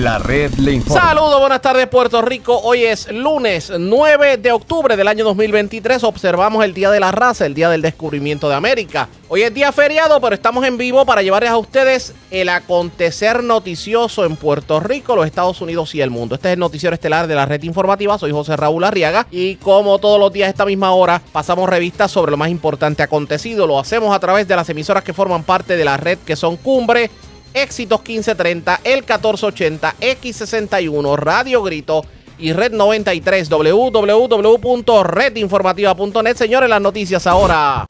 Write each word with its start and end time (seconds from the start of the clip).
La 0.00 0.18
red 0.18 0.54
le 0.54 0.72
informa. 0.72 1.08
Saludos, 1.08 1.40
buenas 1.40 1.60
tardes 1.60 1.86
Puerto 1.86 2.22
Rico. 2.22 2.58
Hoy 2.58 2.84
es 2.84 3.12
lunes 3.12 3.70
9 3.78 4.38
de 4.38 4.50
octubre 4.50 4.96
del 4.96 5.06
año 5.06 5.24
2023. 5.24 6.04
Observamos 6.04 6.64
el 6.64 6.72
Día 6.72 6.90
de 6.90 7.00
la 7.00 7.12
Raza, 7.12 7.44
el 7.44 7.52
Día 7.52 7.68
del 7.68 7.82
Descubrimiento 7.82 8.48
de 8.48 8.54
América. 8.54 9.10
Hoy 9.28 9.42
es 9.42 9.52
día 9.52 9.70
feriado, 9.72 10.18
pero 10.18 10.34
estamos 10.34 10.64
en 10.64 10.78
vivo 10.78 11.04
para 11.04 11.20
llevarles 11.20 11.50
a 11.50 11.58
ustedes 11.58 12.14
el 12.30 12.48
acontecer 12.48 13.44
noticioso 13.44 14.24
en 14.24 14.36
Puerto 14.36 14.80
Rico, 14.80 15.14
los 15.14 15.26
Estados 15.26 15.60
Unidos 15.60 15.94
y 15.94 16.00
el 16.00 16.08
mundo. 16.08 16.34
Este 16.34 16.48
es 16.48 16.54
el 16.54 16.60
noticiero 16.60 16.94
estelar 16.94 17.26
de 17.26 17.34
la 17.34 17.44
red 17.44 17.62
informativa. 17.62 18.18
Soy 18.18 18.32
José 18.32 18.56
Raúl 18.56 18.84
Arriaga 18.84 19.26
y 19.30 19.56
como 19.56 19.98
todos 19.98 20.18
los 20.18 20.32
días 20.32 20.46
a 20.46 20.50
esta 20.50 20.64
misma 20.64 20.92
hora 20.92 21.20
pasamos 21.30 21.68
revistas 21.68 22.10
sobre 22.10 22.30
lo 22.30 22.38
más 22.38 22.48
importante 22.48 23.02
acontecido. 23.02 23.66
Lo 23.66 23.78
hacemos 23.78 24.16
a 24.16 24.18
través 24.18 24.48
de 24.48 24.56
las 24.56 24.70
emisoras 24.70 25.04
que 25.04 25.12
forman 25.12 25.42
parte 25.42 25.76
de 25.76 25.84
la 25.84 25.98
red 25.98 26.16
que 26.24 26.36
son 26.36 26.56
Cumbre, 26.56 27.10
Éxitos 27.54 28.00
1530, 28.00 28.80
el 28.84 28.98
1480, 29.00 29.96
X61, 30.00 31.16
Radio 31.16 31.62
Grito 31.62 32.04
y 32.38 32.52
Red 32.52 32.72
93, 32.72 33.48
www.redinformativa.net. 33.48 36.36
Señores, 36.36 36.70
las 36.70 36.80
noticias 36.80 37.26
ahora. 37.26 37.86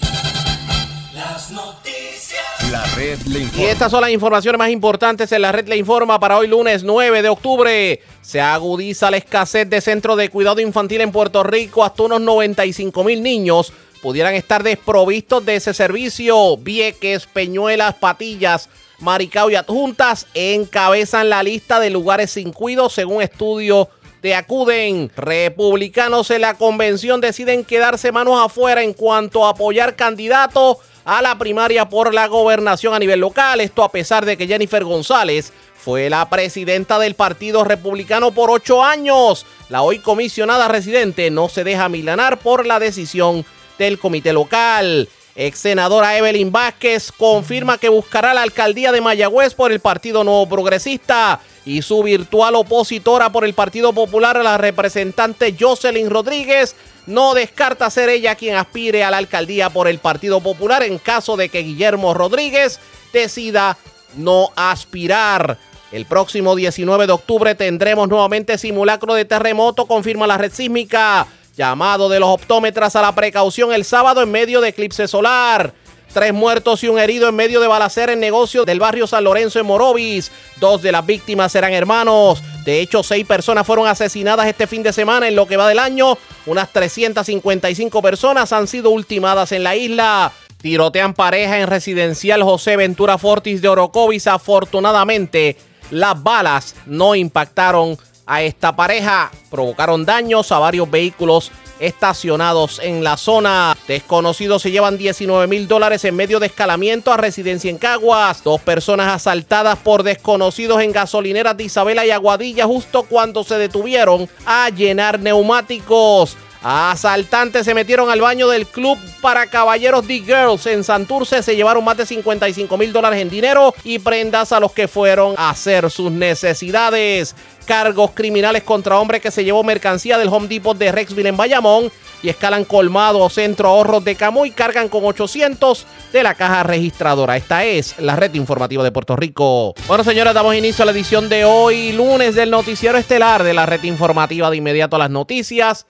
Las 1.14 1.50
noticias. 1.50 2.40
La 2.70 2.84
red 2.94 3.18
le 3.26 3.48
Y 3.56 3.64
estas 3.64 3.90
son 3.90 4.02
las 4.02 4.10
informaciones 4.10 4.58
más 4.58 4.70
importantes 4.70 5.32
en 5.32 5.42
la 5.42 5.52
red 5.52 5.68
Le 5.68 5.76
Informa 5.76 6.18
para 6.20 6.38
hoy 6.38 6.46
lunes 6.46 6.84
9 6.84 7.20
de 7.20 7.28
octubre. 7.28 8.00
Se 8.22 8.40
agudiza 8.40 9.10
la 9.10 9.16
escasez 9.16 9.68
de 9.68 9.80
centros 9.80 10.16
de 10.16 10.28
cuidado 10.28 10.60
infantil 10.60 11.00
en 11.00 11.10
Puerto 11.12 11.42
Rico. 11.42 11.84
Hasta 11.84 12.04
unos 12.04 12.20
95 12.20 13.04
mil 13.04 13.22
niños 13.22 13.72
pudieran 14.00 14.34
estar 14.34 14.62
desprovistos 14.62 15.44
de 15.44 15.56
ese 15.56 15.74
servicio. 15.74 16.56
Vieques, 16.56 17.26
Peñuelas, 17.26 17.96
Patillas, 17.96 18.68
Maricao 19.00 19.50
y 19.50 19.56
Adjuntas 19.56 20.26
encabezan 20.34 21.30
la 21.30 21.42
lista 21.42 21.80
de 21.80 21.90
lugares 21.90 22.30
sin 22.32 22.52
cuido 22.52 22.90
según 22.90 23.22
estudio 23.22 23.88
de 24.22 24.34
Acuden. 24.34 25.10
Republicanos 25.16 26.30
en 26.30 26.42
la 26.42 26.54
convención 26.54 27.20
deciden 27.20 27.64
quedarse 27.64 28.12
manos 28.12 28.40
afuera 28.44 28.82
en 28.82 28.92
cuanto 28.92 29.46
a 29.46 29.50
apoyar 29.50 29.96
candidatos 29.96 30.78
a 31.04 31.22
la 31.22 31.38
primaria 31.38 31.88
por 31.88 32.12
la 32.12 32.26
gobernación 32.26 32.94
a 32.94 32.98
nivel 32.98 33.20
local. 33.20 33.60
Esto 33.60 33.82
a 33.82 33.90
pesar 33.90 34.26
de 34.26 34.36
que 34.36 34.46
Jennifer 34.46 34.84
González 34.84 35.52
fue 35.74 36.10
la 36.10 36.28
presidenta 36.28 36.98
del 36.98 37.14
Partido 37.14 37.64
Republicano 37.64 38.32
por 38.32 38.50
ocho 38.50 38.84
años. 38.84 39.46
La 39.70 39.80
hoy 39.80 39.98
comisionada 40.00 40.68
residente 40.68 41.30
no 41.30 41.48
se 41.48 41.64
deja 41.64 41.88
milanar 41.88 42.38
por 42.38 42.66
la 42.66 42.78
decisión 42.78 43.46
del 43.78 43.98
comité 43.98 44.34
local. 44.34 45.08
Ex 45.40 45.60
senadora 45.60 46.18
Evelyn 46.18 46.52
Vázquez 46.52 47.10
confirma 47.12 47.78
que 47.78 47.88
buscará 47.88 48.34
la 48.34 48.42
alcaldía 48.42 48.92
de 48.92 49.00
Mayagüez 49.00 49.54
por 49.54 49.72
el 49.72 49.80
Partido 49.80 50.22
Nuevo 50.22 50.46
Progresista 50.46 51.40
y 51.64 51.80
su 51.80 52.02
virtual 52.02 52.56
opositora 52.56 53.32
por 53.32 53.46
el 53.46 53.54
Partido 53.54 53.94
Popular, 53.94 54.44
la 54.44 54.58
representante 54.58 55.56
Jocelyn 55.58 56.10
Rodríguez, 56.10 56.76
no 57.06 57.32
descarta 57.32 57.88
ser 57.88 58.10
ella 58.10 58.34
quien 58.34 58.54
aspire 58.54 59.02
a 59.02 59.10
la 59.10 59.16
alcaldía 59.16 59.70
por 59.70 59.88
el 59.88 59.98
Partido 59.98 60.42
Popular 60.42 60.82
en 60.82 60.98
caso 60.98 61.38
de 61.38 61.48
que 61.48 61.62
Guillermo 61.62 62.12
Rodríguez 62.12 62.78
decida 63.10 63.78
no 64.16 64.50
aspirar. 64.56 65.56
El 65.90 66.04
próximo 66.04 66.54
19 66.54 67.06
de 67.06 67.12
octubre 67.14 67.54
tendremos 67.54 68.10
nuevamente 68.10 68.58
simulacro 68.58 69.14
de 69.14 69.24
terremoto, 69.24 69.86
confirma 69.86 70.26
la 70.26 70.36
red 70.36 70.52
sísmica. 70.52 71.26
Llamado 71.60 72.08
de 72.08 72.18
los 72.18 72.30
optómetras 72.30 72.96
a 72.96 73.02
la 73.02 73.14
precaución 73.14 73.70
el 73.70 73.84
sábado 73.84 74.22
en 74.22 74.30
medio 74.30 74.62
de 74.62 74.70
eclipse 74.70 75.06
solar. 75.06 75.74
Tres 76.10 76.32
muertos 76.32 76.82
y 76.82 76.88
un 76.88 76.98
herido 76.98 77.28
en 77.28 77.36
medio 77.36 77.60
de 77.60 77.66
balacera 77.66 78.14
en 78.14 78.18
negocio 78.18 78.64
del 78.64 78.80
barrio 78.80 79.06
San 79.06 79.24
Lorenzo 79.24 79.60
en 79.60 79.66
Morovis. 79.66 80.32
Dos 80.58 80.80
de 80.80 80.90
las 80.90 81.04
víctimas 81.04 81.54
eran 81.54 81.74
hermanos. 81.74 82.42
De 82.64 82.80
hecho, 82.80 83.02
seis 83.02 83.26
personas 83.26 83.66
fueron 83.66 83.86
asesinadas 83.86 84.46
este 84.46 84.66
fin 84.66 84.82
de 84.82 84.94
semana 84.94 85.28
en 85.28 85.36
lo 85.36 85.46
que 85.46 85.58
va 85.58 85.68
del 85.68 85.80
año. 85.80 86.16
Unas 86.46 86.72
355 86.72 88.00
personas 88.00 88.54
han 88.54 88.66
sido 88.66 88.88
ultimadas 88.88 89.52
en 89.52 89.62
la 89.62 89.76
isla. 89.76 90.32
Tirotean 90.62 91.12
pareja 91.12 91.58
en 91.58 91.66
residencial 91.66 92.42
José 92.42 92.78
Ventura 92.78 93.18
Fortis 93.18 93.60
de 93.60 93.68
Orocovis. 93.68 94.28
Afortunadamente, 94.28 95.58
las 95.90 96.22
balas 96.22 96.74
no 96.86 97.14
impactaron 97.14 97.98
a 98.30 98.42
esta 98.42 98.76
pareja. 98.76 99.30
Provocaron 99.50 100.06
daños 100.06 100.52
a 100.52 100.60
varios 100.60 100.88
vehículos 100.88 101.50
estacionados 101.80 102.80
en 102.80 103.02
la 103.02 103.16
zona. 103.16 103.76
Desconocidos 103.88 104.62
se 104.62 104.70
llevan 104.70 104.96
19 104.96 105.48
mil 105.48 105.66
dólares 105.66 106.04
en 106.04 106.14
medio 106.14 106.38
de 106.38 106.46
escalamiento 106.46 107.12
a 107.12 107.16
residencia 107.16 107.68
en 107.68 107.78
Caguas. 107.78 108.44
Dos 108.44 108.60
personas 108.60 109.08
asaltadas 109.12 109.78
por 109.78 110.04
desconocidos 110.04 110.80
en 110.80 110.92
gasolineras 110.92 111.56
de 111.56 111.64
Isabela 111.64 112.06
y 112.06 112.12
Aguadilla 112.12 112.66
justo 112.66 113.02
cuando 113.02 113.42
se 113.42 113.58
detuvieron 113.58 114.28
a 114.46 114.70
llenar 114.70 115.18
neumáticos. 115.18 116.36
Asaltantes 116.62 117.64
se 117.64 117.72
metieron 117.72 118.10
al 118.10 118.20
baño 118.20 118.46
del 118.48 118.66
club 118.66 118.98
para 119.22 119.46
caballeros 119.46 120.06
The 120.06 120.20
Girls 120.20 120.66
en 120.66 120.84
Santurce. 120.84 121.42
Se 121.42 121.56
llevaron 121.56 121.82
más 121.82 121.96
de 121.96 122.04
55 122.04 122.76
mil 122.76 122.92
dólares 122.92 123.20
en 123.20 123.30
dinero 123.30 123.74
y 123.82 123.98
prendas 123.98 124.52
a 124.52 124.60
los 124.60 124.72
que 124.72 124.86
fueron 124.86 125.34
a 125.38 125.50
hacer 125.50 125.90
sus 125.90 126.12
necesidades. 126.12 127.34
Cargos 127.70 128.10
criminales 128.14 128.64
contra 128.64 128.98
hombre 128.98 129.20
que 129.20 129.30
se 129.30 129.44
llevó 129.44 129.62
mercancía 129.62 130.18
del 130.18 130.26
Home 130.26 130.48
Depot 130.48 130.76
de 130.76 130.90
Rexville 130.90 131.28
en 131.28 131.36
Bayamón 131.36 131.92
y 132.20 132.28
escalan 132.28 132.64
colmado 132.64 133.30
centro 133.30 133.68
ahorros 133.68 134.04
de 134.04 134.16
Camuy 134.16 134.48
y 134.48 134.50
cargan 134.50 134.88
con 134.88 135.04
800 135.04 135.86
de 136.12 136.22
la 136.24 136.34
caja 136.34 136.64
registradora. 136.64 137.36
Esta 137.36 137.64
es 137.64 137.96
la 138.00 138.16
red 138.16 138.34
informativa 138.34 138.82
de 138.82 138.90
Puerto 138.90 139.14
Rico. 139.14 139.74
Bueno, 139.86 140.02
señores, 140.02 140.34
damos 140.34 140.56
inicio 140.56 140.82
a 140.82 140.86
la 140.86 140.90
edición 140.90 141.28
de 141.28 141.44
hoy, 141.44 141.92
lunes 141.92 142.34
del 142.34 142.50
noticiero 142.50 142.98
estelar 142.98 143.44
de 143.44 143.54
la 143.54 143.66
red 143.66 143.84
informativa 143.84 144.50
de 144.50 144.56
inmediato 144.56 144.96
a 144.96 144.98
las 144.98 145.10
noticias. 145.10 145.86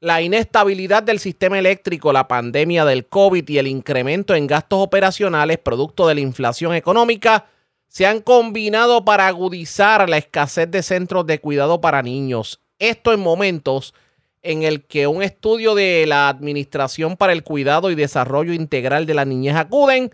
La 0.00 0.20
inestabilidad 0.20 1.02
del 1.02 1.18
sistema 1.18 1.58
eléctrico, 1.58 2.12
la 2.12 2.28
pandemia 2.28 2.84
del 2.84 3.06
COVID 3.06 3.48
y 3.48 3.56
el 3.56 3.68
incremento 3.68 4.34
en 4.34 4.46
gastos 4.46 4.80
operacionales 4.80 5.56
producto 5.56 6.06
de 6.06 6.14
la 6.14 6.20
inflación 6.20 6.74
económica 6.74 7.46
se 7.92 8.06
han 8.06 8.22
combinado 8.22 9.04
para 9.04 9.26
agudizar 9.26 10.08
la 10.08 10.16
escasez 10.16 10.70
de 10.70 10.82
centros 10.82 11.26
de 11.26 11.40
cuidado 11.40 11.82
para 11.82 12.02
niños. 12.02 12.62
Esto 12.78 13.12
en 13.12 13.20
momentos 13.20 13.92
en 14.40 14.62
el 14.62 14.86
que 14.86 15.06
un 15.06 15.22
estudio 15.22 15.74
de 15.74 16.06
la 16.06 16.30
Administración 16.30 17.18
para 17.18 17.34
el 17.34 17.42
Cuidado 17.42 17.90
y 17.90 17.94
Desarrollo 17.94 18.54
Integral 18.54 19.04
de 19.04 19.12
la 19.12 19.26
Niñez 19.26 19.56
Acuden 19.56 20.10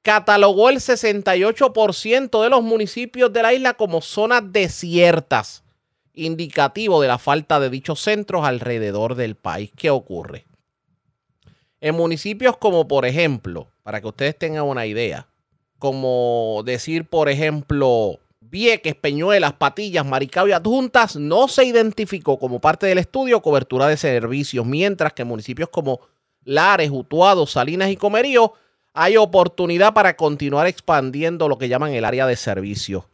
catalogó 0.00 0.70
el 0.70 0.76
68% 0.76 2.42
de 2.42 2.48
los 2.48 2.62
municipios 2.62 3.30
de 3.34 3.42
la 3.42 3.52
isla 3.52 3.74
como 3.74 4.00
zonas 4.00 4.44
desiertas 4.50 5.64
indicativo 6.14 7.02
de 7.02 7.08
la 7.08 7.18
falta 7.18 7.60
de 7.60 7.68
dichos 7.68 8.00
centros 8.00 8.46
alrededor 8.46 9.14
del 9.14 9.36
país. 9.36 9.70
¿Qué 9.76 9.90
ocurre? 9.90 10.46
En 11.82 11.96
municipios 11.96 12.56
como, 12.56 12.88
por 12.88 13.04
ejemplo, 13.04 13.68
para 13.82 14.00
que 14.00 14.06
ustedes 14.06 14.38
tengan 14.38 14.64
una 14.64 14.86
idea, 14.86 15.28
como 15.78 16.62
decir, 16.64 17.04
por 17.08 17.28
ejemplo, 17.28 18.18
Vieques, 18.40 18.94
Peñuelas, 18.94 19.52
Patillas, 19.54 20.06
Maricao 20.06 20.48
y 20.48 20.52
Adjuntas, 20.52 21.16
no 21.16 21.48
se 21.48 21.64
identificó 21.64 22.38
como 22.38 22.60
parte 22.60 22.86
del 22.86 22.98
estudio 22.98 23.42
cobertura 23.42 23.86
de 23.86 23.96
servicios, 23.96 24.64
mientras 24.64 25.12
que 25.12 25.24
municipios 25.24 25.68
como 25.68 26.00
Lares, 26.44 26.90
Utuado, 26.90 27.46
Salinas 27.46 27.90
y 27.90 27.96
Comerío 27.96 28.54
hay 28.94 29.16
oportunidad 29.16 29.92
para 29.92 30.16
continuar 30.16 30.66
expandiendo 30.66 31.48
lo 31.48 31.58
que 31.58 31.68
llaman 31.68 31.92
el 31.92 32.04
área 32.04 32.26
de 32.26 32.36
servicios. 32.36 33.04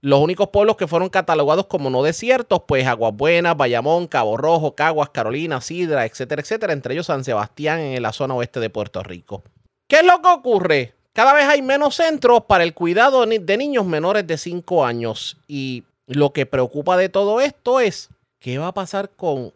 Los 0.00 0.20
únicos 0.20 0.48
pueblos 0.48 0.76
que 0.76 0.86
fueron 0.86 1.10
catalogados 1.10 1.66
como 1.66 1.90
no 1.90 2.02
desiertos, 2.02 2.62
pues 2.66 2.86
Aguas 2.86 3.14
Buenas, 3.14 3.56
Bayamón, 3.56 4.06
Cabo 4.06 4.38
Rojo, 4.38 4.74
Caguas, 4.74 5.10
Carolina, 5.10 5.60
Sidra, 5.60 6.06
etcétera, 6.06 6.40
etcétera, 6.40 6.72
entre 6.72 6.94
ellos 6.94 7.06
San 7.06 7.22
Sebastián 7.22 7.80
en 7.80 8.02
la 8.02 8.12
zona 8.12 8.34
oeste 8.34 8.60
de 8.60 8.70
Puerto 8.70 9.02
Rico. 9.02 9.44
¿Qué 9.86 9.96
es 9.96 10.04
lo 10.04 10.22
que 10.22 10.28
ocurre? 10.28 10.94
Cada 11.12 11.34
vez 11.34 11.44
hay 11.44 11.62
menos 11.62 11.96
centros 11.96 12.44
para 12.44 12.64
el 12.64 12.72
cuidado 12.74 13.26
de 13.26 13.56
niños 13.56 13.84
menores 13.84 14.26
de 14.26 14.38
5 14.38 14.84
años 14.84 15.36
y 15.48 15.84
lo 16.06 16.32
que 16.32 16.46
preocupa 16.46 16.96
de 16.96 17.08
todo 17.08 17.40
esto 17.40 17.80
es 17.80 18.10
qué 18.38 18.58
va 18.58 18.68
a 18.68 18.74
pasar 18.74 19.10
con 19.10 19.52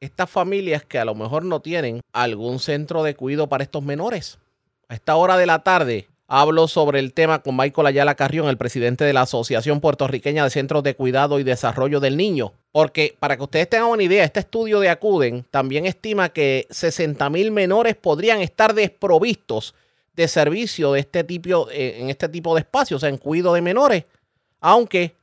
estas 0.00 0.28
familias 0.28 0.84
que 0.84 0.98
a 0.98 1.04
lo 1.04 1.14
mejor 1.14 1.44
no 1.44 1.60
tienen 1.60 2.00
algún 2.12 2.58
centro 2.58 3.02
de 3.02 3.14
cuidado 3.14 3.48
para 3.48 3.64
estos 3.64 3.82
menores. 3.82 4.38
A 4.88 4.94
esta 4.94 5.16
hora 5.16 5.36
de 5.36 5.46
la 5.46 5.60
tarde 5.60 6.08
Hablo 6.30 6.68
sobre 6.68 6.98
el 6.98 7.14
tema 7.14 7.38
con 7.38 7.56
Michael 7.56 7.86
Ayala 7.86 8.14
Carrión, 8.14 8.48
el 8.48 8.58
presidente 8.58 9.02
de 9.02 9.14
la 9.14 9.22
Asociación 9.22 9.80
Puertorriqueña 9.80 10.44
de 10.44 10.50
Centros 10.50 10.82
de 10.82 10.94
Cuidado 10.94 11.40
y 11.40 11.42
Desarrollo 11.42 12.00
del 12.00 12.18
Niño. 12.18 12.52
Porque 12.70 13.16
para 13.18 13.38
que 13.38 13.44
ustedes 13.44 13.70
tengan 13.70 13.88
una 13.88 14.02
idea, 14.02 14.24
este 14.24 14.40
estudio 14.40 14.78
de 14.78 14.90
Acuden 14.90 15.46
también 15.50 15.86
estima 15.86 16.28
que 16.28 16.66
60 16.68 17.30
mil 17.30 17.50
menores 17.50 17.96
podrían 17.96 18.42
estar 18.42 18.74
desprovistos 18.74 19.74
de 20.14 20.28
servicio 20.28 20.92
de 20.92 21.00
este 21.00 21.24
tipo, 21.24 21.70
eh, 21.70 22.00
en 22.00 22.10
este 22.10 22.28
tipo 22.28 22.54
de 22.54 22.60
espacios, 22.60 23.02
en 23.02 23.18
cuidado 23.18 23.54
de 23.54 23.62
menores, 23.62 24.04
aunque 24.60 25.16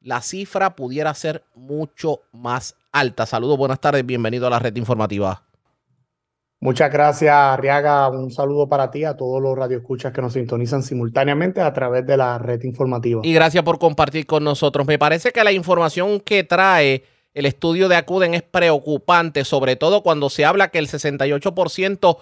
la 0.00 0.20
cifra 0.20 0.74
pudiera 0.74 1.14
ser 1.14 1.44
mucho 1.54 2.22
más 2.32 2.76
alta. 2.90 3.26
Saludos, 3.26 3.58
buenas 3.58 3.80
tardes, 3.80 4.04
bienvenido 4.04 4.46
a 4.46 4.50
la 4.50 4.58
red 4.58 4.74
informativa. 4.76 5.42
Muchas 6.62 6.92
gracias, 6.92 7.34
Arriaga. 7.34 8.08
Un 8.08 8.30
saludo 8.30 8.68
para 8.68 8.88
ti, 8.92 9.02
a 9.02 9.16
todos 9.16 9.42
los 9.42 9.58
radioescuchas 9.58 10.12
que 10.12 10.22
nos 10.22 10.34
sintonizan 10.34 10.84
simultáneamente 10.84 11.60
a 11.60 11.72
través 11.72 12.06
de 12.06 12.16
la 12.16 12.38
red 12.38 12.62
informativa. 12.62 13.20
Y 13.24 13.34
gracias 13.34 13.64
por 13.64 13.80
compartir 13.80 14.26
con 14.26 14.44
nosotros. 14.44 14.86
Me 14.86 14.96
parece 14.96 15.32
que 15.32 15.42
la 15.42 15.50
información 15.50 16.20
que 16.20 16.44
trae 16.44 17.02
el 17.34 17.46
estudio 17.46 17.88
de 17.88 17.96
Acuden 17.96 18.34
es 18.34 18.42
preocupante, 18.42 19.44
sobre 19.44 19.74
todo 19.74 20.04
cuando 20.04 20.30
se 20.30 20.44
habla 20.44 20.68
que 20.68 20.78
el 20.78 20.86
68% 20.86 22.18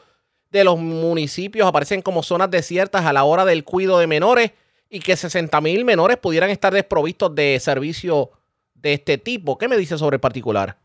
de 0.50 0.64
los 0.64 0.78
municipios 0.78 1.66
aparecen 1.66 2.02
como 2.02 2.22
zonas 2.22 2.50
desiertas 2.50 3.06
a 3.06 3.12
la 3.12 3.24
hora 3.24 3.44
del 3.44 3.64
cuidado 3.64 3.98
de 3.98 4.06
menores 4.06 4.52
y 4.88 5.00
que 5.00 5.16
60 5.16 5.60
mil 5.60 5.84
menores 5.84 6.16
pudieran 6.16 6.50
estar 6.50 6.72
desprovistos 6.72 7.34
de 7.34 7.58
servicio 7.60 8.30
de 8.74 8.94
este 8.94 9.18
tipo. 9.18 9.56
¿Qué 9.56 9.68
me 9.68 9.76
dice 9.76 9.96
sobre 9.96 10.16
el 10.16 10.20
particular? 10.20 10.76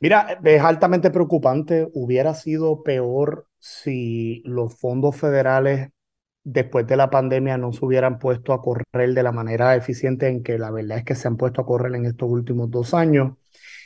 Mira, 0.00 0.40
es 0.42 0.62
altamente 0.62 1.10
preocupante. 1.10 1.88
Hubiera 1.92 2.34
sido 2.34 2.82
peor 2.82 3.46
si 3.58 4.42
los 4.44 4.74
fondos 4.74 5.16
federales 5.16 5.90
después 6.44 6.86
de 6.88 6.96
la 6.96 7.10
pandemia 7.10 7.56
no 7.56 7.72
se 7.72 7.84
hubieran 7.84 8.18
puesto 8.18 8.52
a 8.52 8.60
correr 8.60 9.14
de 9.14 9.22
la 9.22 9.30
manera 9.30 9.76
eficiente 9.76 10.26
en 10.26 10.42
que 10.42 10.58
la 10.58 10.72
verdad 10.72 10.98
es 10.98 11.04
que 11.04 11.14
se 11.14 11.28
han 11.28 11.36
puesto 11.36 11.60
a 11.60 11.66
correr 11.66 11.94
en 11.94 12.06
estos 12.06 12.28
últimos 12.28 12.70
dos 12.70 12.94
años. 12.94 13.36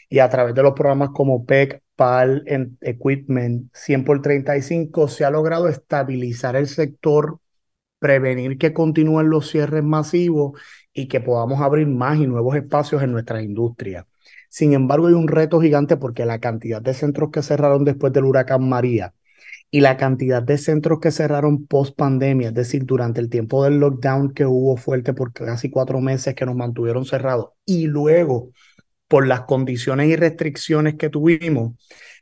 Y 0.09 0.21
a 0.21 0.31
través 0.31 0.55
de 0.55 0.63
los 0.63 0.73
programas 0.73 1.11
como 1.11 1.45
PEC, 1.45 1.83
PAL, 1.97 2.45
Equipment, 2.81 3.71
100 3.75 4.05
por 4.05 4.23
35, 4.23 5.09
se 5.09 5.25
ha 5.25 5.31
logrado 5.31 5.69
estabilizar 5.69 6.57
el 6.57 6.69
sector, 6.69 7.41
prevenir 7.99 8.59
que 8.59 8.73
continúen 8.73 9.31
los 9.31 9.51
cierres 9.51 9.83
masivos 9.83 10.61
y 10.93 11.09
que 11.09 11.21
podamos 11.21 11.61
abrir 11.61 11.87
más 11.89 12.19
y 12.19 12.27
nuevos 12.27 12.57
espacios 12.57 13.03
en 13.03 13.13
nuestra 13.13 13.43
industria. 13.43 14.07
Sin 14.49 14.73
embargo, 14.73 15.09
hay 15.09 15.15
un 15.15 15.29
reto 15.29 15.61
gigante 15.61 15.97
porque 15.97 16.25
la 16.27 16.39
cantidad 16.41 16.81
de 16.83 16.95
centros 16.95 17.31
que 17.31 17.43
cerraron 17.43 17.85
después 17.85 18.13
del 18.13 18.25
huracán 18.25 18.69
María 18.69 19.15
y 19.71 19.81
la 19.81 19.97
cantidad 19.97 20.43
de 20.43 20.59
centros 20.59 21.01
que 21.01 21.11
cerraron 21.11 21.67
post 21.67 21.97
pandemia, 21.97 22.49
es 22.49 22.55
decir, 22.55 22.85
durante 22.85 23.21
el 23.21 23.29
tiempo 23.29 23.65
del 23.65 23.79
lockdown 23.81 24.33
que 24.33 24.47
hubo 24.47 24.77
fuerte 24.77 25.13
por 25.13 25.33
casi 25.33 25.71
cuatro 25.71 26.01
meses 26.01 26.35
que 26.35 26.47
nos 26.47 26.55
mantuvieron 26.55 27.05
cerrados 27.05 27.51
y 27.65 27.87
luego 27.87 28.53
por 29.08 29.26
las 29.26 29.43
condiciones 29.43 30.08
y 30.08 30.17
restricciones 30.17 30.94
que 30.97 31.11
tuvimos, 31.11 31.75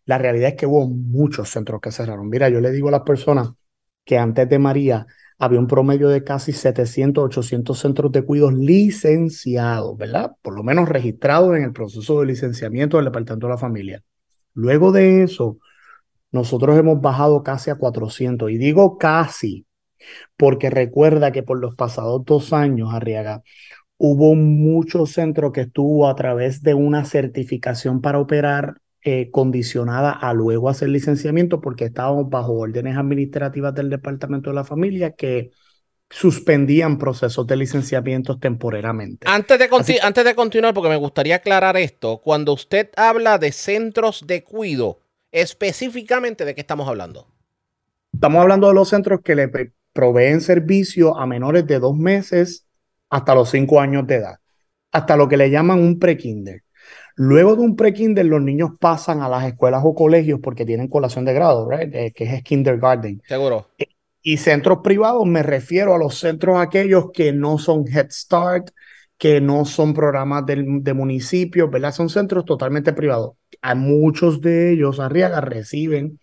la 0.04 0.18
realidad 0.18 0.50
es 0.50 0.54
que 0.56 0.66
hubo 0.66 0.86
muchos 0.88 1.48
centros 1.50 1.80
que 1.80 1.90
cerraron. 1.90 2.28
Mira, 2.28 2.48
yo 2.48 2.60
le 2.60 2.70
digo 2.72 2.88
a 2.88 2.92
las 2.92 3.02
personas 3.02 3.50
que 4.04 4.18
antes 4.18 4.48
de 4.48 4.58
María 4.58 5.06
había 5.38 5.58
un 5.58 5.66
promedio 5.66 6.08
de 6.08 6.22
casi 6.22 6.52
700, 6.52 7.24
800 7.24 7.78
centros 7.78 8.12
de 8.12 8.22
cuidados 8.22 8.54
licenciados, 8.54 9.96
¿verdad? 9.96 10.32
Por 10.42 10.54
lo 10.54 10.62
menos 10.62 10.88
registrados 10.88 11.56
en 11.56 11.64
el 11.64 11.72
proceso 11.72 12.20
de 12.20 12.26
licenciamiento 12.26 12.98
del 12.98 13.06
Departamento 13.06 13.46
de 13.46 13.52
la 13.52 13.58
Familia. 13.58 14.02
Luego 14.54 14.92
de 14.92 15.24
eso, 15.24 15.58
nosotros 16.30 16.78
hemos 16.78 17.00
bajado 17.00 17.42
casi 17.42 17.70
a 17.70 17.76
400. 17.76 18.50
Y 18.50 18.58
digo 18.58 18.98
casi, 18.98 19.66
porque 20.36 20.70
recuerda 20.70 21.32
que 21.32 21.42
por 21.42 21.58
los 21.58 21.74
pasados 21.74 22.24
dos 22.24 22.52
años, 22.52 22.92
Arriaga, 22.92 23.42
hubo 24.06 24.34
muchos 24.34 25.12
centros 25.12 25.50
que 25.52 25.62
estuvo 25.62 26.06
a 26.06 26.14
través 26.14 26.62
de 26.62 26.74
una 26.74 27.06
certificación 27.06 28.02
para 28.02 28.18
operar 28.18 28.82
eh, 29.02 29.30
condicionada 29.30 30.10
a 30.10 30.34
luego 30.34 30.68
hacer 30.68 30.90
licenciamiento 30.90 31.62
porque 31.62 31.86
estábamos 31.86 32.28
bajo 32.28 32.52
órdenes 32.52 32.98
administrativas 32.98 33.74
del 33.74 33.88
Departamento 33.88 34.50
de 34.50 34.56
la 34.56 34.64
Familia 34.64 35.12
que 35.12 35.52
suspendían 36.10 36.98
procesos 36.98 37.46
de 37.46 37.56
licenciamiento 37.56 38.38
temporariamente. 38.38 39.26
Antes 39.26 39.58
de, 39.58 39.68
antes 40.02 40.24
de 40.24 40.34
continuar, 40.34 40.74
porque 40.74 40.90
me 40.90 40.96
gustaría 40.96 41.36
aclarar 41.36 41.78
esto, 41.78 42.20
cuando 42.22 42.52
usted 42.52 42.90
habla 42.96 43.38
de 43.38 43.52
centros 43.52 44.26
de 44.26 44.44
cuido, 44.44 44.98
específicamente 45.32 46.44
de 46.44 46.54
qué 46.54 46.60
estamos 46.60 46.86
hablando. 46.88 47.26
Estamos 48.12 48.42
hablando 48.42 48.68
de 48.68 48.74
los 48.74 48.90
centros 48.90 49.22
que 49.24 49.34
le 49.34 49.50
proveen 49.94 50.42
servicio 50.42 51.16
a 51.16 51.26
menores 51.26 51.66
de 51.66 51.78
dos 51.78 51.96
meses 51.96 52.66
hasta 53.10 53.34
los 53.34 53.50
cinco 53.50 53.80
años 53.80 54.06
de 54.06 54.16
edad, 54.16 54.36
hasta 54.92 55.16
lo 55.16 55.28
que 55.28 55.36
le 55.36 55.50
llaman 55.50 55.80
un 55.80 55.98
pre-kinder. 55.98 56.62
Luego 57.16 57.54
de 57.54 57.62
un 57.62 57.76
pre-kinder, 57.76 58.26
los 58.26 58.42
niños 58.42 58.70
pasan 58.80 59.22
a 59.22 59.28
las 59.28 59.44
escuelas 59.44 59.82
o 59.84 59.94
colegios 59.94 60.40
porque 60.42 60.66
tienen 60.66 60.88
colación 60.88 61.24
de 61.24 61.32
grado, 61.32 61.70
eh, 61.72 62.12
que 62.14 62.24
es 62.24 62.42
kindergarten. 62.42 63.22
Seguro. 63.26 63.70
Eh, 63.78 63.86
y 64.20 64.38
centros 64.38 64.78
privados, 64.82 65.24
me 65.26 65.42
refiero 65.42 65.94
a 65.94 65.98
los 65.98 66.18
centros 66.18 66.58
aquellos 66.58 67.12
que 67.12 67.32
no 67.32 67.58
son 67.58 67.84
Head 67.86 68.10
Start, 68.10 68.70
que 69.16 69.40
no 69.40 69.64
son 69.64 69.94
programas 69.94 70.44
de, 70.46 70.64
de 70.66 70.94
municipios, 70.94 71.70
¿verdad? 71.70 71.92
Son 71.92 72.08
centros 72.08 72.44
totalmente 72.44 72.92
privados. 72.92 73.36
A 73.62 73.74
muchos 73.74 74.40
de 74.40 74.72
ellos, 74.72 74.98
Arriaga, 74.98 75.40
reciben 75.40 76.18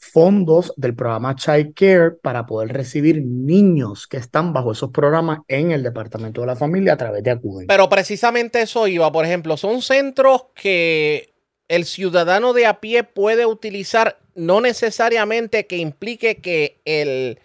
fondos 0.00 0.72
del 0.76 0.96
programa 0.96 1.36
Child 1.36 1.74
Care 1.74 2.10
para 2.22 2.46
poder 2.46 2.72
recibir 2.72 3.22
niños 3.22 4.06
que 4.06 4.16
están 4.16 4.52
bajo 4.52 4.72
esos 4.72 4.90
programas 4.90 5.40
en 5.46 5.72
el 5.72 5.82
Departamento 5.82 6.40
de 6.40 6.46
la 6.46 6.56
Familia 6.56 6.94
a 6.94 6.96
través 6.96 7.22
de 7.22 7.30
Acuden. 7.30 7.66
Pero 7.66 7.88
precisamente 7.88 8.62
eso 8.62 8.88
iba, 8.88 9.12
por 9.12 9.26
ejemplo, 9.26 9.56
son 9.58 9.82
centros 9.82 10.46
que 10.54 11.34
el 11.68 11.84
ciudadano 11.84 12.54
de 12.54 12.66
a 12.66 12.80
pie 12.80 13.04
puede 13.04 13.44
utilizar, 13.44 14.18
no 14.34 14.60
necesariamente 14.62 15.66
que 15.66 15.76
implique 15.76 16.38
que 16.38 16.80
el, 16.86 17.38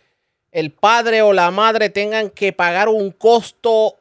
el 0.52 0.72
padre 0.72 1.22
o 1.22 1.34
la 1.34 1.52
madre 1.52 1.90
tengan 1.90 2.30
que 2.30 2.54
pagar 2.54 2.88
un 2.88 3.12
costo 3.12 3.98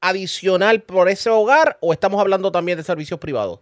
adicional 0.00 0.82
por 0.82 1.08
ese 1.08 1.30
hogar 1.30 1.78
o 1.80 1.92
estamos 1.92 2.20
hablando 2.20 2.52
también 2.52 2.78
de 2.78 2.84
servicios 2.84 3.18
privados? 3.18 3.60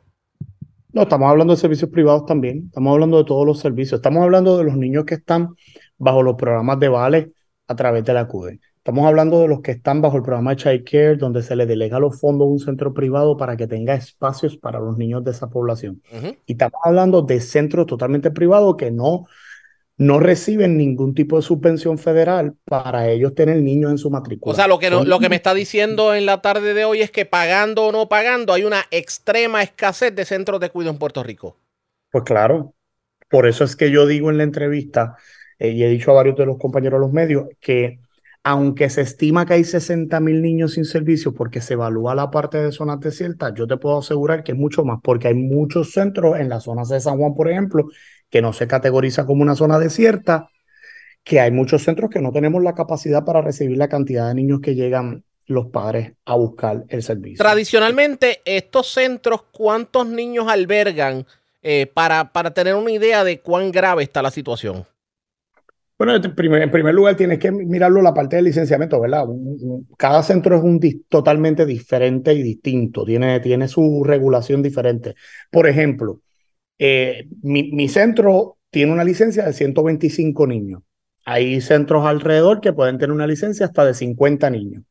No, 0.97 1.03
estamos 1.03 1.31
hablando 1.31 1.53
de 1.53 1.61
servicios 1.61 1.91
privados 1.91 2.25
también, 2.25 2.63
estamos 2.69 2.91
hablando 2.91 3.19
de 3.19 3.25
todos 3.25 3.45
los 3.45 3.61
servicios, 3.61 3.99
estamos 3.99 4.23
hablando 4.23 4.57
de 4.57 4.65
los 4.65 4.79
niños 4.79 5.05
que 5.05 5.17
están 5.17 5.55
bajo 5.99 6.23
los 6.23 6.37
programas 6.37 6.79
de 6.79 6.89
vale 6.89 7.33
a 7.67 7.77
través 7.77 8.03
de 8.03 8.15
la 8.15 8.27
CUDE. 8.27 8.61
Estamos 8.79 9.07
hablando 9.07 9.43
de 9.43 9.49
los 9.49 9.61
que 9.61 9.73
están 9.73 10.01
bajo 10.01 10.17
el 10.17 10.23
programa 10.23 10.53
de 10.53 10.57
Child 10.57 10.85
Care, 10.91 11.17
donde 11.17 11.43
se 11.43 11.55
le 11.55 11.67
delega 11.67 11.99
los 11.99 12.19
fondos 12.19 12.47
a 12.47 12.51
un 12.51 12.59
centro 12.61 12.95
privado 12.95 13.37
para 13.37 13.59
que 13.59 13.67
tenga 13.67 13.93
espacios 13.93 14.57
para 14.57 14.81
los 14.81 14.97
niños 14.97 15.23
de 15.23 15.33
esa 15.33 15.51
población. 15.51 16.01
Y 16.47 16.53
estamos 16.53 16.81
hablando 16.83 17.21
de 17.21 17.43
centros 17.43 17.85
totalmente 17.85 18.31
privados 18.31 18.77
que 18.77 18.91
no 18.91 19.27
no 19.99 20.21
reciben 20.21 20.77
ningún 20.77 21.15
tipo 21.15 21.37
de 21.37 21.43
subvención 21.43 21.99
federal 21.99 22.55
para 22.65 23.09
ellos 23.09 23.35
tener 23.35 23.63
niños 23.63 23.91
en 23.91 23.99
su 23.99 24.11
matrícula. 24.11 24.53
O 24.53 24.57
sea, 24.57 24.69
lo 24.69 24.79
que, 24.79 24.91
lo 24.91 25.19
que 25.19 25.29
me 25.29 25.37
está 25.37 25.55
diciendo 25.55 26.15
en 26.15 26.27
la 26.27 26.43
tarde 26.43 26.75
de 26.75 26.85
hoy 26.85 27.01
es 27.01 27.11
que 27.11 27.25
pagando 27.25 27.87
o 27.87 27.93
no 27.93 28.09
pagando 28.09 28.53
hay 28.53 28.65
una 28.65 28.85
extrema 28.91 29.63
escasez 29.63 30.15
de 30.15 30.25
centros 30.25 30.61
de 30.61 30.71
cuidado 30.71 30.93
en 30.93 30.99
Puerto 30.99 31.23
Rico. 31.23 31.57
Pues 32.11 32.25
claro, 32.25 32.75
por 33.31 33.47
eso 33.47 33.65
es 33.65 33.75
que 33.75 33.91
yo 33.91 34.07
digo 34.07 34.31
en 34.31 34.37
la 34.37 34.45
entrevista, 34.45 35.17
eh, 35.59 35.71
y 35.71 35.83
he 35.83 35.89
dicho 35.89 36.11
a 36.11 36.15
varios 36.15 36.37
de 36.37 36.47
los 36.47 36.59
compañeros 36.59 37.01
de 37.01 37.07
los 37.07 37.13
medios, 37.13 37.47
que 37.61 38.01
aunque 38.45 38.91
se 38.91 39.01
estima 39.01 39.45
que 39.45 39.55
hay 39.55 39.65
60 39.65 40.21
mil 40.21 40.41
niños 40.41 40.75
sin 40.75 40.85
servicio 40.85 41.35
porque 41.35 41.61
se 41.61 41.73
evalúa 41.75 42.15
la 42.15 42.31
parte 42.31 42.59
de 42.59 42.71
zonas 42.71 43.01
desiertas, 43.01 43.53
yo 43.57 43.67
te 43.67 43.77
puedo 43.77 43.99
asegurar 43.99 44.45
que 44.45 44.53
es 44.53 44.59
mucho 44.59 44.85
más, 44.85 45.01
porque 45.03 45.27
hay 45.29 45.35
muchos 45.35 45.91
centros 45.91 46.39
en 46.39 46.49
las 46.49 46.63
zonas 46.63 46.89
de 46.89 47.01
San 47.01 47.19
Juan, 47.19 47.35
por 47.35 47.51
ejemplo, 47.51 47.89
que 48.31 48.43
no 48.43 48.53
se 48.53 48.67
categoriza 48.67 49.27
como 49.27 49.43
una 49.43 49.55
zona 49.55 49.79
desierta, 49.79 50.49
que 51.23 51.41
hay 51.41 51.51
muchos 51.51 51.83
centros 51.83 52.11
que 52.11 52.21
no 52.21 52.33
tenemos 52.33 52.63
la 52.63 52.75
capacidad 52.75 53.25
para 53.25 53.43
recibir 53.43 53.77
la 53.79 53.89
cantidad 53.89 54.29
de 54.29 54.35
niños 54.35 54.61
que 54.61 54.75
llegan 54.75 55.25
los 55.47 55.67
padres 55.67 56.13
a 56.25 56.35
buscar 56.35 56.85
el 56.89 57.03
servicio. 57.03 57.39
Tradicionalmente, 57.39 58.41
estos 58.45 58.93
centros, 58.93 59.45
¿cuántos 59.53 60.07
niños 60.07 60.47
albergan 60.49 61.27
eh, 61.63 61.91
para, 61.93 62.33
para 62.33 62.53
tener 62.53 62.75
una 62.75 62.91
idea 62.91 63.25
de 63.25 63.41
cuán 63.41 63.71
grave 63.71 64.03
está 64.03 64.23
la 64.23 64.31
situación? 64.31 64.87
Bueno, 65.99 66.15
en 66.15 66.35
primer, 66.35 66.95
lugar 66.95 67.17
tienes 67.17 67.39
que 67.39 67.51
mirarlo 67.51 68.03
la 68.03 68.13
parte 68.13 68.37
del 68.37 68.45
licenciamiento, 68.45 69.01
¿verdad? 69.01 69.25
Cada 69.97 70.23
centro 70.23 70.57
es 70.57 70.63
un 70.63 70.79
totalmente 71.09 71.65
diferente 71.65 72.35
y 72.35 72.43
distinto, 72.43 73.05
tiene, 73.05 73.41
tiene 73.41 73.67
su 73.67 74.05
regulación 74.05 74.63
diferente. 74.63 75.15
Por 75.51 75.67
ejemplo, 75.67 76.21
eh, 76.79 77.29
mi, 77.43 77.89
centro 77.89 78.59
tiene 78.71 78.93
una 78.93 79.05
licencia 79.05 79.45
de 79.45 79.53
125 79.53 80.47
niños. 80.47 80.83
Hay 81.25 81.61
centros 81.61 82.07
alrededor 82.07 82.61
que 82.61 82.73
pueden 82.73 82.99
tener 82.99 83.13
una 83.13 83.27
licencia 83.27 83.67
hasta 83.67 83.85
de 83.85 83.95
50 83.95 84.51
niños. 84.51 84.85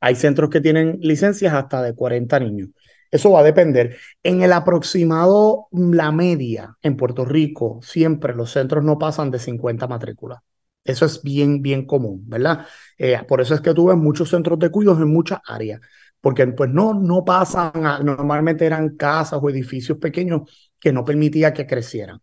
Hay 0.00 0.14
centros 0.16 0.50
que 0.50 0.60
tienen 0.60 0.98
licencias 1.00 1.54
hasta 1.54 1.82
de 1.82 1.94
40 1.94 2.40
niños. 2.40 2.70
Eso 3.10 3.30
va 3.32 3.40
a 3.40 3.44
depender. 3.44 3.98
En 4.22 4.42
el 4.42 4.52
aproximado, 4.52 5.68
la 5.70 6.12
media 6.12 6.76
en 6.82 6.96
Puerto 6.96 7.24
Rico, 7.24 7.80
siempre 7.82 8.34
los 8.34 8.50
centros 8.52 8.84
no 8.84 8.98
pasan 8.98 9.30
de 9.30 9.38
50 9.38 9.86
matrículas. 9.86 10.40
Eso 10.84 11.04
es 11.06 11.22
bien, 11.22 11.62
bien 11.62 11.86
común, 11.86 12.24
¿verdad? 12.26 12.66
Eh, 12.98 13.20
por 13.28 13.40
eso 13.40 13.54
es 13.54 13.60
que 13.60 13.74
tuve 13.74 13.94
muchos 13.94 14.30
centros 14.30 14.58
de 14.58 14.70
cuidados 14.70 15.00
en 15.00 15.12
muchas 15.12 15.40
áreas, 15.46 15.80
porque 16.20 16.46
pues 16.48 16.70
no, 16.70 16.94
no 16.94 17.24
pasan, 17.24 17.72
normalmente 18.04 18.66
eran 18.66 18.96
casas 18.96 19.38
o 19.42 19.50
edificios 19.50 19.98
pequeños 19.98 20.71
que 20.82 20.92
no 20.92 21.06
permitía 21.06 21.54
que 21.54 21.68
crecieran. 21.68 22.20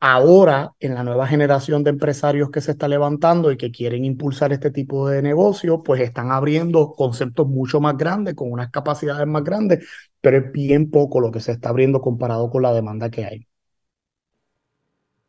Ahora, 0.00 0.72
en 0.80 0.94
la 0.94 1.04
nueva 1.04 1.26
generación 1.28 1.84
de 1.84 1.90
empresarios 1.90 2.50
que 2.50 2.60
se 2.60 2.72
está 2.72 2.88
levantando 2.88 3.52
y 3.52 3.56
que 3.56 3.70
quieren 3.72 4.04
impulsar 4.04 4.52
este 4.52 4.70
tipo 4.72 5.08
de 5.08 5.22
negocio, 5.22 5.82
pues 5.84 6.02
están 6.02 6.32
abriendo 6.32 6.92
conceptos 6.92 7.48
mucho 7.48 7.80
más 7.80 7.96
grandes, 7.96 8.34
con 8.34 8.52
unas 8.52 8.70
capacidades 8.70 9.26
más 9.28 9.44
grandes, 9.44 9.86
pero 10.20 10.38
es 10.38 10.52
bien 10.52 10.90
poco 10.90 11.20
lo 11.20 11.30
que 11.32 11.40
se 11.40 11.52
está 11.52 11.70
abriendo 11.70 12.00
comparado 12.02 12.50
con 12.50 12.62
la 12.62 12.74
demanda 12.74 13.10
que 13.10 13.24
hay. 13.26 13.48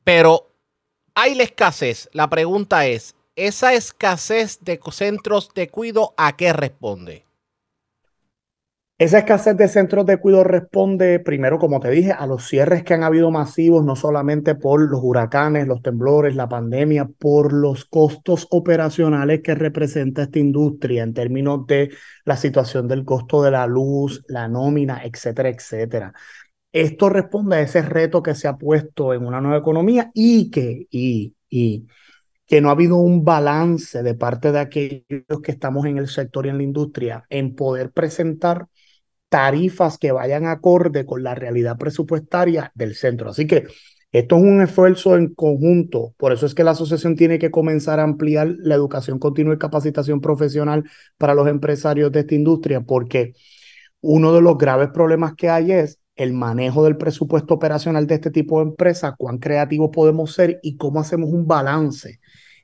pero 0.03 0.51
hay 1.15 1.35
la 1.35 1.43
escasez. 1.43 2.09
La 2.13 2.29
pregunta 2.29 2.87
es, 2.87 3.15
¿esa 3.35 3.73
escasez 3.73 4.59
de 4.61 4.79
centros 4.91 5.49
de 5.53 5.69
cuido 5.69 6.13
a 6.17 6.35
qué 6.35 6.53
responde? 6.53 7.25
Esa 8.99 9.17
escasez 9.17 9.57
de 9.57 9.67
centros 9.67 10.05
de 10.05 10.17
cuidado 10.17 10.43
responde 10.43 11.19
primero, 11.19 11.57
como 11.57 11.79
te 11.79 11.89
dije, 11.89 12.11
a 12.11 12.27
los 12.27 12.47
cierres 12.47 12.83
que 12.83 12.93
han 12.93 13.03
habido 13.03 13.31
masivos, 13.31 13.83
no 13.83 13.95
solamente 13.95 14.55
por 14.55 14.79
los 14.81 15.01
huracanes, 15.03 15.67
los 15.67 15.81
temblores, 15.81 16.35
la 16.35 16.47
pandemia, 16.47 17.07
por 17.07 17.53
los 17.53 17.85
costos 17.85 18.47
operacionales 18.51 19.41
que 19.41 19.55
representa 19.55 20.23
esta 20.23 20.39
industria 20.39 21.03
en 21.03 21.13
términos 21.13 21.65
de 21.65 21.89
la 22.23 22.37
situación 22.37 22.87
del 22.87 23.03
costo 23.03 23.41
de 23.41 23.51
la 23.51 23.65
luz, 23.67 24.23
la 24.27 24.47
nómina, 24.47 25.03
etcétera, 25.03 25.49
etcétera. 25.49 26.13
Esto 26.71 27.09
responde 27.09 27.57
a 27.57 27.61
ese 27.61 27.81
reto 27.81 28.23
que 28.23 28.35
se 28.35 28.47
ha 28.47 28.57
puesto 28.57 29.13
en 29.13 29.25
una 29.25 29.41
nueva 29.41 29.57
economía 29.57 30.11
y 30.13 30.49
que, 30.51 30.87
y, 30.91 31.35
y, 31.49 31.87
que 32.45 32.61
no 32.61 32.69
ha 32.69 32.73
habido 32.73 32.97
un 32.97 33.23
balance 33.23 34.03
de 34.03 34.15
parte 34.15 34.51
de 34.51 34.59
aquellos 34.59 35.41
que 35.43 35.51
estamos 35.51 35.85
en 35.85 35.97
el 35.97 36.07
sector 36.07 36.45
y 36.45 36.49
en 36.49 36.57
la 36.57 36.63
industria 36.63 37.25
en 37.29 37.55
poder 37.55 37.91
presentar 37.91 38.67
tarifas 39.33 39.97
que 39.97 40.11
vayan 40.11 40.45
acorde 40.45 41.07
con 41.07 41.23
la 41.23 41.33
realidad 41.33 41.79
presupuestaria 41.79 42.71
del 42.75 42.93
centro. 42.93 43.31
Así 43.31 43.47
que 43.47 43.63
esto 44.11 44.37
es 44.37 44.43
un 44.43 44.61
esfuerzo 44.61 45.15
en 45.15 45.33
conjunto. 45.33 46.13
Por 46.17 46.33
eso 46.33 46.45
es 46.45 46.53
que 46.53 46.63
la 46.63 46.69
asociación 46.69 47.15
tiene 47.15 47.39
que 47.39 47.49
comenzar 47.49 47.99
a 47.99 48.03
ampliar 48.03 48.53
la 48.59 48.75
educación 48.75 49.17
continua 49.17 49.55
y 49.55 49.57
capacitación 49.57 50.21
profesional 50.21 50.83
para 51.17 51.33
los 51.33 51.47
empresarios 51.47 52.11
de 52.11 52.19
esta 52.19 52.35
industria, 52.35 52.81
porque 52.81 53.33
uno 54.01 54.35
de 54.35 54.41
los 54.41 54.55
graves 54.55 54.89
problemas 54.93 55.33
que 55.33 55.49
hay 55.49 55.71
es 55.71 55.99
el 56.15 56.33
manejo 56.33 56.83
del 56.83 56.97
presupuesto 56.97 57.55
operacional 57.55 58.05
de 58.05 58.13
este 58.13 58.29
tipo 58.29 58.59
de 58.59 58.69
empresas, 58.69 59.15
cuán 59.17 59.39
creativos 59.39 59.89
podemos 59.91 60.31
ser 60.31 60.59
y 60.61 60.77
cómo 60.77 60.99
hacemos 60.99 61.31
un 61.31 61.47
balance 61.47 62.19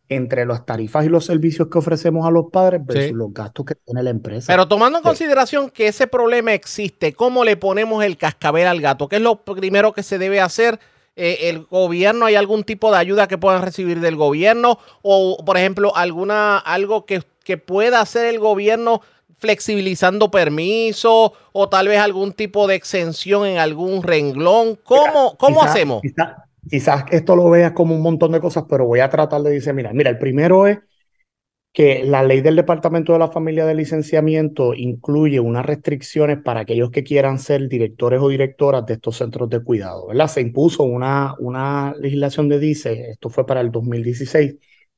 entre 0.09 0.45
las 0.45 0.65
tarifas 0.65 1.05
y 1.05 1.09
los 1.09 1.25
servicios 1.25 1.67
que 1.71 1.77
ofrecemos 1.77 2.27
a 2.27 2.31
los 2.31 2.45
padres 2.51 2.81
versus 2.83 3.15
los 3.15 3.31
gastos 3.31 3.65
que 3.65 3.75
tiene 3.75 4.01
la 4.01 4.09
empresa. 4.09 4.51
Pero 4.51 4.67
tomando 4.67 4.97
en 4.97 5.03
consideración 5.03 5.69
que 5.69 5.87
ese 5.87 6.07
problema 6.07 6.53
existe, 6.53 7.13
¿cómo 7.13 7.43
le 7.43 7.55
ponemos 7.55 8.03
el 8.03 8.17
cascabel 8.17 8.67
al 8.67 8.81
gato? 8.81 9.07
¿Qué 9.07 9.17
es 9.17 9.21
lo 9.21 9.43
primero 9.43 9.93
que 9.93 10.01
se 10.01 10.17
debe 10.17 10.41
hacer? 10.41 10.79
Eh, 11.15 11.49
¿El 11.49 11.65
gobierno 11.65 12.25
hay 12.25 12.35
algún 12.35 12.63
tipo 12.63 12.91
de 12.91 12.97
ayuda 12.97 13.27
que 13.27 13.37
puedan 13.37 13.61
recibir 13.61 13.99
del 13.99 14.15
gobierno? 14.15 14.79
O, 15.03 15.43
por 15.45 15.57
ejemplo, 15.57 15.95
alguna 15.95 16.57
algo 16.57 17.05
que, 17.05 17.21
que 17.43 17.57
pueda 17.57 18.01
hacer 18.01 18.25
el 18.25 18.39
gobierno 18.39 19.01
flexibilizando 19.37 20.31
permisos 20.31 21.31
o 21.51 21.69
tal 21.69 21.87
vez 21.87 21.99
algún 21.99 22.33
tipo 22.33 22.67
de 22.67 22.75
exención 22.75 23.45
en 23.45 23.57
algún 23.57 24.01
renglón. 24.01 24.77
¿Cómo, 24.83 25.37
cómo 25.37 25.61
hacemos? 25.61 26.01
Quizás 26.69 27.05
esto 27.11 27.35
lo 27.35 27.49
veas 27.49 27.73
como 27.73 27.95
un 27.95 28.01
montón 28.01 28.31
de 28.31 28.39
cosas, 28.41 28.65
pero 28.69 28.85
voy 28.85 28.99
a 28.99 29.09
tratar 29.09 29.41
de 29.41 29.51
decir, 29.51 29.73
mira, 29.73 29.91
mira, 29.93 30.09
el 30.09 30.17
primero 30.17 30.67
es 30.67 30.79
que 31.71 32.03
la 32.03 32.23
ley 32.23 32.41
del 32.41 32.55
Departamento 32.55 33.13
de 33.13 33.19
la 33.19 33.29
Familia 33.29 33.65
de 33.65 33.75
Licenciamiento 33.75 34.73
incluye 34.73 35.39
unas 35.39 35.65
restricciones 35.65 36.39
para 36.43 36.61
aquellos 36.61 36.89
que 36.91 37.03
quieran 37.03 37.37
ser 37.39 37.69
directores 37.69 38.19
o 38.21 38.29
directoras 38.29 38.85
de 38.85 38.95
estos 38.95 39.17
centros 39.17 39.49
de 39.49 39.63
cuidado, 39.63 40.07
¿verdad? 40.07 40.27
Se 40.27 40.41
impuso 40.41 40.83
una, 40.83 41.35
una 41.39 41.93
legislación 41.99 42.49
de 42.49 42.59
DICE, 42.59 43.11
esto 43.11 43.29
fue 43.29 43.45
para 43.45 43.61
el 43.61 43.71
2016, 43.71 44.55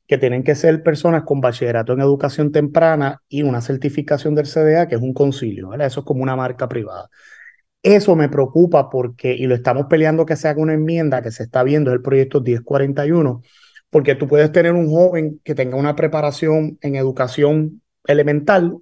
que 0.08 0.18
tienen 0.18 0.44
que 0.44 0.56
ser 0.56 0.82
personas 0.84 1.24
con 1.24 1.42
bachillerato 1.42 1.94
en 1.94 2.01
educación 2.01 2.51
temprana 2.51 3.22
y 3.30 3.44
una 3.44 3.62
certificación 3.62 4.34
del 4.36 4.46
CDA, 4.48 4.88
que 4.88 4.96
es 4.96 5.01
un 5.01 5.13
concilio, 5.13 5.70
¿verdad? 5.70 5.88
Eso 5.88 6.01
es 6.01 6.06
como 6.06 6.24
una 6.24 6.36
marca 6.36 6.68
privada. 6.70 7.10
Eso 7.84 8.16
me 8.16 8.30
preocupa 8.30 8.90
porque, 8.90 9.34
y 9.34 9.48
lo 9.48 9.56
estamos 9.56 9.88
peleando 9.90 10.26
que 10.26 10.36
se 10.36 10.48
haga 10.48 10.62
una 10.62 10.74
enmienda 10.74 11.22
que 11.22 11.32
se 11.32 11.44
está 11.44 11.64
viendo, 11.64 11.90
es 11.90 11.96
el 11.96 12.02
proyecto 12.02 12.42
1041, 12.42 13.42
porque 13.90 14.16
tú 14.16 14.28
puedes 14.28 14.52
tener 14.52 14.74
un 14.74 14.90
joven 14.90 15.42
que 15.44 15.56
tenga 15.56 15.78
una 15.78 15.96
preparación 15.96 16.78
en 16.82 16.96
educación 16.96 17.82
elemental 18.06 18.78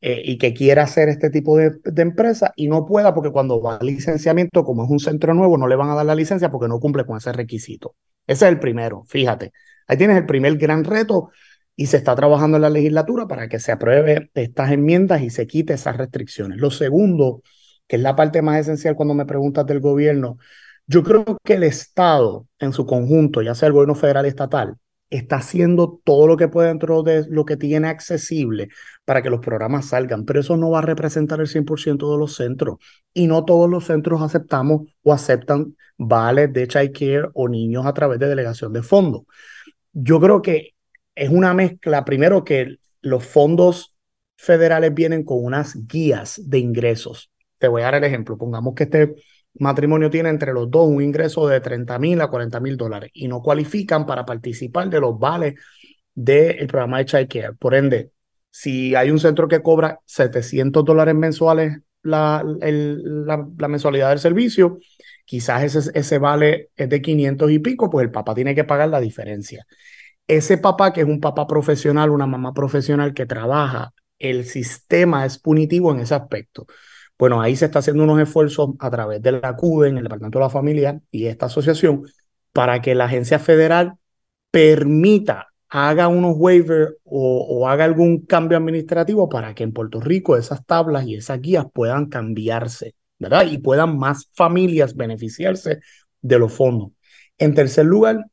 eh, 0.00 0.22
y 0.24 0.38
que 0.38 0.54
quiera 0.54 0.84
hacer 0.84 1.10
este 1.10 1.28
tipo 1.28 1.58
de, 1.58 1.72
de, 1.84 2.02
empresa 2.02 2.52
y 2.56 2.68
no 2.68 2.86
pueda 2.86 3.14
porque 3.14 3.30
cuando 3.30 3.60
va 3.60 3.76
al 3.76 3.86
licenciamiento, 3.86 4.64
como 4.64 4.84
es 4.84 4.90
un 4.90 5.00
centro 5.00 5.34
nuevo, 5.34 5.58
no 5.58 5.68
le 5.68 5.76
van 5.76 5.90
a 5.90 5.94
dar 5.94 6.06
la 6.06 6.14
licencia 6.14 6.50
porque 6.50 6.68
no 6.68 6.80
cumple 6.80 7.04
con 7.04 7.18
ese 7.18 7.32
requisito. 7.32 7.94
Ese 8.26 8.46
es 8.46 8.52
el 8.52 8.58
primero, 8.58 9.04
fíjate. 9.06 9.52
Ahí 9.86 9.98
tienes 9.98 10.16
el 10.16 10.24
primer 10.24 10.56
gran 10.56 10.84
reto 10.84 11.30
y 11.76 11.86
se 11.86 11.98
está 11.98 12.14
trabajando 12.14 12.56
en 12.56 12.62
la 12.62 12.70
legislatura 12.70 13.26
para 13.26 13.48
que 13.48 13.58
se 13.58 13.72
apruebe 13.72 14.30
estas 14.34 14.70
enmiendas 14.70 15.22
y 15.22 15.30
se 15.30 15.46
quite 15.46 15.74
esas 15.74 15.96
restricciones. 15.96 16.58
Lo 16.58 16.70
segundo 16.70 17.42
que 17.90 17.96
es 17.96 18.02
la 18.02 18.14
parte 18.14 18.40
más 18.40 18.60
esencial 18.60 18.94
cuando 18.94 19.14
me 19.14 19.26
preguntas 19.26 19.66
del 19.66 19.80
gobierno, 19.80 20.38
yo 20.86 21.02
creo 21.02 21.24
que 21.42 21.54
el 21.54 21.64
Estado 21.64 22.46
en 22.60 22.72
su 22.72 22.86
conjunto, 22.86 23.42
ya 23.42 23.56
sea 23.56 23.66
el 23.66 23.72
gobierno 23.72 23.96
federal 23.96 24.26
estatal, 24.26 24.76
está 25.10 25.38
haciendo 25.38 26.00
todo 26.04 26.28
lo 26.28 26.36
que 26.36 26.46
puede 26.46 26.68
dentro 26.68 27.02
de 27.02 27.26
lo 27.28 27.44
que 27.44 27.56
tiene 27.56 27.88
accesible 27.88 28.68
para 29.04 29.22
que 29.22 29.30
los 29.30 29.40
programas 29.40 29.86
salgan, 29.86 30.24
pero 30.24 30.38
eso 30.38 30.56
no 30.56 30.70
va 30.70 30.78
a 30.78 30.82
representar 30.82 31.40
el 31.40 31.48
100% 31.48 32.12
de 32.12 32.18
los 32.18 32.36
centros 32.36 32.78
y 33.12 33.26
no 33.26 33.44
todos 33.44 33.68
los 33.68 33.86
centros 33.86 34.22
aceptamos 34.22 34.82
o 35.02 35.12
aceptan 35.12 35.74
vales 35.98 36.52
de 36.52 36.68
child 36.68 36.92
care 36.92 37.28
o 37.34 37.48
niños 37.48 37.86
a 37.86 37.92
través 37.92 38.20
de 38.20 38.28
delegación 38.28 38.72
de 38.72 38.84
fondos. 38.84 39.22
Yo 39.92 40.20
creo 40.20 40.42
que 40.42 40.74
es 41.16 41.28
una 41.28 41.54
mezcla, 41.54 42.04
primero 42.04 42.44
que 42.44 42.76
los 43.00 43.24
fondos 43.26 43.96
federales 44.36 44.94
vienen 44.94 45.24
con 45.24 45.44
unas 45.44 45.76
guías 45.88 46.40
de 46.44 46.60
ingresos 46.60 47.29
te 47.60 47.68
voy 47.68 47.82
a 47.82 47.84
dar 47.86 47.96
el 47.96 48.04
ejemplo. 48.04 48.38
Pongamos 48.38 48.74
que 48.74 48.84
este 48.84 49.14
matrimonio 49.54 50.10
tiene 50.10 50.30
entre 50.30 50.52
los 50.52 50.70
dos 50.70 50.88
un 50.88 51.02
ingreso 51.02 51.46
de 51.46 51.60
30 51.60 51.98
mil 51.98 52.20
a 52.20 52.28
40 52.28 52.58
mil 52.60 52.76
dólares 52.76 53.10
y 53.12 53.28
no 53.28 53.42
cualifican 53.42 54.06
para 54.06 54.24
participar 54.24 54.88
de 54.88 55.00
los 55.00 55.18
vales 55.18 55.54
del 56.14 56.66
programa 56.66 56.98
de 56.98 57.04
Child 57.04 57.28
Care. 57.28 57.52
Por 57.54 57.74
ende, 57.74 58.12
si 58.50 58.94
hay 58.94 59.10
un 59.10 59.20
centro 59.20 59.46
que 59.46 59.62
cobra 59.62 60.00
700 60.06 60.84
dólares 60.84 61.14
mensuales 61.14 61.78
la, 62.02 62.42
la, 62.44 63.68
mensualidad 63.68 64.08
del 64.08 64.20
servicio, 64.20 64.78
quizás 65.26 65.76
ese, 65.76 65.90
ese 65.94 66.18
vale 66.18 66.70
es 66.76 66.88
de 66.88 67.02
500 67.02 67.50
y 67.50 67.58
pico, 67.58 67.90
pues 67.90 68.04
el 68.04 68.10
papá 68.10 68.34
tiene 68.34 68.54
que 68.54 68.64
pagar 68.64 68.88
la 68.88 69.00
diferencia. 69.00 69.66
Ese 70.26 70.56
papá, 70.56 70.94
que 70.94 71.02
es 71.02 71.06
un 71.06 71.20
papá 71.20 71.46
profesional, 71.46 72.08
una 72.08 72.26
mamá 72.26 72.54
profesional 72.54 73.12
que 73.12 73.26
trabaja, 73.26 73.92
el 74.18 74.46
sistema 74.46 75.26
es 75.26 75.38
punitivo 75.38 75.92
en 75.92 76.00
ese 76.00 76.14
aspecto. 76.14 76.66
Bueno, 77.20 77.42
ahí 77.42 77.54
se 77.54 77.66
está 77.66 77.80
haciendo 77.80 78.04
unos 78.04 78.18
esfuerzos 78.18 78.70
a 78.78 78.90
través 78.90 79.20
de 79.20 79.32
la 79.32 79.54
en 79.86 79.98
el 79.98 80.04
Departamento 80.04 80.38
de 80.38 80.44
la 80.46 80.48
Familia 80.48 81.02
y 81.10 81.26
esta 81.26 81.46
asociación 81.46 82.06
para 82.50 82.80
que 82.80 82.94
la 82.94 83.04
agencia 83.04 83.38
federal 83.38 83.92
permita, 84.50 85.48
haga 85.68 86.08
unos 86.08 86.36
waivers 86.38 86.94
o, 87.04 87.68
haga 87.68 87.84
algún 87.84 88.24
cambio 88.24 88.56
administrativo 88.56 89.28
para 89.28 89.54
que 89.54 89.64
en 89.64 89.72
Puerto 89.74 90.00
Rico 90.00 90.34
esas 90.38 90.64
tablas 90.64 91.06
y 91.06 91.16
esas 91.16 91.42
guías 91.42 91.66
puedan 91.70 92.06
cambiarse, 92.06 92.94
¿verdad? 93.18 93.46
Y 93.50 93.58
puedan 93.58 93.98
más 93.98 94.30
familias 94.34 94.96
beneficiarse 94.96 95.80
de 96.22 96.38
los 96.38 96.54
fondos. 96.54 96.92
En 97.36 97.54
tercer 97.54 97.84
lugar, 97.84 98.24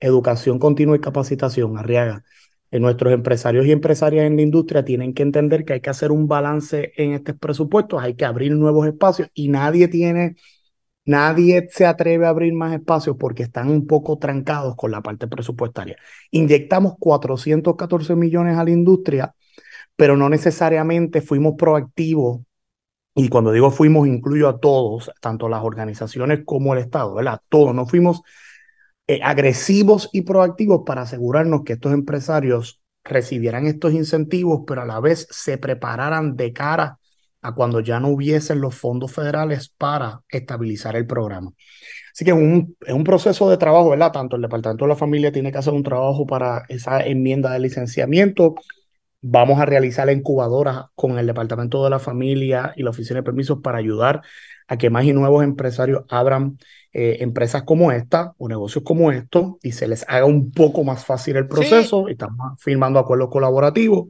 educación 0.00 0.58
continua 0.58 0.96
y 0.96 1.00
capacitación, 1.00 1.76
Arriaga 1.76 2.24
nuestros 2.72 3.12
empresarios 3.12 3.66
y 3.66 3.72
empresarias 3.72 4.26
en 4.26 4.36
la 4.36 4.42
industria 4.42 4.84
tienen 4.84 5.14
que 5.14 5.22
entender 5.22 5.64
que 5.64 5.74
hay 5.74 5.80
que 5.80 5.90
hacer 5.90 6.12
un 6.12 6.28
balance 6.28 6.92
en 6.96 7.12
estos 7.12 7.36
presupuestos, 7.38 8.02
hay 8.02 8.14
que 8.14 8.24
abrir 8.24 8.52
nuevos 8.52 8.86
espacios 8.86 9.28
y 9.34 9.48
nadie 9.48 9.88
tiene, 9.88 10.36
nadie 11.04 11.68
se 11.70 11.86
atreve 11.86 12.26
a 12.26 12.30
abrir 12.30 12.52
más 12.52 12.74
espacios 12.74 13.16
porque 13.18 13.44
están 13.44 13.70
un 13.70 13.86
poco 13.86 14.18
trancados 14.18 14.74
con 14.76 14.90
la 14.90 15.02
parte 15.02 15.28
presupuestaria. 15.28 15.96
Inyectamos 16.30 16.94
414 16.98 18.16
millones 18.16 18.58
a 18.58 18.64
la 18.64 18.70
industria, 18.70 19.34
pero 19.94 20.16
no 20.16 20.28
necesariamente 20.28 21.20
fuimos 21.20 21.54
proactivos. 21.56 22.40
Y 23.14 23.28
cuando 23.28 23.52
digo 23.52 23.70
fuimos, 23.70 24.06
incluyo 24.06 24.48
a 24.48 24.60
todos, 24.60 25.10
tanto 25.20 25.48
las 25.48 25.62
organizaciones 25.62 26.40
como 26.44 26.74
el 26.74 26.80
Estado, 26.80 27.14
¿verdad? 27.14 27.40
Todos, 27.48 27.74
no 27.74 27.86
fuimos 27.86 28.20
eh, 29.06 29.20
agresivos 29.22 30.10
y 30.12 30.22
proactivos 30.22 30.82
para 30.84 31.02
asegurarnos 31.02 31.62
que 31.64 31.74
estos 31.74 31.92
empresarios 31.92 32.80
recibieran 33.04 33.66
estos 33.66 33.92
incentivos, 33.92 34.62
pero 34.66 34.82
a 34.82 34.86
la 34.86 35.00
vez 35.00 35.28
se 35.30 35.58
prepararan 35.58 36.36
de 36.36 36.52
cara 36.52 36.98
a 37.42 37.54
cuando 37.54 37.80
ya 37.80 38.00
no 38.00 38.08
hubiesen 38.08 38.60
los 38.60 38.74
fondos 38.74 39.12
federales 39.12 39.68
para 39.68 40.22
estabilizar 40.28 40.96
el 40.96 41.06
programa. 41.06 41.52
Así 42.12 42.24
que 42.24 42.32
es 42.32 42.36
un, 42.36 42.76
es 42.84 42.94
un 42.94 43.04
proceso 43.04 43.48
de 43.48 43.56
trabajo, 43.58 43.90
¿verdad? 43.90 44.10
Tanto 44.10 44.36
el 44.36 44.42
Departamento 44.42 44.84
de 44.84 44.88
la 44.88 44.96
Familia 44.96 45.30
tiene 45.30 45.52
que 45.52 45.58
hacer 45.58 45.72
un 45.72 45.82
trabajo 45.84 46.26
para 46.26 46.64
esa 46.68 47.00
enmienda 47.04 47.52
de 47.52 47.60
licenciamiento. 47.60 48.56
Vamos 49.20 49.60
a 49.60 49.66
realizar 49.66 50.06
la 50.06 50.12
incubadora 50.12 50.90
con 50.94 51.18
el 51.18 51.26
Departamento 51.26 51.84
de 51.84 51.90
la 51.90 51.98
Familia 51.98 52.72
y 52.76 52.82
la 52.82 52.90
Oficina 52.90 53.20
de 53.20 53.22
Permisos 53.22 53.58
para 53.62 53.78
ayudar 53.78 54.22
a 54.66 54.76
que 54.78 54.90
más 54.90 55.04
y 55.04 55.12
nuevos 55.12 55.44
empresarios 55.44 56.04
abran 56.08 56.58
eh, 56.98 57.22
empresas 57.22 57.62
como 57.64 57.92
esta 57.92 58.32
o 58.38 58.48
negocios 58.48 58.82
como 58.82 59.12
estos 59.12 59.56
y 59.62 59.72
se 59.72 59.86
les 59.86 60.06
haga 60.08 60.24
un 60.24 60.50
poco 60.50 60.82
más 60.82 61.04
fácil 61.04 61.36
el 61.36 61.46
proceso. 61.46 62.08
Estamos 62.08 62.54
firmando 62.58 62.98
acuerdos 62.98 63.28
colaborativos. 63.28 64.08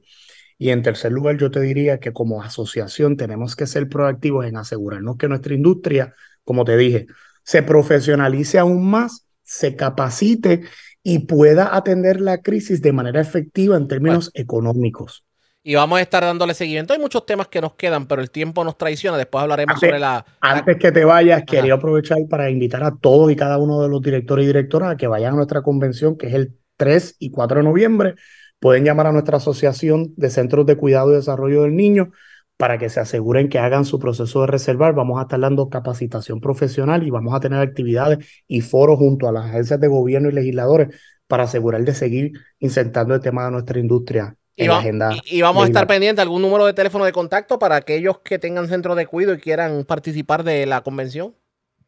Y 0.57 0.71
en 0.71 0.85
tercer 0.85 1.11
lugar, 1.11 1.37
yo 1.37 1.51
te 1.51 1.61
diría 1.61 1.99
que 1.99 2.13
como 2.13 2.45
asociación 2.45 3.17
tenemos 3.17 3.57
que 3.57 3.67
ser 3.67 3.89
proactivos 3.89 4.47
en 4.47 4.57
asegurarnos 4.57 5.17
que 5.17 5.27
nuestra 5.27 5.53
industria, 5.53 6.15
como 6.45 6.65
te 6.65 6.77
dije, 6.77 7.09
se 7.43 7.65
profesionalice 7.65 8.61
aún 8.61 8.89
más 8.89 9.27
se 9.43 9.75
capacite 9.75 10.63
y 11.03 11.27
pueda 11.27 11.75
atender 11.75 12.21
la 12.21 12.41
crisis 12.41 12.83
de 12.83 12.93
manera 12.93 13.21
efectiva 13.21 13.77
en 13.77 13.89
términos 13.89 14.31
económicos. 14.33 15.26
Y 15.69 15.75
vamos 15.75 15.99
a 15.99 16.03
estar 16.03 16.23
dándole 16.23 16.55
seguimiento. 16.55 16.93
Hay 16.93 17.01
muchos 17.01 17.27
temas 17.27 17.49
que 17.49 17.61
nos 17.61 17.75
quedan, 17.75 18.07
pero 18.07 18.23
el 18.23 18.31
tiempo 18.31 18.63
nos 18.63 18.79
traiciona. 18.79 19.19
Después 19.19 19.43
hablaremos 19.43 19.75
Antes- 19.75 19.89
sobre 19.89 19.99
la, 19.99 20.25
Antes 20.41 20.77
que 20.77 20.93
te 20.93 21.05
vayas, 21.05 21.43
quería 21.45 21.75
aprovechar 21.75 22.19
para 22.31 22.49
invitar 22.51 22.85
a 22.85 22.95
todos 22.97 23.33
y 23.33 23.35
cada 23.35 23.59
uno 23.59 23.83
de 23.83 23.89
los 23.89 24.01
directores 24.01 24.45
y 24.45 24.47
directoras 24.47 24.93
a 24.93 24.97
que 24.97 25.09
vayan 25.09 25.33
a 25.33 25.37
nuestra 25.39 25.63
convención, 25.63 26.17
que 26.17 26.29
es 26.29 26.35
el 26.35 26.57
3 26.77 27.17
y 27.19 27.33
4 27.33 27.59
de 27.59 27.65
noviembre. 27.65 28.15
Pueden 28.61 28.85
llamar 28.85 29.09
a 29.09 29.13
nuestra 29.13 29.39
asociación 29.39 30.15
de 30.17 30.31
centros 30.31 30.67
de 30.67 30.77
cuidado 30.77 31.11
y 31.11 31.17
desarrollo 31.17 31.63
del 31.63 31.75
niño 31.75 32.13
para 32.57 32.79
que 32.79 32.89
se 32.89 33.01
aseguren 33.01 33.49
que 33.49 33.59
hagan 33.59 33.85
su 33.85 33.99
proceso 33.99 34.43
de 34.43 34.47
reservar. 34.47 34.95
Vamos 34.95 35.19
a 35.19 35.23
estar 35.23 35.41
dando 35.41 35.69
capacitación 35.69 36.41
profesional 36.41 37.05
y 37.05 37.11
vamos 37.11 37.35
a 37.35 37.41
tener 37.41 37.59
actividades 37.59 38.25
y 38.47 38.61
foros 38.61 39.01
junto 39.01 39.29
a 39.29 39.33
las 39.33 39.47
agencias 39.47 39.81
de 39.81 39.89
gobierno 39.89 40.29
y 40.29 40.33
legisladores 40.33 40.95
para 41.27 41.43
asegurar 41.43 41.83
de 41.83 41.93
seguir 41.93 42.35
insertando 42.61 43.17
el 43.17 43.21
tema 43.21 43.47
de 43.47 43.51
nuestra 43.51 43.81
industria 43.81 44.37
y, 44.57 44.67
va- 44.69 44.83
vamos 45.43 45.65
a 45.65 45.67
estar 45.67 45.87
pendientes 45.87 46.23
algún 46.23 46.41
número 46.43 46.65
de 46.67 46.73
teléfono 46.73 47.05
de 47.05 47.13
contacto 47.13 47.59
para 47.59 47.77
aquellos 47.77 48.21
que 48.21 48.39
tengan 48.39 48.69
centro 48.69 48.95
de 48.95 49.07
cuidado 49.07 49.35
y 49.35 49.41
quieran 49.41 49.85
participar 49.85 50.45
de 50.45 50.65
la 50.67 50.83
convención. 50.83 51.35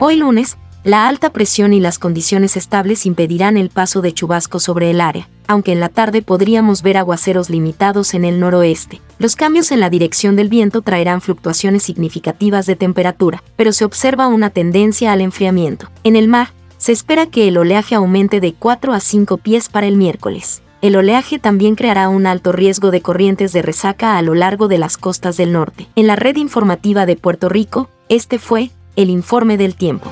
Hoy 0.00 0.16
lunes, 0.16 0.56
la 0.82 1.08
alta 1.08 1.30
presión 1.30 1.74
y 1.74 1.80
las 1.80 1.98
condiciones 1.98 2.56
estables 2.56 3.04
impedirán 3.04 3.58
el 3.58 3.68
paso 3.68 4.00
de 4.00 4.12
chubascos 4.14 4.62
sobre 4.62 4.90
el 4.90 5.02
área, 5.02 5.28
aunque 5.46 5.72
en 5.72 5.80
la 5.80 5.90
tarde 5.90 6.22
podríamos 6.22 6.82
ver 6.82 6.96
aguaceros 6.96 7.50
limitados 7.50 8.14
en 8.14 8.24
el 8.24 8.40
noroeste. 8.40 9.00
Los 9.18 9.36
cambios 9.36 9.72
en 9.72 9.80
la 9.80 9.90
dirección 9.90 10.36
del 10.36 10.48
viento 10.48 10.80
traerán 10.80 11.20
fluctuaciones 11.20 11.82
significativas 11.82 12.64
de 12.64 12.76
temperatura, 12.76 13.42
pero 13.56 13.72
se 13.74 13.84
observa 13.84 14.28
una 14.28 14.48
tendencia 14.48 15.12
al 15.12 15.20
enfriamiento. 15.20 15.90
En 16.02 16.16
el 16.16 16.28
mar, 16.28 16.48
se 16.78 16.92
espera 16.92 17.26
que 17.26 17.46
el 17.48 17.58
oleaje 17.58 17.94
aumente 17.94 18.40
de 18.40 18.54
4 18.54 18.94
a 18.94 19.00
5 19.00 19.36
pies 19.36 19.68
para 19.68 19.86
el 19.86 19.98
miércoles. 19.98 20.62
El 20.80 20.96
oleaje 20.96 21.38
también 21.38 21.74
creará 21.74 22.08
un 22.08 22.26
alto 22.26 22.52
riesgo 22.52 22.90
de 22.90 23.02
corrientes 23.02 23.52
de 23.52 23.60
resaca 23.60 24.16
a 24.16 24.22
lo 24.22 24.34
largo 24.34 24.66
de 24.66 24.78
las 24.78 24.96
costas 24.96 25.36
del 25.36 25.52
norte. 25.52 25.88
En 25.94 26.06
la 26.06 26.16
red 26.16 26.36
informativa 26.36 27.04
de 27.04 27.16
Puerto 27.16 27.50
Rico, 27.50 27.90
este 28.08 28.38
fue 28.38 28.70
el 28.96 29.10
informe 29.10 29.58
del 29.58 29.74
tiempo. 29.74 30.10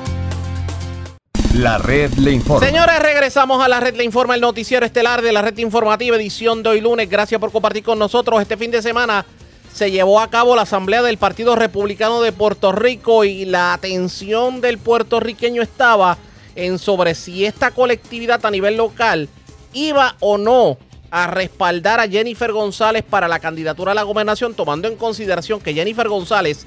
La 1.54 1.78
red 1.78 2.12
le 2.14 2.32
informa. 2.32 2.66
Señores, 2.66 2.98
regresamos 2.98 3.64
a 3.64 3.68
la 3.68 3.80
red 3.80 3.96
Le 3.96 4.04
Informa, 4.04 4.34
el 4.34 4.40
noticiero 4.40 4.84
estelar 4.84 5.22
de 5.22 5.32
la 5.32 5.40
red 5.40 5.56
informativa, 5.58 6.14
edición 6.16 6.62
de 6.62 6.68
hoy 6.68 6.80
lunes. 6.80 7.08
Gracias 7.08 7.40
por 7.40 7.50
compartir 7.50 7.82
con 7.82 7.98
nosotros. 7.98 8.40
Este 8.40 8.56
fin 8.56 8.70
de 8.70 8.82
semana 8.82 9.24
se 9.72 9.90
llevó 9.90 10.20
a 10.20 10.28
cabo 10.28 10.54
la 10.54 10.62
asamblea 10.62 11.02
del 11.02 11.16
Partido 11.16 11.56
Republicano 11.56 12.20
de 12.20 12.32
Puerto 12.32 12.70
Rico 12.72 13.24
y 13.24 13.46
la 13.46 13.72
atención 13.72 14.60
del 14.60 14.76
puertorriqueño 14.78 15.62
estaba 15.62 16.18
en 16.54 16.78
sobre 16.78 17.14
si 17.14 17.46
esta 17.46 17.70
colectividad 17.70 18.44
a 18.44 18.50
nivel 18.50 18.76
local 18.76 19.28
iba 19.72 20.16
o 20.20 20.36
no 20.36 20.76
a 21.10 21.28
respaldar 21.28 21.98
a 21.98 22.08
Jennifer 22.08 22.52
González 22.52 23.02
para 23.08 23.26
la 23.26 23.38
candidatura 23.38 23.92
a 23.92 23.94
la 23.94 24.02
gobernación, 24.02 24.54
tomando 24.54 24.86
en 24.86 24.96
consideración 24.96 25.60
que 25.60 25.72
Jennifer 25.72 26.08
González 26.08 26.66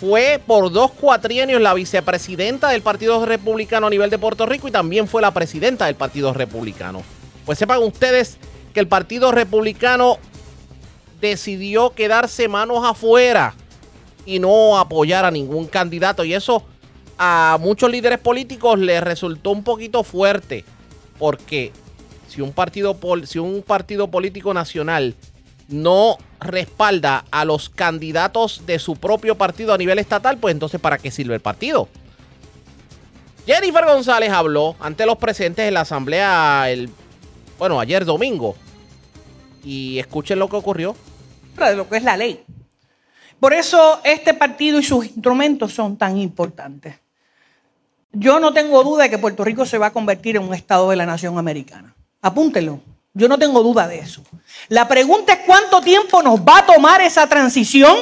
fue 0.00 0.40
por 0.46 0.72
dos 0.72 0.92
cuatrienios 0.92 1.60
la 1.60 1.74
vicepresidenta 1.74 2.70
del 2.70 2.80
Partido 2.80 3.26
Republicano 3.26 3.86
a 3.86 3.90
nivel 3.90 4.08
de 4.08 4.18
Puerto 4.18 4.46
Rico 4.46 4.66
y 4.66 4.70
también 4.70 5.06
fue 5.06 5.20
la 5.20 5.34
presidenta 5.34 5.84
del 5.84 5.94
Partido 5.94 6.32
Republicano. 6.32 7.02
Pues 7.44 7.58
sepan 7.58 7.82
ustedes 7.82 8.38
que 8.72 8.80
el 8.80 8.88
Partido 8.88 9.30
Republicano 9.30 10.16
decidió 11.20 11.90
quedarse 11.90 12.48
manos 12.48 12.86
afuera 12.86 13.54
y 14.24 14.38
no 14.38 14.78
apoyar 14.78 15.26
a 15.26 15.30
ningún 15.30 15.66
candidato. 15.66 16.24
Y 16.24 16.32
eso 16.32 16.64
a 17.18 17.58
muchos 17.60 17.90
líderes 17.90 18.20
políticos 18.20 18.78
les 18.78 19.02
resultó 19.02 19.50
un 19.50 19.62
poquito 19.62 20.02
fuerte. 20.02 20.64
Porque 21.18 21.72
si 22.26 22.40
un 22.40 22.52
partido, 22.52 22.98
si 23.24 23.38
un 23.38 23.62
partido 23.62 24.08
político 24.08 24.54
nacional 24.54 25.14
no 25.70 26.18
respalda 26.40 27.24
a 27.30 27.44
los 27.44 27.68
candidatos 27.68 28.62
de 28.66 28.78
su 28.78 28.96
propio 28.96 29.36
partido 29.36 29.72
a 29.72 29.78
nivel 29.78 29.98
estatal, 29.98 30.38
pues 30.38 30.52
entonces 30.52 30.80
¿para 30.80 30.98
qué 30.98 31.10
sirve 31.10 31.34
el 31.34 31.40
partido? 31.40 31.88
Jennifer 33.46 33.84
González 33.84 34.30
habló 34.30 34.76
ante 34.80 35.06
los 35.06 35.16
presentes 35.16 35.66
en 35.66 35.74
la 35.74 35.80
asamblea 35.80 36.70
el 36.70 36.90
bueno, 37.60 37.78
ayer 37.78 38.06
domingo. 38.06 38.56
Y 39.62 39.98
escuchen 39.98 40.38
lo 40.38 40.48
que 40.48 40.56
ocurrió. 40.56 40.96
de 41.56 41.76
lo 41.76 41.86
que 41.86 41.98
es 41.98 42.02
la 42.02 42.16
ley. 42.16 42.42
Por 43.38 43.52
eso 43.52 44.00
este 44.02 44.32
partido 44.32 44.78
y 44.78 44.82
sus 44.82 45.04
instrumentos 45.04 45.74
son 45.74 45.98
tan 45.98 46.16
importantes. 46.16 46.96
Yo 48.12 48.40
no 48.40 48.54
tengo 48.54 48.82
duda 48.82 49.04
de 49.04 49.10
que 49.10 49.18
Puerto 49.18 49.44
Rico 49.44 49.66
se 49.66 49.76
va 49.76 49.88
a 49.88 49.92
convertir 49.92 50.36
en 50.36 50.42
un 50.42 50.54
estado 50.54 50.88
de 50.88 50.96
la 50.96 51.04
nación 51.04 51.38
americana. 51.38 51.94
Apúntenlo. 52.22 52.80
Yo 53.12 53.28
no 53.28 53.38
tengo 53.38 53.62
duda 53.62 53.88
de 53.88 53.98
eso. 53.98 54.22
La 54.68 54.86
pregunta 54.86 55.32
es 55.32 55.40
cuánto 55.44 55.80
tiempo 55.80 56.22
nos 56.22 56.40
va 56.40 56.58
a 56.58 56.66
tomar 56.66 57.00
esa 57.00 57.26
transición 57.26 57.96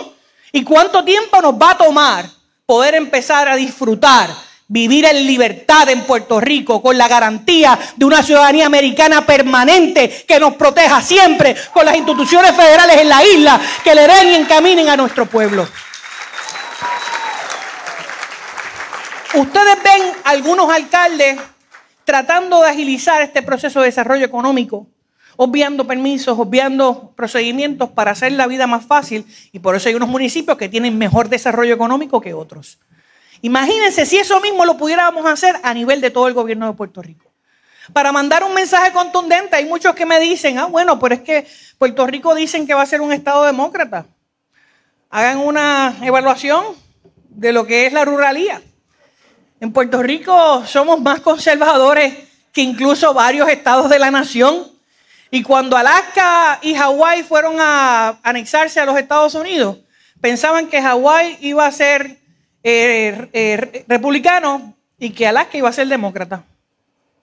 y 0.52 0.64
cuánto 0.64 1.04
tiempo 1.04 1.40
nos 1.40 1.54
va 1.54 1.70
a 1.70 1.78
tomar 1.78 2.26
poder 2.66 2.94
empezar 2.94 3.48
a 3.48 3.56
disfrutar, 3.56 4.28
vivir 4.66 5.06
en 5.06 5.26
libertad 5.26 5.88
en 5.88 6.04
Puerto 6.04 6.38
Rico 6.38 6.82
con 6.82 6.98
la 6.98 7.08
garantía 7.08 7.78
de 7.96 8.04
una 8.04 8.22
ciudadanía 8.22 8.66
americana 8.66 9.24
permanente 9.24 10.26
que 10.28 10.38
nos 10.38 10.54
proteja 10.56 11.00
siempre 11.00 11.56
con 11.72 11.86
las 11.86 11.96
instituciones 11.96 12.54
federales 12.54 12.98
en 12.98 13.08
la 13.08 13.24
isla 13.24 13.58
que 13.82 13.94
le 13.94 14.06
den 14.06 14.28
y 14.28 14.34
encaminen 14.34 14.90
a 14.90 14.96
nuestro 14.98 15.24
pueblo. 15.24 15.66
Ustedes 19.32 19.82
ven 19.82 20.12
algunos 20.24 20.70
alcaldes 20.70 21.38
tratando 22.04 22.60
de 22.60 22.68
agilizar 22.68 23.22
este 23.22 23.42
proceso 23.42 23.80
de 23.80 23.86
desarrollo 23.86 24.26
económico, 24.26 24.86
obviando 25.40 25.86
permisos, 25.86 26.36
obviando 26.36 27.12
procedimientos 27.14 27.90
para 27.90 28.10
hacer 28.10 28.32
la 28.32 28.48
vida 28.48 28.66
más 28.66 28.84
fácil 28.84 29.24
y 29.52 29.60
por 29.60 29.76
eso 29.76 29.88
hay 29.88 29.94
unos 29.94 30.08
municipios 30.08 30.58
que 30.58 30.68
tienen 30.68 30.98
mejor 30.98 31.28
desarrollo 31.28 31.72
económico 31.72 32.20
que 32.20 32.34
otros. 32.34 32.80
Imagínense 33.40 34.04
si 34.04 34.16
eso 34.18 34.40
mismo 34.40 34.64
lo 34.64 34.76
pudiéramos 34.76 35.24
hacer 35.26 35.54
a 35.62 35.72
nivel 35.72 36.00
de 36.00 36.10
todo 36.10 36.26
el 36.26 36.34
gobierno 36.34 36.66
de 36.66 36.72
Puerto 36.72 37.00
Rico. 37.02 37.30
Para 37.92 38.10
mandar 38.10 38.42
un 38.42 38.52
mensaje 38.52 38.90
contundente, 38.90 39.54
hay 39.54 39.64
muchos 39.64 39.94
que 39.94 40.04
me 40.04 40.18
dicen, 40.18 40.58
ah, 40.58 40.66
bueno, 40.66 40.98
pero 40.98 41.14
es 41.14 41.20
que 41.20 41.46
Puerto 41.78 42.04
Rico 42.04 42.34
dicen 42.34 42.66
que 42.66 42.74
va 42.74 42.82
a 42.82 42.86
ser 42.86 43.00
un 43.00 43.12
Estado 43.12 43.44
demócrata. 43.44 44.06
Hagan 45.08 45.38
una 45.38 45.94
evaluación 46.02 46.64
de 47.28 47.52
lo 47.52 47.64
que 47.64 47.86
es 47.86 47.92
la 47.92 48.04
ruralía. 48.04 48.60
En 49.60 49.72
Puerto 49.72 50.02
Rico 50.02 50.66
somos 50.66 51.00
más 51.00 51.20
conservadores 51.20 52.12
que 52.52 52.60
incluso 52.60 53.14
varios 53.14 53.48
estados 53.48 53.88
de 53.88 54.00
la 54.00 54.10
nación. 54.10 54.77
Y 55.30 55.42
cuando 55.42 55.76
Alaska 55.76 56.58
y 56.62 56.74
Hawái 56.74 57.22
fueron 57.22 57.56
a 57.60 58.18
anexarse 58.22 58.80
a 58.80 58.86
los 58.86 58.96
Estados 58.96 59.34
Unidos, 59.34 59.78
pensaban 60.20 60.68
que 60.68 60.80
Hawái 60.80 61.38
iba 61.40 61.66
a 61.66 61.72
ser 61.72 62.18
eh, 62.62 63.28
eh, 63.32 63.84
republicano 63.86 64.74
y 64.98 65.10
que 65.10 65.26
Alaska 65.26 65.58
iba 65.58 65.68
a 65.68 65.72
ser 65.72 65.88
demócrata. 65.88 66.44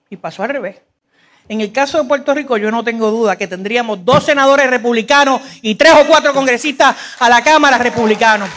Y 0.08 0.16
pasó 0.16 0.44
al 0.44 0.50
revés. 0.50 0.76
En 1.48 1.60
el 1.60 1.72
caso 1.72 1.98
de 1.98 2.08
Puerto 2.08 2.32
Rico, 2.34 2.56
yo 2.56 2.70
no 2.70 2.84
tengo 2.84 3.10
duda 3.10 3.36
que 3.36 3.46
tendríamos 3.46 4.04
dos 4.04 4.24
senadores 4.24 4.68
republicanos 4.68 5.40
y 5.62 5.74
tres 5.74 5.94
o 5.94 6.06
cuatro 6.06 6.32
congresistas 6.32 6.96
a 7.18 7.28
la 7.28 7.42
Cámara 7.42 7.78
republicanos. 7.78 8.48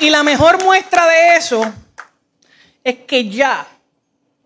Y 0.00 0.10
la 0.10 0.24
mejor 0.24 0.62
muestra 0.64 1.06
de 1.06 1.36
eso 1.36 1.72
es 2.84 2.96
que 3.06 3.28
ya 3.28 3.66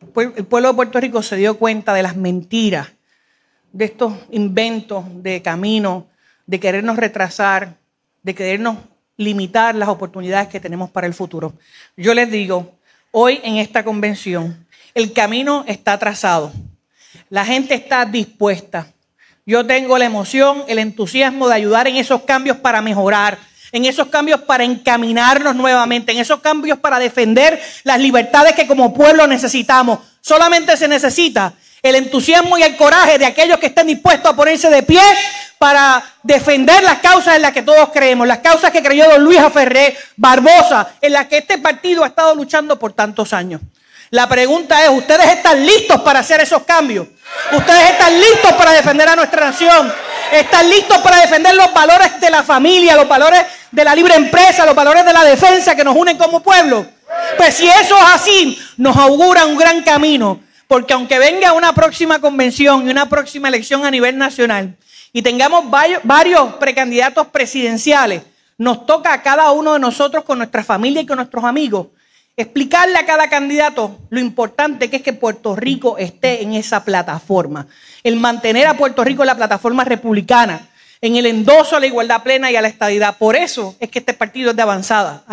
el 0.01 0.47
pueblo 0.47 0.69
de 0.69 0.75
Puerto 0.75 1.01
Rico 1.01 1.23
se 1.23 1.37
dio 1.37 1.59
cuenta 1.59 1.95
de 1.95 2.03
las 2.03 2.17
mentiras, 2.17 2.89
de 3.73 3.87
estos 3.87 4.15
inventos 4.31 5.05
de 5.23 5.43
camino, 5.43 6.07
de 6.47 6.61
querernos 6.61 6.97
retrasar, 6.97 7.77
de 8.23 8.35
querernos 8.35 8.79
limitar 9.17 9.75
las 9.75 9.89
oportunidades 9.89 10.49
que 10.49 10.61
tenemos 10.61 10.91
para 10.91 11.07
el 11.07 11.15
futuro. 11.15 11.55
Yo 11.97 12.15
les 12.15 12.31
digo, 12.31 12.75
hoy 13.11 13.41
en 13.43 13.57
esta 13.57 13.85
convención, 13.85 14.67
el 14.95 15.13
camino 15.13 15.65
está 15.67 15.99
trazado. 15.99 16.53
La 17.29 17.45
gente 17.45 17.75
está 17.75 18.05
dispuesta. 18.05 18.93
Yo 19.45 19.67
tengo 19.67 19.97
la 19.99 20.05
emoción, 20.05 20.65
el 20.69 20.79
entusiasmo 20.79 21.49
de 21.49 21.55
ayudar 21.55 21.87
en 21.87 21.97
esos 21.97 22.23
cambios 22.23 22.59
para 22.59 22.83
mejorar, 22.83 23.39
en 23.77 23.85
esos 23.85 24.09
cambios 24.09 24.41
para 24.41 24.65
encaminarnos 24.65 25.55
nuevamente, 25.55 26.13
en 26.13 26.19
esos 26.19 26.41
cambios 26.41 26.79
para 26.79 26.99
defender 26.99 27.61
las 27.85 28.01
libertades 28.01 28.55
que 28.55 28.67
como 28.67 28.95
pueblo 28.95 29.27
necesitamos. 29.27 29.99
Solamente 30.21 30.77
se 30.77 30.89
necesita 30.89 31.53
el 31.83 31.95
entusiasmo 31.95 32.59
y 32.59 32.63
el 32.63 32.77
coraje 32.77 33.19
de 33.19 33.27
aquellos 33.27 33.59
que 33.59 33.67
estén 33.67 33.87
dispuestos 33.87 34.33
a 34.33 34.37
ponerse 34.37 34.71
de 34.71 34.83
pie 34.83 35.03
para 35.59 36.03
defender 36.23 36.83
las 36.83 36.99
causas 36.99 37.37
en 37.37 37.43
las 37.43 37.53
que 37.53 37.63
todos 37.63 37.91
creemos, 37.93 38.27
las 38.27 38.39
causas 38.39 38.71
que 38.71 38.83
creyó 38.83 39.09
don 39.09 39.23
Luis 39.23 39.39
Aferré 39.39 39.97
Barbosa, 40.17 40.95
en 41.01 41.13
las 41.13 41.27
que 41.27 41.39
este 41.39 41.59
partido 41.59 42.03
ha 42.03 42.09
estado 42.09 42.35
luchando 42.35 42.79
por 42.79 42.93
tantos 42.93 43.33
años. 43.33 43.61
La 44.11 44.29
pregunta 44.29 44.85
es, 44.85 44.91
¿ustedes 44.91 45.27
están 45.27 45.65
listos 45.67 46.01
para 46.01 46.21
hacer 46.21 46.41
esos 46.41 46.63
cambios? 46.63 47.09
¿Ustedes 47.53 47.91
están 47.91 48.19
listos 48.19 48.53
para 48.53 48.73
defender 48.73 49.09
a 49.09 49.17
nuestra 49.17 49.47
nación? 49.47 49.93
¿Están 50.33 50.69
listos 50.69 50.99
para 50.99 51.21
defender 51.21 51.55
los 51.55 51.73
valores 51.73 52.21
de 52.21 52.31
la 52.31 52.43
familia, 52.43 52.97
los 52.97 53.09
valores 53.09 53.43
de 53.71 53.85
la 53.85 53.95
libre 53.95 54.15
empresa, 54.15 54.67
los 54.67 54.75
valores 54.75 55.05
de 55.05 55.13
la 55.13 55.25
defensa 55.25 55.75
que 55.75 55.85
nos 55.85 55.97
unen 55.97 56.17
como 56.17 56.41
pueblo? 56.41 56.87
Pues 57.37 57.55
si 57.55 57.67
eso 57.69 57.97
es 57.97 58.05
así, 58.15 58.59
nos 58.77 58.97
augura 58.97 59.45
un 59.47 59.57
gran 59.57 59.83
camino, 59.83 60.41
porque 60.67 60.95
aunque 60.95 61.19
venga 61.19 61.53
una 61.53 61.73
próxima 61.73 62.21
convención 62.21 62.87
y 62.87 62.91
una 62.91 63.09
próxima 63.09 63.49
elección 63.49 63.85
a 63.85 63.91
nivel 63.91 64.19
nacional 64.19 64.77
y 65.13 65.23
tengamos 65.23 65.65
varios 66.03 66.55
precandidatos 66.55 67.29
presidenciales, 67.29 68.23
nos 68.59 68.87
toca 68.87 69.13
a 69.13 69.23
cada 69.23 69.51
uno 69.53 69.75
de 69.75 69.79
nosotros 69.79 70.25
con 70.25 70.39
nuestra 70.39 70.65
familia 70.65 71.03
y 71.03 71.07
con 71.07 71.17
nuestros 71.17 71.45
amigos 71.45 71.89
explicarle 72.37 72.99
a 72.99 73.07
cada 73.07 73.31
candidato 73.31 73.99
lo 74.11 74.21
importante 74.21 74.91
que 74.91 74.97
es 74.97 75.03
que 75.03 75.15
Puerto 75.15 75.57
Rico 75.57 75.97
esté 75.99 76.43
en 76.43 76.55
esa 76.55 76.85
plataforma. 76.85 77.67
El 78.03 78.17
mantener 78.17 78.67
a 78.67 78.77
Puerto 78.77 79.03
Rico 79.03 79.23
en 79.23 79.29
la 79.29 79.37
plataforma 79.37 79.85
republicana, 79.85 80.69
en 81.01 81.17
el 81.17 81.27
endoso 81.27 81.77
a 81.77 81.81
la 81.81 81.87
igualdad 81.87 82.23
plena 82.23 82.51
y 82.51 82.57
a 82.57 82.63
la 82.63 82.69
estadidad. 82.69 83.17
Por 83.17 83.37
eso 83.37 83.75
es 83.81 83.91
que 83.91 84.01
este 84.01 84.15
partido 84.15 84.51
es 84.51 84.57
de 84.57 84.63
avanzada. 84.63 85.25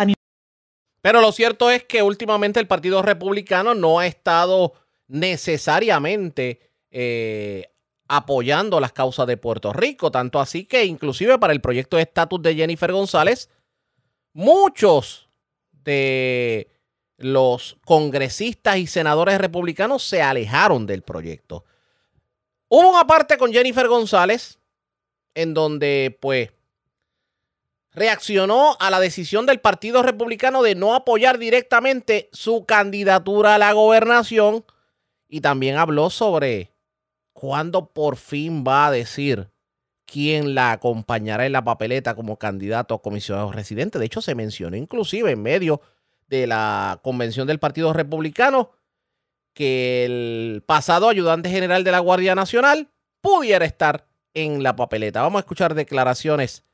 Pero 1.02 1.20
lo 1.20 1.32
cierto 1.32 1.70
es 1.70 1.84
que 1.84 2.02
últimamente 2.02 2.58
el 2.58 2.66
Partido 2.66 3.02
Republicano 3.02 3.74
no 3.74 3.98
ha 3.98 4.06
estado 4.06 4.72
necesariamente 5.06 6.60
eh, 6.90 7.68
apoyando 8.08 8.80
las 8.80 8.92
causas 8.92 9.26
de 9.26 9.36
Puerto 9.36 9.74
Rico, 9.74 10.10
tanto 10.10 10.40
así 10.40 10.64
que 10.64 10.86
inclusive 10.86 11.38
para 11.38 11.52
el 11.52 11.60
proyecto 11.60 11.98
de 11.98 12.04
estatus 12.04 12.40
de 12.40 12.54
Jennifer 12.54 12.90
González, 12.90 13.50
muchos 14.32 15.28
de 15.72 16.73
los 17.16 17.76
congresistas 17.84 18.76
y 18.76 18.86
senadores 18.86 19.38
republicanos 19.38 20.02
se 20.02 20.22
alejaron 20.22 20.86
del 20.86 21.02
proyecto. 21.02 21.64
Hubo 22.68 22.90
una 22.90 23.06
parte 23.06 23.38
con 23.38 23.52
Jennifer 23.52 23.86
González 23.88 24.58
en 25.34 25.54
donde 25.54 26.16
pues 26.20 26.50
reaccionó 27.92 28.76
a 28.80 28.90
la 28.90 28.98
decisión 28.98 29.46
del 29.46 29.60
Partido 29.60 30.02
Republicano 30.02 30.62
de 30.62 30.74
no 30.74 30.94
apoyar 30.94 31.38
directamente 31.38 32.28
su 32.32 32.64
candidatura 32.64 33.54
a 33.54 33.58
la 33.58 33.72
gobernación 33.72 34.64
y 35.28 35.40
también 35.40 35.76
habló 35.76 36.10
sobre 36.10 36.72
cuándo 37.32 37.92
por 37.92 38.16
fin 38.16 38.64
va 38.66 38.86
a 38.86 38.90
decir 38.90 39.50
quién 40.06 40.54
la 40.54 40.72
acompañará 40.72 41.46
en 41.46 41.52
la 41.52 41.64
papeleta 41.64 42.14
como 42.14 42.38
candidato 42.38 42.94
a 42.94 43.02
comisionado 43.02 43.52
residente. 43.52 43.98
De 43.98 44.06
hecho, 44.06 44.20
se 44.20 44.34
mencionó 44.34 44.76
inclusive 44.76 45.30
en 45.30 45.42
medio 45.42 45.80
la 46.46 47.00
convención 47.02 47.46
del 47.46 47.58
Partido 47.58 47.92
Republicano 47.92 48.72
que 49.54 50.04
el 50.04 50.62
pasado 50.66 51.08
ayudante 51.08 51.48
general 51.48 51.84
de 51.84 51.92
la 51.92 52.00
Guardia 52.00 52.34
Nacional 52.34 52.90
pudiera 53.20 53.64
estar 53.64 54.08
en 54.34 54.62
la 54.62 54.76
papeleta. 54.76 55.22
Vamos 55.22 55.38
a 55.38 55.44
escuchar 55.44 55.74
declaraciones 55.74 56.64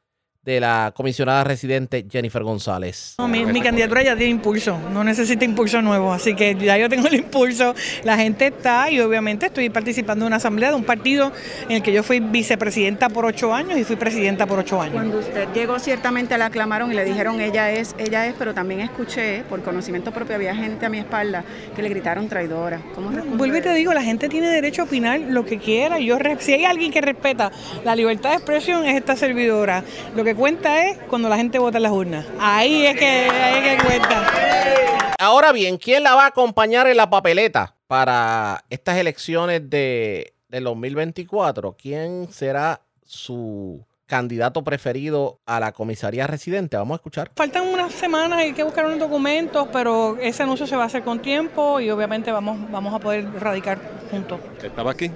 de 0.42 0.58
la 0.58 0.92
comisionada 0.96 1.44
residente 1.44 2.06
Jennifer 2.10 2.42
González. 2.42 3.16
mi, 3.28 3.60
candidatura 3.60 4.02
ya 4.02 4.16
tiene 4.16 4.30
impulso, 4.30 4.78
no 4.90 5.04
necesita 5.04 5.44
impulso 5.44 5.82
nuevo, 5.82 6.14
así 6.14 6.34
que 6.34 6.54
ya 6.54 6.78
yo 6.78 6.88
tengo 6.88 7.08
el 7.08 7.14
impulso, 7.14 7.74
la 8.04 8.16
gente 8.16 8.46
está 8.46 8.90
y 8.90 9.00
obviamente 9.00 9.46
estoy 9.46 9.68
participando 9.68 10.24
en 10.24 10.28
una 10.28 10.36
asamblea 10.36 10.70
de 10.70 10.76
un 10.76 10.84
partido 10.84 11.30
en 11.68 11.76
el 11.76 11.82
que 11.82 11.92
yo 11.92 12.02
fui 12.02 12.20
vicepresidenta 12.20 13.10
por 13.10 13.26
ocho 13.26 13.52
años 13.52 13.78
y 13.78 13.84
fui 13.84 13.96
presidenta 13.96 14.46
por 14.46 14.60
ocho 14.60 14.80
años. 14.80 14.94
Cuando 14.94 15.18
usted 15.18 15.46
llegó 15.52 15.78
ciertamente 15.78 16.38
la 16.38 16.46
aclamaron 16.46 16.90
y 16.90 16.94
le 16.94 17.04
dijeron 17.04 17.38
ella 17.42 17.70
es, 17.70 17.94
ella 17.98 18.26
es, 18.26 18.34
pero 18.38 18.54
también 18.54 18.80
escuché, 18.80 19.44
por 19.46 19.62
conocimiento 19.62 20.10
propio, 20.10 20.36
había 20.36 20.54
gente 20.54 20.86
a 20.86 20.88
mi 20.88 20.98
espalda 20.98 21.44
que 21.76 21.82
le 21.82 21.90
gritaron 21.90 22.28
traidora. 22.28 22.80
¿Cómo 22.94 23.10
Vuelvo 23.10 23.58
y 23.58 23.60
te 23.60 23.74
digo, 23.74 23.92
la 23.92 24.02
gente 24.02 24.30
tiene 24.30 24.48
derecho 24.48 24.82
a 24.82 24.84
opinar 24.86 25.20
lo 25.20 25.44
que 25.44 25.58
quiera. 25.58 25.98
Yo, 25.98 26.16
si 26.38 26.54
hay 26.54 26.64
alguien 26.64 26.90
que 26.90 27.02
respeta 27.02 27.52
la 27.84 27.94
libertad 27.94 28.30
de 28.30 28.36
expresión 28.36 28.86
es 28.86 28.96
esta 28.96 29.16
servidora. 29.16 29.84
Lo 30.16 30.24
que 30.24 30.29
cuenta 30.34 30.86
es 30.86 30.98
cuando 31.08 31.28
la 31.28 31.36
gente 31.36 31.58
vota 31.58 31.78
en 31.78 31.82
las 31.82 31.92
urnas. 31.92 32.26
Ahí 32.38 32.86
es 32.86 32.96
que, 32.96 33.06
ahí 33.06 33.68
es 33.68 33.82
que 33.82 33.86
cuenta. 33.86 35.14
Ahora 35.18 35.52
bien, 35.52 35.76
¿quién 35.76 36.02
la 36.02 36.14
va 36.14 36.24
a 36.24 36.28
acompañar 36.28 36.86
en 36.86 36.96
la 36.96 37.10
papeleta 37.10 37.74
para 37.86 38.64
estas 38.70 38.96
elecciones 38.96 39.68
de, 39.68 40.32
del 40.48 40.64
2024? 40.64 41.76
¿Quién 41.76 42.28
será 42.32 42.80
su 43.04 43.84
candidato 44.06 44.64
preferido 44.64 45.40
a 45.46 45.60
la 45.60 45.72
comisaría 45.72 46.26
residente? 46.26 46.76
Vamos 46.76 46.94
a 46.94 46.96
escuchar. 46.96 47.30
Faltan 47.36 47.68
unas 47.68 47.92
semanas, 47.92 48.38
hay 48.40 48.52
que 48.52 48.62
buscar 48.62 48.86
unos 48.86 48.98
documentos, 48.98 49.68
pero 49.72 50.16
ese 50.20 50.42
anuncio 50.42 50.66
se 50.66 50.74
va 50.76 50.84
a 50.84 50.86
hacer 50.86 51.02
con 51.02 51.20
tiempo 51.20 51.80
y 51.80 51.90
obviamente 51.90 52.32
vamos, 52.32 52.70
vamos 52.70 52.94
a 52.94 52.98
poder 52.98 53.30
radicar 53.40 53.78
juntos. 54.10 54.40
¿Estaba 54.62 54.90
aquí? 54.90 55.10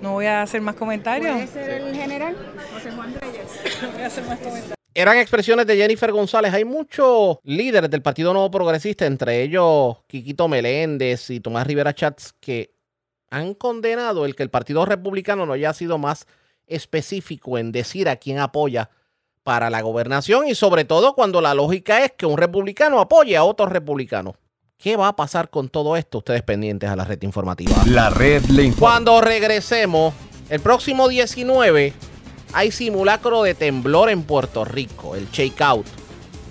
No 0.00 0.12
voy 0.12 0.26
a 0.26 0.42
hacer 0.42 0.60
más 0.60 0.74
comentarios. 0.74 1.32
¿Puede 1.32 1.46
ser 1.46 1.70
el 1.70 1.94
general 1.94 2.36
José 2.72 2.92
Juan 2.92 3.14
Reyes? 3.20 3.82
No 3.82 3.92
voy 3.92 4.02
a 4.02 4.06
hacer 4.06 4.24
más 4.24 4.38
comentarios. 4.38 4.74
Eran 4.94 5.18
expresiones 5.18 5.66
de 5.66 5.76
Jennifer 5.76 6.10
González. 6.10 6.52
Hay 6.52 6.64
muchos 6.64 7.38
líderes 7.44 7.90
del 7.90 8.02
Partido 8.02 8.32
Nuevo 8.32 8.50
Progresista, 8.50 9.06
entre 9.06 9.42
ellos 9.42 9.98
Quiquito 10.06 10.48
Meléndez 10.48 11.30
y 11.30 11.40
Tomás 11.40 11.66
Rivera 11.66 11.94
Chats, 11.94 12.34
que 12.40 12.74
han 13.30 13.54
condenado 13.54 14.24
el 14.24 14.34
que 14.34 14.42
el 14.42 14.50
Partido 14.50 14.84
Republicano 14.84 15.46
no 15.46 15.52
haya 15.52 15.72
sido 15.72 15.98
más 15.98 16.26
específico 16.66 17.58
en 17.58 17.72
decir 17.72 18.08
a 18.08 18.16
quién 18.16 18.38
apoya 18.38 18.90
para 19.42 19.70
la 19.70 19.80
gobernación 19.80 20.46
y 20.46 20.54
sobre 20.54 20.84
todo 20.84 21.14
cuando 21.14 21.40
la 21.40 21.54
lógica 21.54 22.04
es 22.04 22.12
que 22.12 22.26
un 22.26 22.36
republicano 22.36 23.00
apoye 23.00 23.36
a 23.36 23.44
otro 23.44 23.66
republicano. 23.66 24.36
¿Qué 24.80 24.96
va 24.96 25.08
a 25.08 25.16
pasar 25.16 25.50
con 25.50 25.68
todo 25.68 25.96
esto? 25.96 26.18
Ustedes 26.18 26.42
pendientes 26.42 26.88
a 26.88 26.94
la 26.94 27.04
red 27.04 27.20
informativa. 27.22 27.74
La 27.86 28.10
red 28.10 28.44
le 28.44 28.62
informa. 28.62 28.92
Cuando 28.94 29.20
regresemos, 29.20 30.14
el 30.48 30.60
próximo 30.60 31.08
19 31.08 31.92
hay 32.52 32.70
simulacro 32.70 33.42
de 33.42 33.54
temblor 33.54 34.08
en 34.08 34.22
Puerto 34.22 34.64
Rico, 34.64 35.16
el 35.16 35.28
Shakeout. 35.32 35.84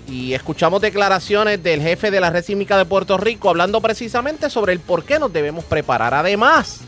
Y 0.06 0.34
escuchamos 0.34 0.82
declaraciones 0.82 1.62
del 1.62 1.80
jefe 1.80 2.10
de 2.10 2.20
la 2.20 2.28
red 2.28 2.44
sísmica 2.44 2.76
de 2.76 2.84
Puerto 2.84 3.16
Rico 3.16 3.48
hablando 3.48 3.80
precisamente 3.80 4.50
sobre 4.50 4.74
el 4.74 4.80
por 4.80 5.04
qué 5.04 5.18
nos 5.18 5.32
debemos 5.32 5.64
preparar. 5.64 6.12
Además, 6.12 6.82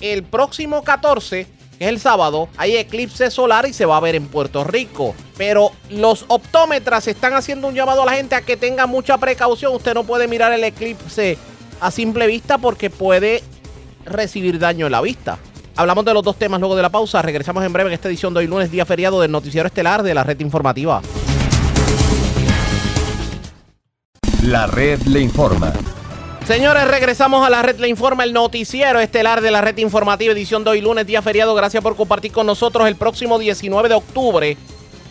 el 0.00 0.22
próximo 0.22 0.82
14 0.82 1.46
que 1.78 1.84
es 1.84 1.90
el 1.90 2.00
sábado, 2.00 2.48
hay 2.56 2.76
eclipse 2.76 3.30
solar 3.30 3.66
y 3.66 3.72
se 3.72 3.84
va 3.84 3.98
a 3.98 4.00
ver 4.00 4.14
en 4.14 4.28
Puerto 4.28 4.64
Rico. 4.64 5.14
Pero 5.36 5.70
los 5.90 6.24
optómetras 6.28 7.06
están 7.08 7.34
haciendo 7.34 7.68
un 7.68 7.74
llamado 7.74 8.02
a 8.02 8.06
la 8.06 8.12
gente 8.12 8.34
a 8.34 8.40
que 8.40 8.56
tenga 8.56 8.86
mucha 8.86 9.18
precaución. 9.18 9.74
Usted 9.74 9.94
no 9.94 10.04
puede 10.04 10.28
mirar 10.28 10.52
el 10.52 10.64
eclipse 10.64 11.36
a 11.80 11.90
simple 11.90 12.26
vista 12.26 12.58
porque 12.58 12.90
puede 12.90 13.42
recibir 14.04 14.58
daño 14.58 14.86
en 14.86 14.92
la 14.92 15.00
vista. 15.00 15.38
Hablamos 15.76 16.06
de 16.06 16.14
los 16.14 16.22
dos 16.22 16.36
temas 16.36 16.58
luego 16.58 16.74
de 16.74 16.82
la 16.82 16.88
pausa. 16.88 17.20
Regresamos 17.20 17.62
en 17.64 17.72
breve 17.72 17.90
en 17.90 17.94
esta 17.94 18.08
edición 18.08 18.32
de 18.32 18.40
hoy 18.40 18.46
lunes, 18.46 18.70
día 18.70 18.86
feriado 18.86 19.20
del 19.20 19.30
Noticiero 19.30 19.66
Estelar 19.66 20.02
de 20.02 20.14
la 20.14 20.24
Red 20.24 20.40
Informativa. 20.40 21.02
La 24.42 24.66
red 24.66 25.00
le 25.02 25.20
informa. 25.20 25.72
Señores, 26.46 26.86
regresamos 26.86 27.44
a 27.44 27.50
la 27.50 27.60
red 27.62 27.80
Le 27.80 27.88
Informa, 27.88 28.22
el 28.22 28.32
noticiero 28.32 29.00
estelar 29.00 29.40
de 29.40 29.50
la 29.50 29.60
red 29.60 29.76
informativa, 29.78 30.32
edición 30.32 30.62
de 30.62 30.70
hoy 30.70 30.80
lunes, 30.80 31.04
día 31.04 31.20
feriado. 31.20 31.56
Gracias 31.56 31.82
por 31.82 31.96
compartir 31.96 32.30
con 32.30 32.46
nosotros. 32.46 32.86
El 32.86 32.94
próximo 32.94 33.40
19 33.40 33.88
de 33.88 33.96
octubre 33.96 34.56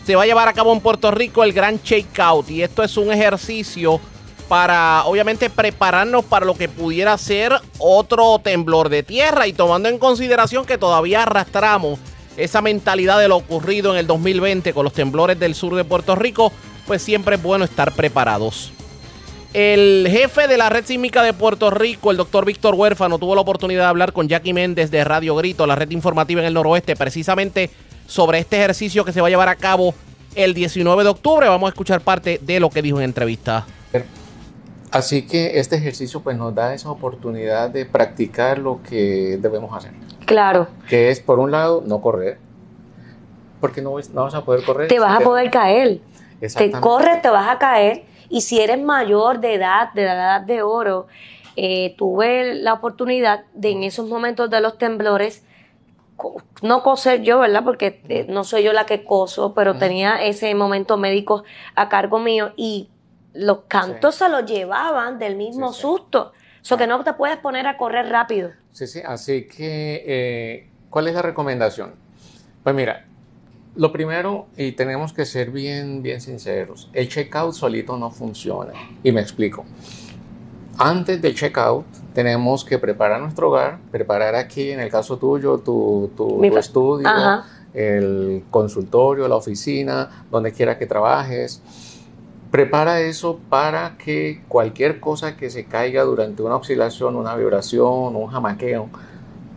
se 0.06 0.14
va 0.14 0.22
a 0.22 0.26
llevar 0.26 0.46
a 0.46 0.52
cabo 0.52 0.72
en 0.72 0.80
Puerto 0.80 1.10
Rico 1.10 1.42
el 1.42 1.52
Gran 1.52 1.80
Shakeout. 1.82 2.48
Y 2.50 2.62
esto 2.62 2.84
es 2.84 2.96
un 2.96 3.12
ejercicio 3.12 4.00
para, 4.48 5.04
obviamente, 5.04 5.50
prepararnos 5.50 6.24
para 6.24 6.46
lo 6.46 6.54
que 6.54 6.68
pudiera 6.68 7.18
ser 7.18 7.52
otro 7.78 8.38
temblor 8.38 8.88
de 8.88 9.02
tierra. 9.02 9.48
Y 9.48 9.52
tomando 9.52 9.88
en 9.88 9.98
consideración 9.98 10.64
que 10.64 10.78
todavía 10.78 11.24
arrastramos 11.24 11.98
esa 12.36 12.62
mentalidad 12.62 13.18
de 13.18 13.26
lo 13.26 13.36
ocurrido 13.36 13.92
en 13.92 13.98
el 13.98 14.06
2020 14.06 14.72
con 14.72 14.84
los 14.84 14.92
temblores 14.92 15.40
del 15.40 15.56
sur 15.56 15.74
de 15.74 15.82
Puerto 15.82 16.14
Rico, 16.14 16.52
pues 16.86 17.02
siempre 17.02 17.34
es 17.34 17.42
bueno 17.42 17.64
estar 17.64 17.90
preparados. 17.92 18.70
El 19.54 20.06
jefe 20.08 20.46
de 20.46 20.58
la 20.58 20.68
red 20.68 20.84
sísmica 20.84 21.24
de 21.24 21.32
Puerto 21.32 21.70
Rico, 21.70 22.12
el 22.12 22.16
doctor 22.16 22.44
Víctor 22.44 22.74
Huérfano, 22.74 23.18
tuvo 23.18 23.34
la 23.34 23.40
oportunidad 23.40 23.84
de 23.84 23.88
hablar 23.88 24.12
con 24.12 24.28
Jackie 24.28 24.52
Méndez 24.52 24.90
de 24.90 25.02
Radio 25.02 25.34
Grito, 25.34 25.66
la 25.66 25.74
red 25.74 25.90
informativa 25.90 26.42
en 26.42 26.46
el 26.46 26.54
noroeste, 26.54 26.94
precisamente 26.94 27.70
sobre 28.06 28.38
este 28.38 28.56
ejercicio 28.56 29.04
que 29.04 29.12
se 29.12 29.20
va 29.20 29.26
a 29.26 29.30
llevar 29.30 29.48
a 29.48 29.56
cabo 29.56 29.94
el 30.34 30.54
19 30.54 31.02
de 31.02 31.08
octubre. 31.08 31.48
Vamos 31.48 31.68
a 31.68 31.70
escuchar 31.70 32.00
parte 32.00 32.38
de 32.42 32.60
lo 32.60 32.70
que 32.70 32.82
dijo 32.82 32.98
en 32.98 33.04
entrevista. 33.04 33.66
Así 34.90 35.26
que 35.26 35.58
este 35.58 35.76
ejercicio 35.76 36.20
pues 36.22 36.36
nos 36.36 36.54
da 36.54 36.72
esa 36.72 36.90
oportunidad 36.90 37.70
de 37.70 37.84
practicar 37.84 38.58
lo 38.58 38.80
que 38.82 39.36
debemos 39.40 39.76
hacer, 39.76 39.92
Claro, 40.24 40.68
que 40.88 41.10
es 41.10 41.20
por 41.20 41.38
un 41.38 41.50
lado 41.50 41.82
no 41.84 42.00
correr, 42.00 42.38
porque 43.60 43.82
no, 43.82 43.96
no 44.14 44.22
vas 44.22 44.34
a 44.34 44.44
poder 44.44 44.64
correr. 44.64 44.88
te 44.88 44.98
vas 44.98 45.20
a 45.20 45.24
poder 45.24 45.50
caer. 45.50 46.00
Te 46.40 46.70
corres, 46.70 47.20
te 47.20 47.28
vas 47.28 47.48
a 47.48 47.58
caer. 47.58 48.04
Y 48.28 48.40
si 48.40 48.60
eres 48.60 48.80
mayor 48.82 49.40
de 49.40 49.54
edad, 49.54 49.92
de 49.92 50.04
la 50.04 50.14
edad 50.14 50.40
de 50.42 50.62
oro, 50.62 51.06
eh, 51.56 51.94
tuve 51.96 52.54
la 52.54 52.74
oportunidad 52.74 53.44
de 53.54 53.70
en 53.70 53.82
esos 53.82 54.08
momentos 54.08 54.50
de 54.50 54.60
los 54.60 54.78
temblores, 54.78 55.42
no 56.62 56.82
coser 56.82 57.22
yo, 57.22 57.40
¿verdad? 57.40 57.62
Porque 57.64 58.02
eh, 58.08 58.26
no 58.28 58.44
soy 58.44 58.62
yo 58.62 58.72
la 58.72 58.86
que 58.86 59.04
coso, 59.04 59.54
pero 59.54 59.76
tenía 59.76 60.22
ese 60.24 60.54
momento 60.54 60.96
médico 60.96 61.44
a 61.74 61.88
cargo 61.88 62.18
mío 62.18 62.52
y 62.56 62.88
los 63.34 63.60
cantos 63.68 64.14
se 64.14 64.28
los 64.28 64.46
llevaban 64.46 65.18
del 65.18 65.36
mismo 65.36 65.72
Sí, 65.72 65.82
susto. 65.82 66.32
Eso 66.62 66.76
que 66.76 66.86
no 66.86 67.02
te 67.04 67.12
puedes 67.12 67.36
poner 67.36 67.66
a 67.66 67.76
correr 67.76 68.08
rápido. 68.08 68.50
Sí, 68.72 68.86
sí, 68.86 69.00
así 69.04 69.46
que, 69.46 70.02
eh, 70.06 70.70
¿cuál 70.90 71.06
es 71.06 71.14
la 71.14 71.22
recomendación? 71.22 71.94
Pues 72.64 72.74
mira, 72.74 73.06
lo 73.76 73.92
primero, 73.92 74.46
y 74.56 74.72
tenemos 74.72 75.12
que 75.12 75.26
ser 75.26 75.50
bien, 75.50 76.02
bien 76.02 76.20
sinceros, 76.20 76.90
el 76.92 77.08
checkout 77.08 77.54
solito 77.54 77.96
no 77.96 78.10
funciona. 78.10 78.72
Y 79.04 79.12
me 79.12 79.20
explico. 79.20 79.64
Antes 80.78 81.22
del 81.22 81.34
checkout, 81.34 81.86
tenemos 82.12 82.64
que 82.64 82.78
preparar 82.78 83.20
nuestro 83.20 83.48
hogar, 83.48 83.78
preparar 83.90 84.34
aquí, 84.34 84.70
en 84.70 84.80
el 84.80 84.90
caso 84.90 85.16
tuyo, 85.16 85.58
tu, 85.58 86.10
estudio, 86.56 87.08
Ajá. 87.08 87.44
el 87.72 88.44
consultorio, 88.50 89.26
la 89.28 89.36
oficina, 89.36 90.24
donde 90.30 90.52
quiera 90.52 90.78
que 90.78 90.86
trabajes. 90.86 91.62
Prepara 92.50 93.00
eso 93.00 93.40
para 93.48 93.96
que 93.96 94.42
cualquier 94.48 95.00
cosa 95.00 95.36
que 95.36 95.50
se 95.50 95.64
caiga 95.64 96.04
durante 96.04 96.42
una 96.42 96.56
oscilación, 96.56 97.16
una 97.16 97.34
vibración, 97.36 98.14
un 98.14 98.26
jamaqueo, 98.28 98.88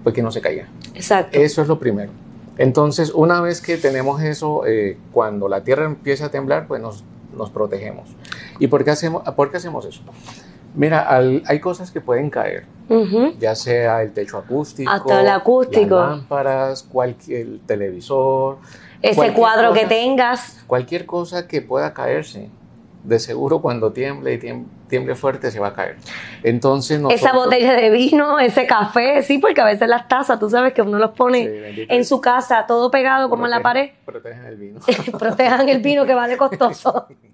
pues 0.04 0.16
que 0.16 0.22
no 0.22 0.32
se 0.32 0.42
caiga. 0.42 0.68
Exacto. 0.94 1.38
Eso 1.38 1.62
es 1.62 1.68
lo 1.68 1.80
primero. 1.80 2.12
Entonces, 2.58 3.14
una 3.14 3.42
vez 3.42 3.62
que 3.62 3.78
tenemos 3.78 4.22
eso, 4.22 4.66
eh, 4.66 4.98
cuando 5.14 5.48
la 5.48 5.64
Tierra 5.64 5.86
empieza 5.86 6.26
a 6.26 6.30
temblar, 6.30 6.68
pues 6.68 6.82
nos, 6.82 7.04
nos 7.38 7.50
protegemos. 7.50 8.10
¿Y 8.60 8.68
por 8.68 8.84
qué 8.84 8.92
hacemos, 8.92 9.24
por 9.36 9.50
qué 9.50 9.58
hacemos 9.58 9.86
eso? 9.86 10.02
Mira, 10.76 11.02
al- 11.02 11.44
hay 11.48 11.60
cosas 11.60 11.92
que 11.92 12.00
pueden 12.02 12.30
caer, 12.30 12.66
ya 13.40 13.56
sea 13.56 14.02
el 14.04 14.14
techo 14.14 14.38
acústico, 14.38 14.90
Hasta 14.92 15.22
el 15.22 15.30
acústico. 15.30 15.96
las 16.00 16.10
lámparas, 16.10 16.84
cualquier 16.84 17.42
el 17.42 17.60
televisor, 17.66 18.58
Ese 19.02 19.34
cuadro 19.34 19.74
que 19.74 19.86
tengas. 19.86 20.64
cualquier 20.68 21.06
cosa 21.06 21.48
que 21.48 21.62
pueda 21.62 21.94
caerse. 21.94 22.50
De 23.02 23.18
seguro 23.18 23.62
cuando 23.62 23.94
tiemble 23.94 24.34
y 24.34 24.40
tiem- 24.40 24.66
tiemble 24.90 25.16
fuerte 25.16 25.52
se 25.52 25.60
va 25.62 25.70
a 25.70 25.74
caer. 25.74 25.96
Entonces 26.44 27.02
Esa 27.10 27.32
botella 27.32 27.74
de 27.74 27.90
vino, 27.92 28.40
ese 28.40 28.68
café, 28.68 29.24
sí, 29.24 29.38
porque 29.38 29.62
a 29.62 29.66
veces 29.66 29.88
las 29.88 30.10
tazas, 30.10 30.38
tú 30.38 30.50
sabes 30.50 30.74
que 30.74 30.82
uno 30.82 30.98
los 31.00 31.12
pone 31.12 31.46
Sí, 31.74 31.86
en 31.88 32.04
su 32.04 32.20
casa, 32.20 32.66
todo 32.68 32.92
pegado 32.92 33.30
como 33.30 33.46
en 33.46 33.52
la 33.52 33.62
pared. 33.62 33.92
Protegen 34.06 34.46
el 34.46 34.58
vino. 34.58 34.80
Protejan 35.18 35.70
el 35.70 35.80
vino 35.82 36.06
que 36.06 36.14
vale 36.14 36.36
costoso. 36.36 37.08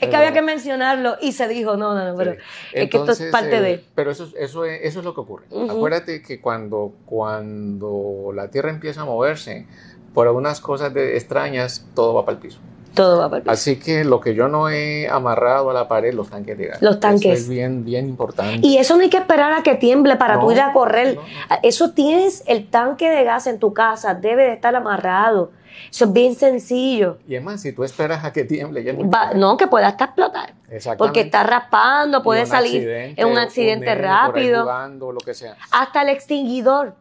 es 0.00 0.08
que 0.08 0.16
había 0.16 0.32
que 0.32 0.42
mencionarlo 0.42 1.16
y 1.20 1.32
se 1.32 1.48
dijo, 1.48 1.76
no, 1.76 1.94
no, 1.94 2.04
no, 2.12 2.16
pero 2.16 2.32
Sí. 2.32 2.38
es 2.72 2.90
que 2.90 2.96
esto 2.98 3.12
es 3.12 3.22
parte 3.32 3.56
eh, 3.56 3.60
de. 3.60 3.84
Pero 3.94 4.10
eso, 4.10 4.24
es- 4.24 4.34
eso, 4.38 4.64
es, 4.64 4.80
eso 4.82 4.98
es 5.00 5.04
lo 5.04 5.14
que 5.14 5.20
ocurre. 5.20 5.46
Acuérdate 5.68 6.22
que 6.22 6.40
cuando, 6.40 6.92
cuando 7.06 8.30
la 8.34 8.50
Tierra 8.50 8.70
empieza 8.70 9.02
a 9.02 9.04
moverse, 9.04 9.66
por 10.14 10.26
algunas 10.26 10.60
cosas 10.60 10.94
de- 10.94 11.16
extrañas, 11.16 11.86
todo 11.94 12.14
va 12.14 12.24
para 12.24 12.36
el 12.36 12.42
piso. 12.42 12.58
Todo 12.96 13.18
va 13.18 13.26
para 13.28 13.36
el 13.36 13.42
piso. 13.44 13.52
Así 13.52 13.76
que 13.78 14.04
lo 14.04 14.20
que 14.20 14.34
yo 14.34 14.48
no 14.48 14.68
he 14.68 15.08
amarrado 15.08 15.70
a 15.70 15.74
la 15.74 15.86
pared, 15.86 16.12
los 16.14 16.30
tanques 16.30 16.58
de 16.58 16.66
gas. 16.66 16.82
Los 16.82 16.98
tanques. 16.98 17.24
Eso 17.32 17.42
es 17.42 17.48
bien, 17.48 17.84
bien 17.84 18.08
importante. 18.08 18.66
Y 18.66 18.78
eso 18.78 18.96
no 18.96 19.02
hay 19.02 19.10
que 19.10 19.18
esperar 19.18 19.52
a 19.52 19.62
que 19.62 19.74
tiemble 19.76 20.16
para 20.16 20.34
No, 20.36 20.40
tú 20.40 20.52
ir 20.52 20.60
a 20.60 20.72
correr. 20.72 21.14
no, 21.14 21.20
no. 21.22 21.56
Eso 21.62 21.90
tienes 21.92 22.42
el 22.46 22.66
tanque 22.68 23.08
de 23.08 23.22
gas 23.22 23.46
en 23.46 23.58
tu 23.60 23.72
casa, 23.72 24.14
debe 24.14 24.44
de 24.44 24.52
estar 24.54 24.74
amarrado. 24.74 25.52
Eso 25.90 26.06
es 26.06 26.12
bien 26.14 26.34
sencillo. 26.34 27.18
Y 27.28 27.34
es 27.34 27.42
más, 27.42 27.60
si 27.60 27.70
tú 27.72 27.84
esperas 27.84 28.24
a 28.24 28.32
que 28.32 28.44
tiemble, 28.44 28.82
ya 28.82 28.94
Va- 28.94 29.26
tarde. 29.28 29.38
no, 29.38 29.56
que 29.58 29.66
pueda 29.66 29.88
hasta 29.88 30.06
explotar. 30.06 30.54
Exactamente. 30.70 30.96
Porque 30.98 31.20
está 31.20 31.42
raspando, 31.42 32.22
puede 32.22 32.46
salir 32.46 32.88
en 32.88 33.26
un 33.28 33.36
accidente 33.38 33.94
rápido. 33.94 34.62
jugando, 34.62 35.12
lo 35.12 35.20
que 35.20 35.34
sea. 35.34 35.54
Hasta 35.70 36.00
el 36.02 36.08
extinguidor. 36.08 36.94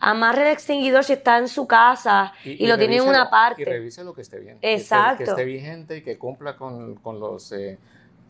Amarre 0.00 0.42
el 0.42 0.52
extinguidor 0.52 1.04
si 1.04 1.12
está 1.12 1.38
en 1.38 1.48
su 1.48 1.66
casa 1.66 2.32
y, 2.44 2.66
lo 2.66 2.78
tiene 2.78 2.96
en 2.96 3.02
una 3.02 3.28
parte. 3.28 3.62
Y 3.62 3.64
revise 3.64 4.04
lo 4.04 4.14
que 4.14 4.22
esté 4.22 4.38
bien. 4.38 4.58
Exacto. 4.62 5.24
Que 5.24 5.30
esté, 5.30 5.44
vigente 5.44 5.96
y 5.98 6.02
que 6.02 6.16
cumpla 6.16 6.56
con, 6.56 6.94
con 6.96 7.20
los 7.20 7.52
eh, 7.52 7.78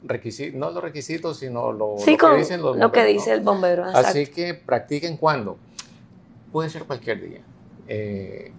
requisitos, 0.03 0.59
no 0.59 0.71
los 0.71 0.83
requisitos, 0.83 1.39
sino 1.39 1.71
lo, 1.73 1.97
sí, 1.99 2.17
lo 2.21 2.31
que 2.31 2.37
dicen 2.37 2.63
los 2.63 2.77
lo 2.77 2.91
que 2.91 3.01
bomberos, 3.01 3.13
dice 3.13 3.31
¿no? 3.31 3.37
el 3.37 3.41
bombero. 3.43 3.87
exacto. 3.87 4.09
Así 4.09 4.27
que 4.27 4.55
practiquen 4.55 5.17
cuando. 5.17 5.57
Puede 6.51 6.71
ser 6.71 6.85
cualquier 6.85 7.21
día. 7.21 7.41
Eh, 7.87 8.53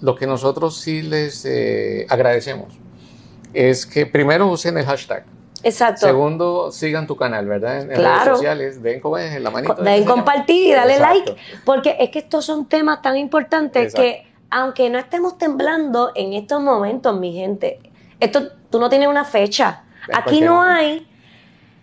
lo 0.00 0.14
que 0.14 0.26
nosotros 0.26 0.78
sí 0.78 1.02
les 1.02 1.44
eh, 1.44 2.06
agradecemos 2.08 2.78
es 3.52 3.86
que 3.86 4.06
primero 4.06 4.46
usen 4.46 4.78
el 4.78 4.84
hashtag. 4.84 5.24
Exacto. 5.62 6.06
Segundo, 6.06 6.70
sigan 6.72 7.06
tu 7.06 7.16
canal, 7.16 7.46
¿verdad? 7.46 7.82
En, 7.82 7.90
en 7.90 7.96
Claro. 7.98 8.24
redes 8.24 8.38
sociales, 8.38 8.82
den 8.82 9.00
como 9.00 9.18
es, 9.18 9.40
la 9.40 9.50
manito. 9.50 9.74
Den 9.74 10.04
compartir 10.04 10.68
y 10.68 10.72
dale 10.72 10.94
Exacto. 10.94 11.32
like. 11.32 11.42
Porque 11.64 11.96
es 12.00 12.10
que 12.10 12.20
estos 12.20 12.44
son 12.44 12.66
temas 12.66 13.02
tan 13.02 13.16
importantes 13.16 13.84
Exacto. 13.94 14.02
que, 14.02 14.26
aunque 14.50 14.88
no 14.90 14.98
estemos 14.98 15.36
temblando 15.38 16.12
en 16.14 16.32
estos 16.32 16.60
momentos, 16.62 17.18
mi 17.18 17.32
gente, 17.34 17.78
esto 18.20 18.48
tú 18.70 18.80
no 18.80 18.88
tienes 18.88 19.08
una 19.08 19.24
fecha. 19.24 19.84
En 20.08 20.16
Aquí 20.16 20.40
no 20.40 20.56
momento. 20.56 20.72
hay, 20.78 21.06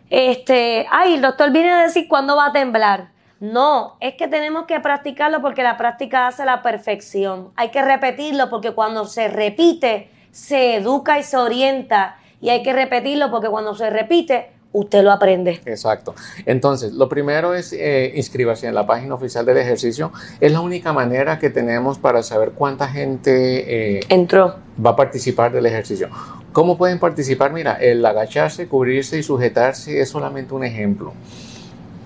este, 0.10 0.88
ay, 0.90 1.16
el 1.16 1.22
doctor 1.22 1.52
viene 1.52 1.72
a 1.72 1.82
decir 1.84 2.08
cuándo 2.08 2.36
va 2.36 2.48
a 2.48 2.52
temblar. 2.52 3.10
No, 3.40 3.98
es 4.00 4.16
que 4.16 4.28
tenemos 4.28 4.66
que 4.66 4.80
practicarlo 4.80 5.42
porque 5.42 5.62
la 5.62 5.78
práctica 5.78 6.28
hace 6.28 6.44
la 6.44 6.64
perfección. 6.64 7.52
Hay 7.56 7.70
que 7.70 7.84
repetirlo 7.84 8.50
porque 8.50 8.72
cuando 8.72 9.06
se 9.06 9.28
repite, 9.28 10.10
se 10.32 10.76
educa 10.76 11.20
y 11.20 11.24
se 11.24 11.38
orienta. 11.38 12.18
Y 12.42 12.50
hay 12.50 12.64
que 12.64 12.74
repetirlo 12.74 13.32
porque 13.32 13.48
cuando 13.50 13.74
se 13.76 13.90
repite, 13.90 14.52
usted 14.74 15.04
lo 15.04 15.12
aprende. 15.12 15.62
Exacto. 15.66 16.14
Entonces, 16.46 16.94
lo 16.94 17.10
primero 17.10 17.54
es 17.54 17.74
eh, 17.74 18.14
inscribirse 18.16 18.68
en 18.68 18.76
la 18.76 18.86
página 18.86 19.16
oficial 19.16 19.46
del 19.46 19.58
ejercicio. 19.58 20.12
Es 20.40 20.52
la 20.52 20.62
única 20.62 20.94
manera 20.94 21.40
que 21.40 21.50
tenemos 21.50 21.98
para 21.98 22.24
saber 22.24 22.52
cuánta 22.52 22.88
gente 22.88 23.98
eh, 23.98 24.00
Entró. 24.10 24.56
va 24.84 24.92
a 24.92 24.96
participar 24.96 25.52
del 25.52 25.66
ejercicio. 25.66 26.10
¿Cómo 26.54 26.78
pueden 26.78 27.00
participar? 27.00 27.52
Mira, 27.54 27.74
el 27.74 28.06
agacharse, 28.06 28.68
cubrirse 28.68 29.18
y 29.18 29.24
sujetarse 29.24 30.00
es 30.00 30.10
solamente 30.10 30.54
un 30.54 30.64
ejemplo. 30.64 31.14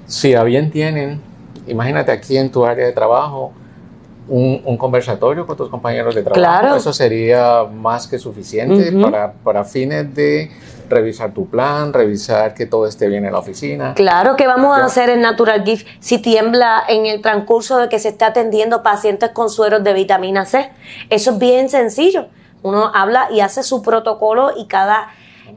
Si 0.08 0.34
a 0.34 0.44
bien 0.44 0.72
tienen, 0.72 1.22
imagínate 1.67 2.12
aquí 2.12 2.38
en 2.38 2.52
tu 2.52 2.65
área 2.65 2.86
de 2.86 2.91
trabajo, 2.91 3.54
un, 4.32 4.62
un 4.63 4.78
conversatorio 4.78 5.46
con 5.46 5.58
tus 5.58 5.67
compañeros 5.70 6.15
de 6.15 6.24
trabajo. 6.24 6.39
Claro. 6.41 6.76
Eso 6.78 6.94
sería 6.94 7.63
más 7.65 8.08
que 8.08 8.17
suficiente 8.17 8.91
para, 8.94 9.34
para 9.34 9.63
fines 9.65 10.15
de 10.15 10.50
revisar 10.89 11.32
tu 11.34 11.48
plan, 11.50 11.91
revisar 11.94 12.54
que 12.54 12.65
todo 12.65 12.86
esté 12.88 13.08
bien 13.08 13.26
en 13.26 13.34
la 13.34 13.39
oficina. 13.39 13.94
Claro 13.94 14.36
que 14.38 14.48
vamos 14.48 14.78
Ya. 14.78 14.84
a 14.84 14.86
hacer 14.88 15.10
el 15.10 15.22
Natural 15.22 15.63
Gift 15.65 15.86
si 16.00 16.17
tiembla 16.17 16.82
en 16.88 17.06
el 17.06 17.22
transcurso 17.22 17.78
de 17.78 17.89
que 17.89 18.00
se 18.00 18.10
está 18.10 18.28
atendiendo 18.28 18.84
pacientes 18.84 19.32
con 19.32 19.50
sueros 19.50 19.84
de 19.84 19.94
vitamina 19.94 20.46
C. 20.46 20.70
Eso 21.10 21.32
es 21.32 21.38
bien 21.38 21.70
sencillo. 21.70 22.28
Uno 22.63 22.89
habla 22.94 23.28
y 23.32 23.39
hace 23.41 23.63
su 23.63 23.82
protocolo 23.82 24.52
y 24.58 24.67
cada 24.67 25.10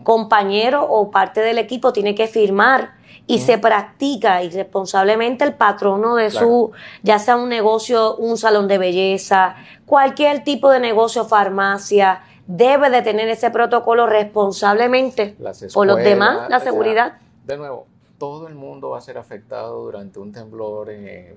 compañero 0.03 0.85
o 0.89 1.11
parte 1.11 1.41
del 1.41 1.59
equipo 1.59 1.93
tiene 1.93 2.15
que 2.15 2.27
firmar 2.27 2.91
y 3.27 3.39
se 3.39 3.59
practica 3.59 4.43
irresponsablemente 4.43 5.45
el 5.45 5.55
patrono 5.55 6.15
de 6.15 6.31
su, 6.31 6.73
ya 7.03 7.19
sea 7.19 7.37
un 7.37 7.49
negocio, 7.49 8.17
un 8.17 8.37
salón 8.37 8.69
de 8.69 8.79
belleza, 8.79 9.57
cualquier 9.87 10.45
tipo 10.45 10.71
de 10.71 10.81
negocio, 10.81 11.25
farmacia, 11.25 12.23
debe 12.47 12.91
de 12.91 13.01
tener 13.03 13.29
ese 13.29 13.51
protocolo 13.51 14.07
responsablemente 14.07 15.37
Las 15.39 15.61
por 15.73 15.87
los 15.87 15.99
escuelas, 15.99 16.05
demás, 16.05 16.37
o 16.47 16.51
la 16.51 16.61
sea, 16.61 16.71
seguridad. 16.71 17.15
de 17.47 17.57
nuevo, 17.57 17.87
todo 18.19 18.47
el 18.47 18.55
mundo 18.55 18.91
va 18.91 18.99
a 18.99 19.01
ser 19.01 19.17
afectado 19.17 19.83
durante 19.85 20.19
un 20.19 20.31
temblor 20.31 20.91
eh, 20.91 21.35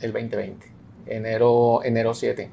el 0.00 0.12
2020, 0.12 0.66
enero, 1.06 1.84
enero 1.84 2.14
7. 2.14 2.50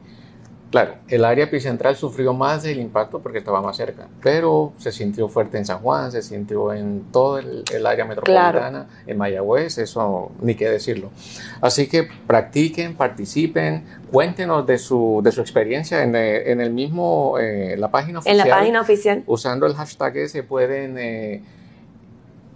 Claro, 0.70 0.96
el 1.08 1.24
área 1.24 1.46
epicentral 1.46 1.96
sufrió 1.96 2.34
más 2.34 2.64
del 2.64 2.80
impacto 2.80 3.20
porque 3.20 3.38
estaba 3.38 3.62
más 3.62 3.78
cerca, 3.78 4.08
pero 4.22 4.74
se 4.78 4.92
sintió 4.92 5.30
fuerte 5.30 5.58
en 5.58 5.66
San 5.66 5.80
Juan, 5.80 6.12
se 6.12 6.22
sintió 6.22 6.74
en 6.74 7.06
todo 7.12 7.38
el, 7.38 7.64
el 7.74 7.86
área 7.86 8.04
metropolitana, 8.04 8.88
en 9.06 9.18
Mayagüez, 9.18 9.78
eso 9.78 10.32
ni 10.42 10.56
qué 10.56 10.70
decirlo. 10.70 11.10
Así 11.62 11.88
que 11.88 12.10
practiquen, 12.28 12.96
participen, 12.96 13.86
cuéntenos 14.12 14.68
de 14.68 14.78
su, 14.78 15.22
de 15.24 15.32
su 15.32 15.40
experiencia 15.40 16.04
en, 16.04 16.16
eh, 16.16 16.52
en 16.52 16.60
el 16.60 16.72
mismo, 16.72 17.38
eh, 17.40 17.76
la 17.78 17.90
página 17.90 18.20
En 18.20 18.36
oficial 18.36 18.38
la 18.38 18.56
página 18.56 18.82
oficial. 18.82 19.24
usando 19.26 19.68
el 19.68 19.74
hashtag 19.74 20.18
ese 20.18 20.44
pueden 20.44 20.98
eh, 20.98 21.44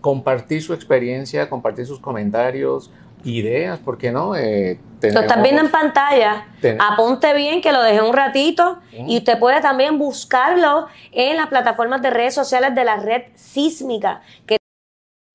compartir 0.01 0.61
su 0.61 0.73
experiencia, 0.73 1.49
compartir 1.49 1.85
sus 1.85 1.99
comentarios. 1.99 2.91
Ideas, 3.23 3.79
¿por 3.79 3.97
qué 3.97 4.11
no? 4.11 4.35
Eh, 4.35 4.79
lo 5.01 5.19
estás 5.21 5.41
viendo 5.41 5.61
en 5.61 5.69
pantalla. 5.71 6.47
ten- 6.61 6.77
Apunte 6.81 7.33
bien 7.33 7.61
que 7.61 7.71
lo 7.71 7.81
dejé 7.81 8.01
un 8.01 8.13
ratito 8.13 8.79
y 8.91 9.17
usted 9.17 9.39
puede 9.39 9.61
también 9.61 9.97
buscarlo 9.97 10.87
en 11.11 11.37
las 11.37 11.47
plataformas 11.47 12.01
de 12.01 12.09
redes 12.11 12.33
sociales 12.35 12.73
de 12.75 12.83
la 12.83 12.97
red 12.97 13.23
sísmica. 13.35 14.21
Que 14.45 14.57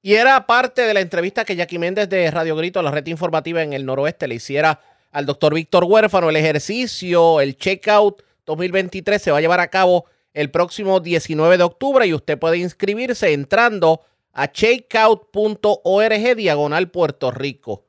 Y 0.02 0.14
era 0.14 0.46
parte 0.46 0.82
de 0.82 0.94
la 0.94 1.00
entrevista 1.00 1.44
que 1.44 1.56
Jackie 1.56 1.78
Méndez 1.78 2.08
de 2.08 2.30
Radio 2.30 2.54
Grito, 2.56 2.80
la 2.82 2.90
red 2.92 3.06
informativa 3.08 3.62
en 3.62 3.72
el 3.72 3.84
noroeste, 3.84 4.28
le 4.28 4.36
hiciera 4.36 4.78
al 5.10 5.26
doctor 5.26 5.52
Víctor 5.54 5.84
Huérfano. 5.84 6.28
El 6.30 6.36
ejercicio, 6.36 7.40
el 7.40 7.56
checkout 7.56 8.22
2023 8.44 9.20
se 9.20 9.30
va 9.32 9.38
a 9.38 9.40
llevar 9.40 9.58
a 9.60 9.68
cabo 9.68 10.04
el 10.32 10.50
próximo 10.50 11.00
19 11.00 11.56
de 11.58 11.64
octubre 11.64 12.06
y 12.06 12.14
usted 12.14 12.38
puede 12.38 12.58
inscribirse 12.58 13.32
entrando 13.32 14.02
a 14.02 14.06
checkout.org 14.52 16.36
diagonal 16.36 16.90
Puerto 16.90 17.30
Rico. 17.30 17.86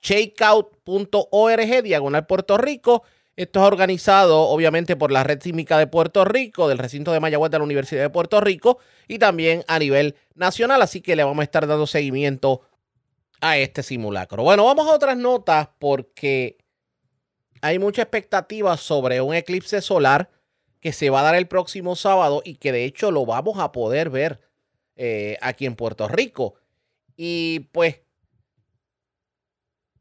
Checkout.org 0.00 1.82
diagonal 1.82 2.26
Puerto 2.26 2.58
Rico. 2.58 3.04
Esto 3.36 3.60
es 3.60 3.66
organizado 3.66 4.42
obviamente 4.42 4.96
por 4.96 5.10
la 5.10 5.24
Red 5.24 5.42
Sísmica 5.42 5.78
de 5.78 5.86
Puerto 5.86 6.24
Rico, 6.24 6.68
del 6.68 6.78
recinto 6.78 7.12
de 7.12 7.20
Mayagüez 7.20 7.50
de 7.50 7.58
la 7.58 7.64
Universidad 7.64 8.02
de 8.02 8.10
Puerto 8.10 8.40
Rico 8.40 8.78
y 9.08 9.18
también 9.18 9.64
a 9.66 9.78
nivel 9.78 10.16
nacional. 10.34 10.82
Así 10.82 11.00
que 11.00 11.16
le 11.16 11.24
vamos 11.24 11.40
a 11.40 11.44
estar 11.44 11.66
dando 11.66 11.86
seguimiento 11.86 12.62
a 13.40 13.58
este 13.58 13.82
simulacro. 13.82 14.42
Bueno, 14.42 14.64
vamos 14.64 14.88
a 14.88 14.94
otras 14.94 15.16
notas 15.16 15.68
porque 15.78 16.58
hay 17.60 17.78
mucha 17.78 18.02
expectativa 18.02 18.76
sobre 18.76 19.20
un 19.20 19.34
eclipse 19.34 19.80
solar 19.80 20.30
que 20.80 20.92
se 20.92 21.10
va 21.10 21.20
a 21.20 21.24
dar 21.24 21.34
el 21.34 21.48
próximo 21.48 21.96
sábado 21.96 22.42
y 22.44 22.56
que 22.56 22.72
de 22.72 22.84
hecho 22.84 23.10
lo 23.10 23.24
vamos 23.26 23.58
a 23.58 23.72
poder 23.72 24.10
ver 24.10 24.40
eh, 24.96 25.38
aquí 25.40 25.66
en 25.66 25.76
Puerto 25.76 26.08
Rico. 26.08 26.54
Y 27.16 27.68
pues 27.72 28.00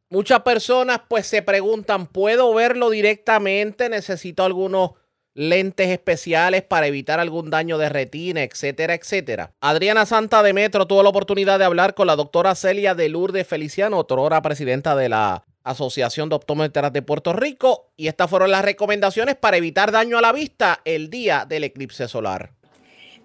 muchas 0.09 0.41
personas 0.41 1.01
pues 1.07 1.27
se 1.27 1.41
preguntan, 1.41 2.07
¿puedo 2.07 2.53
verlo 2.53 2.89
directamente? 2.89 3.89
¿Necesito 3.89 4.43
algunos 4.43 4.91
lentes 5.35 5.89
especiales 5.89 6.61
para 6.61 6.85
evitar 6.85 7.19
algún 7.19 7.49
daño 7.49 7.77
de 7.77 7.89
retina, 7.89 8.43
etcétera, 8.43 8.93
etcétera? 8.93 9.53
Adriana 9.61 10.05
Santa 10.05 10.43
de 10.43 10.53
Metro 10.53 10.85
tuvo 10.87 11.03
la 11.03 11.09
oportunidad 11.09 11.59
de 11.59 11.65
hablar 11.65 11.95
con 11.95 12.07
la 12.07 12.15
doctora 12.15 12.55
Celia 12.55 12.93
de 12.95 13.09
Lourdes 13.09 13.47
Feliciano, 13.47 13.97
otrora 13.97 14.41
presidenta 14.41 14.95
de 14.95 15.09
la 15.09 15.43
Asociación 15.63 16.29
de 16.29 16.35
Optómetras 16.35 16.91
de 16.91 17.01
Puerto 17.01 17.33
Rico, 17.33 17.91
y 17.95 18.07
estas 18.07 18.29
fueron 18.29 18.51
las 18.51 18.65
recomendaciones 18.65 19.35
para 19.35 19.57
evitar 19.57 19.91
daño 19.91 20.17
a 20.17 20.21
la 20.21 20.33
vista 20.33 20.81
el 20.83 21.09
día 21.09 21.45
del 21.47 21.63
eclipse 21.63 22.07
solar. 22.07 22.51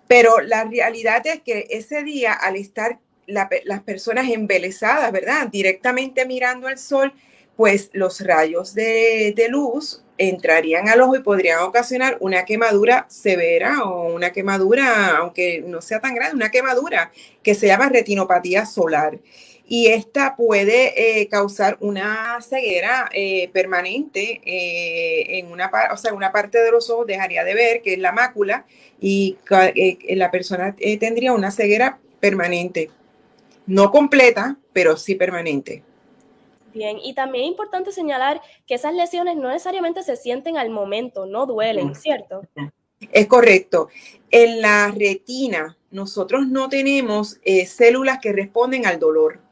Pero 0.09 0.41
la 0.41 0.65
realidad 0.65 1.25
es 1.27 1.43
que 1.43 1.67
ese 1.71 2.03
día, 2.03 2.33
al 2.33 2.57
estar 2.57 2.99
la 3.27 3.49
las 3.65 3.83
personas 3.83 4.29
embelesadas, 4.31 5.13
¿verdad? 5.13 5.49
Directamente 5.49 6.25
mirando 6.27 6.67
al 6.67 6.79
sol, 6.79 7.13
pues 7.57 7.91
los 7.93 8.21
rayos 8.21 8.75
de, 8.75 9.35
de 9.37 9.49
luz 9.49 10.03
entrarían 10.17 10.89
al 10.89 11.01
ojo 11.01 11.17
y 11.17 11.23
podrían 11.23 11.61
ocasionar 11.61 12.17
una 12.21 12.45
quemadura 12.45 13.07
severa 13.09 13.85
o 13.85 14.15
una 14.15 14.33
quemadura, 14.33 15.17
aunque 15.19 15.63
no 15.67 15.81
sea 15.81 16.01
tan 16.01 16.15
grande, 16.15 16.37
una 16.37 16.51
quemadura 16.51 17.13
que 17.43 17.55
se 17.55 17.67
llama 17.67 17.89
retinopatía 17.89 18.67
solar. 18.67 19.19
Y 19.71 19.89
esta 19.89 20.35
puede 20.35 21.21
eh, 21.21 21.29
causar 21.29 21.77
una 21.81 22.39
ceguera 22.41 23.11
eh, 23.13 23.51
permanente 23.53 24.41
eh, 24.43 25.39
en 25.39 25.53
una, 25.53 25.71
o 25.93 25.97
sea, 25.99 26.15
una 26.15 26.33
parte 26.33 26.59
de 26.59 26.71
los 26.71 26.89
ojos 26.89 27.07
dejaría 27.07 27.45
de 27.45 27.55
ver, 27.55 27.83
que 27.83 27.93
es 27.93 27.99
la 27.99 28.13
mácula, 28.13 28.65
y 28.99 29.37
la 30.09 30.31
persona 30.31 30.75
tendría 30.99 31.35
una 31.35 31.51
ceguera 31.51 31.99
permanente. 32.19 32.91
No 33.67 33.91
completa, 33.91 34.57
pero 34.73 34.97
sí 34.97 35.15
permanente. 35.15 35.83
Bien, 36.73 36.97
y 37.03 37.13
también 37.13 37.45
es 37.45 37.51
importante 37.51 37.93
señalar 37.93 38.41
que 38.67 38.75
esas 38.75 38.95
lesiones 38.95 39.37
no 39.37 39.49
necesariamente 39.49 40.03
se 40.03 40.17
sienten 40.17 40.57
al 40.57 40.71
momento, 40.71 41.27
no 41.27 41.45
duelen, 41.45 41.95
¿cierto? 41.95 42.41
Es 43.13 43.27
correcto. 43.27 43.91
En 44.31 44.63
la 44.63 44.91
retina, 44.97 45.77
nosotros 45.91 46.49
no 46.49 46.71
tenemos 46.71 47.39
células 47.67 48.19
que 48.19 48.33
responden 48.33 48.87
al 48.87 48.99
dolor. 48.99 49.47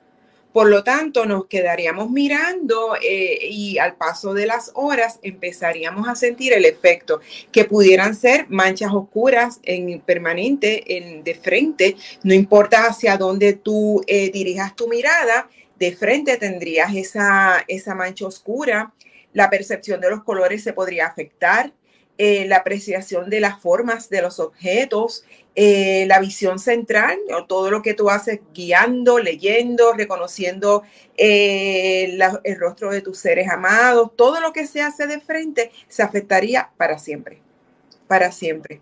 Por 0.56 0.70
lo 0.70 0.82
tanto, 0.82 1.26
nos 1.26 1.48
quedaríamos 1.48 2.08
mirando 2.08 2.96
eh, 3.02 3.40
y 3.42 3.76
al 3.76 3.96
paso 3.96 4.32
de 4.32 4.46
las 4.46 4.70
horas 4.72 5.18
empezaríamos 5.20 6.08
a 6.08 6.14
sentir 6.14 6.54
el 6.54 6.64
efecto, 6.64 7.20
que 7.52 7.66
pudieran 7.66 8.14
ser 8.14 8.46
manchas 8.48 8.90
oscuras 8.94 9.60
en 9.64 10.00
permanente, 10.00 10.96
en, 10.96 11.22
de 11.24 11.34
frente, 11.34 11.96
no 12.22 12.32
importa 12.32 12.86
hacia 12.86 13.18
dónde 13.18 13.52
tú 13.52 14.02
eh, 14.06 14.30
dirijas 14.30 14.74
tu 14.74 14.88
mirada, 14.88 15.50
de 15.78 15.94
frente 15.94 16.38
tendrías 16.38 16.94
esa, 16.94 17.62
esa 17.68 17.94
mancha 17.94 18.26
oscura, 18.26 18.94
la 19.34 19.50
percepción 19.50 20.00
de 20.00 20.08
los 20.08 20.24
colores 20.24 20.62
se 20.62 20.72
podría 20.72 21.06
afectar, 21.06 21.70
eh, 22.18 22.46
la 22.46 22.56
apreciación 22.58 23.30
de 23.30 23.40
las 23.40 23.60
formas 23.60 24.08
de 24.08 24.22
los 24.22 24.40
objetos, 24.40 25.24
eh, 25.54 26.04
la 26.06 26.18
visión 26.20 26.58
central, 26.58 27.18
todo 27.48 27.70
lo 27.70 27.82
que 27.82 27.94
tú 27.94 28.10
haces 28.10 28.40
guiando, 28.54 29.18
leyendo, 29.18 29.92
reconociendo 29.92 30.82
eh, 31.16 32.12
la- 32.16 32.40
el 32.44 32.58
rostro 32.58 32.90
de 32.90 33.00
tus 33.02 33.18
seres 33.18 33.48
amados, 33.48 34.10
todo 34.16 34.40
lo 34.40 34.52
que 34.52 34.66
se 34.66 34.82
hace 34.82 35.06
de 35.06 35.20
frente 35.20 35.70
se 35.88 36.02
afectaría 36.02 36.70
para 36.76 36.98
siempre, 36.98 37.40
para 38.06 38.32
siempre. 38.32 38.80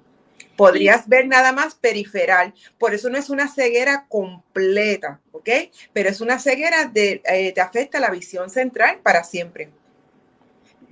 Podrías 0.56 1.08
ver 1.08 1.26
nada 1.26 1.52
más 1.52 1.74
periferal, 1.74 2.54
por 2.78 2.94
eso 2.94 3.10
no 3.10 3.18
es 3.18 3.30
una 3.30 3.48
ceguera 3.48 4.06
completa, 4.08 5.20
¿ok? 5.32 5.48
Pero 5.92 6.08
es 6.10 6.20
una 6.20 6.38
ceguera 6.38 6.86
de, 6.86 7.22
te 7.54 7.60
afecta 7.60 8.00
la 8.00 8.10
visión 8.10 8.50
central 8.50 9.00
para 9.02 9.24
siempre. 9.24 9.70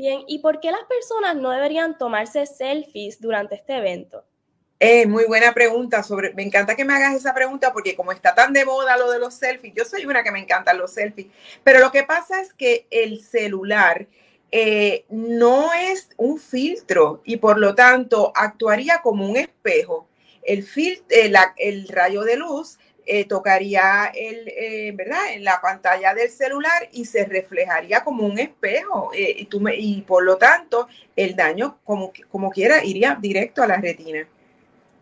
Bien, 0.03 0.25
¿y 0.27 0.41
por 0.41 0.59
qué 0.59 0.73
las 0.73 0.83
personas 0.83 1.37
no 1.37 1.51
deberían 1.51 1.97
tomarse 1.97 2.45
selfies 2.45 3.21
durante 3.21 3.55
este 3.55 3.77
evento? 3.77 4.25
Eh, 4.81 5.07
muy 5.07 5.27
buena 5.27 5.55
pregunta 5.55 6.03
sobre, 6.03 6.35
me 6.35 6.43
encanta 6.43 6.75
que 6.75 6.85
me 6.85 6.93
hagas 6.93 7.15
esa 7.15 7.33
pregunta 7.33 7.73
porque 7.73 7.95
como 7.95 8.11
está 8.11 8.35
tan 8.35 8.53
de 8.53 8.65
moda 8.65 8.97
lo 8.97 9.13
de 9.13 9.21
los 9.21 9.35
selfies, 9.35 9.75
yo 9.77 9.85
soy 9.85 10.05
una 10.05 10.25
que 10.25 10.33
me 10.33 10.41
encantan 10.41 10.77
los 10.77 10.91
selfies, 10.91 11.29
pero 11.63 11.79
lo 11.79 11.93
que 11.93 12.03
pasa 12.03 12.41
es 12.41 12.53
que 12.53 12.89
el 12.91 13.23
celular 13.23 14.09
eh, 14.51 15.05
no 15.09 15.73
es 15.73 16.09
un 16.17 16.37
filtro 16.37 17.23
y 17.25 17.37
por 17.37 17.59
lo 17.59 17.77
tanto 17.77 18.33
actuaría 18.35 19.03
como 19.03 19.31
un 19.31 19.37
espejo. 19.37 20.09
El, 20.43 20.67
eh, 21.11 21.85
rayo 21.91 22.23
de 22.23 22.37
luz 22.39 22.81
eh, 23.07 23.25
tocaría 23.27 24.13
el, 24.15 24.49
eh, 24.49 24.93
¿verdad? 24.95 25.33
en 25.33 25.45
la 25.45 25.61
pantalla 25.61 26.15
del 26.15 26.31
celular 26.31 26.89
y 26.93 27.05
se 27.05 27.25
reflejaría 27.25 28.05
como 28.05 28.25
un 28.27 28.39
espejo 28.39 29.11
eh, 29.15 29.35
y, 29.39 29.45
tú 29.47 29.61
me- 29.61 29.77
y 29.77 30.03
por 30.03 30.25
lo 30.25 30.37
tanto 30.37 30.89
el 31.17 31.35
daño 31.37 31.79
como, 31.85 32.13
como 32.31 32.51
quiera 32.51 32.85
iría 32.85 33.17
directo 33.21 33.63
a 33.63 33.67
la 33.67 33.77
retina. 33.77 34.27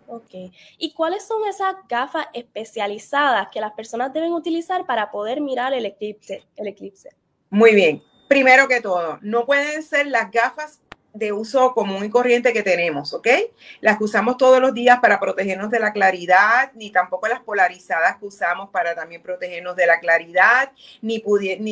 Ok. 0.08 0.52
¿Y 0.78 0.92
cuáles 0.92 1.24
son 1.24 1.46
esas 1.48 1.76
gafas 1.88 2.26
especializadas 2.32 3.48
que 3.52 3.60
las 3.60 3.72
personas 3.72 4.12
deben 4.12 4.32
utilizar 4.32 4.84
para 4.84 5.10
poder 5.10 5.40
mirar 5.40 5.72
el 5.72 5.86
eclipse? 5.86 6.42
El 6.56 6.66
eclipse? 6.66 7.10
Muy 7.48 7.74
bien. 7.74 8.02
Primero 8.28 8.66
que 8.68 8.80
todo, 8.80 9.18
no 9.22 9.44
pueden 9.46 9.82
ser 9.82 10.06
las 10.06 10.30
gafas 10.30 10.80
de 11.12 11.32
uso 11.32 11.74
común 11.74 12.04
y 12.04 12.10
corriente 12.10 12.52
que 12.52 12.62
tenemos, 12.62 13.12
¿ok? 13.12 13.26
Las 13.80 13.98
que 13.98 14.04
usamos 14.04 14.36
todos 14.36 14.60
los 14.60 14.72
días 14.72 15.00
para 15.00 15.18
protegernos 15.18 15.70
de 15.70 15.80
la 15.80 15.92
claridad, 15.92 16.70
ni 16.74 16.90
tampoco 16.90 17.26
las 17.26 17.40
polarizadas 17.40 18.18
que 18.18 18.26
usamos 18.26 18.70
para 18.70 18.94
también 18.94 19.22
protegernos 19.22 19.74
de 19.74 19.86
la 19.86 19.98
claridad, 19.98 20.72
ni, 21.02 21.20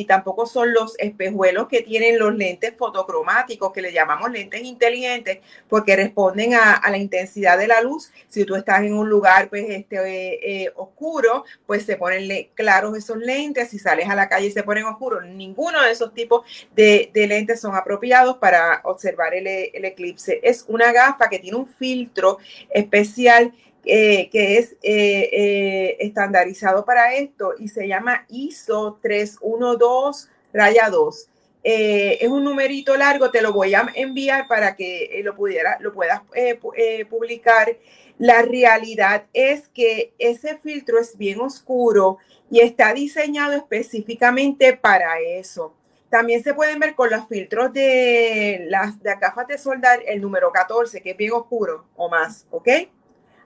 tampoco 0.05 0.45
son 0.45 0.73
los 0.73 0.97
espejuelos 0.99 1.67
que 1.67 1.81
tienen 1.81 2.19
los 2.19 2.35
lentes 2.35 2.73
fotocromáticos, 2.77 3.71
que 3.71 3.81
le 3.81 3.93
llamamos 3.93 4.31
lentes 4.31 4.61
inteligentes, 4.61 5.39
porque 5.69 5.95
responden 5.95 6.55
a, 6.55 6.81
la 6.89 6.97
intensidad 6.97 7.57
de 7.57 7.67
la 7.67 7.81
luz. 7.81 8.11
Si 8.27 8.43
tú 8.45 8.55
estás 8.55 8.81
en 8.81 8.93
un 8.93 9.09
lugar 9.09 9.49
pues, 9.49 9.65
este, 9.69 10.63
eh, 10.63 10.73
oscuro, 10.75 11.45
pues 11.65 11.85
se 11.85 11.95
ponen 11.95 12.49
claros 12.55 12.97
esos 12.97 13.17
lentes. 13.17 13.69
Si 13.69 13.79
sales 13.79 14.09
a 14.09 14.15
la 14.15 14.27
calle 14.27 14.47
y 14.47 14.51
se 14.51 14.63
ponen 14.63 14.85
oscuros, 14.85 15.23
ninguno 15.25 15.81
de 15.83 15.91
esos 15.91 16.13
tipos 16.13 16.41
de, 16.75 17.11
de 17.13 17.27
lentes 17.27 17.61
son 17.61 17.75
apropiados 17.75 18.37
para 18.37 18.81
observar 18.83 19.28
el, 19.33 19.47
eclipse. 19.85 20.39
Es 20.43 20.65
una 20.67 20.91
gafa 20.91 21.29
que 21.29 21.39
tiene 21.39 21.57
un 21.57 21.67
filtro 21.67 22.37
especial 22.69 23.53
eh, 23.85 24.29
que 24.29 24.57
es 24.57 24.73
eh, 24.83 25.29
eh, 25.31 25.97
estandarizado 25.99 26.83
para 26.85 27.13
esto 27.15 27.53
y 27.57 27.69
se 27.69 27.87
llama 27.87 28.25
ISO 28.29 28.99
312 29.01 30.29
raya 30.53 30.89
2. 30.89 31.27
Eh, 31.63 32.17
es 32.21 32.29
un 32.29 32.43
numerito 32.43 32.95
largo, 32.95 33.31
te 33.31 33.41
lo 33.41 33.51
voy 33.53 33.73
a 33.73 33.87
enviar 33.95 34.47
para 34.47 34.75
que 34.75 35.21
lo, 35.23 35.35
pudiera, 35.35 35.77
lo 35.81 35.93
puedas 35.93 36.21
pu- 36.21 37.07
publicar. 37.07 37.77
La 38.17 38.41
realidad 38.41 39.25
es 39.33 39.69
que 39.69 40.13
ese 40.19 40.57
filtro 40.57 40.99
es 40.99 41.17
bien 41.17 41.39
oscuro 41.39 42.17
y 42.51 42.59
está 42.59 42.93
diseñado 42.93 43.53
específicamente 43.53 44.75
para 44.75 45.19
eso. 45.21 45.73
También 46.09 46.43
se 46.43 46.53
pueden 46.53 46.79
ver 46.79 46.95
con 46.95 47.09
los 47.09 47.27
filtros 47.27 47.71
de 47.73 48.65
las 48.67 49.01
de 49.01 49.15
gafas 49.15 49.47
de 49.47 49.57
soldar 49.57 49.99
el 50.07 50.21
número 50.21 50.51
14, 50.51 51.01
que 51.01 51.11
es 51.11 51.17
bien 51.17 51.33
oscuro 51.33 51.85
o 51.95 52.09
más, 52.09 52.47
¿ok? 52.49 52.67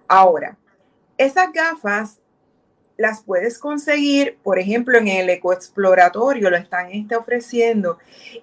Ahora, 0.07 0.57
esas 1.17 1.51
gafas 1.51 2.19
las 2.97 3.23
puedes 3.23 3.57
conseguir, 3.57 4.37
por 4.43 4.59
ejemplo, 4.59 4.97
en 4.97 5.07
el 5.07 5.29
ecoexploratorio 5.29 6.49
lo 6.49 6.57
están 6.57 6.91
este, 6.91 7.15
ofreciendo. 7.15 7.97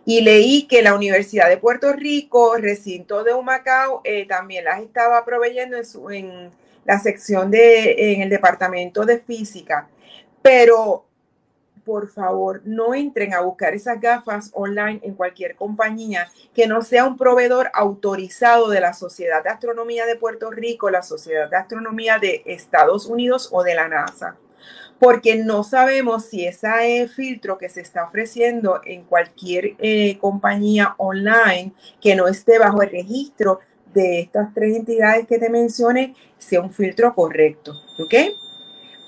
Y 0.04 0.22
leí 0.22 0.66
que 0.66 0.82
la 0.82 0.94
Universidad 0.94 1.48
de 1.48 1.56
Puerto 1.56 1.92
Rico, 1.92 2.56
recinto 2.56 3.22
de 3.22 3.32
Humacao, 3.32 4.00
eh, 4.04 4.26
también 4.26 4.64
las 4.64 4.80
estaba 4.80 5.24
proveyendo 5.24 5.76
en, 5.76 5.86
su, 5.86 6.10
en 6.10 6.50
la 6.84 6.98
sección 6.98 7.50
de, 7.50 8.14
en 8.14 8.22
el 8.22 8.28
departamento 8.28 9.04
de 9.04 9.20
física. 9.20 9.88
Pero 10.42 11.06
por 11.90 12.06
favor, 12.06 12.62
no 12.64 12.94
entren 12.94 13.34
a 13.34 13.40
buscar 13.40 13.74
esas 13.74 14.00
gafas 14.00 14.52
online 14.54 15.00
en 15.02 15.14
cualquier 15.14 15.56
compañía 15.56 16.30
que 16.54 16.68
no 16.68 16.82
sea 16.82 17.04
un 17.04 17.16
proveedor 17.16 17.68
autorizado 17.74 18.68
de 18.68 18.80
la 18.80 18.94
Sociedad 18.94 19.42
de 19.42 19.50
Astronomía 19.50 20.06
de 20.06 20.14
Puerto 20.14 20.52
Rico, 20.52 20.88
la 20.88 21.02
Sociedad 21.02 21.50
de 21.50 21.56
Astronomía 21.56 22.20
de 22.20 22.44
Estados 22.46 23.06
Unidos 23.06 23.48
o 23.50 23.64
de 23.64 23.74
la 23.74 23.88
NASA. 23.88 24.36
Porque 25.00 25.34
no 25.34 25.64
sabemos 25.64 26.26
si 26.26 26.46
ese 26.46 27.08
filtro 27.08 27.58
que 27.58 27.68
se 27.68 27.80
está 27.80 28.04
ofreciendo 28.04 28.80
en 28.84 29.02
cualquier 29.02 29.74
eh, 29.80 30.16
compañía 30.20 30.94
online 30.96 31.72
que 32.00 32.14
no 32.14 32.28
esté 32.28 32.60
bajo 32.60 32.82
el 32.82 32.90
registro 32.90 33.58
de 33.92 34.20
estas 34.20 34.54
tres 34.54 34.76
entidades 34.76 35.26
que 35.26 35.40
te 35.40 35.50
mencioné 35.50 36.14
sea 36.38 36.60
un 36.60 36.72
filtro 36.72 37.16
correcto. 37.16 37.82
¿Ok? 37.98 38.14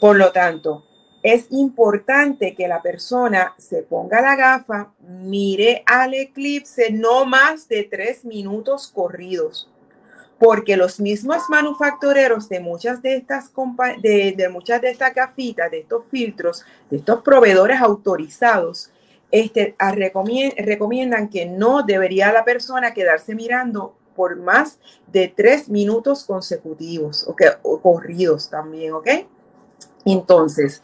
Por 0.01 0.17
lo 0.17 0.33
tanto, 0.33 0.85
es 1.23 1.47
importante 1.51 2.55
que 2.55 2.67
la 2.67 2.83
persona 2.83 3.55
se 3.57 3.83
ponga 3.83 4.21
la 4.21 4.35
gafa, 4.35 4.93
mire 5.01 5.83
al 5.87 6.15
eclipse 6.15 6.91
no 6.91 7.25
más 7.25 7.69
de 7.69 7.85
tres 7.85 8.25
minutos 8.25 8.89
corridos, 8.89 9.71
porque 10.39 10.77
los 10.77 10.99
mismos 10.99 11.49
manufactureros 11.49 12.49
de 12.49 12.59
muchas 12.59 13.01
de 13.03 13.17
estas 13.17 13.53
de, 14.03 14.35
de, 14.37 14.49
muchas 14.49 14.81
de 14.81 14.91
estas 14.91 15.15
gafitas, 15.15 15.71
de 15.71 15.81
estos 15.81 16.05
filtros, 16.07 16.65
de 16.91 16.97
estos 16.97 17.23
proveedores 17.23 17.81
autorizados, 17.81 18.91
este, 19.31 19.77
recomiendan 20.59 21.29
que 21.29 21.47
no 21.47 21.85
debería 21.85 22.33
la 22.33 22.45
persona 22.45 22.93
quedarse 22.93 23.35
mirando 23.37 23.95
por 24.17 24.37
más 24.37 24.79
de 25.07 25.33
tres 25.35 25.69
minutos 25.69 26.25
consecutivos, 26.25 27.27
okay, 27.29 27.49
o 27.63 27.81
corridos 27.81 28.51
también, 28.51 28.93
¿ok? 28.93 29.09
Entonces, 30.05 30.83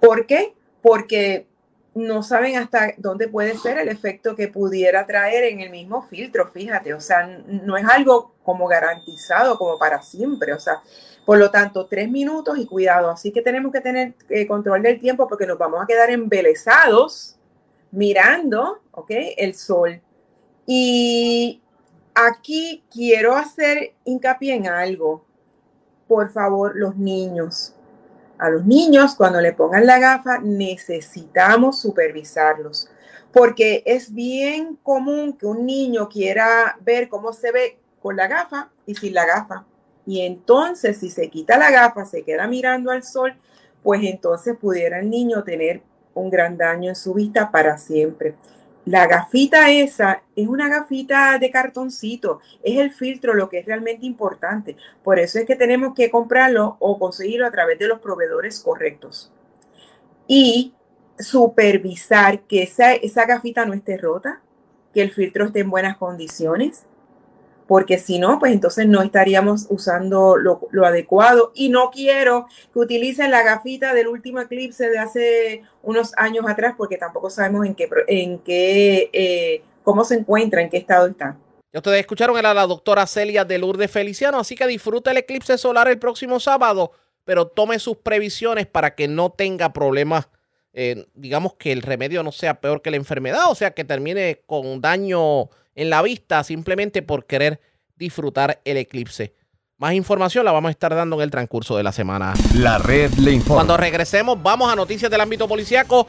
¿por 0.00 0.26
qué? 0.26 0.54
Porque 0.82 1.46
no 1.94 2.22
saben 2.22 2.56
hasta 2.56 2.94
dónde 2.98 3.28
puede 3.28 3.56
ser 3.56 3.78
el 3.78 3.88
efecto 3.88 4.36
que 4.36 4.48
pudiera 4.48 5.06
traer 5.06 5.44
en 5.44 5.60
el 5.60 5.70
mismo 5.70 6.02
filtro, 6.02 6.48
fíjate, 6.48 6.94
o 6.94 7.00
sea, 7.00 7.26
no 7.26 7.76
es 7.76 7.84
algo 7.84 8.34
como 8.44 8.66
garantizado 8.68 9.58
como 9.58 9.78
para 9.78 10.00
siempre, 10.02 10.52
o 10.52 10.60
sea, 10.60 10.82
por 11.26 11.38
lo 11.38 11.50
tanto, 11.50 11.86
tres 11.86 12.08
minutos 12.08 12.58
y 12.58 12.66
cuidado, 12.66 13.10
así 13.10 13.32
que 13.32 13.42
tenemos 13.42 13.72
que 13.72 13.80
tener 13.80 14.14
eh, 14.28 14.46
control 14.46 14.82
del 14.82 15.00
tiempo 15.00 15.28
porque 15.28 15.46
nos 15.46 15.58
vamos 15.58 15.82
a 15.82 15.86
quedar 15.86 16.10
embelesados 16.10 17.36
mirando, 17.90 18.80
¿ok? 18.92 19.10
El 19.36 19.54
sol. 19.54 20.00
Y 20.66 21.60
aquí 22.14 22.84
quiero 22.90 23.34
hacer 23.34 23.94
hincapié 24.04 24.54
en 24.54 24.68
algo, 24.68 25.24
por 26.06 26.30
favor, 26.32 26.76
los 26.76 26.96
niños 26.96 27.74
a 28.40 28.48
los 28.48 28.64
niños, 28.64 29.14
cuando 29.14 29.40
le 29.40 29.52
pongan 29.52 29.86
la 29.86 29.98
gafa, 29.98 30.38
necesitamos 30.38 31.80
supervisarlos, 31.80 32.88
porque 33.32 33.82
es 33.84 34.12
bien 34.12 34.76
común 34.82 35.36
que 35.36 35.46
un 35.46 35.66
niño 35.66 36.08
quiera 36.08 36.76
ver 36.80 37.08
cómo 37.08 37.32
se 37.32 37.52
ve 37.52 37.78
con 38.00 38.16
la 38.16 38.26
gafa 38.26 38.70
y 38.86 38.94
sin 38.94 39.14
la 39.14 39.26
gafa. 39.26 39.66
Y 40.06 40.22
entonces, 40.22 40.98
si 40.98 41.10
se 41.10 41.28
quita 41.28 41.58
la 41.58 41.70
gafa, 41.70 42.06
se 42.06 42.22
queda 42.22 42.46
mirando 42.48 42.90
al 42.90 43.02
sol, 43.02 43.34
pues 43.82 44.02
entonces 44.02 44.56
pudiera 44.56 44.98
el 45.00 45.10
niño 45.10 45.44
tener 45.44 45.82
un 46.14 46.30
gran 46.30 46.56
daño 46.56 46.88
en 46.88 46.96
su 46.96 47.14
vista 47.14 47.50
para 47.50 47.76
siempre. 47.78 48.34
La 48.86 49.06
gafita 49.06 49.70
esa 49.70 50.22
es 50.34 50.48
una 50.48 50.68
gafita 50.68 51.38
de 51.38 51.50
cartoncito, 51.50 52.40
es 52.62 52.78
el 52.78 52.90
filtro 52.90 53.34
lo 53.34 53.48
que 53.48 53.58
es 53.58 53.66
realmente 53.66 54.06
importante. 54.06 54.76
Por 55.04 55.18
eso 55.18 55.38
es 55.38 55.44
que 55.44 55.56
tenemos 55.56 55.94
que 55.94 56.10
comprarlo 56.10 56.76
o 56.80 56.98
conseguirlo 56.98 57.46
a 57.46 57.50
través 57.50 57.78
de 57.78 57.88
los 57.88 58.00
proveedores 58.00 58.60
correctos. 58.60 59.32
Y 60.26 60.74
supervisar 61.18 62.40
que 62.42 62.62
esa, 62.62 62.94
esa 62.94 63.26
gafita 63.26 63.66
no 63.66 63.74
esté 63.74 63.98
rota, 63.98 64.40
que 64.94 65.02
el 65.02 65.12
filtro 65.12 65.46
esté 65.46 65.60
en 65.60 65.70
buenas 65.70 65.96
condiciones, 65.98 66.84
porque 67.70 68.00
si 68.00 68.18
no, 68.18 68.40
pues 68.40 68.52
entonces 68.52 68.88
no 68.88 69.00
estaríamos 69.00 69.66
usando 69.68 70.36
lo, 70.36 70.84
adecuado. 70.84 71.52
Y 71.54 71.68
no 71.68 71.92
quiero 71.92 72.48
que 72.72 72.80
utilicen 72.80 73.30
la 73.30 73.44
gafita 73.44 73.94
del 73.94 74.08
último 74.08 74.40
eclipse 74.40 74.90
de 74.90 74.98
hace 74.98 75.62
unos 75.84 76.12
años 76.16 76.46
atrás, 76.48 76.74
porque 76.76 76.96
tampoco 76.96 77.30
sabemos 77.30 77.64
en 77.64 77.76
qué, 77.76 77.88
en 78.08 78.40
qué, 78.40 79.08
eh, 79.12 79.62
cómo 79.84 80.02
se 80.02 80.16
encuentra, 80.16 80.60
en 80.60 80.68
qué 80.68 80.78
estado 80.78 81.06
está. 81.06 81.36
Ya 81.72 81.78
ustedes 81.78 82.00
escucharon 82.00 82.36
a 82.44 82.52
la 82.52 82.66
doctora 82.66 83.06
Celia 83.06 83.44
de 83.44 83.58
Lourdes 83.58 83.88
Feliciano, 83.88 84.40
así 84.40 84.56
que 84.56 84.66
disfruta 84.66 85.12
el 85.12 85.18
eclipse 85.18 85.56
solar 85.56 85.86
el 85.86 86.00
próximo 86.00 86.40
sábado, 86.40 86.90
pero 87.24 87.46
tome 87.46 87.78
sus 87.78 87.98
previsiones 87.98 88.66
para 88.66 88.96
que 88.96 89.06
no 89.06 89.30
tenga 89.30 89.72
problemas. 89.72 90.28
Eh, 90.72 91.06
digamos 91.14 91.54
que 91.54 91.70
el 91.70 91.82
remedio 91.82 92.24
no 92.24 92.32
sea 92.32 92.60
peor 92.60 92.82
que 92.82 92.90
la 92.90 92.96
enfermedad, 92.96 93.48
o 93.48 93.54
sea, 93.54 93.70
que 93.70 93.84
termine 93.84 94.42
con 94.44 94.80
daño 94.80 95.50
en 95.80 95.88
la 95.88 96.02
vista 96.02 96.44
simplemente 96.44 97.00
por 97.00 97.24
querer 97.24 97.58
disfrutar 97.96 98.60
el 98.66 98.76
eclipse. 98.76 99.32
Más 99.78 99.94
información 99.94 100.44
la 100.44 100.52
vamos 100.52 100.68
a 100.68 100.72
estar 100.72 100.94
dando 100.94 101.16
en 101.16 101.22
el 101.22 101.30
transcurso 101.30 101.74
de 101.74 101.82
la 101.82 101.90
semana. 101.90 102.34
La 102.54 102.76
red 102.76 103.10
le 103.14 103.32
informa. 103.32 103.54
Cuando 103.54 103.78
regresemos, 103.78 104.42
vamos 104.42 104.70
a 104.70 104.76
noticias 104.76 105.10
del 105.10 105.22
ámbito 105.22 105.48
policiaco. 105.48 106.06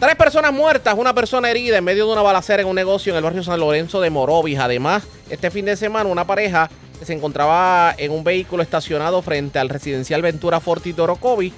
Tres 0.00 0.16
personas 0.16 0.52
muertas, 0.52 0.96
una 0.98 1.14
persona 1.14 1.48
herida 1.48 1.78
en 1.78 1.84
medio 1.84 2.06
de 2.06 2.12
una 2.12 2.22
balacera 2.22 2.62
en 2.62 2.66
un 2.68 2.74
negocio 2.74 3.12
en 3.12 3.18
el 3.18 3.22
barrio 3.22 3.44
San 3.44 3.60
Lorenzo 3.60 4.00
de 4.00 4.10
Morovis. 4.10 4.58
Además, 4.58 5.04
este 5.30 5.52
fin 5.52 5.64
de 5.64 5.76
semana, 5.76 6.10
una 6.10 6.26
pareja 6.26 6.68
que 6.98 7.04
se 7.04 7.12
encontraba 7.12 7.94
en 7.96 8.10
un 8.10 8.24
vehículo 8.24 8.64
estacionado 8.64 9.22
frente 9.22 9.60
al 9.60 9.68
residencial 9.68 10.22
Ventura 10.22 10.58
Forti 10.58 10.92
Torocovi. 10.92 11.52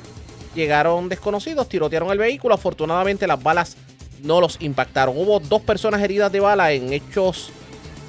Llegaron 0.55 1.09
desconocidos, 1.09 1.70
tirotearon 1.70 2.11
el 2.11 2.18
vehículo. 2.18 2.55
Afortunadamente, 2.55 3.26
las 3.26 3.42
balas 3.42 3.78
no 4.25 4.41
los 4.41 4.57
impactaron. 4.61 5.16
Hubo 5.16 5.39
dos 5.39 5.62
personas 5.62 6.03
heridas 6.03 6.33
de 6.33 6.41
bala 6.41 6.72
en 6.72 6.93
hechos 6.93 7.51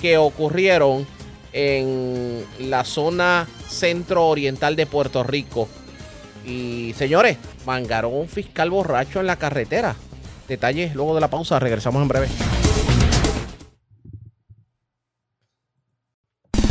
que 0.01 0.17
ocurrieron 0.17 1.05
en 1.53 2.45
la 2.59 2.83
zona 2.83 3.47
centro-oriental 3.69 4.75
de 4.75 4.85
Puerto 4.85 5.23
Rico. 5.23 5.67
Y 6.45 6.93
señores, 6.97 7.37
mangaron 7.65 8.13
un 8.13 8.27
fiscal 8.27 8.69
borracho 8.69 9.19
en 9.19 9.27
la 9.27 9.35
carretera. 9.35 9.95
Detalles 10.47 10.95
luego 10.95 11.15
de 11.15 11.21
la 11.21 11.29
pausa, 11.29 11.59
regresamos 11.59 12.01
en 12.01 12.07
breve. 12.07 12.27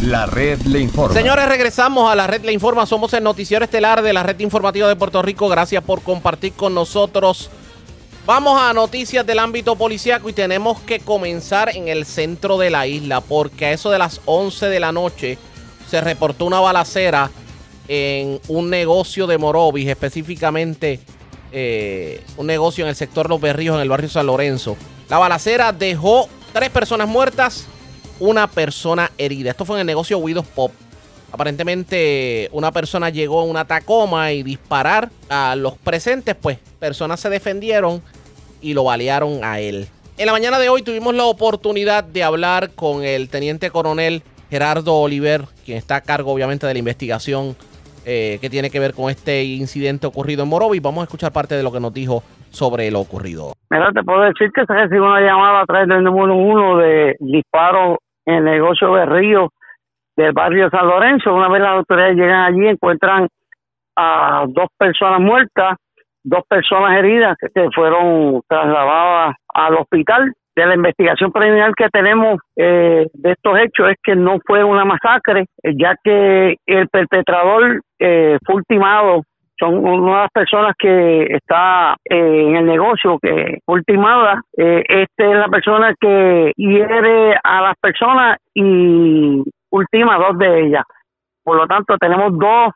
La 0.03 0.27
red 0.27 0.61
le 0.63 0.81
informa. 0.81 1.15
Señores, 1.15 1.49
regresamos 1.49 2.13
a 2.13 2.15
la 2.15 2.27
red 2.27 2.45
le 2.45 2.53
informa. 2.53 2.85
Somos 2.85 3.15
el 3.15 3.25
noticiero 3.25 3.65
estelar 3.65 4.03
de 4.03 4.13
la 4.13 4.23
red 4.23 4.39
informativa 4.41 4.87
de 4.87 4.97
Puerto 4.97 5.23
Rico. 5.23 5.49
Gracias 5.49 5.83
por 5.83 6.03
compartir 6.03 6.53
con 6.53 6.75
nosotros 6.75 7.51
Vamos 8.27 8.59
a 8.59 8.73
noticias 8.73 9.27
del 9.27 9.39
ámbito 9.39 9.77
policíaco 9.77 10.31
y 10.31 10.33
tenemos 10.33 10.81
que 10.81 10.99
comenzar 10.99 11.77
en 11.77 11.89
el 11.89 12.07
centro 12.07 12.57
de 12.57 12.71
la 12.71 12.87
isla 12.87 13.21
porque 13.21 13.67
a 13.67 13.73
eso 13.73 13.91
de 13.91 13.99
las 13.99 14.23
11 14.25 14.67
de 14.71 14.81
la 14.81 14.93
noche 14.93 15.37
se 15.91 16.01
reportó 16.01 16.47
una 16.47 16.59
balacera 16.59 17.31
en 17.87 18.41
un 18.49 18.71
negocio 18.71 19.27
de 19.27 19.37
Morovis, 19.37 19.89
específicamente 19.89 21.01
eh, 21.53 22.25
un 22.39 22.47
negocio 22.47 22.87
en 22.87 22.89
el 22.89 22.97
sector 22.97 23.29
Los 23.29 23.43
Berríos, 23.43 23.77
en 23.77 23.83
el 23.83 23.91
barrio 23.91 24.09
San 24.09 24.25
Lorenzo. 24.25 24.75
La 25.11 25.19
balacera 25.19 25.73
dejó 25.73 26.27
tres 26.55 26.71
personas 26.71 27.07
muertas, 27.07 27.67
una 28.21 28.47
persona 28.47 29.11
herida. 29.19 29.51
Esto 29.51 29.67
fue 29.67 29.77
en 29.77 29.81
el 29.81 29.87
negocio 29.87 30.17
Widows 30.17 30.47
Pop. 30.47 30.73
Aparentemente 31.31 32.49
una 32.53 32.73
persona 32.73 33.11
llegó 33.11 33.41
a 33.41 33.45
una 33.45 33.67
Tacoma 33.67 34.33
y 34.33 34.43
disparar 34.43 35.11
a 35.29 35.55
los 35.57 35.77
presentes, 35.77 36.35
pues 36.41 36.59
personas 36.79 37.21
se 37.21 37.29
defendieron 37.29 38.03
y 38.65 38.75
lo 38.75 38.85
balearon 38.85 39.45
a 39.45 39.61
él. 39.61 39.87
En 40.17 40.27
la 40.27 40.33
mañana 40.33 40.59
de 40.59 40.69
hoy 40.69 40.83
tuvimos 40.83 41.15
la 41.15 41.25
oportunidad 41.25 42.05
de 42.05 42.25
hablar 42.25 42.71
con 42.75 43.05
el 43.05 43.29
teniente 43.29 43.71
coronel 43.71 44.23
Gerardo 44.49 44.95
Oliver, 44.95 45.43
quien 45.65 45.77
está 45.77 45.97
a 45.97 46.01
cargo 46.01 46.33
obviamente 46.33 46.67
de 46.67 46.73
la 46.73 46.79
investigación 46.79 47.57
eh, 48.07 48.39
que 48.41 48.49
tiene 48.49 48.71
que 48.71 48.79
ver 48.79 48.95
con 48.95 49.11
este 49.11 49.45
incidente 49.45 50.07
ocurrido 50.07 50.45
en 50.45 50.49
Morovis. 50.49 50.81
Vamos 50.83 51.01
a 51.01 51.05
escuchar 51.05 51.33
parte 51.33 51.57
de 51.57 51.63
lo 51.63 51.73
que 51.73 51.81
nos 51.81 51.93
dijo 51.93 52.23
sobre 52.51 52.91
lo 52.91 53.01
ocurrido. 53.01 53.55
Mira, 53.71 53.91
te 53.93 54.03
puedo 54.03 54.21
decir 54.23 54.51
que 54.55 54.65
se 54.65 54.73
recibió 54.73 55.05
una 55.05 55.21
llamada 55.21 55.63
a 55.63 55.67
través 55.67 55.89
del 55.89 56.05
número 56.05 56.37
uno 56.37 56.79
de 56.79 57.17
disparo 57.19 57.99
en 58.25 58.35
el 58.37 58.45
negocio 58.45 58.95
de 58.95 59.07
Río 59.07 59.51
del 60.17 60.33
barrio 60.33 60.71
San 60.71 60.87
Lorenzo. 60.87 61.35
Una 61.35 61.49
vez 61.49 61.61
las 61.61 61.77
autoridades 61.77 62.17
llegan 62.17 62.55
allí, 62.55 62.69
encuentran 62.69 63.27
a 63.97 64.45
dos 64.49 64.69
personas 64.79 65.21
muertas, 65.21 65.77
dos 66.25 66.43
personas 66.49 66.99
heridas 66.99 67.37
que 67.39 67.69
fueron 67.75 68.41
trasladadas 68.49 69.37
al 69.53 69.75
hospital. 69.77 70.33
De 70.57 70.67
la 70.67 70.75
investigación 70.75 71.33
preliminar 71.33 71.75
que 71.75 71.89
tenemos 71.89 72.39
eh, 72.57 73.07
de 73.13 73.33
estos 73.33 73.59
hechos 73.59 73.91
es 73.91 73.97
que 74.03 74.15
no 74.15 74.39
fue 74.47 74.63
una 74.63 74.85
masacre, 74.85 75.47
ya 75.63 75.97
que 76.03 76.57
el 76.67 76.89
perpetrador 76.89 77.83
eh, 77.99 78.39
fue 78.45 78.57
ultimado 78.57 79.23
son 79.59 79.77
una 79.87 80.17
de 80.17 80.23
las 80.23 80.31
personas 80.33 80.75
que 80.79 81.25
está 81.31 81.97
eh, 82.05 82.49
en 82.49 82.57
el 82.57 82.67
negocio, 82.67 83.19
que 83.21 83.59
ultimada, 83.67 84.43
eh, 84.57 84.83
esta 84.89 85.31
es 85.31 85.37
la 85.37 85.49
persona 85.49 85.95
que 86.01 86.53
hiere 86.57 87.37
a 87.43 87.61
las 87.63 87.77
personas 87.81 88.39
y 88.53 89.43
ultima 89.71 90.19
dos 90.19 90.39
de 90.39 90.67
ellas. 90.67 90.85
Por 91.43 91.57
lo 91.57 91.67
tanto, 91.67 91.97
tenemos 91.99 92.37
dos, 92.39 92.73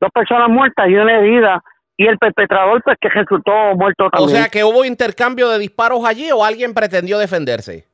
dos 0.00 0.10
personas 0.12 0.48
muertas 0.48 0.88
y 0.88 0.94
una 0.94 1.18
herida 1.18 1.60
y 2.00 2.06
el 2.06 2.16
perpetrador 2.16 2.82
pues 2.82 2.96
que 2.98 3.10
resultó 3.10 3.52
muerto 3.76 4.06
O 4.06 4.10
también. 4.10 4.30
sea, 4.30 4.48
que 4.48 4.64
hubo 4.64 4.86
intercambio 4.86 5.50
de 5.50 5.58
disparos 5.58 6.02
allí 6.06 6.32
o 6.32 6.42
alguien 6.42 6.72
pretendió 6.72 7.18
defenderse. 7.18 7.84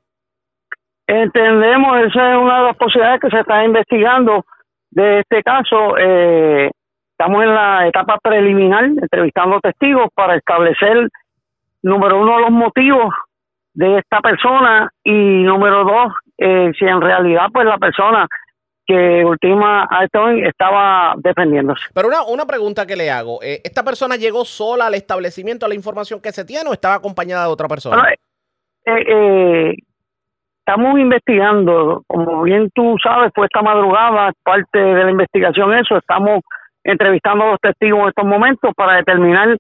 Entendemos, 1.09 1.99
esa 2.07 2.31
es 2.31 2.39
una 2.39 2.59
de 2.59 2.65
las 2.67 2.77
posibilidades 2.77 3.21
que 3.21 3.31
se 3.31 3.41
está 3.41 3.65
investigando 3.65 4.45
de 4.93 5.19
este 5.19 5.43
caso. 5.43 5.99
Eh, 5.99 6.71
estamos 7.11 7.43
en 7.43 7.53
la 7.53 7.89
etapa 7.89 8.19
preliminar, 8.23 8.85
entrevistando 8.85 9.59
testigos 9.59 10.07
para 10.15 10.37
establecer, 10.37 11.09
número 11.83 12.21
uno, 12.21 12.39
los 12.39 12.53
motivos 12.53 13.13
de 13.75 13.99
esta 13.99 14.21
persona 14.21 14.89
y 15.03 15.43
número 15.43 15.83
dos, 15.83 16.13
eh, 16.39 16.71
si 16.79 16.85
en 16.85 17.01
realidad 17.01 17.47
pues 17.53 17.67
la 17.67 17.79
persona 17.79 18.29
que 18.87 19.25
ultima 19.25 19.87
a 19.91 20.05
esto 20.05 20.29
estaba 20.29 21.15
defendiéndose. 21.19 21.83
Pero 21.95 22.09
una, 22.09 22.23
una 22.25 22.47
pregunta 22.47 22.87
que 22.87 22.97
le 22.97 23.11
hago. 23.11 23.43
eh, 23.43 23.61
¿Esta 23.65 23.83
persona 23.83 24.17
llegó 24.17 24.45
sola 24.45 24.87
al 24.87 24.95
establecimiento 24.95 25.67
a 25.67 25.69
la 25.69 25.75
información 25.75 26.21
que 26.21 26.33
se 26.33 26.45
tiene 26.45 26.69
o 26.69 26.73
estaba 26.73 26.95
acompañada 26.95 27.47
de 27.47 27.53
otra 27.53 27.69
persona? 27.69 27.97
Bueno, 27.97 28.15
eh, 28.87 29.05
eh, 29.09 29.75
estamos 30.61 30.99
investigando, 30.99 32.03
como 32.07 32.43
bien 32.43 32.71
tú 32.75 32.97
sabes, 33.03 33.33
fue 33.35 33.47
esta 33.47 33.63
madrugada, 33.63 34.33
parte 34.43 34.79
de 34.79 35.05
la 35.05 35.11
investigación 35.11 35.75
eso, 35.75 35.97
estamos 35.97 36.41
entrevistando 36.85 37.45
a 37.45 37.51
los 37.53 37.61
testigos 37.61 38.01
en 38.03 38.09
estos 38.09 38.25
momentos 38.25 38.73
para 38.77 38.97
determinar 38.97 39.57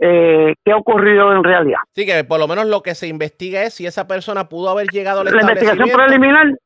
eh, 0.00 0.54
qué 0.64 0.70
ha 0.72 0.76
ocurrido 0.76 1.32
en 1.32 1.42
realidad. 1.42 1.80
Sí, 1.92 2.06
que 2.06 2.22
por 2.22 2.38
lo 2.38 2.46
menos 2.46 2.66
lo 2.66 2.82
que 2.82 2.94
se 2.94 3.08
investiga 3.08 3.62
es 3.64 3.74
si 3.74 3.86
esa 3.86 4.06
persona 4.06 4.48
pudo 4.48 4.70
haber 4.70 4.86
llegado 4.88 5.20
al 5.20 5.26
La 5.26 5.32
investigación 5.32 5.88
establecimiento. 5.88 5.96
preliminar 5.98 6.58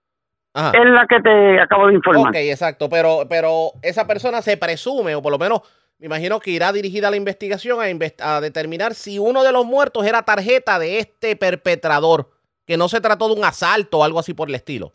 Ajá. 0.54 0.72
es 0.78 0.84
la 0.86 1.06
que 1.06 1.20
te 1.20 1.60
acabo 1.60 1.86
de 1.88 1.94
informar. 1.94 2.28
Ok, 2.28 2.36
exacto, 2.36 2.88
pero, 2.88 3.20
pero 3.28 3.70
esa 3.82 4.06
persona 4.06 4.42
se 4.42 4.56
presume, 4.56 5.14
o 5.14 5.22
por 5.22 5.32
lo 5.32 5.38
menos 5.38 5.60
me 5.98 6.06
imagino 6.06 6.40
que 6.40 6.50
irá 6.50 6.72
dirigida 6.72 7.10
la 7.10 7.16
investigación 7.16 7.80
a, 7.80 7.88
inves- 7.88 8.20
a 8.20 8.40
determinar 8.40 8.92
si 8.94 9.18
uno 9.18 9.42
de 9.44 9.52
los 9.52 9.64
muertos 9.64 10.04
era 10.06 10.22
tarjeta 10.22 10.78
de 10.78 10.98
este 10.98 11.36
perpetrador, 11.36 12.28
que 12.66 12.76
no 12.76 12.88
se 12.88 13.00
trató 13.00 13.28
de 13.28 13.34
un 13.38 13.44
asalto 13.44 13.98
o 13.98 14.04
algo 14.04 14.18
así 14.18 14.34
por 14.34 14.48
el 14.48 14.54
estilo. 14.56 14.92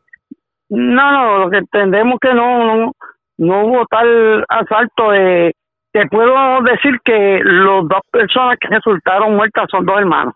No, 0.70 1.12
no, 1.12 1.38
lo 1.46 1.50
que 1.50 1.58
entendemos 1.58 2.20
que 2.22 2.34
no, 2.34 2.76
no, 2.78 2.92
no 3.38 3.66
hubo 3.66 3.86
tal 3.88 4.44
asalto. 4.50 5.14
Eh, 5.14 5.54
te 5.94 6.06
puedo 6.08 6.62
decir 6.64 7.00
que 7.06 7.40
los 7.42 7.88
dos 7.88 8.02
personas 8.12 8.58
que 8.60 8.68
resultaron 8.68 9.36
muertas 9.36 9.66
son 9.72 9.86
dos 9.86 9.98
hermanos. 9.98 10.34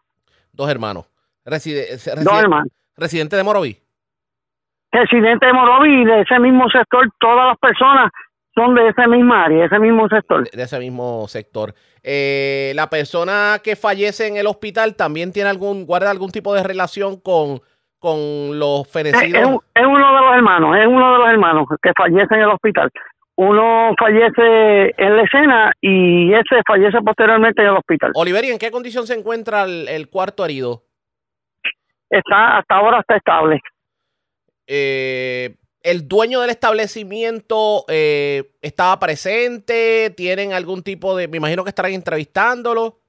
Dos 0.53 0.69
hermanos. 0.69 1.05
Reside- 1.45 1.91
reside- 1.91 2.23
Dos 2.23 2.41
hermanos. 2.41 2.69
Residente 2.95 3.35
de 3.35 3.43
Moroví. 3.43 3.77
Residente 4.91 5.45
de 5.45 5.53
Moroví, 5.53 6.03
de 6.05 6.21
ese 6.21 6.39
mismo 6.39 6.69
sector, 6.69 7.09
todas 7.19 7.47
las 7.47 7.57
personas 7.59 8.11
son 8.53 8.75
de 8.75 8.89
esa 8.89 9.07
misma 9.07 9.45
área, 9.45 9.65
ese 9.65 9.79
mismo 9.79 10.09
sector. 10.09 10.49
de 10.49 10.63
ese 10.63 10.79
mismo 10.79 11.25
sector. 11.29 11.73
Eh, 12.03 12.73
la 12.75 12.89
persona 12.89 13.59
que 13.63 13.75
fallece 13.77 14.27
en 14.27 14.35
el 14.35 14.47
hospital 14.47 14.95
también 14.95 15.31
tiene 15.31 15.49
algún, 15.49 15.85
guarda 15.85 16.11
algún 16.11 16.31
tipo 16.31 16.53
de 16.53 16.63
relación 16.63 17.19
con, 17.21 17.61
con 17.99 18.59
los 18.59 18.87
fenecidos. 18.91 19.41
es 19.41 19.47
un- 19.47 19.61
es 19.73 19.85
uno 19.85 20.13
de 20.15 20.21
los 20.21 20.35
hermanos, 20.35 20.75
es 20.77 20.87
uno 20.87 21.13
de 21.13 21.17
los 21.19 21.29
hermanos 21.29 21.67
que 21.81 21.91
fallece 21.95 22.35
en 22.35 22.41
el 22.41 22.49
hospital. 22.49 22.89
Uno 23.37 23.93
fallece 23.97 24.93
en 24.97 25.15
la 25.15 25.23
escena 25.23 25.71
y 25.79 26.33
ese 26.33 26.61
fallece 26.67 26.97
posteriormente 27.01 27.61
en 27.61 27.69
el 27.69 27.77
hospital. 27.77 28.11
Oliveri, 28.15 28.49
¿en 28.49 28.59
qué 28.59 28.69
condición 28.71 29.07
se 29.07 29.13
encuentra 29.17 29.63
el, 29.63 29.87
el 29.87 30.09
cuarto 30.09 30.43
herido? 30.43 30.83
Está 32.09 32.57
hasta 32.57 32.75
ahora 32.75 32.99
está 32.99 33.15
estable. 33.15 33.61
Eh, 34.73 35.57
¿El 35.83 36.07
dueño 36.07 36.39
del 36.39 36.49
establecimiento 36.49 37.83
eh, 37.89 38.53
estaba 38.61 38.97
presente? 38.99 40.13
¿Tienen 40.15 40.53
algún 40.53 40.81
tipo 40.81 41.17
de... 41.17 41.27
Me 41.27 41.37
imagino 41.37 41.65
que 41.65 41.69
estarán 41.69 41.91
entrevistándolo. 41.91 42.99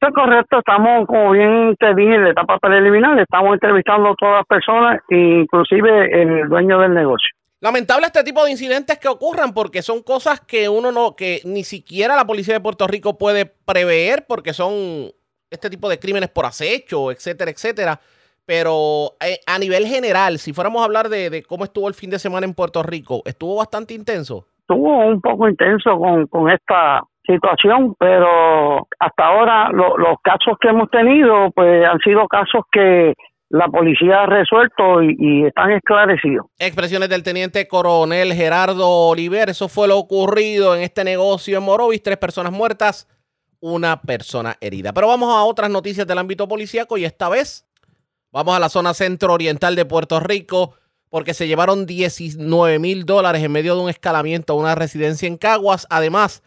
Eso 0.00 0.08
es 0.08 0.14
correcto, 0.14 0.58
estamos, 0.58 1.06
como 1.06 1.32
bien 1.32 1.74
te 1.80 1.94
dije, 1.94 2.14
en 2.14 2.24
la 2.24 2.30
etapa 2.30 2.58
preliminar, 2.58 3.18
estamos 3.18 3.54
entrevistando 3.54 4.10
a 4.10 4.14
todas 4.14 4.34
las 4.36 4.46
personas, 4.46 5.00
inclusive 5.08 6.22
el 6.22 6.48
dueño 6.48 6.78
del 6.78 6.94
negocio. 6.94 7.30
Lamentable 7.60 8.06
este 8.06 8.22
tipo 8.22 8.44
de 8.44 8.50
incidentes 8.50 8.98
que 8.98 9.08
ocurran 9.08 9.54
porque 9.54 9.80
son 9.80 10.02
cosas 10.02 10.40
que 10.40 10.68
uno 10.68 10.92
no, 10.92 11.16
que 11.16 11.40
ni 11.44 11.64
siquiera 11.64 12.14
la 12.14 12.26
policía 12.26 12.54
de 12.54 12.60
Puerto 12.60 12.86
Rico 12.86 13.16
puede 13.16 13.46
prever 13.46 14.26
porque 14.28 14.52
son 14.52 15.10
este 15.50 15.70
tipo 15.70 15.88
de 15.88 15.98
crímenes 15.98 16.28
por 16.28 16.44
acecho, 16.44 17.10
etcétera, 17.10 17.50
etcétera. 17.50 17.98
Pero 18.46 19.12
eh, 19.20 19.40
a 19.46 19.58
nivel 19.58 19.86
general, 19.86 20.38
si 20.38 20.52
fuéramos 20.52 20.80
a 20.80 20.84
hablar 20.84 21.08
de, 21.08 21.30
de 21.30 21.42
cómo 21.42 21.64
estuvo 21.64 21.88
el 21.88 21.94
fin 21.94 22.10
de 22.10 22.18
semana 22.18 22.46
en 22.46 22.54
Puerto 22.54 22.82
Rico, 22.82 23.22
estuvo 23.26 23.56
bastante 23.56 23.92
intenso. 23.94 24.46
Estuvo 24.60 24.98
un 25.06 25.20
poco 25.20 25.48
intenso 25.48 25.98
con, 25.98 26.26
con 26.28 26.48
esta 26.50 27.02
situación, 27.26 27.94
pero 27.98 28.86
hasta 29.00 29.26
ahora 29.26 29.68
lo- 29.70 29.98
los 29.98 30.16
casos 30.22 30.56
que 30.60 30.68
hemos 30.68 30.88
tenido 30.90 31.50
pues 31.54 31.84
han 31.84 31.98
sido 31.98 32.26
casos 32.28 32.62
que 32.70 33.14
la 33.48 33.66
policía 33.68 34.22
ha 34.22 34.26
resuelto 34.26 35.02
y, 35.02 35.16
y 35.18 35.44
están 35.46 35.70
esclarecidos. 35.72 36.46
Expresiones 36.58 37.08
del 37.08 37.22
teniente 37.24 37.66
coronel 37.68 38.32
Gerardo 38.32 38.88
Oliver. 39.08 39.48
Eso 39.48 39.68
fue 39.68 39.88
lo 39.88 39.98
ocurrido 39.98 40.74
en 40.76 40.82
este 40.82 41.02
negocio 41.04 41.58
en 41.58 41.64
Morovis. 41.64 42.02
Tres 42.02 42.16
personas 42.16 42.52
muertas, 42.52 43.08
una 43.60 44.00
persona 44.02 44.54
herida. 44.60 44.92
Pero 44.92 45.08
vamos 45.08 45.34
a 45.34 45.44
otras 45.44 45.70
noticias 45.70 46.06
del 46.06 46.18
ámbito 46.18 46.46
policíaco 46.48 46.96
y 46.96 47.04
esta 47.04 47.28
vez 47.28 47.65
vamos 48.36 48.54
a 48.54 48.60
la 48.60 48.68
zona 48.68 48.92
centro-oriental 48.92 49.76
de 49.76 49.86
Puerto 49.86 50.20
Rico 50.20 50.74
porque 51.08 51.32
se 51.32 51.48
llevaron 51.48 51.86
19 51.86 52.78
mil 52.78 53.06
dólares 53.06 53.42
en 53.42 53.50
medio 53.50 53.74
de 53.74 53.80
un 53.80 53.88
escalamiento 53.88 54.52
a 54.52 54.56
una 54.56 54.74
residencia 54.74 55.26
en 55.26 55.38
Caguas. 55.38 55.86
Además, 55.88 56.42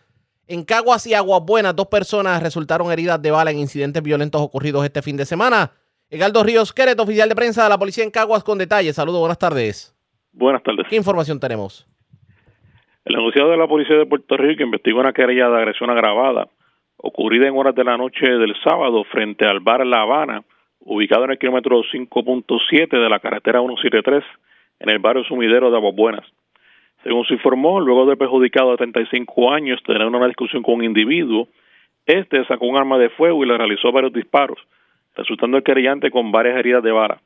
en 0.48 0.66
Caguas 0.66 1.08
y 1.08 1.16
Aguas 1.16 1.42
Buenas, 1.44 1.76
dos 1.76 1.88
personas 1.88 2.44
resultaron 2.44 2.92
heridas 2.92 3.20
de 3.20 3.32
bala 3.32 3.50
en 3.50 3.58
incidentes 3.58 4.04
violentos 4.04 4.40
ocurridos 4.40 4.86
este 4.86 5.02
fin 5.02 5.18
de 5.18 5.26
semana. 5.26 5.72
Egaldo 6.12 6.44
Ríos 6.44 6.74
Queret, 6.74 7.00
oficial 7.00 7.28
de 7.28 7.34
prensa 7.34 7.64
de 7.64 7.70
la 7.70 7.80
policía 7.80 8.04
en 8.04 8.12
Caguas, 8.12 8.44
con 8.44 8.60
detalles. 8.60 8.96
Saludos, 8.96 9.22
buenas 9.22 9.40
tardes. 9.40 9.98
Buenas 10.32 10.62
tardes. 10.62 10.86
¿Qué 10.88 10.96
información 10.96 11.40
tenemos? 11.40 11.88
El 13.04 13.16
anunciado 13.16 13.50
de 13.50 13.58
la 13.58 13.68
Policía 13.68 13.96
de 13.96 14.06
Puerto 14.06 14.38
Rico 14.38 14.62
investigó 14.62 15.00
una 15.00 15.14
querella 15.14 15.50
de 15.50 15.58
agresión 15.58 15.90
agravada 15.90 16.50
ocurrida 16.98 17.48
en 17.48 17.58
horas 17.58 17.74
de 17.74 17.84
la 17.84 17.98
noche 17.98 18.28
del 18.28 18.54
sábado 18.64 19.04
frente 19.06 19.46
al 19.48 19.62
bar 19.62 19.86
La 19.88 20.02
Habana, 20.02 20.44
ubicado 20.82 21.26
en 21.26 21.32
el 21.32 21.38
kilómetro 21.38 21.82
5.7 21.84 22.90
de 22.90 23.10
la 23.10 23.20
carretera 23.20 23.60
173 23.60 24.24
en 24.80 24.90
el 24.90 25.00
barrio 25.00 25.24
sumidero 25.24 25.70
de 25.70 25.78
Aguas 25.78 25.96
Buenas. 25.96 26.26
Según 27.04 27.26
se 27.26 27.36
informó, 27.36 27.80
luego 27.80 28.06
del 28.06 28.18
perjudicado 28.18 28.72
de 28.72 28.78
35 28.78 29.54
años 29.54 29.82
tener 29.84 30.06
una 30.06 30.28
discusión 30.28 30.64
con 30.64 30.76
un 30.76 30.84
individuo, 30.84 31.48
este 32.06 32.44
sacó 32.46 32.66
un 32.66 32.78
arma 32.78 32.98
de 32.98 33.10
fuego 33.10 33.44
y 33.44 33.48
le 33.48 33.58
realizó 33.58 33.92
varios 33.92 34.14
disparos, 34.14 34.60
resultando 35.16 35.58
el 35.58 35.64
querellante 35.64 36.12
con 36.12 36.32
varias 36.32 36.58
heridas 36.58 36.84
de 36.84 36.92
vara. 36.92 37.22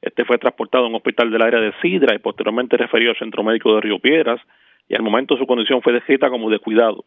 Este 0.00 0.24
fue 0.24 0.38
transportado 0.38 0.84
a 0.84 0.88
un 0.88 0.94
hospital 0.96 1.30
del 1.30 1.42
área 1.42 1.60
de 1.60 1.72
Sidra 1.80 2.14
y 2.14 2.18
posteriormente 2.18 2.76
referido 2.76 3.10
al 3.10 3.18
Centro 3.18 3.42
Médico 3.42 3.74
de 3.74 3.80
Río 3.80 3.98
Piedras 3.98 4.40
y 4.88 4.94
al 4.94 5.02
momento 5.02 5.36
su 5.36 5.46
condición 5.46 5.80
fue 5.82 5.92
descrita 5.92 6.28
como 6.28 6.50
de 6.50 6.58
cuidado. 6.58 7.04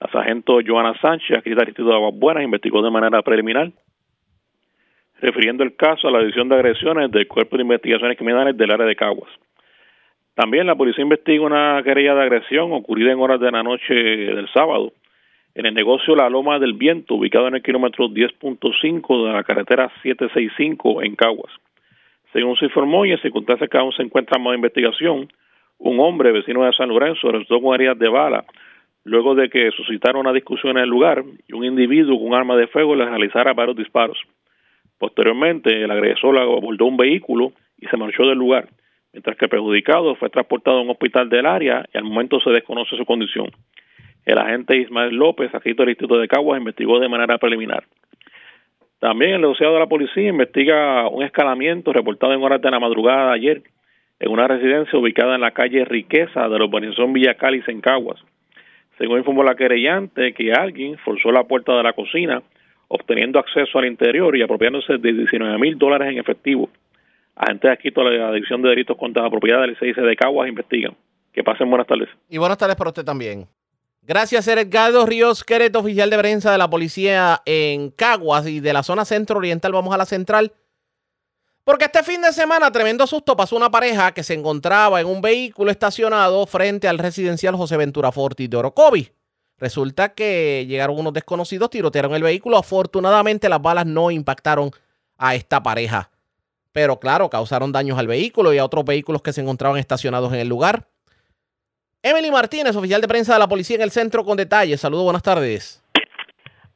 La 0.00 0.10
sargento 0.10 0.58
Joana 0.66 0.98
Sánchez, 1.00 1.36
adscrita 1.36 1.62
al 1.62 1.68
Instituto 1.68 1.90
de 1.90 1.96
Aguas 1.96 2.14
Buenas, 2.18 2.42
investigó 2.42 2.82
de 2.82 2.90
manera 2.90 3.22
preliminar, 3.22 3.70
refiriendo 5.20 5.62
el 5.62 5.76
caso 5.76 6.08
a 6.08 6.10
la 6.10 6.20
división 6.20 6.48
de 6.48 6.56
agresiones 6.56 7.10
del 7.10 7.26
Cuerpo 7.28 7.56
de 7.56 7.62
Investigaciones 7.62 8.16
Criminales 8.16 8.56
del 8.56 8.70
área 8.70 8.86
de 8.86 8.96
Caguas. 8.96 9.30
También 10.34 10.66
la 10.66 10.74
policía 10.74 11.02
investiga 11.02 11.44
una 11.44 11.80
querella 11.84 12.14
de 12.14 12.22
agresión 12.22 12.72
ocurrida 12.72 13.12
en 13.12 13.20
horas 13.20 13.40
de 13.40 13.50
la 13.50 13.62
noche 13.62 13.94
del 13.94 14.48
sábado 14.52 14.92
en 15.54 15.66
el 15.66 15.74
negocio 15.74 16.16
La 16.16 16.28
Loma 16.28 16.58
del 16.58 16.72
Viento, 16.72 17.14
ubicado 17.14 17.46
en 17.46 17.54
el 17.54 17.62
kilómetro 17.62 18.08
10.5 18.08 19.26
de 19.26 19.32
la 19.32 19.44
carretera 19.44 19.88
765 20.02 21.02
en 21.02 21.14
Caguas. 21.14 21.52
Según 22.32 22.56
se 22.56 22.64
informó 22.64 23.06
y 23.06 23.12
en 23.12 23.20
circunstancias 23.20 23.70
que 23.70 23.78
aún 23.78 23.92
se 23.92 24.02
encuentra 24.02 24.40
en 24.40 24.54
investigación, 24.54 25.28
un 25.78 26.00
hombre 26.00 26.32
vecino 26.32 26.64
de 26.64 26.72
San 26.72 26.88
Lorenzo 26.88 27.30
resultó 27.30 27.60
con 27.60 27.74
heridas 27.74 27.98
de 27.98 28.08
bala 28.08 28.44
luego 29.04 29.34
de 29.34 29.50
que 29.50 29.70
suscitara 29.70 30.18
una 30.18 30.32
discusión 30.32 30.76
en 30.78 30.84
el 30.84 30.88
lugar 30.88 31.22
y 31.46 31.52
un 31.52 31.64
individuo 31.64 32.18
con 32.18 32.34
arma 32.34 32.56
de 32.56 32.66
fuego 32.66 32.96
le 32.96 33.04
realizara 33.04 33.52
varios 33.52 33.76
disparos. 33.76 34.18
Posteriormente, 34.98 35.82
el 35.82 35.90
agresor 35.90 36.38
abordó 36.38 36.86
un 36.86 36.96
vehículo 36.96 37.52
y 37.78 37.86
se 37.86 37.96
marchó 37.96 38.26
del 38.26 38.38
lugar, 38.38 38.68
mientras 39.12 39.36
que 39.36 39.46
el 39.46 39.50
perjudicado 39.50 40.14
fue 40.16 40.30
transportado 40.30 40.78
a 40.78 40.82
un 40.82 40.90
hospital 40.90 41.28
del 41.28 41.46
área 41.46 41.84
y 41.92 41.98
al 41.98 42.04
momento 42.04 42.40
se 42.40 42.50
desconoce 42.50 42.96
su 42.96 43.04
condición. 43.04 43.50
El 44.24 44.38
agente 44.38 44.76
Ismael 44.76 45.14
López, 45.14 45.54
adscrito 45.54 45.82
del 45.82 45.90
Instituto 45.90 46.18
de 46.18 46.28
Caguas, 46.28 46.58
investigó 46.58 46.98
de 46.98 47.08
manera 47.08 47.38
preliminar. 47.38 47.84
También 48.98 49.34
el 49.34 49.42
negociado 49.42 49.74
de 49.74 49.80
la 49.80 49.86
policía 49.86 50.30
investiga 50.30 51.06
un 51.08 51.22
escalamiento 51.22 51.92
reportado 51.92 52.32
en 52.32 52.42
horas 52.42 52.62
de 52.62 52.70
la 52.70 52.80
madrugada 52.80 53.28
de 53.28 53.34
ayer 53.34 53.62
en 54.18 54.30
una 54.30 54.48
residencia 54.48 54.98
ubicada 54.98 55.34
en 55.34 55.42
la 55.42 55.50
calle 55.50 55.84
Riqueza 55.84 56.48
de 56.48 56.58
la 56.58 56.64
urbanización 56.64 57.12
Villa 57.12 57.34
Cáliz 57.34 57.68
en 57.68 57.82
Caguas. 57.82 58.18
Según 58.96 59.18
informó 59.18 59.42
la 59.42 59.56
querellante, 59.56 60.32
que 60.32 60.52
alguien 60.52 60.96
forzó 60.98 61.32
la 61.32 61.44
puerta 61.44 61.76
de 61.76 61.82
la 61.82 61.92
cocina, 61.92 62.42
obteniendo 62.88 63.38
acceso 63.38 63.78
al 63.78 63.86
interior 63.86 64.36
y 64.36 64.42
apropiándose 64.42 64.98
de 64.98 65.12
19 65.12 65.58
mil 65.58 65.78
dólares 65.78 66.12
en 66.12 66.18
efectivo. 66.18 66.68
Agentes 67.36 67.70
aquí 67.70 67.90
de 67.90 68.02
la 68.02 68.32
División 68.32 68.62
de 68.62 68.68
Delitos 68.68 68.96
contra 68.96 69.22
la 69.22 69.30
Propiedad 69.30 69.60
del 69.62 69.76
CIC 69.76 69.96
de 69.96 70.16
Caguas 70.16 70.48
investigan. 70.48 70.94
Que 71.32 71.42
pasen 71.42 71.68
buenas 71.68 71.86
tardes. 71.86 72.08
Y 72.28 72.38
buenas 72.38 72.58
tardes 72.58 72.76
para 72.76 72.90
usted 72.90 73.04
también. 73.04 73.46
Gracias, 74.02 74.46
Edgardo 74.46 75.06
Ríos 75.06 75.42
Queret, 75.42 75.74
oficial 75.74 76.10
de 76.10 76.18
prensa 76.18 76.52
de 76.52 76.58
la 76.58 76.68
policía 76.68 77.40
en 77.46 77.90
Caguas 77.90 78.46
y 78.46 78.60
de 78.60 78.72
la 78.72 78.82
zona 78.82 79.04
centro-oriental. 79.04 79.72
Vamos 79.72 79.94
a 79.94 79.98
la 79.98 80.04
central. 80.04 80.52
Porque 81.64 81.86
este 81.86 82.02
fin 82.02 82.20
de 82.20 82.30
semana, 82.32 82.70
tremendo 82.70 83.06
susto, 83.06 83.34
pasó 83.34 83.56
una 83.56 83.70
pareja 83.70 84.12
que 84.12 84.22
se 84.22 84.34
encontraba 84.34 85.00
en 85.00 85.06
un 85.06 85.22
vehículo 85.22 85.70
estacionado 85.70 86.46
frente 86.46 86.86
al 86.86 86.98
residencial 86.98 87.56
José 87.56 87.78
Ventura 87.78 88.12
Forti 88.12 88.46
de 88.46 88.58
Orocovi. 88.58 89.08
Resulta 89.64 90.10
que 90.10 90.66
llegaron 90.68 90.98
unos 90.98 91.14
desconocidos, 91.14 91.70
tirotearon 91.70 92.14
el 92.14 92.22
vehículo. 92.22 92.58
Afortunadamente, 92.58 93.48
las 93.48 93.62
balas 93.62 93.86
no 93.86 94.10
impactaron 94.10 94.68
a 95.16 95.34
esta 95.34 95.62
pareja. 95.62 96.10
Pero 96.70 97.00
claro, 97.00 97.30
causaron 97.30 97.72
daños 97.72 97.98
al 97.98 98.06
vehículo 98.06 98.52
y 98.52 98.58
a 98.58 98.64
otros 98.66 98.84
vehículos 98.84 99.22
que 99.22 99.32
se 99.32 99.40
encontraban 99.40 99.78
estacionados 99.78 100.30
en 100.34 100.40
el 100.40 100.48
lugar. 100.48 100.84
Emily 102.02 102.30
Martínez, 102.30 102.76
oficial 102.76 103.00
de 103.00 103.08
prensa 103.08 103.32
de 103.32 103.38
la 103.38 103.48
policía 103.48 103.76
en 103.76 103.82
el 103.82 103.90
centro, 103.90 104.22
con 104.22 104.36
detalles. 104.36 104.82
Saludos, 104.82 105.04
buenas 105.04 105.22
tardes. 105.22 105.82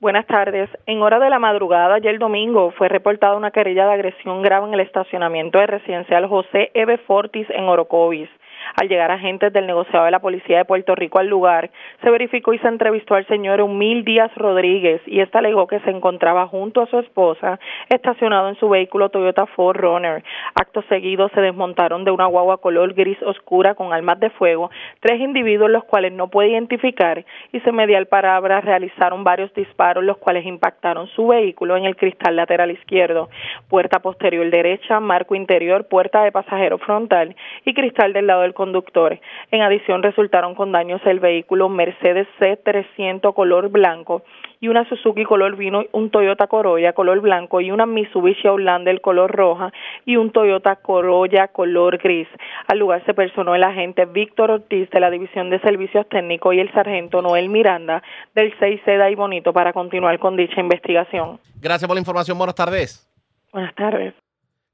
Buenas 0.00 0.26
tardes. 0.26 0.70
En 0.86 1.02
hora 1.02 1.18
de 1.18 1.28
la 1.28 1.38
madrugada, 1.38 1.96
ayer 1.96 2.18
domingo, 2.18 2.70
fue 2.78 2.88
reportada 2.88 3.36
una 3.36 3.50
querella 3.50 3.84
de 3.84 3.92
agresión 3.92 4.40
grave 4.40 4.66
en 4.66 4.72
el 4.72 4.80
estacionamiento 4.80 5.58
de 5.58 5.66
residencial 5.66 6.26
José 6.26 6.70
Eve 6.72 6.96
Fortis 7.06 7.50
en 7.50 7.64
Orocovis. 7.64 8.30
Al 8.76 8.88
llegar 8.88 9.10
agentes 9.10 9.52
del 9.52 9.66
negociado 9.66 10.04
de 10.04 10.10
la 10.10 10.20
Policía 10.20 10.58
de 10.58 10.64
Puerto 10.64 10.94
Rico 10.94 11.18
al 11.18 11.28
lugar, 11.28 11.70
se 12.02 12.10
verificó 12.10 12.52
y 12.52 12.58
se 12.58 12.68
entrevistó 12.68 13.14
al 13.14 13.26
señor 13.26 13.60
Humil 13.60 14.04
Díaz 14.04 14.34
Rodríguez 14.36 15.00
y 15.06 15.20
éste 15.20 15.38
alegó 15.38 15.66
que 15.66 15.80
se 15.80 15.90
encontraba 15.90 16.46
junto 16.46 16.82
a 16.82 16.86
su 16.86 16.98
esposa 16.98 17.58
estacionado 17.88 18.48
en 18.48 18.56
su 18.56 18.68
vehículo 18.68 19.08
Toyota 19.08 19.46
4Runner. 19.56 20.22
Acto 20.54 20.82
seguido 20.88 21.28
se 21.30 21.40
desmontaron 21.40 22.04
de 22.04 22.10
una 22.10 22.26
guagua 22.26 22.58
color 22.58 22.94
gris 22.94 23.20
oscura 23.22 23.74
con 23.74 23.92
armas 23.92 24.20
de 24.20 24.30
fuego 24.30 24.70
tres 25.00 25.20
individuos 25.20 25.70
los 25.70 25.84
cuales 25.84 26.12
no 26.12 26.28
puede 26.28 26.50
identificar 26.50 27.24
y 27.52 27.60
se 27.60 27.72
medial 27.72 28.06
palabra 28.06 28.60
realizaron 28.60 29.24
varios 29.24 29.52
disparos 29.54 30.04
los 30.04 30.16
cuales 30.18 30.44
impactaron 30.46 31.06
su 31.08 31.26
vehículo 31.28 31.76
en 31.76 31.84
el 31.84 31.96
cristal 31.96 32.36
lateral 32.36 32.70
izquierdo, 32.70 33.28
puerta 33.68 34.00
posterior 34.00 34.48
derecha, 34.50 35.00
marco 35.00 35.34
interior, 35.34 35.86
puerta 35.88 36.22
de 36.22 36.32
pasajero 36.32 36.78
frontal 36.78 37.34
y 37.64 37.74
cristal 37.74 38.12
del 38.12 38.26
lado 38.26 38.42
del 38.42 38.54
conductores. 38.58 39.20
En 39.50 39.62
adición, 39.62 40.02
resultaron 40.02 40.54
con 40.54 40.72
daños 40.72 41.00
el 41.06 41.20
vehículo 41.20 41.70
Mercedes 41.70 42.26
C300 42.40 43.32
color 43.32 43.70
blanco 43.70 44.22
y 44.60 44.66
una 44.66 44.86
Suzuki 44.88 45.24
color 45.24 45.56
vino, 45.56 45.84
un 45.92 46.10
Toyota 46.10 46.48
Corolla 46.48 46.92
color 46.92 47.20
blanco 47.20 47.60
y 47.60 47.70
una 47.70 47.86
Mitsubishi 47.86 48.48
Outlander 48.48 49.00
color 49.00 49.30
roja 49.30 49.72
y 50.04 50.16
un 50.16 50.32
Toyota 50.32 50.76
Corolla 50.76 51.48
color 51.48 51.98
gris. 51.98 52.28
Al 52.66 52.78
lugar 52.78 53.04
se 53.06 53.14
personó 53.14 53.54
el 53.54 53.62
agente 53.62 54.04
Víctor 54.04 54.50
Ortiz 54.50 54.90
de 54.90 55.00
la 55.00 55.10
División 55.10 55.50
de 55.50 55.60
Servicios 55.60 56.08
Técnicos 56.08 56.54
y 56.54 56.60
el 56.60 56.72
sargento 56.72 57.22
Noel 57.22 57.48
Miranda 57.48 58.02
del 58.34 58.52
6 58.58 58.80
Seda 58.84 59.10
y 59.10 59.14
Bonito 59.14 59.52
para 59.52 59.72
continuar 59.72 60.18
con 60.18 60.36
dicha 60.36 60.60
investigación. 60.60 61.38
Gracias 61.60 61.86
por 61.86 61.94
la 61.94 62.00
información. 62.00 62.36
Buenas 62.36 62.56
tardes. 62.56 63.08
Buenas 63.52 63.74
tardes. 63.74 64.27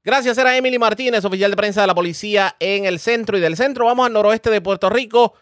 Gracias, 0.05 0.37
era 0.37 0.55
Emily 0.55 0.77
Martínez, 0.77 1.25
oficial 1.25 1.49
de 1.49 1.57
prensa 1.57 1.81
de 1.81 1.87
la 1.87 1.95
policía 1.95 2.55
en 2.59 2.85
el 2.85 2.99
centro 2.99 3.39
y 3.39 3.41
del 3.41 3.57
centro. 3.57 3.85
Vamos 3.85 4.05
al 4.05 4.13
noroeste 4.13 4.51
de 4.51 4.61
Puerto 4.61 4.87
Rico. 4.87 5.33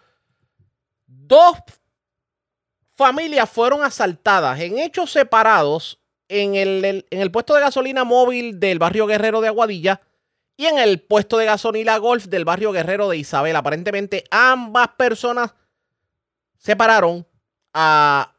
Dos 1.06 1.58
familias 2.96 3.50
fueron 3.50 3.84
asaltadas 3.84 4.62
en 4.62 4.80
hechos 4.80 5.12
separados 5.12 6.00
en 6.30 6.56
el, 6.56 7.06
en 7.10 7.20
el 7.22 7.30
puesto 7.30 7.54
de 7.54 7.60
gasolina 7.60 8.06
móvil 8.06 8.58
del 8.62 8.80
barrio 8.80 9.06
Guerrero 9.06 9.42
de 9.42 9.50
Aguadilla 9.50 10.00
y 10.56 10.68
en 10.68 10.78
el 10.78 11.02
puesto 11.02 11.38
de 11.38 11.46
gasolina 11.46 11.98
Golf 11.98 12.28
del 12.28 12.46
barrio 12.46 12.72
Guerrero 12.72 13.10
de 13.10 13.18
Isabel. 13.18 13.58
Aparentemente 13.58 14.24
ambas 14.32 14.88
personas 14.98 15.54
se 16.58 16.78
pararon 16.78 17.28
a 17.74 18.34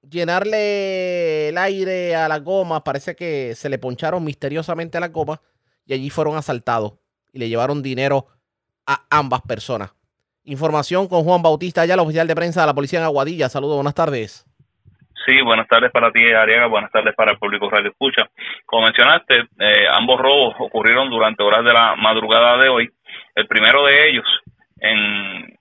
llenarle 0.00 1.50
el 1.50 1.58
aire 1.58 2.16
a 2.16 2.28
las 2.28 2.42
gomas. 2.42 2.80
Parece 2.80 3.14
que 3.14 3.54
se 3.54 3.68
le 3.68 3.78
poncharon 3.78 4.24
misteriosamente 4.24 4.96
a 4.96 5.02
las 5.02 5.12
gomas 5.12 5.38
y 5.86 5.94
allí 5.94 6.10
fueron 6.10 6.36
asaltados 6.36 6.94
y 7.32 7.38
le 7.38 7.48
llevaron 7.48 7.82
dinero 7.82 8.26
a 8.86 9.00
ambas 9.10 9.42
personas. 9.42 9.94
Información 10.44 11.08
con 11.08 11.24
Juan 11.24 11.42
Bautista, 11.42 11.84
ya 11.84 11.94
el 11.94 12.00
oficial 12.00 12.26
de 12.26 12.34
prensa 12.34 12.60
de 12.60 12.66
la 12.66 12.74
policía 12.74 13.00
en 13.00 13.04
Aguadilla. 13.04 13.48
Saludos, 13.48 13.76
buenas 13.76 13.94
tardes. 13.94 14.44
Sí, 15.26 15.40
buenas 15.42 15.66
tardes 15.66 15.90
para 15.90 16.12
ti, 16.12 16.22
Ariaga. 16.22 16.66
Buenas 16.66 16.92
tardes 16.92 17.14
para 17.16 17.32
el 17.32 17.38
público 17.38 17.68
Radio 17.68 17.90
Escucha. 17.90 18.30
Como 18.64 18.84
mencionaste, 18.84 19.48
eh, 19.58 19.86
ambos 19.90 20.20
robos 20.20 20.54
ocurrieron 20.60 21.10
durante 21.10 21.42
horas 21.42 21.64
de 21.64 21.72
la 21.72 21.96
madrugada 21.96 22.58
de 22.58 22.68
hoy. 22.68 22.88
El 23.34 23.48
primero 23.48 23.84
de 23.84 24.08
ellos 24.08 24.24
en 24.78 25.58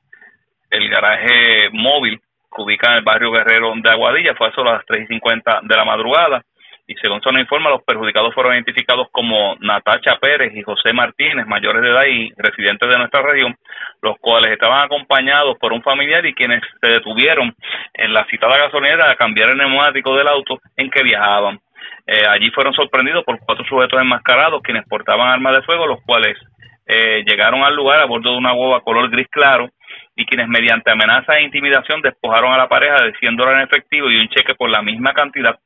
el 0.69 0.89
garaje 0.89 1.69
móvil 1.71 2.21
que 2.55 2.61
ubica 2.61 2.91
en 2.91 2.97
el 2.97 3.03
barrio 3.03 3.31
Guerrero 3.31 3.73
de 3.75 3.89
Aguadilla 3.89 4.35
fue 4.35 4.49
a 4.55 4.63
las 4.63 4.85
3 4.85 5.03
y 5.03 5.07
50 5.07 5.61
de 5.63 5.75
la 5.75 5.85
madrugada 5.85 6.45
y 6.87 6.95
según 6.95 7.21
se 7.21 7.31
nos 7.31 7.41
informa, 7.41 7.71
los 7.71 7.83
perjudicados 7.83 8.33
fueron 8.33 8.53
identificados 8.53 9.07
como 9.11 9.55
Natacha 9.59 10.17
Pérez 10.19 10.55
y 10.55 10.61
José 10.61 10.93
Martínez, 10.93 11.47
mayores 11.47 11.81
de 11.81 11.89
edad 11.89 12.05
y 12.05 12.31
residentes 12.37 12.87
de 12.87 12.97
nuestra 12.97 13.23
región, 13.23 13.55
los 14.01 14.17
cuales 14.19 14.51
estaban 14.51 14.83
acompañados 14.83 15.57
por 15.57 15.73
un 15.73 15.81
familiar 15.81 16.25
y 16.25 16.35
quienes 16.35 16.61
se 16.79 16.87
detuvieron 16.87 17.55
en 17.93 18.13
la 18.13 18.25
citada 18.25 18.57
gasolinera 18.57 19.09
a 19.09 19.15
cambiar 19.15 19.49
el 19.49 19.57
neumático 19.57 20.15
del 20.15 20.27
auto 20.27 20.59
en 20.77 20.91
que 20.91 21.01
viajaban. 21.01 21.59
Eh, 22.05 22.25
allí 22.29 22.51
fueron 22.51 22.73
sorprendidos 22.73 23.23
por 23.23 23.39
cuatro 23.39 23.65
sujetos 23.65 23.99
enmascarados 23.99 24.61
quienes 24.61 24.87
portaban 24.87 25.27
armas 25.27 25.55
de 25.55 25.63
fuego, 25.63 25.87
los 25.87 26.01
cuales 26.05 26.37
eh, 26.85 27.23
llegaron 27.25 27.63
al 27.63 27.75
lugar 27.75 27.99
a 27.99 28.05
bordo 28.05 28.31
de 28.31 28.37
una 28.37 28.53
hueva 28.53 28.81
color 28.81 29.09
gris 29.09 29.27
claro 29.31 29.69
y 30.15 30.25
quienes 30.25 30.47
mediante 30.47 30.91
amenaza 30.91 31.33
e 31.33 31.43
intimidación 31.43 32.01
despojaron 32.01 32.53
a 32.53 32.57
la 32.57 32.69
pareja 32.69 33.03
de 33.03 33.13
100 33.13 33.35
dólares 33.35 33.61
en 33.61 33.67
efectivo 33.67 34.09
y 34.11 34.17
un 34.17 34.29
cheque 34.29 34.53
por 34.53 34.69
la 34.69 34.83
misma 34.83 35.13
cantidad 35.13 35.57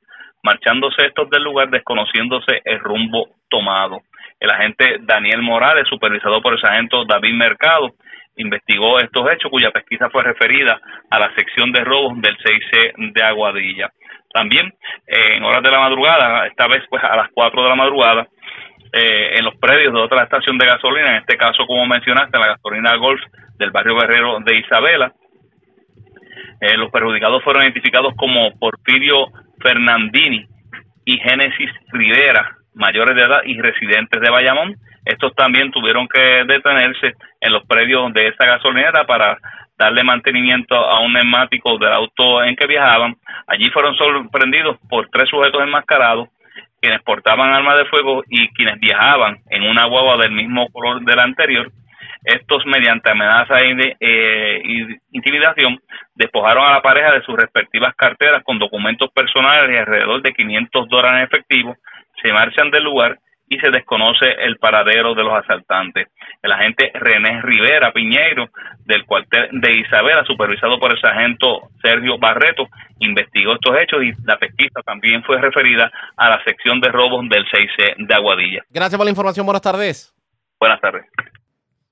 marchándose 0.44 1.06
estos 1.06 1.30
del 1.30 1.44
lugar 1.44 1.70
desconociéndose 1.70 2.62
el 2.64 2.80
rumbo 2.80 3.30
tomado. 3.50 4.02
El 4.40 4.50
agente 4.52 4.98
Daniel 5.02 5.42
Morales, 5.42 5.88
supervisado 5.90 6.42
por 6.42 6.54
el 6.54 6.62
sargento 6.62 7.04
David 7.06 7.34
Mercado, 7.34 7.94
investigó 8.38 9.00
estos 9.00 9.30
hechos 9.32 9.52
cuya 9.52 9.72
pesquisa 9.72 10.10
fue 10.10 10.24
referida 10.24 10.80
a 11.10 11.20
la 11.20 11.34
sección 11.36 11.72
de 11.72 11.84
robos 11.84 12.22
del 12.22 12.38
6C 12.38 13.14
de 13.14 13.24
Aguadilla. 13.24 13.92
También 14.34 14.68
eh, 15.08 15.36
en 15.36 15.44
horas 15.44 15.64
de 15.64 15.72
la 15.72 15.80
madrugada, 15.80 16.48
esta 16.48 16.68
vez 16.68 16.84
pues 16.90 17.04
a 17.04 17.16
las 17.16 17.30
4 17.34 17.64
de 17.64 17.70
la 17.70 17.76
madrugada, 17.76 18.28
eh, 18.94 19.38
en 19.38 19.46
los 19.46 19.56
predios 19.58 19.94
de 19.94 20.00
otra 20.00 20.24
estación 20.24 20.58
de 20.58 20.68
gasolina, 20.68 21.12
en 21.12 21.18
este 21.18 21.38
caso 21.38 21.66
como 21.68 21.86
mencionaste, 21.86 22.38
la 22.40 22.48
gasolina 22.48 22.96
Golf 22.96 23.22
del 23.58 23.72
barrio 23.72 23.96
Guerrero 23.96 24.40
de 24.40 24.58
Isabela, 24.58 25.14
eh, 26.62 26.78
los 26.78 26.92
perjudicados 26.92 27.44
fueron 27.44 27.64
identificados 27.64 28.14
como 28.16 28.52
Porfirio 28.58 29.28
Fernandini 29.62 30.46
y 31.06 31.18
Génesis 31.18 31.72
Rivera, 31.92 32.58
mayores 32.74 33.16
de 33.16 33.24
edad 33.24 33.42
y 33.46 33.60
residentes 33.60 34.22
de 34.22 34.30
Bayamón. 34.30 34.76
Estos 35.06 35.34
también 35.36 35.72
tuvieron 35.72 36.08
que 36.08 36.44
detenerse 36.46 37.14
en 37.42 37.54
los 37.54 37.66
predios 37.66 38.14
de 38.14 38.28
esta 38.28 38.46
gasolinera 38.46 39.06
para 39.06 39.38
darle 39.78 40.04
mantenimiento 40.04 40.76
a 40.76 41.00
un 41.00 41.14
neumático 41.14 41.78
del 41.78 41.94
auto 41.94 42.44
en 42.44 42.56
que 42.56 42.68
viajaban. 42.68 43.16
Allí 43.48 43.70
fueron 43.70 43.96
sorprendidos 43.96 44.78
por 44.90 45.10
tres 45.10 45.30
sujetos 45.30 45.64
enmascarados, 45.64 46.28
quienes 46.82 47.02
portaban 47.04 47.54
armas 47.54 47.78
de 47.78 47.86
fuego 47.86 48.24
y 48.30 48.50
quienes 48.50 48.80
viajaban 48.80 49.38
en 49.50 49.64
una 49.64 49.86
guagua 49.86 50.18
del 50.18 50.32
mismo 50.32 50.68
color 50.70 51.02
del 51.04 51.20
anterior 51.20 51.72
estos, 52.24 52.66
mediante 52.66 53.10
amenaza 53.10 53.62
e 53.62 53.96
eh, 54.00 54.62
intimidación, 55.12 55.80
despojaron 56.16 56.66
a 56.66 56.74
la 56.74 56.82
pareja 56.82 57.12
de 57.14 57.22
sus 57.24 57.36
respectivas 57.36 57.96
carteras 57.96 58.44
con 58.44 58.60
documentos 58.60 59.10
personales 59.12 59.74
y 59.74 59.78
alrededor 59.78 60.22
de 60.22 60.34
500 60.34 60.88
dólares 60.90 61.20
en 61.20 61.24
efectivo, 61.26 61.76
se 62.22 62.34
marchan 62.34 62.72
del 62.72 62.84
lugar 62.84 63.18
y 63.50 63.58
se 63.60 63.72
desconoce 63.72 64.32
el 64.40 64.58
paradero 64.58 65.16
de 65.16 65.24
los 65.24 65.34
asaltantes. 65.34 66.08
El 66.42 66.52
agente 66.52 66.92
René 66.94 67.42
Rivera 67.42 67.92
Piñeiro, 67.92 68.50
del 68.86 69.06
cuartel 69.06 69.50
de 69.52 69.78
Isabela, 69.80 70.24
supervisado 70.24 70.80
por 70.80 70.92
el 70.92 71.02
sargento 71.02 71.70
Sergio 71.82 72.20
Barreto, 72.20 72.68
investigó 73.00 73.54
estos 73.54 73.76
hechos 73.82 74.04
y 74.04 74.14
la 74.24 74.38
pesquisa 74.38 74.82
también 74.86 75.24
fue 75.24 75.42
referida 75.42 75.92
a 76.16 76.30
la 76.30 76.44
sección 76.44 76.80
de 76.80 76.90
robos 76.90 77.28
del 77.28 77.46
6C 77.46 77.96
de 77.98 78.14
Aguadilla. 78.14 78.64
Gracias 78.70 78.98
por 78.98 79.06
la 79.06 79.12
información. 79.12 79.46
Buenas 79.46 79.64
tardes. 79.64 80.14
Buenas 80.60 80.80
tardes. 80.80 81.06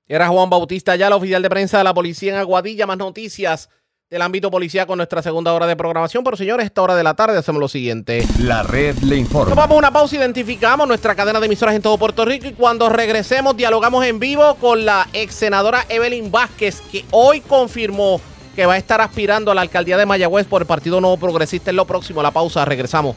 Era 0.08 0.28
Juan 0.28 0.48
Bautista, 0.48 0.96
ya 0.96 1.10
la 1.10 1.16
oficial 1.16 1.42
de 1.42 1.50
prensa 1.50 1.76
de 1.78 1.84
la 1.84 1.92
policía 1.92 2.32
en 2.32 2.38
Aguadilla. 2.38 2.86
Más 2.86 2.96
noticias 2.96 3.68
del 4.08 4.22
ámbito 4.22 4.50
policial 4.50 4.86
con 4.86 4.96
nuestra 4.96 5.20
segunda 5.20 5.52
hora 5.52 5.66
de 5.66 5.76
programación. 5.76 6.24
Pero 6.24 6.34
señores, 6.34 6.64
esta 6.64 6.80
hora 6.80 6.96
de 6.96 7.02
la 7.02 7.12
tarde 7.12 7.36
hacemos 7.36 7.60
lo 7.60 7.68
siguiente. 7.68 8.26
La 8.40 8.62
red 8.62 8.96
le 9.00 9.16
informa. 9.16 9.50
Tomamos 9.50 9.76
una 9.76 9.90
pausa, 9.90 10.16
identificamos 10.16 10.88
nuestra 10.88 11.14
cadena 11.14 11.40
de 11.40 11.46
emisoras 11.46 11.74
en 11.74 11.82
todo 11.82 11.98
Puerto 11.98 12.24
Rico 12.24 12.46
y 12.46 12.54
cuando 12.54 12.88
regresemos 12.88 13.54
dialogamos 13.54 14.06
en 14.06 14.18
vivo 14.18 14.54
con 14.54 14.86
la 14.86 15.06
ex 15.12 15.34
senadora 15.34 15.84
Evelyn 15.90 16.30
Vázquez, 16.30 16.80
que 16.90 17.04
hoy 17.10 17.42
confirmó 17.42 18.18
que 18.56 18.64
va 18.64 18.74
a 18.74 18.78
estar 18.78 19.02
aspirando 19.02 19.50
a 19.50 19.54
la 19.54 19.60
alcaldía 19.60 19.98
de 19.98 20.06
Mayagüez 20.06 20.46
por 20.46 20.62
el 20.62 20.66
Partido 20.66 21.02
Nuevo 21.02 21.18
Progresista. 21.18 21.68
En 21.68 21.76
lo 21.76 21.86
próximo, 21.86 22.22
la 22.22 22.30
pausa, 22.30 22.64
regresamos. 22.64 23.14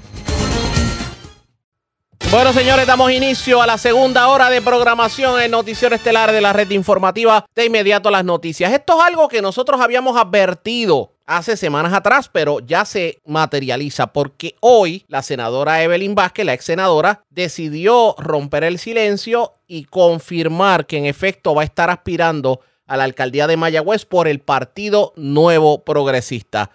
Bueno, 2.30 2.54
señores, 2.54 2.88
damos 2.88 3.12
inicio 3.12 3.62
a 3.62 3.68
la 3.68 3.78
segunda 3.78 4.28
hora 4.30 4.50
de 4.50 4.62
programación 4.62 5.42
en 5.42 5.52
Noticiero 5.52 5.96
Estelar 5.96 6.32
de 6.32 6.42
la 6.42 6.54
red 6.54 6.70
informativa. 6.70 7.46
De 7.56 7.66
inmediato 7.66 8.10
las 8.10 8.24
noticias. 8.24 8.72
Esto 8.72 9.00
es 9.00 9.08
algo 9.08 9.28
que 9.28 9.42
nosotros 9.42 9.82
habíamos 9.82 10.16
advertido 10.18 11.12
hace 11.26 11.58
semanas 11.58 11.94
atrás, 11.94 12.30
pero 12.32 12.60
ya 12.60 12.86
se 12.86 13.22
materializa 13.26 14.08
porque 14.08 14.56
hoy 14.60 15.06
la 15.08 15.22
senadora 15.22 15.82
Evelyn 15.84 16.16
Vázquez, 16.16 16.46
la 16.46 16.54
ex 16.54 16.66
senadora, 16.66 17.24
decidió 17.30 18.16
romper 18.18 18.64
el 18.64 18.80
silencio 18.80 19.56
y 19.68 19.86
confirmar 19.86 20.86
que 20.86 20.98
en 20.98 21.06
efecto 21.06 21.56
va 21.56 21.62
a 21.62 21.66
estar 21.66 21.90
aspirando 21.90 22.62
a 22.88 22.98
la 22.98 23.06
alcaldía 23.06 23.48
de 23.48 23.56
Mayagüez 23.56 24.06
por 24.06 24.28
el 24.28 24.40
Partido 24.40 25.14
Nuevo 25.16 25.84
Progresista. 25.86 26.72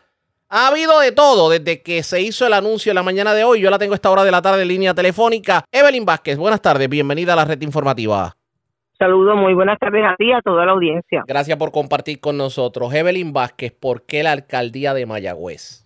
Ha 0.49 0.69
habido 0.69 1.01
de 1.01 1.11
todo 1.11 1.51
desde 1.51 1.83
que 1.83 2.05
se 2.05 2.23
hizo 2.23 2.47
el 2.47 2.53
anuncio 2.53 2.93
en 2.93 2.95
la 2.95 3.03
mañana 3.03 3.35
de 3.35 3.43
hoy. 3.43 3.61
Yo 3.61 3.69
la 3.69 3.81
tengo 3.81 3.95
a 3.95 3.97
esta 3.97 4.13
hora 4.13 4.23
de 4.23 4.31
la 4.31 4.41
tarde 4.41 4.63
en 4.63 4.69
línea 4.69 4.95
telefónica. 4.95 5.65
Evelyn 5.73 6.05
Vázquez, 6.05 6.39
buenas 6.39 6.63
tardes, 6.63 6.89
bienvenida 6.89 7.33
a 7.33 7.37
la 7.37 7.45
red 7.45 7.61
informativa. 7.63 8.33
Saludos, 8.97 9.37
muy 9.37 9.55
buenas 9.55 9.77
tardes 9.81 10.05
a 10.05 10.15
ti 10.15 10.27
y 10.27 10.33
a 10.33 10.41
toda 10.43 10.65
la 10.65 10.71
audiencia. 10.71 11.25
Gracias 11.27 11.59
por 11.59 11.73
compartir 11.73 12.21
con 12.21 12.37
nosotros. 12.37 12.95
Evelyn 12.95 13.33
Vázquez, 13.33 13.73
¿por 13.73 14.07
qué 14.07 14.23
la 14.23 14.31
alcaldía 14.31 14.95
de 14.95 15.05
Mayagüez? 15.05 15.85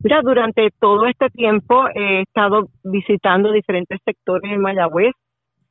Mira, 0.00 0.20
durante 0.20 0.68
todo 0.78 1.06
este 1.06 1.30
tiempo 1.30 1.86
he 1.94 2.20
estado 2.20 2.68
visitando 2.84 3.52
diferentes 3.52 3.98
sectores 4.04 4.50
de 4.50 4.58
Mayagüez. 4.58 5.14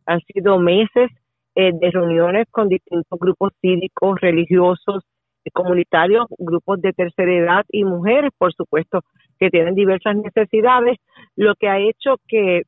Han 0.08 0.22
sido 0.22 0.58
meses 0.58 1.12
eh, 1.54 1.70
de 1.72 1.91
reuniones 1.91 2.47
con 2.49 2.68
distintos 2.68 3.20
grupos 3.20 3.54
cívicos, 3.62 4.20
religiosos, 4.20 5.04
comunitarios, 5.50 6.28
grupos 6.38 6.82
de 6.82 6.94
tercera 6.94 7.34
edad 7.34 7.66
y 7.70 7.84
mujeres, 7.84 8.32
por 8.38 8.54
supuesto, 8.54 9.02
que 9.39 9.50
tienen 9.50 9.74
diversas 9.74 10.16
necesidades, 10.16 10.98
lo 11.36 11.56
que 11.56 11.68
ha 11.68 11.80
hecho 11.80 12.18
que, 12.28 12.64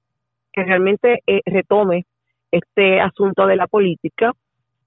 que 0.51 0.63
realmente 0.63 1.19
eh, 1.27 1.41
retome 1.45 2.05
este 2.51 2.99
asunto 2.99 3.45
de 3.45 3.55
la 3.55 3.67
política. 3.67 4.31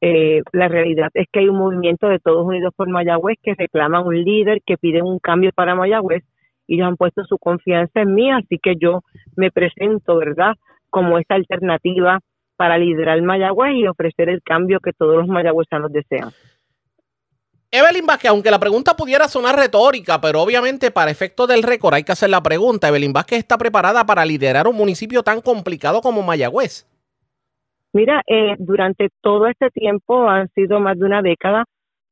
Eh, 0.00 0.42
la 0.52 0.68
realidad 0.68 1.10
es 1.14 1.26
que 1.32 1.40
hay 1.40 1.48
un 1.48 1.58
movimiento 1.58 2.08
de 2.08 2.18
Todos 2.18 2.46
Unidos 2.46 2.72
por 2.76 2.88
Mayagüez 2.88 3.38
que 3.42 3.54
reclaman 3.54 4.06
un 4.06 4.22
líder, 4.24 4.60
que 4.66 4.76
piden 4.76 5.04
un 5.04 5.18
cambio 5.18 5.50
para 5.54 5.74
Mayagüez 5.74 6.22
y 6.66 6.74
ellos 6.74 6.88
han 6.88 6.96
puesto 6.96 7.24
su 7.24 7.38
confianza 7.38 8.00
en 8.00 8.14
mí, 8.14 8.30
así 8.30 8.58
que 8.58 8.74
yo 8.76 9.02
me 9.36 9.50
presento, 9.50 10.16
¿verdad?, 10.16 10.54
como 10.90 11.18
esta 11.18 11.34
alternativa 11.34 12.20
para 12.56 12.78
liderar 12.78 13.20
Mayagüez 13.22 13.74
y 13.74 13.86
ofrecer 13.86 14.28
el 14.28 14.42
cambio 14.42 14.80
que 14.80 14.92
todos 14.92 15.16
los 15.16 15.28
mayagüezanos 15.28 15.92
desean. 15.92 16.30
Evelyn 17.70 18.06
Vázquez, 18.06 18.30
aunque 18.30 18.50
la 18.50 18.58
pregunta 18.58 18.94
pudiera 18.94 19.28
sonar 19.28 19.56
retórica, 19.56 20.20
pero 20.20 20.40
obviamente 20.40 20.90
para 20.90 21.10
efectos 21.10 21.48
del 21.48 21.62
récord 21.62 21.94
hay 21.94 22.04
que 22.04 22.12
hacer 22.12 22.30
la 22.30 22.42
pregunta. 22.42 22.88
Evelyn 22.88 23.12
Vázquez 23.12 23.40
está 23.40 23.58
preparada 23.58 24.06
para 24.06 24.24
liderar 24.24 24.68
un 24.68 24.76
municipio 24.76 25.22
tan 25.22 25.40
complicado 25.40 26.00
como 26.00 26.22
Mayagüez. 26.22 26.86
Mira, 27.92 28.22
eh, 28.26 28.54
durante 28.58 29.08
todo 29.20 29.46
este 29.46 29.70
tiempo, 29.70 30.28
han 30.28 30.48
sido 30.50 30.80
más 30.80 30.98
de 30.98 31.06
una 31.06 31.22
década, 31.22 31.64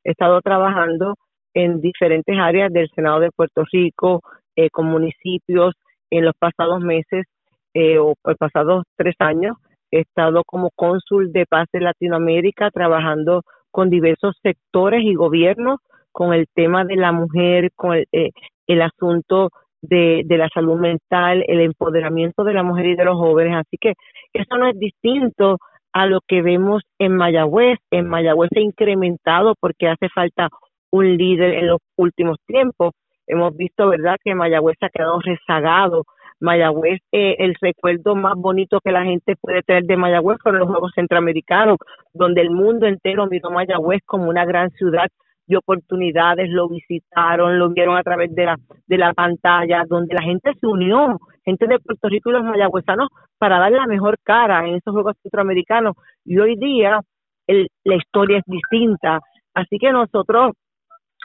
he 0.02 0.10
estado 0.12 0.40
trabajando 0.40 1.14
en 1.54 1.80
diferentes 1.80 2.36
áreas 2.38 2.72
del 2.72 2.88
Senado 2.94 3.20
de 3.20 3.30
Puerto 3.30 3.64
Rico, 3.70 4.22
eh, 4.56 4.70
con 4.70 4.86
municipios. 4.86 5.74
En 6.10 6.24
los 6.24 6.34
pasados 6.38 6.80
meses 6.80 7.26
eh, 7.74 7.98
o 7.98 8.14
los 8.24 8.36
pasados 8.38 8.84
tres 8.96 9.14
años, 9.18 9.56
he 9.90 10.00
estado 10.00 10.42
como 10.46 10.70
cónsul 10.74 11.32
de 11.32 11.44
paz 11.46 11.66
de 11.72 11.80
Latinoamérica, 11.80 12.70
trabajando 12.70 13.42
con 13.74 13.90
diversos 13.90 14.36
sectores 14.40 15.02
y 15.02 15.16
gobiernos 15.16 15.80
con 16.12 16.32
el 16.32 16.46
tema 16.54 16.84
de 16.84 16.94
la 16.94 17.10
mujer, 17.10 17.72
con 17.74 17.94
el, 17.94 18.06
eh, 18.12 18.30
el 18.68 18.82
asunto 18.82 19.50
de, 19.82 20.22
de, 20.26 20.38
la 20.38 20.48
salud 20.54 20.78
mental, 20.78 21.44
el 21.48 21.60
empoderamiento 21.60 22.44
de 22.44 22.52
la 22.52 22.62
mujer 22.62 22.86
y 22.86 22.94
de 22.94 23.04
los 23.04 23.16
jóvenes. 23.16 23.56
Así 23.56 23.76
que 23.80 23.94
eso 24.32 24.56
no 24.58 24.68
es 24.68 24.78
distinto 24.78 25.58
a 25.92 26.06
lo 26.06 26.20
que 26.20 26.40
vemos 26.40 26.84
en 27.00 27.16
Mayagüez. 27.16 27.80
En 27.90 28.06
Mayagüez 28.06 28.50
se 28.54 28.60
ha 28.60 28.62
incrementado 28.62 29.54
porque 29.58 29.88
hace 29.88 30.08
falta 30.08 30.50
un 30.92 31.16
líder 31.16 31.54
en 31.54 31.66
los 31.66 31.80
últimos 31.96 32.36
tiempos. 32.46 32.92
Hemos 33.26 33.56
visto, 33.56 33.88
¿verdad?, 33.88 34.18
que 34.22 34.36
Mayagüez 34.36 34.76
ha 34.82 34.88
quedado 34.88 35.18
rezagado 35.18 36.04
Mayagüez, 36.44 37.00
eh, 37.10 37.36
el 37.38 37.54
recuerdo 37.60 38.14
más 38.14 38.34
bonito 38.36 38.78
que 38.84 38.92
la 38.92 39.02
gente 39.02 39.34
puede 39.36 39.62
tener 39.62 39.84
de 39.84 39.96
Mayagüez 39.96 40.38
fueron 40.42 40.60
los 40.60 40.68
Juegos 40.68 40.92
Centroamericanos, 40.94 41.78
donde 42.12 42.42
el 42.42 42.50
mundo 42.50 42.86
entero 42.86 43.26
miró 43.26 43.50
Mayagüez 43.50 44.02
como 44.04 44.28
una 44.28 44.44
gran 44.44 44.70
ciudad 44.72 45.08
de 45.46 45.56
oportunidades, 45.56 46.48
lo 46.50 46.68
visitaron, 46.68 47.58
lo 47.58 47.70
vieron 47.70 47.96
a 47.96 48.02
través 48.02 48.34
de 48.34 48.44
la, 48.44 48.56
de 48.86 48.98
la 48.98 49.12
pantalla, 49.12 49.84
donde 49.88 50.14
la 50.14 50.22
gente 50.22 50.52
se 50.60 50.66
unió, 50.66 51.18
gente 51.44 51.66
de 51.66 51.78
Puerto 51.78 52.08
Rico 52.08 52.30
y 52.30 52.32
los 52.34 52.44
mayagüezanos, 52.44 53.08
para 53.38 53.58
dar 53.58 53.72
la 53.72 53.86
mejor 53.86 54.16
cara 54.22 54.66
en 54.66 54.76
esos 54.76 54.92
Juegos 54.92 55.16
Centroamericanos. 55.22 55.96
Y 56.24 56.38
hoy 56.38 56.56
día 56.56 57.00
la 57.46 57.96
historia 57.96 58.38
es 58.38 58.44
distinta. 58.46 59.20
Así 59.54 59.78
que 59.78 59.92
nosotros 59.92 60.52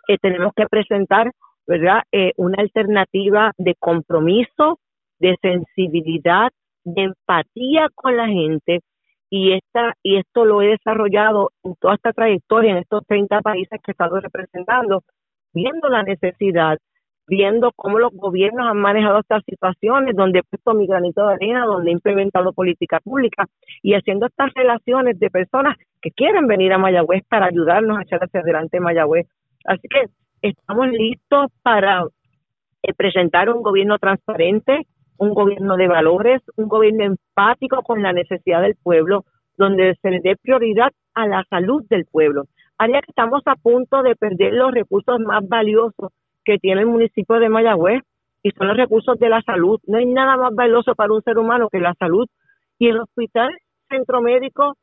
eh, 0.07 0.17
tenemos 0.21 0.51
que 0.55 0.65
presentar, 0.67 1.31
¿verdad?, 1.65 2.01
eh, 2.11 2.33
una 2.37 2.61
alternativa 2.61 3.51
de 3.57 3.75
compromiso, 3.79 4.79
de 5.19 5.35
sensibilidad, 5.41 6.51
de 6.83 7.03
empatía 7.03 7.87
con 7.93 8.17
la 8.17 8.27
gente 8.27 8.81
y 9.29 9.53
esta 9.53 9.93
y 10.01 10.17
esto 10.17 10.45
lo 10.45 10.61
he 10.61 10.69
desarrollado 10.69 11.51
en 11.63 11.75
toda 11.75 11.95
esta 11.95 12.13
trayectoria 12.13 12.71
en 12.71 12.77
estos 12.77 13.05
30 13.05 13.41
países 13.41 13.79
que 13.83 13.91
he 13.91 13.93
estado 13.93 14.19
representando, 14.19 15.03
viendo 15.53 15.87
la 15.89 16.03
necesidad, 16.03 16.79
viendo 17.27 17.71
cómo 17.75 17.99
los 17.99 18.11
gobiernos 18.11 18.67
han 18.67 18.77
manejado 18.77 19.19
estas 19.19 19.43
situaciones, 19.45 20.15
donde 20.15 20.39
he 20.39 20.43
puesto 20.43 20.73
mi 20.73 20.87
granito 20.87 21.25
de 21.27 21.33
arena, 21.33 21.65
donde 21.65 21.91
he 21.91 21.93
implementado 21.93 22.53
política 22.53 22.99
pública 22.99 23.45
y 23.83 23.93
haciendo 23.93 24.25
estas 24.25 24.51
relaciones 24.55 25.19
de 25.19 25.29
personas 25.29 25.77
que 26.01 26.11
quieren 26.11 26.47
venir 26.47 26.73
a 26.73 26.79
Mayagüez 26.79 27.23
para 27.29 27.45
ayudarnos 27.45 27.97
a 27.97 28.01
echar 28.01 28.19
hacia 28.23 28.41
adelante 28.41 28.79
Mayagüez. 28.79 29.27
Así 29.65 29.87
que 29.87 30.05
estamos 30.41 30.87
listos 30.89 31.51
para 31.61 32.03
eh, 32.81 32.93
presentar 32.95 33.49
un 33.49 33.61
gobierno 33.61 33.99
transparente, 33.99 34.87
un 35.19 35.33
gobierno 35.33 35.75
de 35.77 35.87
valores, 35.87 36.41
un 36.55 36.67
gobierno 36.67 37.03
empático 37.03 37.81
con 37.83 38.01
la 38.01 38.13
necesidad 38.13 38.61
del 38.61 38.75
pueblo, 38.75 39.25
donde 39.57 39.95
se 40.01 40.09
le 40.09 40.21
dé 40.21 40.35
prioridad 40.41 40.91
a 41.13 41.27
la 41.27 41.43
salud 41.49 41.83
del 41.89 42.05
pueblo. 42.05 42.45
Área 42.77 43.01
estamos 43.05 43.41
a 43.45 43.55
punto 43.55 44.01
de 44.01 44.15
perder 44.15 44.53
los 44.53 44.71
recursos 44.71 45.19
más 45.19 45.47
valiosos 45.47 46.11
que 46.45 46.57
tiene 46.57 46.81
el 46.81 46.87
municipio 46.87 47.39
de 47.39 47.49
Mayagüez 47.49 48.01
y 48.41 48.51
son 48.51 48.69
los 48.69 48.77
recursos 48.77 49.19
de 49.19 49.27
la 49.27 49.41
salud. 49.41 49.79
No 49.85 49.97
hay 49.97 50.05
nada 50.05 50.37
más 50.37 50.55
valioso 50.55 50.95
para 50.95 51.13
un 51.13 51.21
ser 51.21 51.37
humano 51.37 51.67
que 51.69 51.79
la 51.79 51.93
salud. 51.99 52.25
Y 52.77 52.87
el 52.87 52.99
hospital 52.99 53.49
centro 53.89 54.21
médico. 54.21 54.77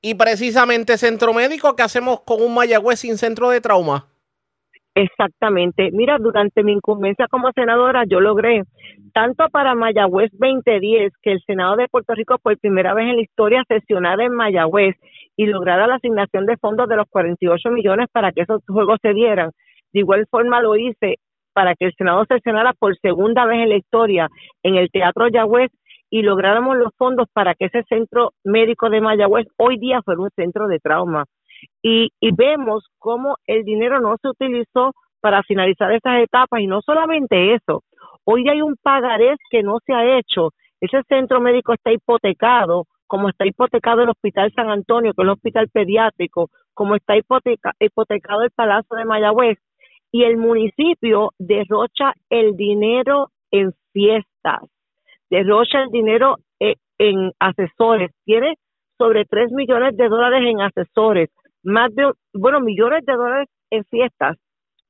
Y 0.00 0.14
precisamente 0.14 0.96
centro 0.96 1.34
médico, 1.34 1.74
¿qué 1.74 1.82
hacemos 1.82 2.20
con 2.20 2.40
un 2.40 2.54
Mayagüez 2.54 3.00
sin 3.00 3.18
centro 3.18 3.50
de 3.50 3.60
trauma? 3.60 4.06
Exactamente. 4.98 5.90
Mira, 5.92 6.18
durante 6.18 6.64
mi 6.64 6.72
incumbencia 6.72 7.28
como 7.28 7.52
senadora, 7.52 8.02
yo 8.04 8.18
logré, 8.20 8.64
tanto 9.14 9.48
para 9.48 9.76
Mayagüez 9.76 10.32
2010, 10.32 11.12
que 11.22 11.30
el 11.30 11.40
Senado 11.46 11.76
de 11.76 11.86
Puerto 11.86 12.14
Rico 12.14 12.36
por 12.42 12.58
primera 12.58 12.94
vez 12.94 13.06
en 13.10 13.14
la 13.14 13.22
historia 13.22 13.62
sesionara 13.68 14.24
en 14.24 14.34
Mayagüez 14.34 14.96
y 15.36 15.46
lograra 15.46 15.86
la 15.86 15.94
asignación 15.94 16.46
de 16.46 16.56
fondos 16.56 16.88
de 16.88 16.96
los 16.96 17.06
48 17.10 17.70
millones 17.70 18.08
para 18.10 18.32
que 18.32 18.40
esos 18.40 18.60
juegos 18.66 18.98
se 19.00 19.14
dieran. 19.14 19.52
De 19.92 20.00
igual 20.00 20.26
forma 20.28 20.60
lo 20.60 20.74
hice 20.74 21.18
para 21.52 21.76
que 21.76 21.84
el 21.84 21.94
Senado 21.94 22.24
sesionara 22.24 22.72
por 22.72 22.98
segunda 22.98 23.46
vez 23.46 23.60
en 23.62 23.68
la 23.68 23.76
historia 23.76 24.28
en 24.64 24.74
el 24.74 24.90
Teatro 24.90 25.28
Yagüez 25.28 25.70
y 26.10 26.22
lográramos 26.22 26.76
los 26.76 26.92
fondos 26.96 27.28
para 27.32 27.54
que 27.54 27.66
ese 27.66 27.84
centro 27.84 28.32
médico 28.42 28.90
de 28.90 29.00
Mayagüez 29.00 29.46
hoy 29.58 29.78
día 29.78 30.02
fuera 30.02 30.22
un 30.22 30.30
centro 30.34 30.66
de 30.66 30.80
trauma 30.80 31.24
y, 31.82 32.10
y 32.20 32.34
vemos 32.34 32.86
cómo 32.98 33.36
el 33.46 33.64
dinero 33.64 34.00
no 34.00 34.16
se 34.20 34.28
utilizó 34.28 34.92
para 35.20 35.42
finalizar 35.42 35.92
esas 35.92 36.22
etapas 36.22 36.60
y 36.60 36.66
no 36.66 36.80
solamente 36.82 37.54
eso, 37.54 37.82
hoy 38.24 38.48
hay 38.48 38.62
un 38.62 38.76
pagarés 38.82 39.38
que 39.50 39.62
no 39.62 39.78
se 39.84 39.92
ha 39.92 40.18
hecho, 40.18 40.50
ese 40.80 41.02
centro 41.08 41.40
médico 41.40 41.72
está 41.72 41.92
hipotecado, 41.92 42.86
como 43.06 43.28
está 43.28 43.46
hipotecado 43.46 44.02
el 44.02 44.10
Hospital 44.10 44.52
San 44.54 44.70
Antonio, 44.70 45.12
que 45.12 45.22
es 45.22 45.24
el 45.24 45.30
hospital 45.30 45.68
pediátrico, 45.68 46.50
como 46.74 46.94
está 46.94 47.16
hipoteca, 47.16 47.72
hipotecado 47.80 48.42
el 48.42 48.50
Palacio 48.50 48.96
de 48.96 49.04
Mayagüez, 49.04 49.58
y 50.12 50.22
el 50.22 50.36
municipio 50.36 51.32
derrocha 51.38 52.14
el 52.30 52.56
dinero 52.56 53.30
en 53.50 53.72
fiestas, 53.92 54.60
derrocha 55.28 55.82
el 55.82 55.90
dinero 55.90 56.36
en, 56.60 56.74
en 56.98 57.32
asesores, 57.38 58.12
tiene 58.24 58.54
sobre 58.96 59.24
3 59.24 59.52
millones 59.52 59.96
de 59.96 60.08
dólares 60.08 60.42
en 60.44 60.60
asesores, 60.60 61.30
más 61.62 61.94
de, 61.94 62.10
bueno, 62.34 62.60
millones 62.60 63.04
de 63.04 63.14
dólares 63.14 63.48
en 63.70 63.84
fiestas 63.84 64.36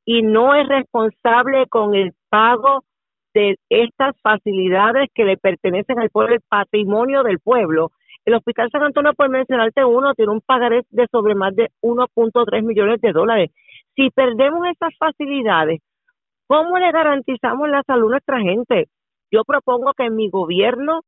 y 0.04 0.22
no 0.22 0.54
es 0.54 0.66
responsable 0.68 1.66
con 1.68 1.94
el 1.94 2.12
pago 2.30 2.84
de 3.34 3.56
estas 3.68 4.18
facilidades 4.22 5.08
que 5.14 5.24
le 5.24 5.36
pertenecen 5.36 5.98
al 5.98 6.10
pueblo, 6.10 6.34
el 6.34 6.40
patrimonio 6.48 7.22
del 7.22 7.38
pueblo. 7.40 7.92
El 8.24 8.34
Hospital 8.34 8.68
San 8.70 8.82
Antonio, 8.82 9.12
por 9.14 9.28
mencionarte 9.28 9.84
uno, 9.84 10.14
tiene 10.14 10.32
un 10.32 10.40
pagaré 10.40 10.82
de 10.90 11.06
sobre 11.10 11.34
más 11.34 11.54
de 11.54 11.68
1.3 11.82 12.62
millones 12.62 13.00
de 13.00 13.12
dólares. 13.12 13.50
Si 13.96 14.10
perdemos 14.10 14.66
esas 14.68 14.96
facilidades, 14.98 15.80
¿cómo 16.46 16.78
le 16.78 16.90
garantizamos 16.90 17.68
la 17.68 17.82
salud 17.86 18.08
a 18.08 18.10
nuestra 18.12 18.40
gente? 18.40 18.88
Yo 19.30 19.44
propongo 19.44 19.92
que 19.94 20.10
mi 20.10 20.30
gobierno 20.30 21.02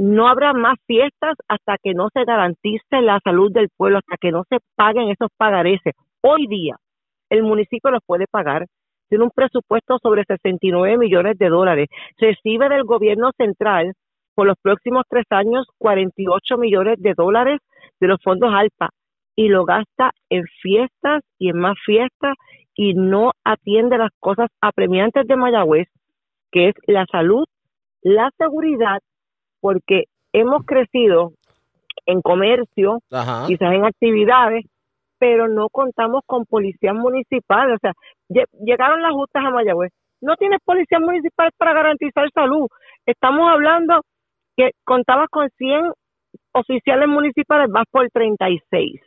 no 0.00 0.28
habrá 0.28 0.54
más 0.54 0.78
fiestas 0.86 1.36
hasta 1.46 1.76
que 1.76 1.92
no 1.92 2.08
se 2.14 2.24
garantice 2.24 3.02
la 3.02 3.20
salud 3.22 3.52
del 3.52 3.68
pueblo, 3.68 3.98
hasta 3.98 4.16
que 4.16 4.32
no 4.32 4.44
se 4.48 4.56
paguen 4.74 5.10
esos 5.10 5.28
pagareces. 5.36 5.92
Hoy 6.22 6.46
día, 6.46 6.76
el 7.28 7.42
municipio 7.42 7.90
los 7.90 8.00
puede 8.06 8.24
pagar. 8.26 8.64
Tiene 9.10 9.24
un 9.24 9.30
presupuesto 9.30 9.98
sobre 10.02 10.24
69 10.24 10.96
millones 10.96 11.36
de 11.36 11.50
dólares. 11.50 11.88
Recibe 12.16 12.70
del 12.70 12.84
gobierno 12.84 13.32
central 13.36 13.92
por 14.34 14.46
los 14.46 14.56
próximos 14.62 15.04
tres 15.06 15.26
años 15.28 15.66
48 15.76 16.56
millones 16.56 16.96
de 16.98 17.12
dólares 17.12 17.60
de 18.00 18.06
los 18.06 18.22
fondos 18.22 18.54
ALPA 18.54 18.88
y 19.36 19.48
lo 19.48 19.66
gasta 19.66 20.12
en 20.30 20.44
fiestas 20.62 21.22
y 21.38 21.50
en 21.50 21.58
más 21.58 21.76
fiestas 21.84 22.36
y 22.74 22.94
no 22.94 23.32
atiende 23.44 23.98
las 23.98 24.12
cosas 24.18 24.48
apremiantes 24.62 25.26
de 25.26 25.36
Mayagüez, 25.36 25.88
que 26.50 26.68
es 26.68 26.74
la 26.86 27.04
salud, 27.12 27.44
la 28.00 28.30
seguridad, 28.38 29.00
porque 29.60 30.04
hemos 30.32 30.64
crecido 30.64 31.32
en 32.06 32.20
comercio, 32.22 32.98
Ajá. 33.10 33.46
quizás 33.46 33.72
en 33.72 33.84
actividades, 33.84 34.64
pero 35.18 35.48
no 35.48 35.68
contamos 35.68 36.22
con 36.26 36.44
policías 36.46 36.94
municipales. 36.94 37.76
O 37.76 37.78
sea, 37.80 37.92
lle- 38.28 38.46
llegaron 38.64 39.02
las 39.02 39.12
justas 39.12 39.44
a 39.44 39.50
Mayagüez. 39.50 39.92
No 40.22 40.36
tienes 40.36 40.60
policía 40.64 40.98
municipal 40.98 41.50
para 41.56 41.72
garantizar 41.74 42.28
salud. 42.32 42.66
Estamos 43.06 43.50
hablando 43.50 44.00
que 44.56 44.70
contabas 44.84 45.28
con 45.30 45.48
100 45.58 45.92
oficiales 46.52 47.08
municipales, 47.08 47.68
vas 47.70 47.84
por 47.90 48.08
36. 48.10 49.00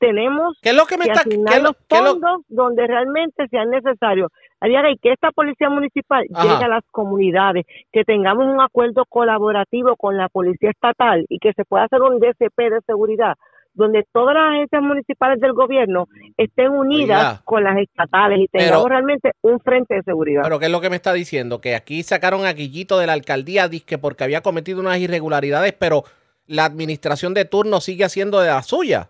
Tenemos 0.00 0.58
¿Qué 0.62 0.70
es 0.70 0.74
lo 0.74 0.86
que 0.86 0.96
me 0.96 1.04
está- 1.04 1.20
asignar 1.20 1.54
qué 1.54 1.60
lo- 1.60 1.68
los 1.68 1.76
lo- 1.90 2.10
fondos 2.12 2.40
donde 2.48 2.86
realmente 2.86 3.46
sean 3.48 3.70
necesarios. 3.70 4.32
Aliaga, 4.58 4.90
y 4.90 4.96
que 4.96 5.12
esta 5.12 5.30
policía 5.30 5.70
municipal 5.70 6.24
Ajá. 6.34 6.42
llegue 6.48 6.64
a 6.64 6.68
las 6.68 6.84
comunidades, 6.90 7.66
que 7.92 8.02
tengamos 8.04 8.46
un 8.46 8.60
acuerdo 8.60 9.04
colaborativo 9.08 9.96
con 9.96 10.16
la 10.16 10.28
policía 10.28 10.70
estatal 10.70 11.24
y 11.28 11.38
que 11.38 11.52
se 11.52 11.64
pueda 11.64 11.84
hacer 11.84 12.00
un 12.02 12.18
DCP 12.18 12.70
de 12.70 12.80
seguridad 12.86 13.34
donde 13.72 14.04
todas 14.12 14.34
las 14.34 14.50
agencias 14.54 14.82
municipales 14.82 15.40
del 15.40 15.52
gobierno 15.52 16.08
estén 16.36 16.70
unidas 16.72 17.20
Oiga. 17.20 17.42
con 17.44 17.62
las 17.62 17.78
estatales 17.78 18.40
y 18.40 18.48
Pero- 18.48 18.64
tengamos 18.64 18.88
realmente 18.88 19.30
un 19.42 19.60
frente 19.60 19.94
de 19.94 20.02
seguridad. 20.02 20.42
Pero 20.42 20.58
¿qué 20.58 20.66
es 20.66 20.72
lo 20.72 20.80
que 20.80 20.90
me 20.90 20.96
está 20.96 21.12
diciendo? 21.12 21.60
Que 21.60 21.76
aquí 21.76 22.02
sacaron 22.02 22.44
a 22.46 22.52
Guillito 22.52 22.98
de 22.98 23.06
la 23.06 23.12
alcaldía 23.12 23.68
que 23.86 23.96
porque 23.96 24.24
había 24.24 24.40
cometido 24.40 24.80
unas 24.80 24.98
irregularidades, 24.98 25.72
pero 25.72 26.02
la 26.46 26.64
administración 26.64 27.32
de 27.32 27.44
turno 27.44 27.80
sigue 27.80 28.04
haciendo 28.04 28.40
de 28.40 28.48
la 28.48 28.62
suya. 28.62 29.08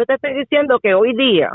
Yo 0.00 0.06
te 0.06 0.14
estoy 0.14 0.32
diciendo 0.32 0.78
que 0.82 0.94
hoy 0.94 1.14
día 1.14 1.50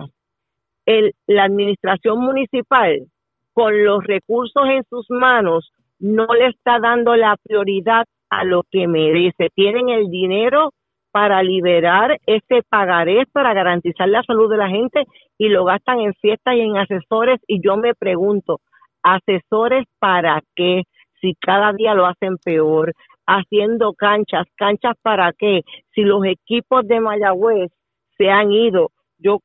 el, 0.85 1.13
la 1.25 1.45
administración 1.45 2.19
municipal, 2.19 3.07
con 3.53 3.83
los 3.83 4.03
recursos 4.03 4.67
en 4.69 4.83
sus 4.83 5.09
manos, 5.09 5.71
no 5.97 6.27
le 6.27 6.49
está 6.49 6.77
dando 6.79 7.15
la 7.15 7.37
prioridad 7.43 8.05
a 8.29 8.43
lo 8.43 8.61
que 8.69 8.87
merece. 8.87 9.49
Tienen 9.55 9.89
el 9.89 10.11
dinero 10.11 10.73
para 11.11 11.41
liberar 11.41 12.19
ese 12.27 12.61
pagaré 12.69 13.25
para 13.31 13.55
garantizar 13.55 14.07
la 14.09 14.21
salud 14.21 14.47
de 14.47 14.57
la 14.57 14.69
gente 14.69 15.05
y 15.39 15.49
lo 15.49 15.65
gastan 15.65 16.01
en 16.01 16.13
fiestas 16.13 16.53
y 16.53 16.59
en 16.59 16.77
asesores 16.77 17.39
y 17.47 17.63
yo 17.65 17.77
me 17.77 17.95
pregunto, 17.95 18.59
¿asesores 19.01 19.85
para 19.97 20.43
qué? 20.55 20.83
Si 21.19 21.33
cada 21.41 21.73
día 21.73 21.95
lo 21.95 22.05
hacen 22.05 22.37
peor, 22.37 22.93
haciendo 23.25 23.93
canchas, 23.93 24.45
canchas 24.55 24.93
para 25.01 25.33
qué? 25.33 25.61
Si 25.95 26.01
los 26.01 26.23
equipos 26.25 26.87
de 26.87 26.99
Mayagüez 26.99 27.71
se 28.17 28.29
han 28.29 28.51
ido. 28.51 28.91
Yo 29.17 29.39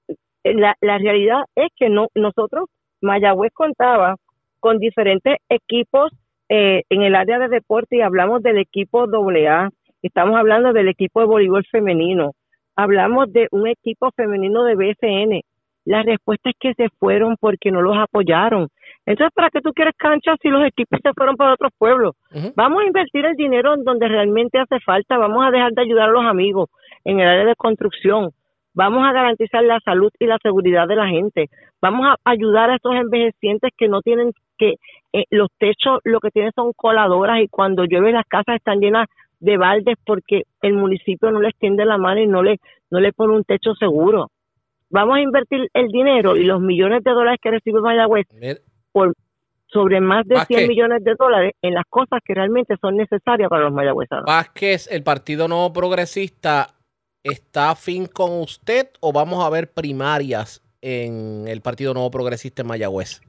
la, 0.45 0.75
la 0.81 0.99
realidad 0.99 1.43
es 1.55 1.69
que 1.77 1.89
no 1.89 2.09
nosotros 2.15 2.69
Mayagüez 3.01 3.53
contaba 3.53 4.17
con 4.59 4.79
diferentes 4.79 5.39
equipos 5.49 6.13
eh, 6.49 6.83
en 6.91 7.03
el 7.03 7.15
área 7.15 7.39
de 7.39 7.49
deporte 7.49 7.97
y 7.97 8.01
hablamos 8.01 8.43
del 8.43 8.59
equipo 8.59 9.05
AA, 9.05 9.71
estamos 10.03 10.37
hablando 10.37 10.73
del 10.73 10.89
equipo 10.89 11.21
de 11.21 11.27
voleibol 11.27 11.65
femenino, 11.71 12.33
hablamos 12.77 13.33
de 13.33 13.49
un 13.53 13.69
equipo 13.69 14.11
femenino 14.17 14.65
de 14.65 14.75
BSN. 14.75 15.41
La 15.87 16.03
respuesta 16.03 16.51
es 16.51 16.57
que 16.61 16.75
se 16.75 16.89
fueron 16.99 17.37
porque 17.41 17.71
no 17.71 17.81
los 17.81 17.97
apoyaron. 17.97 18.69
Entonces, 19.07 19.33
¿para 19.35 19.49
qué 19.51 19.61
tú 19.61 19.73
quieres 19.73 19.95
canchas 19.97 20.37
si 20.43 20.49
los 20.49 20.65
equipos 20.67 21.01
se 21.03 21.13
fueron 21.15 21.37
para 21.37 21.55
otros 21.55 21.73
pueblos? 21.79 22.15
Vamos 22.55 22.83
a 22.83 22.87
invertir 22.87 23.25
el 23.25 23.35
dinero 23.35 23.75
en 23.75 23.83
donde 23.83 24.07
realmente 24.07 24.59
hace 24.59 24.79
falta. 24.81 25.17
Vamos 25.17 25.43
a 25.45 25.51
dejar 25.51 25.73
de 25.73 25.83
ayudar 25.83 26.11
a 26.11 26.13
los 26.13 26.25
amigos 26.25 26.69
en 27.05 27.19
el 27.21 27.27
área 27.27 27.47
de 27.47 27.57
construcción. 27.57 28.31
Vamos 28.73 29.05
a 29.05 29.13
garantizar 29.13 29.65
la 29.65 29.81
salud 29.85 30.11
y 30.19 30.27
la 30.27 30.39
seguridad 30.43 30.87
de 30.87 30.97
la 30.97 31.09
gente. 31.09 31.49
Vamos 31.81 32.07
a 32.07 32.17
ayudar 32.31 32.71
a 32.71 32.77
estos 32.77 32.95
envejecientes 32.95 33.73
que 33.77 33.89
no 33.89 34.01
tienen 34.01 34.33
que, 34.59 34.75
eh, 35.13 35.25
los 35.31 35.49
techos 35.59 36.01
lo 36.05 36.21
que 36.21 36.31
tienen 36.31 36.53
son 36.55 36.73
coladoras 36.75 37.41
y 37.41 37.49
cuando 37.49 37.85
llueve 37.85 38.13
las 38.13 38.27
casas 38.27 38.57
están 38.57 38.81
llenas 38.81 39.09
de 39.41 39.57
baldes 39.57 39.97
porque 40.05 40.43
el 40.63 40.75
municipio 40.75 41.31
no 41.31 41.41
les 41.41 41.57
tiende 41.57 41.85
la 41.85 41.99
mano 41.99 42.21
y 42.21 42.27
no 42.27 42.43
le, 42.43 42.59
no 42.91 43.01
le 43.01 43.13
pone 43.13 43.35
un 43.35 43.45
techo 43.45 43.75
seguro. 43.75 44.31
Vamos 44.91 45.17
a 45.17 45.21
invertir 45.21 45.69
el 45.73 45.89
dinero 45.89 46.37
y 46.37 46.45
los 46.45 46.61
millones 46.61 47.03
de 47.03 47.11
dólares 47.13 47.41
que 47.43 47.51
recibe 47.51 47.81
Mayagüez 47.81 48.27
por 48.93 49.15
sobre 49.67 50.01
más 50.01 50.27
de 50.27 50.35
100 50.35 50.39
Vázquez. 50.39 50.69
millones 50.69 51.05
de 51.05 51.15
dólares 51.15 51.53
en 51.63 51.75
las 51.75 51.85
cosas 51.89 52.21
que 52.25 52.35
realmente 52.35 52.75
son 52.81 52.97
necesarias 52.97 53.49
para 53.49 53.65
los 53.65 53.73
mayagüezanos. 53.73 54.25
Vázquez, 54.27 54.91
el 54.91 55.05
Partido 55.05 55.47
Nuevo 55.47 55.73
Progresista, 55.73 56.67
¿está 57.25 57.71
afín 57.71 58.07
con 58.07 58.41
usted 58.41 58.89
o 59.01 59.13
vamos 59.13 59.45
a 59.45 59.51
ver 59.51 59.73
primarias 59.73 60.63
en 60.83 61.47
el 61.49 61.61
Partido 61.61 61.95
Nuevo 61.95 62.11
Progresista 62.11 62.63
en 62.63 62.69
Mayagüez? 62.69 63.21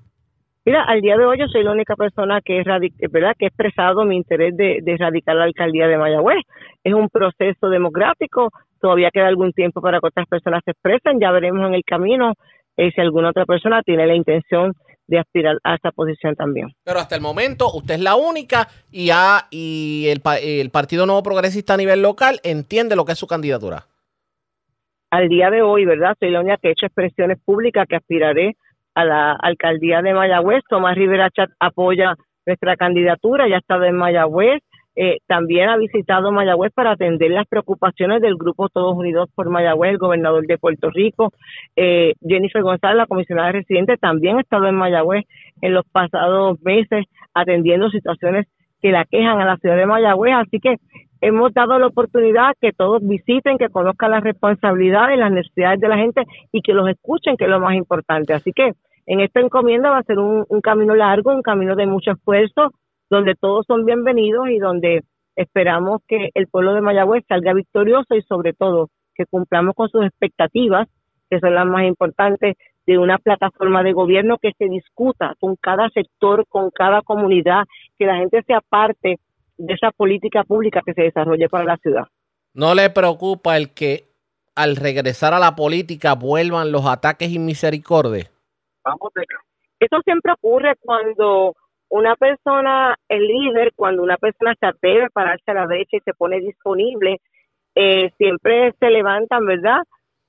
Mira, 0.64 0.84
al 0.84 1.02
día 1.02 1.18
de 1.18 1.26
hoy 1.26 1.40
yo 1.40 1.48
soy 1.48 1.64
la 1.64 1.72
única 1.72 1.96
persona 1.96 2.40
que 2.42 2.60
es 2.60 2.66
¿verdad? 3.12 3.34
que 3.38 3.46
he 3.46 3.48
expresado 3.48 4.06
mi 4.06 4.16
interés 4.16 4.56
de, 4.56 4.80
de 4.84 4.98
radicar 4.98 5.36
la 5.36 5.46
alcaldía 5.46 5.88
de 5.88 5.98
Mayagüez. 5.98 6.44
Es 6.84 6.94
un 6.94 7.10
proceso 7.10 7.70
democrático, 7.70 8.50
todavía 8.80 9.10
queda 9.12 9.28
algún 9.28 9.54
tiempo 9.54 9.82
para 9.82 10.00
que 10.00 10.08
otras 10.08 10.28
personas 10.28 10.62
se 10.64 10.72
expresen, 10.72 11.20
ya 11.20 11.32
veremos 11.32 11.68
en 11.68 11.74
el 11.74 11.84
camino 11.84 12.34
eh, 12.78 12.92
si 12.94 13.02
alguna 13.02 13.30
otra 13.30 13.46
persona 13.46 13.82
tiene 13.82 14.06
la 14.06 14.16
intención 14.16 14.74
de 15.12 15.20
aspirar 15.20 15.58
a 15.66 15.76
esa 15.76 15.92
posición 15.92 16.36
también. 16.36 16.70
Pero 16.86 17.00
hasta 17.00 17.16
el 17.16 17.22
momento 17.22 17.70
usted 17.74 17.96
es 17.96 18.00
la 18.00 18.16
única 18.16 18.70
y, 18.90 19.10
ha- 19.12 19.46
y 19.52 20.08
el, 20.08 20.22
el 20.42 20.70
Partido 20.70 21.06
Nuevo 21.06 21.22
Progresista 21.22 21.74
a 21.74 21.78
nivel 21.78 22.02
local 22.02 22.40
entiende 22.44 22.96
lo 22.96 23.04
que 23.04 23.12
es 23.12 23.20
su 23.20 23.28
candidatura. 23.28 23.84
Al 25.12 25.28
día 25.28 25.50
de 25.50 25.62
hoy, 25.62 25.84
¿verdad? 25.84 26.16
Soy 26.18 26.32
la 26.32 26.40
única 26.40 26.56
que 26.58 26.70
he 26.70 26.72
hecho 26.72 26.86
expresiones 26.86 27.38
públicas 27.44 27.86
que 27.90 27.98
aspiraré 27.98 28.56
a 28.96 29.04
la 29.04 29.34
alcaldía 29.34 30.02
de 30.02 30.14
Mayagüez. 30.14 30.64
Tomás 30.70 30.96
Rivera 30.96 31.30
Chat 31.30 31.50
apoya 31.60 32.16
nuestra 32.46 32.78
candidatura, 32.78 33.50
ya 33.50 33.56
ha 33.56 33.60
estado 33.60 33.84
en 33.84 33.96
Mayagüez. 33.98 34.62
Eh, 34.96 35.20
también 35.26 35.70
ha 35.70 35.78
visitado 35.78 36.32
Mayagüez 36.32 36.74
para 36.74 36.92
atender 36.92 37.32
las 37.32 37.48
preocupaciones 37.48 38.22
del 38.22 38.36
grupo 38.36 38.68
Todos 38.70 38.98
Unidos 38.98 39.30
por 39.36 39.50
Mayagüez, 39.50 39.92
el 39.92 39.98
gobernador 39.98 40.46
de 40.46 40.58
Puerto 40.58 40.90
Rico. 40.90 41.32
Eh, 41.76 42.14
Jennifer 42.22 42.62
González, 42.62 42.98
la 42.98 43.06
comisionada 43.08 43.52
residente, 43.52 43.98
también 43.98 44.38
ha 44.38 44.42
estado 44.42 44.68
en 44.68 44.76
Mayagüez 44.76 45.26
en 45.62 45.74
los 45.74 45.86
pasados 45.92 46.62
meses 46.62 47.06
atendiendo 47.34 47.90
situaciones 47.90 48.48
que 48.82 48.92
la 48.92 49.06
quejan 49.06 49.40
a 49.40 49.46
la 49.46 49.58
ciudad 49.58 49.78
de 49.78 49.86
Mayagüez. 49.86 50.34
Así 50.36 50.60
que 50.60 50.76
hemos 51.22 51.54
dado 51.54 51.80
la 51.80 51.88
oportunidad 51.88 52.54
que 52.60 52.74
todos 52.74 53.02
visiten, 53.02 53.58
que 53.58 53.70
conozcan 53.70 54.12
las 54.12 54.24
responsabilidades, 54.24 55.18
las 55.18 55.32
necesidades 55.32 55.80
de 55.80 55.88
la 55.88 55.98
gente 55.98 56.24
y 56.52 56.62
que 56.62 56.74
los 56.74 56.90
escuchen, 56.90 57.38
que 57.38 57.46
es 57.46 57.50
lo 57.50 57.60
más 57.60 57.76
importante. 57.76 58.34
Así 58.34 58.52
que 58.52 58.72
en 59.06 59.20
esta 59.22 59.40
encomienda 59.40 59.90
va 59.90 60.00
a 60.00 60.04
ser 60.04 60.20
un, 60.20 60.46
un 60.48 60.62
camino 60.62 60.96
largo, 60.96 61.34
un 61.34 61.42
camino 61.42 61.76
de 61.76 61.86
mucho 61.86 62.12
esfuerzo, 62.12 62.72
donde 63.12 63.36
todos 63.36 63.66
son 63.68 63.84
bienvenidos 63.86 64.48
y 64.50 64.58
donde 64.58 65.02
esperamos 65.36 66.00
que 66.08 66.30
el 66.34 66.48
pueblo 66.48 66.74
de 66.74 66.82
Mayagüez 66.82 67.26
salga 67.28 67.54
victorioso 67.54 68.16
y 68.16 68.22
sobre 68.22 68.54
todo 68.54 68.88
que 69.14 69.26
cumplamos 69.26 69.76
con 69.76 69.90
sus 69.90 70.06
expectativas, 70.06 70.88
que 71.30 71.42
son 71.42 71.54
las 71.54 71.66
más 71.66 71.84
importantes, 71.84 72.56
de 72.88 72.98
una 72.98 73.18
plataforma 73.18 73.84
de 73.84 73.92
gobierno 73.92 74.38
que 74.42 74.54
se 74.58 74.70
discuta 74.70 75.36
con 75.42 75.58
cada 75.58 75.90
sector, 75.90 76.46
con 76.48 76.72
cada 76.72 77.02
comunidad, 77.02 77.66
que 78.00 78.06
la 78.06 78.16
gente 78.16 78.44
sea 78.44 78.62
parte 78.62 79.20
de 79.58 79.74
esa 79.74 79.92
política 79.92 80.46
pública 80.46 80.80
que 80.86 80.94
se 80.94 81.04
desarrolle 81.04 81.50
para 81.50 81.66
la 81.66 81.78
ciudad. 81.78 82.08
¿No 82.54 82.74
le 82.74 82.90
preocupa 82.92 83.58
el 83.58 83.74
que 83.74 84.06
al 84.56 84.78
regresar 84.78 85.34
a 85.34 85.40
la 85.40 85.58
política 85.58 86.16
vuelvan 86.16 86.72
los 86.72 86.86
ataques 86.86 87.30
y 87.30 87.40
misericordia? 87.40 88.32
Eso 89.82 89.98
siempre 90.06 90.32
ocurre 90.32 90.76
cuando 90.80 91.56
una 91.92 92.16
persona, 92.16 92.96
el 93.10 93.28
líder, 93.28 93.74
cuando 93.76 94.02
una 94.02 94.16
persona 94.16 94.56
se 94.58 94.66
atreve 94.66 95.06
a 95.06 95.10
pararse 95.10 95.52
a 95.52 95.54
la 95.54 95.68
derecha 95.68 95.98
y 95.98 96.00
se 96.00 96.14
pone 96.14 96.40
disponible, 96.40 97.20
eh, 97.76 98.12
siempre 98.18 98.74
se 98.80 98.90
levantan, 98.90 99.46
¿verdad? 99.46 99.82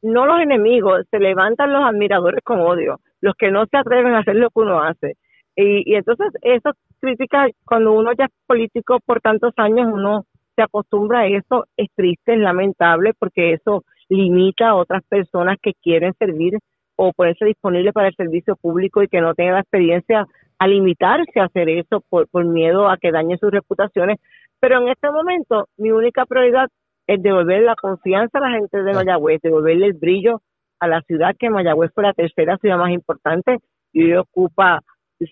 No 0.02 0.26
los 0.26 0.40
enemigos, 0.40 1.06
se 1.10 1.20
levantan 1.20 1.72
los 1.72 1.84
admiradores 1.84 2.42
con 2.42 2.60
odio, 2.60 2.98
los 3.20 3.34
que 3.36 3.52
no 3.52 3.64
se 3.66 3.76
atreven 3.76 4.12
a 4.14 4.18
hacer 4.18 4.34
lo 4.34 4.50
que 4.50 4.58
uno 4.58 4.82
hace. 4.82 5.14
Y, 5.54 5.88
y 5.88 5.94
entonces 5.94 6.32
esas 6.42 6.74
críticas, 7.00 7.52
cuando 7.64 7.92
uno 7.92 8.10
ya 8.18 8.24
es 8.24 8.32
político 8.46 8.98
por 9.06 9.20
tantos 9.20 9.52
años, 9.56 9.88
uno 9.92 10.24
se 10.56 10.62
acostumbra 10.62 11.20
a 11.20 11.26
eso, 11.28 11.66
es 11.76 11.88
triste, 11.94 12.34
es 12.34 12.40
lamentable, 12.40 13.12
porque 13.16 13.52
eso 13.52 13.84
limita 14.08 14.70
a 14.70 14.74
otras 14.74 15.04
personas 15.08 15.58
que 15.62 15.74
quieren 15.80 16.12
servir 16.18 16.58
o 16.96 17.12
ponerse 17.12 17.44
disponible 17.44 17.92
para 17.92 18.08
el 18.08 18.16
servicio 18.16 18.56
público 18.56 19.00
y 19.00 19.08
que 19.08 19.20
no 19.20 19.34
tenga 19.34 19.52
la 19.52 19.60
experiencia 19.60 20.26
a 20.62 20.68
limitarse 20.68 21.40
a 21.40 21.46
hacer 21.46 21.68
eso 21.68 22.04
por, 22.08 22.28
por 22.28 22.44
miedo 22.44 22.88
a 22.88 22.96
que 22.96 23.10
dañe 23.10 23.36
sus 23.38 23.50
reputaciones. 23.50 24.20
Pero 24.60 24.80
en 24.80 24.88
este 24.88 25.10
momento 25.10 25.66
mi 25.76 25.90
única 25.90 26.24
prioridad 26.24 26.68
es 27.08 27.20
devolver 27.20 27.62
la 27.62 27.74
confianza 27.74 28.38
a 28.38 28.42
la 28.42 28.50
gente 28.50 28.80
de 28.80 28.92
Mayagüez, 28.92 29.40
devolverle 29.42 29.86
el 29.86 29.94
brillo 29.94 30.40
a 30.78 30.86
la 30.86 31.02
ciudad, 31.02 31.34
que 31.36 31.50
Mayagüez 31.50 31.90
fue 31.92 32.04
la 32.04 32.12
tercera 32.12 32.58
ciudad 32.58 32.78
más 32.78 32.92
importante 32.92 33.58
y 33.92 34.04
hoy 34.04 34.14
ocupa 34.14 34.82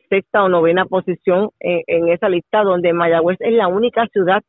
sexta 0.09 0.43
o 0.43 0.49
novena 0.49 0.85
posición 0.87 1.51
en, 1.61 1.83
en 1.87 2.09
esa 2.09 2.29
lista, 2.29 2.65
donde 2.65 2.93
Mayagüez 2.93 3.37
es 3.41 3.53
la 3.53 3.69
única 3.69 4.07
ciudad 4.09 4.43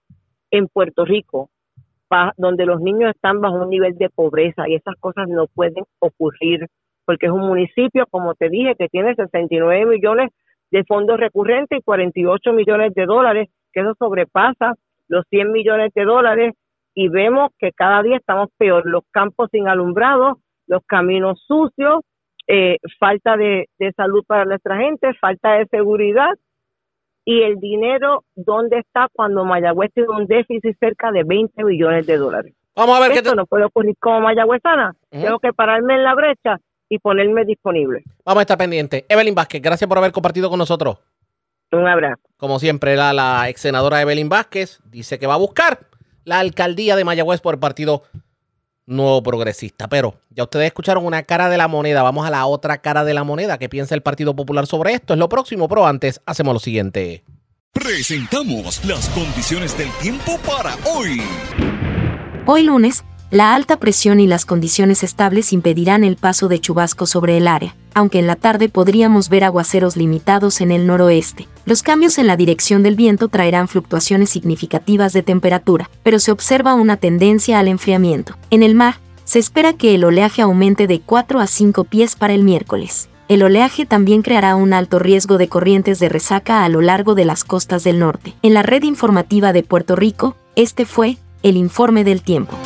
en 0.49 0.67
Puerto 0.67 1.05
Rico 1.05 1.51
donde 2.35 2.65
los 2.65 2.81
niños 2.81 3.11
están 3.15 3.39
bajo 3.39 3.55
un 3.55 3.69
nivel 3.69 3.97
de 3.97 4.09
pobreza 4.09 4.67
y 4.67 4.75
esas 4.75 4.95
cosas 4.99 5.29
no 5.29 5.45
pueden 5.47 5.85
ocurrir 5.99 6.67
porque 7.05 7.27
es 7.27 7.31
un 7.31 7.47
municipio, 7.47 8.05
como 8.09 8.35
te 8.35 8.49
dije, 8.49 8.75
que 8.75 8.89
tiene 8.89 9.15
69 9.15 9.85
millones 9.85 10.29
de 10.71 10.83
fondos 10.85 11.19
recurrentes 11.19 11.79
y 11.79 11.81
48 11.81 12.53
millones 12.53 12.93
de 12.93 13.05
dólares, 13.05 13.49
que 13.73 13.81
eso 13.81 13.93
sobrepasa 13.99 14.75
los 15.07 15.25
100 15.29 15.51
millones 15.51 15.93
de 15.93 16.05
dólares 16.05 16.53
y 16.95 17.09
vemos 17.09 17.51
que 17.59 17.71
cada 17.71 18.01
día 18.01 18.17
estamos 18.17 18.49
peor, 18.57 18.85
los 18.85 19.03
campos 19.11 19.49
sin 19.51 19.67
alumbrado, 19.67 20.39
los 20.67 20.81
caminos 20.85 21.43
sucios, 21.45 22.01
eh, 22.47 22.77
falta 22.99 23.37
de, 23.37 23.67
de 23.77 23.91
salud 23.93 24.23
para 24.25 24.45
nuestra 24.45 24.77
gente, 24.77 25.13
falta 25.19 25.53
de 25.53 25.65
seguridad 25.67 26.31
y 27.23 27.43
el 27.43 27.59
dinero, 27.59 28.23
¿dónde 28.35 28.79
está 28.79 29.07
cuando 29.13 29.45
Mayagüez 29.45 29.91
tiene 29.93 30.09
un 30.09 30.25
déficit 30.25 30.77
cerca 30.79 31.11
de 31.11 31.23
20 31.23 31.63
millones 31.63 32.07
de 32.07 32.17
dólares? 32.17 32.55
Vamos 32.75 32.97
a 32.97 33.01
ver 33.01 33.11
qué 33.11 33.19
Esto 33.19 33.35
no 33.35 33.45
puede 33.45 33.65
ocurrir 33.65 33.95
como 33.99 34.21
mayagüezana. 34.21 34.93
Tengo 35.09 35.39
que 35.39 35.53
pararme 35.53 35.95
en 35.95 36.03
la 36.03 36.15
brecha 36.15 36.57
y 36.91 36.99
ponerme 36.99 37.45
disponible. 37.45 38.03
Vamos 38.25 38.41
a 38.41 38.43
estar 38.43 38.57
pendientes. 38.57 39.05
Evelyn 39.07 39.33
Vázquez, 39.33 39.61
gracias 39.61 39.87
por 39.87 39.97
haber 39.97 40.11
compartido 40.11 40.49
con 40.49 40.59
nosotros. 40.59 40.97
Un 41.71 41.87
abrazo. 41.87 42.21
Como 42.35 42.59
siempre, 42.59 42.97
la, 42.97 43.13
la 43.13 43.47
ex 43.47 43.61
senadora 43.61 44.01
Evelyn 44.01 44.27
Vázquez 44.27 44.81
dice 44.83 45.17
que 45.17 45.25
va 45.25 45.35
a 45.35 45.37
buscar 45.37 45.87
la 46.25 46.39
alcaldía 46.39 46.97
de 46.97 47.05
Mayagüez 47.05 47.39
por 47.39 47.53
el 47.53 47.61
Partido 47.61 48.03
Nuevo 48.85 49.23
Progresista. 49.23 49.87
Pero 49.87 50.15
ya 50.31 50.43
ustedes 50.43 50.65
escucharon 50.65 51.05
una 51.05 51.23
cara 51.23 51.47
de 51.47 51.57
la 51.57 51.69
moneda. 51.69 52.03
Vamos 52.03 52.27
a 52.27 52.29
la 52.29 52.45
otra 52.45 52.79
cara 52.79 53.05
de 53.05 53.13
la 53.13 53.23
moneda. 53.23 53.57
¿Qué 53.57 53.69
piensa 53.69 53.95
el 53.95 54.01
Partido 54.01 54.35
Popular 54.35 54.67
sobre 54.67 54.91
esto? 54.91 55.13
Es 55.13 55.19
lo 55.19 55.29
próximo, 55.29 55.69
pero 55.69 55.87
antes 55.87 56.21
hacemos 56.25 56.53
lo 56.53 56.59
siguiente. 56.59 57.23
Presentamos 57.71 58.83
las 58.83 59.07
condiciones 59.09 59.77
del 59.77 59.89
tiempo 60.01 60.37
para 60.45 60.75
hoy. 60.93 61.21
Hoy 62.45 62.63
lunes, 62.63 63.05
la 63.31 63.55
alta 63.55 63.77
presión 63.77 64.19
y 64.19 64.27
las 64.27 64.45
condiciones 64.45 65.03
estables 65.03 65.53
impedirán 65.53 66.03
el 66.03 66.17
paso 66.17 66.49
de 66.49 66.59
chubascos 66.59 67.11
sobre 67.11 67.37
el 67.37 67.47
área, 67.47 67.75
aunque 67.93 68.19
en 68.19 68.27
la 68.27 68.35
tarde 68.35 68.67
podríamos 68.67 69.29
ver 69.29 69.45
aguaceros 69.45 69.95
limitados 69.95 70.59
en 70.59 70.69
el 70.69 70.85
noroeste. 70.85 71.47
Los 71.65 71.81
cambios 71.81 72.17
en 72.17 72.27
la 72.27 72.35
dirección 72.35 72.83
del 72.83 72.97
viento 72.97 73.29
traerán 73.29 73.69
fluctuaciones 73.69 74.29
significativas 74.29 75.13
de 75.13 75.23
temperatura, 75.23 75.89
pero 76.03 76.19
se 76.19 76.33
observa 76.33 76.75
una 76.75 76.97
tendencia 76.97 77.57
al 77.57 77.69
enfriamiento. 77.69 78.35
En 78.49 78.63
el 78.63 78.75
mar, 78.75 78.95
se 79.23 79.39
espera 79.39 79.71
que 79.71 79.95
el 79.95 80.03
oleaje 80.03 80.41
aumente 80.41 80.85
de 80.85 80.99
4 80.99 81.39
a 81.39 81.47
5 81.47 81.85
pies 81.85 82.17
para 82.17 82.33
el 82.33 82.43
miércoles. 82.43 83.07
El 83.29 83.43
oleaje 83.43 83.85
también 83.85 84.23
creará 84.23 84.57
un 84.57 84.73
alto 84.73 84.99
riesgo 84.99 85.37
de 85.37 85.47
corrientes 85.47 85.99
de 85.99 86.09
resaca 86.09 86.65
a 86.65 86.69
lo 86.69 86.81
largo 86.81 87.15
de 87.15 87.23
las 87.23 87.45
costas 87.45 87.85
del 87.85 87.97
norte. 87.97 88.33
En 88.41 88.53
la 88.53 88.61
red 88.61 88.83
informativa 88.83 89.53
de 89.53 89.63
Puerto 89.63 89.95
Rico, 89.95 90.35
este 90.57 90.85
fue 90.85 91.17
el 91.43 91.55
informe 91.55 92.03
del 92.03 92.23
tiempo. 92.23 92.57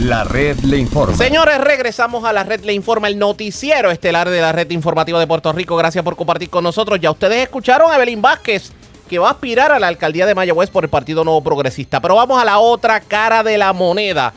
La 0.00 0.22
red 0.22 0.56
le 0.60 0.78
informa. 0.78 1.16
Señores, 1.16 1.60
regresamos 1.60 2.24
a 2.24 2.32
la 2.32 2.44
red 2.44 2.62
Le 2.62 2.72
Informa, 2.72 3.08
el 3.08 3.18
noticiero 3.18 3.90
estelar 3.90 4.30
de 4.30 4.40
la 4.40 4.52
red 4.52 4.70
informativa 4.70 5.18
de 5.18 5.26
Puerto 5.26 5.52
Rico. 5.52 5.76
Gracias 5.76 6.04
por 6.04 6.14
compartir 6.14 6.48
con 6.50 6.62
nosotros. 6.62 7.00
Ya 7.00 7.10
ustedes 7.10 7.42
escucharon 7.42 7.90
a 7.90 7.96
Evelyn 7.96 8.22
Vázquez, 8.22 8.70
que 9.08 9.18
va 9.18 9.26
a 9.26 9.32
aspirar 9.32 9.72
a 9.72 9.80
la 9.80 9.88
alcaldía 9.88 10.24
de 10.24 10.36
Mayagüez 10.36 10.70
por 10.70 10.84
el 10.84 10.90
Partido 10.90 11.24
Nuevo 11.24 11.42
Progresista. 11.42 12.00
Pero 12.00 12.14
vamos 12.14 12.40
a 12.40 12.44
la 12.44 12.60
otra 12.60 13.00
cara 13.00 13.42
de 13.42 13.58
la 13.58 13.72
moneda. 13.72 14.32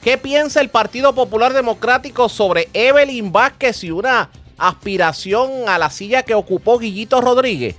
¿Qué 0.00 0.16
piensa 0.16 0.60
el 0.60 0.68
Partido 0.68 1.12
Popular 1.12 1.54
Democrático 1.54 2.28
sobre 2.28 2.68
Evelyn 2.72 3.32
Vázquez 3.32 3.82
y 3.82 3.90
una 3.90 4.30
aspiración 4.56 5.68
a 5.68 5.76
la 5.76 5.90
silla 5.90 6.22
que 6.22 6.34
ocupó 6.34 6.78
Guillito 6.78 7.20
Rodríguez? 7.20 7.74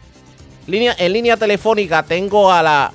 Línea, 0.67 0.93
en 0.99 1.13
línea 1.13 1.37
telefónica 1.37 2.03
tengo 2.03 2.51
a 2.51 2.61
la, 2.61 2.91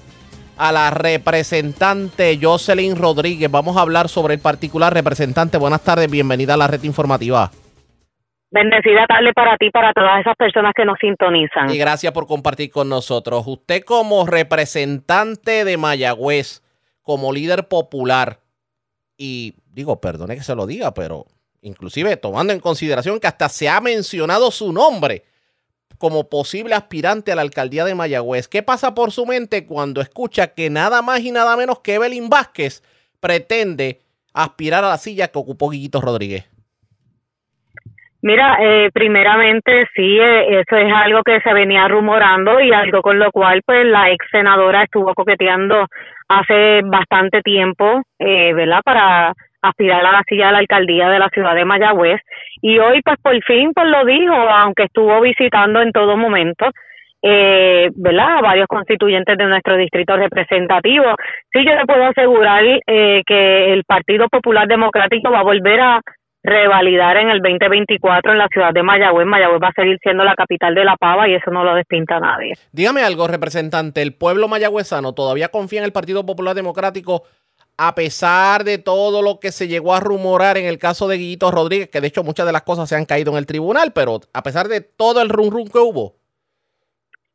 a 0.61 0.73
la 0.73 0.91
representante 0.91 2.39
Jocelyn 2.41 2.95
Rodríguez. 2.95 3.51
Vamos 3.51 3.79
a 3.79 3.81
hablar 3.81 4.11
sobre 4.11 4.35
el 4.35 4.41
particular 4.41 4.93
representante. 4.93 5.57
Buenas 5.57 5.83
tardes, 5.83 6.11
bienvenida 6.11 6.53
a 6.53 6.59
la 6.59 6.67
red 6.67 6.83
informativa. 6.83 7.51
Bendecida 8.51 9.07
tarde 9.07 9.33
para 9.33 9.57
ti, 9.57 9.71
para 9.71 9.95
todas 9.95 10.21
esas 10.21 10.37
personas 10.37 10.75
que 10.77 10.85
nos 10.85 10.99
sintonizan. 11.01 11.71
Y 11.71 11.79
gracias 11.79 12.13
por 12.13 12.27
compartir 12.27 12.71
con 12.71 12.91
nosotros. 12.91 13.45
Usted 13.47 13.85
como 13.85 14.27
representante 14.27 15.65
de 15.65 15.79
Mayagüez, 15.79 16.63
como 17.01 17.33
líder 17.33 17.67
popular, 17.67 18.41
y 19.17 19.55
digo, 19.73 19.99
perdone 19.99 20.37
que 20.37 20.43
se 20.43 20.55
lo 20.55 20.67
diga, 20.67 20.93
pero 20.93 21.25
inclusive 21.63 22.19
tomando 22.19 22.53
en 22.53 22.61
consideración 22.61 23.19
que 23.19 23.29
hasta 23.29 23.49
se 23.49 23.67
ha 23.71 23.81
mencionado 23.81 24.51
su 24.51 24.75
nombre 24.75 25.25
como 26.01 26.31
posible 26.31 26.75
aspirante 26.75 27.31
a 27.31 27.37
la 27.37 27.43
alcaldía 27.43 27.85
de 27.85 27.95
Mayagüez. 27.95 28.49
¿Qué 28.49 28.63
pasa 28.63 28.95
por 28.95 29.11
su 29.11 29.27
mente 29.27 29.67
cuando 29.67 30.01
escucha 30.01 30.55
que 30.55 30.71
nada 30.71 31.03
más 31.03 31.21
y 31.21 31.31
nada 31.31 31.55
menos 31.59 31.81
que 31.81 31.97
Evelyn 31.97 32.31
Vázquez 32.31 32.83
pretende 33.21 33.99
aspirar 34.33 34.83
a 34.83 34.89
la 34.89 34.97
silla 34.97 35.29
que 35.29 35.39
ocupó 35.39 35.69
Guillito 35.69 36.01
Rodríguez? 36.01 36.49
Mira, 38.23 38.57
eh, 38.61 38.91
primeramente 38.95 39.87
sí, 39.95 40.19
eh, 40.19 40.61
eso 40.61 40.77
es 40.77 40.93
algo 40.93 41.23
que 41.23 41.39
se 41.41 41.53
venía 41.53 41.87
rumorando 41.87 42.61
y 42.61 42.73
algo 42.73 43.03
con 43.03 43.19
lo 43.19 43.31
cual 43.31 43.61
pues 43.65 43.85
la 43.87 44.11
ex 44.11 44.25
senadora 44.31 44.85
estuvo 44.85 45.15
coqueteando 45.15 45.87
hace 46.29 46.81
bastante 46.83 47.43
tiempo, 47.43 48.03
eh, 48.19 48.55
¿verdad? 48.55 48.81
Para 48.85 49.35
aspirar 49.63 50.05
a 50.05 50.13
la 50.13 50.23
silla 50.29 50.47
de 50.47 50.53
la 50.53 50.59
alcaldía 50.59 51.09
de 51.09 51.19
la 51.19 51.29
ciudad 51.29 51.55
de 51.55 51.65
Mayagüez 51.65 52.21
y 52.63 52.79
hoy 52.79 53.01
pues 53.03 53.19
por 53.23 53.43
fin 53.45 53.73
pues 53.75 53.87
lo 53.87 54.05
dijo, 54.05 54.35
aunque 54.35 54.85
estuvo 54.85 55.21
visitando 55.21 55.81
en 55.83 55.93
todo 55.93 56.17
momento, 56.17 56.67
eh, 57.23 57.91
¿verdad? 57.95 58.39
A 58.39 58.41
varios 58.41 58.67
constituyentes 58.67 59.37
de 59.37 59.45
nuestro 59.45 59.77
distrito 59.77 60.17
representativo. 60.17 61.15
Sí, 61.53 61.65
yo 61.67 61.75
le 61.75 61.85
puedo 61.85 62.05
asegurar 62.05 62.65
eh, 62.65 63.23
que 63.27 63.73
el 63.73 63.85
Partido 63.85 64.29
Popular 64.29 64.67
Democrático 64.67 65.31
va 65.31 65.41
a 65.41 65.45
volver 65.45 65.81
a 65.81 66.01
revalidar 66.43 67.19
en 67.19 67.29
el 67.29 67.41
2024 67.41 68.33
en 68.33 68.39
la 68.39 68.49
ciudad 68.49 68.73
de 68.73 68.83
Mayagüez. 68.83 69.27
Mayagüez 69.27 69.61
va 69.63 69.69
a 69.69 69.73
seguir 69.73 69.99
siendo 70.03 70.25
la 70.25 70.35
capital 70.35 70.75
de 70.75 70.85
la 70.85 70.97
pava 70.97 71.29
y 71.29 71.35
eso 71.35 71.51
no 71.51 71.65
lo 71.65 71.75
despinta 71.75 72.19
nadie. 72.19 72.55
Dígame 72.73 73.03
algo, 73.03 73.27
representante. 73.27 74.01
¿El 74.01 74.15
pueblo 74.15 74.49
mayagüezano 74.49 75.13
todavía 75.13 75.49
confía 75.49 75.81
en 75.81 75.85
el 75.85 75.93
Partido 75.93 76.25
Popular 76.25 76.55
Democrático 76.55 77.25
a 77.83 77.95
pesar 77.95 78.65
de 78.65 78.77
todo 78.77 79.23
lo 79.23 79.41
que 79.41 79.53
se 79.53 79.67
llegó 79.67 79.95
a 79.95 80.01
rumorar 80.01 80.59
en 80.59 80.67
el 80.67 80.79
caso 80.79 81.09
de 81.09 81.17
Guillito 81.17 81.51
Rodríguez? 81.51 81.89
Que 81.89 82.03
de 82.03 82.09
hecho 82.09 82.23
muchas 82.23 82.45
de 82.45 82.53
las 82.53 82.63
cosas 82.63 82.89
se 82.89 82.95
han 82.95 83.07
caído 83.07 83.33
en 83.33 83.39
el 83.39 83.47
tribunal, 83.47 83.93
pero 83.95 84.21
a 84.35 84.43
pesar 84.43 84.69
de 84.69 84.83
todo 84.83 85.23
el 85.23 85.31
rum 85.31 85.51
rum 85.51 85.69
que 85.73 85.79
hubo. 85.79 86.13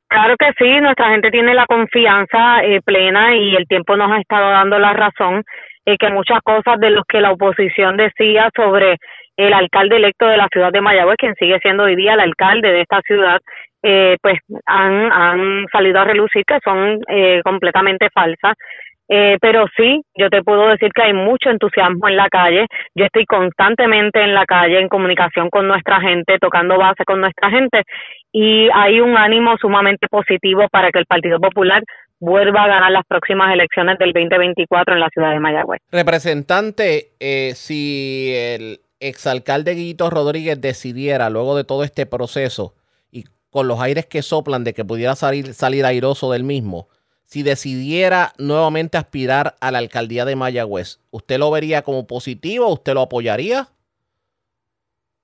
Claro 0.07 0.35
que 0.37 0.51
sí, 0.57 0.79
nuestra 0.81 1.09
gente 1.09 1.31
tiene 1.31 1.55
la 1.55 1.65
confianza 1.65 2.63
eh, 2.63 2.79
plena 2.85 3.35
y 3.35 3.55
el 3.55 3.67
tiempo 3.67 3.97
nos 3.97 4.11
ha 4.11 4.19
estado 4.19 4.51
dando 4.51 4.77
la 4.77 4.93
razón 4.93 5.43
eh, 5.83 5.97
que 5.97 6.09
muchas 6.09 6.39
cosas 6.43 6.79
de 6.79 6.91
los 6.91 7.05
que 7.07 7.21
la 7.21 7.31
oposición 7.31 7.97
decía 7.97 8.49
sobre 8.55 8.97
el 9.37 9.51
alcalde 9.51 9.97
electo 9.97 10.27
de 10.27 10.37
la 10.37 10.47
ciudad 10.51 10.71
de 10.71 10.81
Mayagüez, 10.81 11.17
quien 11.17 11.35
sigue 11.35 11.59
siendo 11.59 11.83
hoy 11.83 11.95
día 11.95 12.13
el 12.13 12.19
alcalde 12.19 12.71
de 12.71 12.81
esta 12.81 13.01
ciudad, 13.01 13.41
eh, 13.83 14.17
pues 14.21 14.39
han, 14.65 15.11
han 15.11 15.67
salido 15.71 15.99
a 15.99 16.05
relucir 16.05 16.43
que 16.45 16.57
son 16.63 17.01
eh, 17.07 17.41
completamente 17.43 18.09
falsas. 18.09 18.55
Eh, 19.07 19.37
pero 19.39 19.65
sí, 19.77 20.01
yo 20.15 20.29
te 20.29 20.41
puedo 20.41 20.67
decir 20.69 20.91
que 20.93 21.03
hay 21.03 21.13
mucho 21.13 21.49
entusiasmo 21.49 22.07
en 22.07 22.15
la 22.15 22.27
calle. 22.29 22.65
Yo 22.95 23.05
estoy 23.05 23.25
constantemente 23.25 24.21
en 24.21 24.33
la 24.33 24.45
calle, 24.45 24.79
en 24.79 24.89
comunicación 24.89 25.49
con 25.49 25.67
nuestra 25.67 26.01
gente, 26.01 26.37
tocando 26.39 26.77
base 26.77 27.05
con 27.05 27.21
nuestra 27.21 27.49
gente, 27.51 27.83
y 28.31 28.67
hay 28.73 28.99
un 28.99 29.15
ánimo 29.15 29.57
sumamente 29.57 30.07
positivo 30.07 30.67
para 30.71 30.91
que 30.91 30.99
el 30.99 31.05
Partido 31.05 31.39
Popular 31.39 31.83
vuelva 32.19 32.63
a 32.63 32.67
ganar 32.67 32.91
las 32.91 33.05
próximas 33.05 33.53
elecciones 33.53 33.97
del 33.99 34.11
2024 34.13 34.95
en 34.95 34.99
la 34.99 35.09
ciudad 35.09 35.31
de 35.31 35.39
Mayagüez. 35.39 35.81
Representante, 35.91 37.11
eh, 37.19 37.51
si 37.55 38.33
el 38.35 38.79
exalcalde 38.99 39.75
Guillito 39.75 40.09
Rodríguez 40.09 40.59
decidiera, 40.59 41.29
luego 41.29 41.55
de 41.55 41.63
todo 41.63 41.83
este 41.83 42.05
proceso, 42.05 42.73
y 43.11 43.25
con 43.51 43.67
los 43.67 43.79
aires 43.79 44.05
que 44.05 44.21
soplan 44.21 44.63
de 44.63 44.73
que 44.73 44.85
pudiera 44.85 45.15
salir, 45.15 45.53
salir 45.53 45.85
airoso 45.85 46.31
del 46.31 46.43
mismo, 46.43 46.87
si 47.25 47.43
decidiera 47.43 48.31
nuevamente 48.37 48.97
aspirar 48.97 49.55
a 49.59 49.71
la 49.71 49.79
alcaldía 49.79 50.25
de 50.25 50.35
Mayagüez, 50.35 50.99
¿usted 51.11 51.39
lo 51.39 51.51
vería 51.51 51.81
como 51.81 52.07
positivo? 52.07 52.71
¿Usted 52.71 52.93
lo 52.93 53.01
apoyaría? 53.01 53.67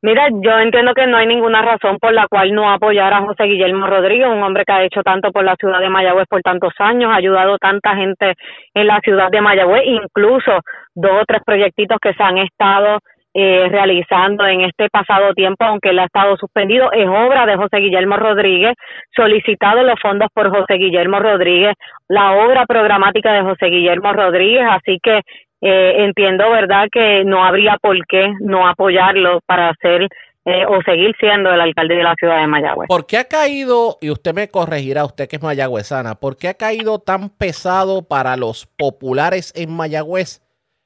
Mira, 0.04 0.30
yo 0.32 0.58
entiendo 0.58 0.96
que 0.96 1.06
no 1.06 1.18
hay 1.18 1.28
ninguna 1.28 1.62
razón 1.62 2.00
por 2.00 2.12
la 2.12 2.26
cual 2.28 2.56
no 2.56 2.72
apoyar 2.72 3.14
a 3.14 3.22
José 3.22 3.44
Guillermo 3.44 3.86
Rodríguez, 3.86 4.28
un 4.28 4.42
hombre 4.42 4.64
que 4.66 4.74
ha 4.74 4.84
hecho 4.84 5.04
tanto 5.04 5.32
por 5.32 5.44
la 5.44 5.56
ciudad 5.58 5.80
de 5.80 5.90
Mayagüez 5.90 6.26
por 6.28 6.42
tantos 6.42 6.74
años, 6.80 7.12
ha 7.12 7.18
ayudado 7.18 7.60
tanta 7.60 7.96
gente 7.96 8.34
en 8.74 8.88
la 8.88 9.00
ciudad 9.02 9.30
de 9.30 9.42
Mayagüez, 9.42 9.84
incluso 9.86 10.60
dos 10.96 11.22
o 11.22 11.26
tres 11.28 11.42
proyectitos 11.46 12.00
que 12.02 12.14
se 12.16 12.24
han 12.24 12.40
estado 12.40 12.98
eh, 13.34 13.68
realizando 13.70 14.46
en 14.46 14.62
este 14.62 14.90
pasado 14.90 15.34
tiempo, 15.34 15.64
aunque 15.64 15.90
él 15.90 16.00
ha 16.00 16.06
estado 16.06 16.36
suspendido, 16.38 16.92
es 16.92 17.08
obra 17.08 17.46
de 17.46 17.56
José 17.56 17.78
Guillermo 17.78 18.18
Rodríguez, 18.18 18.76
solicitado 19.16 19.84
los 19.84 20.00
fondos 20.02 20.28
por 20.34 20.50
José 20.50 20.74
Guillermo 20.74 21.20
Rodríguez, 21.20 21.76
la 22.10 22.34
obra 22.34 22.66
programática 22.66 23.32
de 23.34 23.44
José 23.44 23.68
Guillermo 23.68 24.12
Rodríguez, 24.14 24.66
así 24.70 25.00
que 25.02 25.22
eh, 25.62 26.06
entiendo, 26.06 26.50
¿verdad?, 26.50 26.88
que 26.92 27.24
no 27.24 27.46
habría 27.46 27.78
por 27.82 27.96
qué 28.08 28.34
no 28.40 28.68
apoyarlo 28.68 29.40
para 29.46 29.70
hacer 29.70 30.10
eh, 30.44 30.66
o 30.68 30.82
seguir 30.82 31.16
siendo 31.20 31.54
el 31.54 31.62
alcalde 31.62 31.96
de 31.96 32.04
la 32.04 32.16
ciudad 32.16 32.42
de 32.42 32.48
Mayagüez. 32.48 32.88
¿Por 32.88 33.06
qué 33.06 33.18
ha 33.20 33.26
caído, 33.26 34.00
y 34.02 34.10
usted 34.10 34.34
me 34.34 34.50
corregirá, 34.50 35.06
usted 35.06 35.30
que 35.30 35.36
es 35.36 35.44
mayagüezana, 35.44 36.16
¿por 36.16 36.36
qué 36.36 36.48
ha 36.48 36.56
caído 36.56 36.98
tan 36.98 37.30
pesado 37.30 38.08
para 38.08 38.36
los 38.38 38.66
populares 38.66 39.54
en 39.56 39.72
Mayagüez 39.72 40.42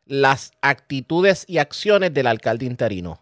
las 0.05 0.51
actitudes 0.61 1.45
y 1.47 1.57
acciones 1.57 2.13
del 2.13 2.27
alcalde 2.27 2.65
interino? 2.65 3.19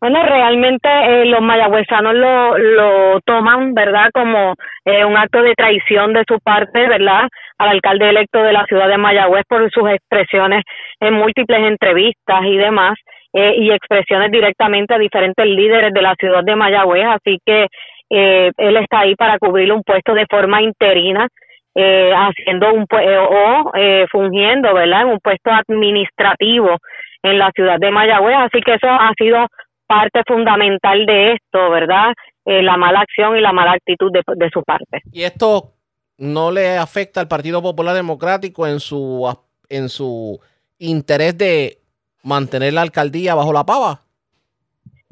Bueno, 0.00 0.22
realmente 0.22 0.88
eh, 0.88 1.24
los 1.26 1.40
mayagüezanos 1.40 2.14
lo, 2.14 2.58
lo 2.58 3.20
toman, 3.20 3.74
¿verdad?, 3.74 4.10
como 4.12 4.54
eh, 4.84 5.04
un 5.04 5.16
acto 5.16 5.42
de 5.42 5.54
traición 5.54 6.12
de 6.12 6.24
su 6.26 6.38
parte, 6.40 6.86
¿verdad?, 6.88 7.28
al 7.58 7.68
alcalde 7.68 8.08
electo 8.08 8.42
de 8.42 8.52
la 8.52 8.64
ciudad 8.66 8.88
de 8.88 8.98
Mayagüez 8.98 9.44
por 9.48 9.70
sus 9.70 9.88
expresiones 9.88 10.62
en 11.00 11.14
múltiples 11.14 11.60
entrevistas 11.60 12.42
y 12.44 12.56
demás, 12.56 12.98
eh, 13.32 13.54
y 13.58 13.70
expresiones 13.70 14.30
directamente 14.30 14.94
a 14.94 14.98
diferentes 14.98 15.46
líderes 15.46 15.92
de 15.92 16.02
la 16.02 16.14
ciudad 16.16 16.42
de 16.44 16.56
Mayagüez, 16.56 17.06
así 17.06 17.38
que 17.44 17.68
él 18.10 18.76
está 18.76 19.00
ahí 19.00 19.16
para 19.16 19.38
cubrir 19.38 19.72
un 19.72 19.82
puesto 19.82 20.14
de 20.14 20.26
forma 20.30 20.62
interina, 20.62 21.26
haciendo 21.74 22.72
un 22.72 22.86
o 22.90 23.72
fungiendo, 24.10 24.72
¿verdad?, 24.74 25.02
en 25.02 25.08
un 25.08 25.20
puesto 25.20 25.50
administrativo 25.50 26.78
en 27.22 27.38
la 27.38 27.50
ciudad 27.52 27.78
de 27.80 27.90
Mayagüez, 27.90 28.36
así 28.36 28.60
que 28.60 28.74
eso 28.74 28.86
ha 28.86 29.12
sido 29.18 29.46
parte 29.86 30.22
fundamental 30.26 31.06
de 31.06 31.32
esto, 31.32 31.70
¿verdad? 31.70 32.12
Eh, 32.44 32.62
la 32.62 32.76
mala 32.76 33.00
acción 33.00 33.36
y 33.36 33.40
la 33.40 33.52
mala 33.52 33.72
actitud 33.72 34.12
de, 34.12 34.22
de, 34.36 34.50
su 34.50 34.62
parte. 34.62 35.00
¿Y 35.10 35.22
esto 35.22 35.72
no 36.18 36.50
le 36.50 36.76
afecta 36.76 37.20
al 37.20 37.28
Partido 37.28 37.62
Popular 37.62 37.94
Democrático 37.94 38.66
en 38.66 38.80
su, 38.80 39.26
en 39.68 39.88
su 39.88 40.38
interés 40.78 41.36
de 41.38 41.78
mantener 42.22 42.74
la 42.74 42.82
alcaldía 42.82 43.34
bajo 43.34 43.52
la 43.52 43.64
pava? 43.64 44.03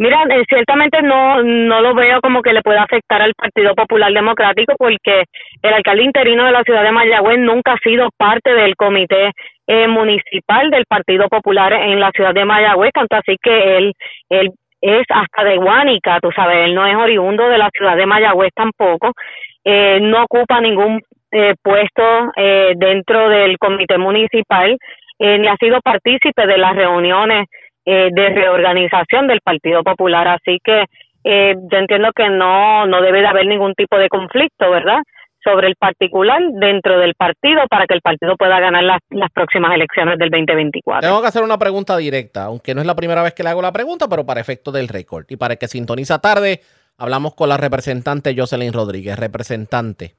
Mira, 0.03 0.24
eh, 0.30 0.42
ciertamente 0.48 1.00
no, 1.00 1.44
no 1.44 1.80
lo 1.80 1.94
veo 1.94 2.20
como 2.20 2.42
que 2.42 2.53
le 2.53 2.62
pueda 2.62 2.82
afectar 2.82 3.22
al 3.22 3.34
Partido 3.34 3.72
Popular 3.76 4.12
Democrático 4.12 4.74
porque 4.76 5.26
el 5.62 5.72
alcalde 5.72 6.03
interino 6.03 6.44
de 6.44 6.50
la 6.50 6.64
ciudad 6.64 6.82
de 6.82 6.90
Mayagüez 6.90 7.38
nunca 7.38 7.74
ha 7.74 7.78
sido 7.78 8.09
parte 8.16 8.53
del 8.53 8.74
comité 8.74 9.30
eh, 9.68 9.86
municipal 9.86 10.70
del 10.70 10.86
Partido 10.86 11.28
Popular 11.28 11.72
en 11.74 12.00
la 12.00 12.11
ciudad 12.11 12.34
de 12.34 12.44
Mayagüez, 12.44 12.90
tanto 12.92 13.14
así 13.14 13.36
que 13.40 13.76
él, 13.76 13.92
él 14.28 14.50
es 14.80 15.07
hasta 15.09 15.44
de 15.44 15.57
Guánica, 15.59 16.18
tú 16.20 16.32
sabes, 16.34 16.66
él 16.66 16.74
no 16.74 16.84
es 16.84 16.96
oriundo 16.96 17.48
de 17.48 17.59
la 17.59 17.70
ciudad 17.70 17.96
de 17.96 18.05
Mayagüez 18.05 18.50
tampoco, 18.57 19.12
eh, 19.64 20.00
no 20.03 20.24
ocupa 20.24 20.61
ningún 20.61 21.00
eh, 21.30 21.55
puesto 21.62 22.03
eh, 22.36 22.72
dentro 22.74 23.28
del 23.28 23.57
comité 23.57 23.98
municipal, 23.98 24.76
eh, 25.20 25.38
ni 25.38 25.46
ha 25.46 25.55
sido 25.59 25.80
partícipe 25.80 26.44
de 26.44 26.59
las 26.59 26.74
reuniones 26.74 27.46
eh, 27.84 28.10
de 28.12 28.28
reorganización 28.30 29.26
del 29.26 29.40
Partido 29.40 29.82
Popular, 29.82 30.28
así 30.28 30.58
que 30.62 30.84
eh, 31.24 31.54
yo 31.70 31.78
entiendo 31.78 32.10
que 32.14 32.28
no, 32.28 32.86
no 32.86 33.00
debe 33.00 33.20
de 33.20 33.26
haber 33.26 33.46
ningún 33.46 33.74
tipo 33.74 33.96
de 33.98 34.08
conflicto, 34.08 34.70
¿verdad? 34.70 34.98
sobre 35.44 35.68
el 35.68 35.76
particular 35.76 36.40
dentro 36.52 36.98
del 36.98 37.14
partido 37.14 37.62
para 37.68 37.86
que 37.86 37.94
el 37.94 38.00
partido 38.00 38.36
pueda 38.36 38.60
ganar 38.60 38.84
las, 38.84 39.00
las 39.10 39.30
próximas 39.32 39.74
elecciones 39.74 40.18
del 40.18 40.30
2024. 40.30 41.08
Tengo 41.08 41.20
que 41.20 41.28
hacer 41.28 41.42
una 41.42 41.58
pregunta 41.58 41.96
directa, 41.96 42.44
aunque 42.44 42.74
no 42.74 42.80
es 42.80 42.86
la 42.86 42.94
primera 42.94 43.22
vez 43.22 43.34
que 43.34 43.42
le 43.42 43.50
hago 43.50 43.62
la 43.62 43.72
pregunta, 43.72 44.08
pero 44.08 44.24
para 44.24 44.40
efecto 44.40 44.70
del 44.70 44.88
récord. 44.88 45.26
Y 45.28 45.36
para 45.36 45.56
que 45.56 45.68
sintoniza 45.68 46.20
tarde, 46.20 46.60
hablamos 46.96 47.34
con 47.34 47.48
la 47.48 47.56
representante 47.56 48.34
Jocelyn 48.36 48.72
Rodríguez. 48.72 49.18
Representante, 49.18 50.14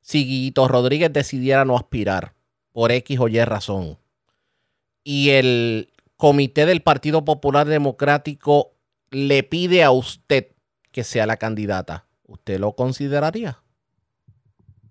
si 0.00 0.24
Guito 0.24 0.68
Rodríguez 0.68 1.12
decidiera 1.12 1.64
no 1.64 1.76
aspirar 1.76 2.32
por 2.72 2.92
X 2.92 3.18
o 3.18 3.28
Y 3.28 3.42
razón, 3.44 3.98
y 5.02 5.30
el 5.30 5.88
comité 6.20 6.66
del 6.66 6.82
Partido 6.82 7.24
Popular 7.24 7.66
Democrático 7.66 8.68
le 9.10 9.42
pide 9.42 9.82
a 9.82 9.90
usted 9.90 10.44
que 10.92 11.02
sea 11.02 11.26
la 11.26 11.36
candidata, 11.36 12.04
¿usted 12.28 12.60
lo 12.60 12.72
consideraría? 12.72 13.56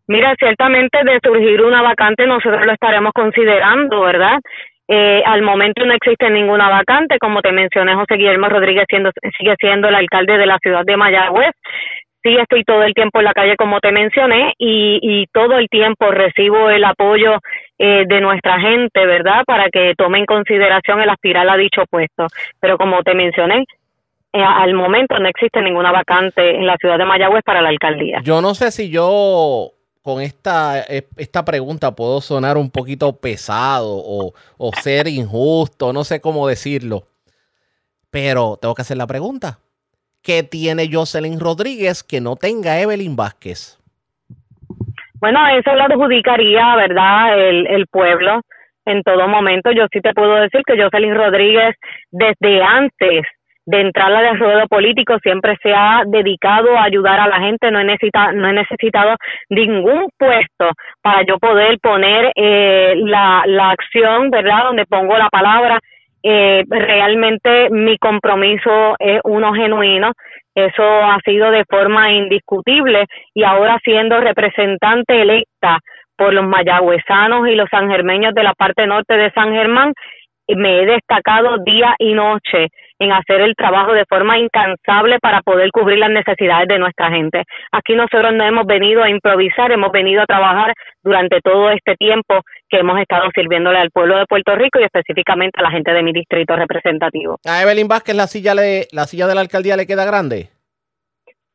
Mira, 0.08 0.34
ciertamente 0.40 0.98
de 1.06 1.20
surgir 1.24 1.62
una 1.62 1.84
vacante 1.84 2.26
nosotros 2.26 2.66
lo 2.66 2.74
estaremos 2.74 3.14
considerando, 3.14 4.02
¿verdad? 4.02 4.40
Eh, 4.88 5.22
al 5.24 5.44
momento 5.44 5.86
no 5.86 5.94
existe 5.94 6.32
ninguna 6.32 6.68
vacante, 6.68 7.20
como 7.20 7.44
te 7.44 7.52
mencioné, 7.52 7.94
José 7.94 8.16
Guillermo 8.16 8.50
Rodríguez 8.50 8.86
siendo, 8.90 9.12
sigue 9.38 9.54
siendo 9.60 9.88
el 9.88 9.94
alcalde 9.94 10.36
de 10.36 10.48
la 10.48 10.58
ciudad 10.58 10.84
de 10.84 10.98
Mayagüez. 10.98 11.52
Sí, 12.22 12.36
estoy 12.36 12.64
todo 12.64 12.84
el 12.84 12.94
tiempo 12.94 13.20
en 13.20 13.26
la 13.26 13.34
calle, 13.34 13.56
como 13.56 13.80
te 13.80 13.92
mencioné, 13.92 14.54
y, 14.58 15.00
y 15.02 15.28
todo 15.28 15.58
el 15.58 15.70
tiempo 15.70 16.12
recibo 16.12 16.70
el 16.70 16.84
apoyo 16.84 17.38
eh, 17.78 18.04
de 18.08 18.20
nuestra 18.20 18.60
gente, 18.60 19.06
¿verdad? 19.06 19.44
Para 19.46 19.70
que 19.70 19.94
tome 19.98 20.20
en 20.20 20.26
consideración 20.26 21.02
el 21.02 21.10
aspirar 21.10 21.48
a 21.48 21.56
dicho 21.56 21.84
puesto. 21.90 22.28
Pero 22.60 22.78
como 22.78 23.02
te 23.04 23.14
mencioné, 23.14 23.64
eh, 24.34 24.44
al 24.44 24.74
momento 24.74 25.18
no 25.18 25.30
existe 25.30 25.62
ninguna 25.62 25.94
vacante 25.94 26.58
en 26.58 26.68
la 26.68 26.76
ciudad 26.76 26.98
de 26.98 27.06
Mayagüez 27.06 27.42
para 27.44 27.62
la 27.62 27.70
alcaldía. 27.70 28.20
Yo 28.22 28.42
no 28.42 28.54
sé 28.54 28.72
si 28.72 28.90
yo 28.90 29.72
con 30.02 30.22
esta, 30.22 30.82
esta 30.82 31.46
pregunta 31.46 31.96
puedo 31.96 32.20
sonar 32.20 32.58
un 32.58 32.70
poquito 32.70 33.14
pesado 33.18 33.88
o, 33.90 34.34
o, 34.58 34.72
ser 34.82 35.08
injusto, 35.08 35.94
no 35.94 36.04
sé 36.04 36.20
cómo 36.20 36.48
decirlo. 36.48 37.04
Pero 38.12 38.58
tengo 38.62 38.76
que 38.76 38.82
hacer 38.82 38.98
la 38.98 39.08
pregunta. 39.08 39.60
¿Qué 40.24 40.44
tiene 40.44 40.90
Jocelyn 40.92 41.40
Rodríguez 41.40 42.04
que 42.04 42.22
no 42.22 42.36
tenga 42.36 42.80
Evelyn 42.80 43.16
Vázquez? 43.16 43.78
Bueno, 45.20 45.40
eso 45.48 45.74
lo 45.76 45.84
adjudicaría, 45.84 46.76
¿verdad? 46.76 47.38
El, 47.38 47.68
el 47.68 47.88
pueblo 47.88 48.42
en 48.86 49.04
todo 49.04 49.28
momento. 49.28 49.72
Yo 49.72 49.86
sí 49.92 50.02
te 50.02 50.14
puedo 50.14 50.36
decir 50.36 50.62
que 50.66 50.82
Jocelyn 50.82 51.16
Rodríguez, 51.16 51.76
desde 52.12 52.64
antes 52.64 53.26
de 53.70 53.82
entrar 53.82 54.12
al 54.12 54.40
ruedo 54.40 54.68
político 54.68 55.20
siempre 55.22 55.56
se 55.62 55.72
ha 55.72 56.02
dedicado 56.08 56.76
a 56.76 56.86
ayudar 56.86 57.20
a 57.20 57.28
la 57.28 57.40
gente, 57.40 57.70
no 57.70 57.80
he, 57.80 57.84
necesita, 57.84 58.32
no 58.32 58.50
he 58.50 58.54
necesitado 58.54 59.16
ningún 59.50 60.08
puesto 60.18 60.72
para 61.04 61.24
yo 61.24 61.38
poder 61.38 61.78
poner 61.80 62.32
eh, 62.36 62.96
la, 62.98 63.44
la 63.46 63.70
acción, 63.72 64.32
¿verdad? 64.32 64.64
Donde 64.66 64.86
pongo 64.86 65.16
la 65.18 65.30
palabra. 65.30 65.80
Eh, 66.22 66.64
realmente 66.68 67.70
mi 67.70 67.98
compromiso 67.98 68.96
es 69.00 69.22
uno 69.24 69.54
genuino, 69.54 70.12
eso 70.54 70.84
ha 70.84 71.20
sido 71.24 71.52
de 71.52 71.64
forma 71.66 72.12
indiscutible. 72.12 73.06
Y 73.34 73.44
ahora 73.44 73.80
siendo 73.84 74.20
representante 74.20 75.22
electa 75.22 75.80
por 76.18 76.34
los 76.34 76.46
mayagüezanos 76.46 77.48
y 77.48 77.56
los 77.56 77.70
sangermeños 77.70 78.34
de 78.34 78.44
la 78.44 78.54
parte 78.54 78.86
norte 78.86 79.16
de 79.16 79.32
San 79.32 79.54
Germán, 79.54 79.94
me 80.48 80.82
he 80.82 80.86
destacado 80.86 81.58
día 81.64 81.96
y 82.00 82.14
noche 82.14 82.68
en 83.00 83.12
hacer 83.14 83.42
el 83.42 83.56
trabajo 83.56 83.94
de 83.94 84.06
forma 84.06 84.38
incansable 84.38 85.20
para 85.20 85.42
poder 85.42 85.72
cubrir 85.72 85.98
las 86.00 86.10
necesidades 86.10 86.68
de 86.68 86.80
nuestra 86.80 87.10
gente. 87.10 87.44
Aquí 87.72 87.96
nosotros 87.96 88.34
no 88.34 88.44
hemos 88.44 88.66
venido 88.66 89.02
a 89.02 89.10
improvisar, 89.10 89.72
hemos 89.72 89.92
venido 89.92 90.22
a 90.22 90.26
trabajar 90.26 90.74
durante 91.02 91.40
todo 91.42 91.72
este 91.72 91.96
tiempo 91.96 92.42
que 92.70 92.80
hemos 92.80 93.00
estado 93.00 93.30
sirviéndole 93.34 93.80
al 93.80 93.90
pueblo 93.92 94.18
de 94.18 94.26
Puerto 94.26 94.56
Rico 94.56 94.80
y 94.80 94.84
específicamente 94.84 95.60
a 95.60 95.64
la 95.64 95.72
gente 95.72 95.92
de 95.92 96.04
mi 96.04 96.12
distrito 96.12 96.56
representativo. 96.56 97.38
A 97.46 97.64
Evelyn 97.64 97.88
Vázquez 97.88 98.16
la 98.16 98.28
silla, 98.28 98.54
le, 98.54 98.88
la 98.92 99.06
silla 99.06 99.28
de 99.28 99.36
la 99.36 99.42
alcaldía 99.42 99.78
le 99.78 99.88
queda 99.88 100.06
grande. 100.06 100.50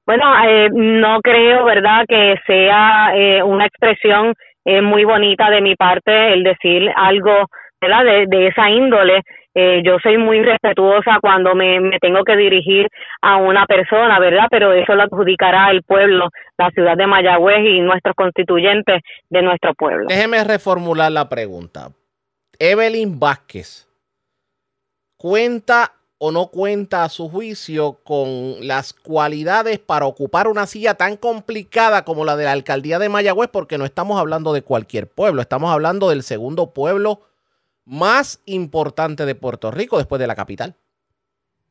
Bueno, 0.07 0.25
eh, 0.47 0.69
no 0.73 1.21
creo, 1.23 1.65
¿verdad?, 1.65 2.05
que 2.09 2.37
sea 2.47 3.13
eh, 3.15 3.43
una 3.43 3.67
expresión 3.67 4.35
eh, 4.65 4.83
muy 4.83 5.05
bonita 5.05 5.51
de 5.51 5.61
mi 5.61 5.77
parte 5.77 6.33
el 6.33 6.43
decir 6.43 6.91
algo 6.97 7.47
de, 7.81 8.27
de 8.29 8.47
esa 8.49 8.71
índole. 8.71 9.23
Eh, 9.55 9.83
yo 9.85 9.99
soy 10.03 10.19
muy 10.19 10.43
respetuosa 10.43 11.19
cuando 11.21 11.55
me, 11.55 11.79
me, 11.79 11.99
tengo 12.01 12.25
que 12.25 12.37
dirigir 12.37 12.89
a 13.23 13.37
una 13.37 13.67
persona, 13.67 14.19
¿verdad? 14.19 14.49
Pero 14.51 14.73
eso 14.73 14.95
lo 14.97 15.05
adjudicará 15.05 15.71
el 15.71 15.85
pueblo, 15.85 16.31
la 16.59 16.71
ciudad 16.71 16.97
de 16.97 17.07
Mayagüez 17.07 17.61
y 17.65 17.81
nuestros 17.81 18.17
constituyentes 18.17 19.03
de 19.31 19.43
nuestro 19.43 19.73
pueblo. 19.75 20.07
Déjeme 20.09 20.43
reformular 20.43 21.13
la 21.13 21.29
pregunta. 21.29 21.91
Evelyn 22.59 23.21
Vázquez, 23.21 23.89
¿cuenta 25.17 25.93
o 26.19 26.33
no 26.33 26.49
cuenta 26.49 27.05
a 27.05 27.09
su 27.09 27.29
juicio 27.29 27.99
con 28.03 28.67
las 28.67 28.93
cualidades 28.93 29.79
para 29.79 30.07
ocupar 30.07 30.49
una 30.49 30.67
silla 30.67 30.95
tan 30.95 31.17
complicada 31.17 32.05
como 32.05 32.25
la 32.25 32.37
de 32.37 32.45
la 32.45 32.53
alcaldía 32.53 32.99
de 32.99 33.09
Mayagüez? 33.09 33.51
Porque 33.53 33.79
no 33.79 33.85
estamos 33.85 34.19
hablando 34.19 34.53
de 34.53 34.63
cualquier 34.63 35.07
pueblo, 35.07 35.43
estamos 35.43 35.71
hablando 35.71 36.09
del 36.09 36.25
segundo 36.25 36.73
pueblo 36.73 37.21
más 37.87 38.43
importante 38.47 39.27
de 39.27 39.35
Puerto 39.35 39.71
Rico 39.71 39.99
después 39.99 40.21
de 40.21 40.27
la 40.27 40.35
capital. 40.35 40.75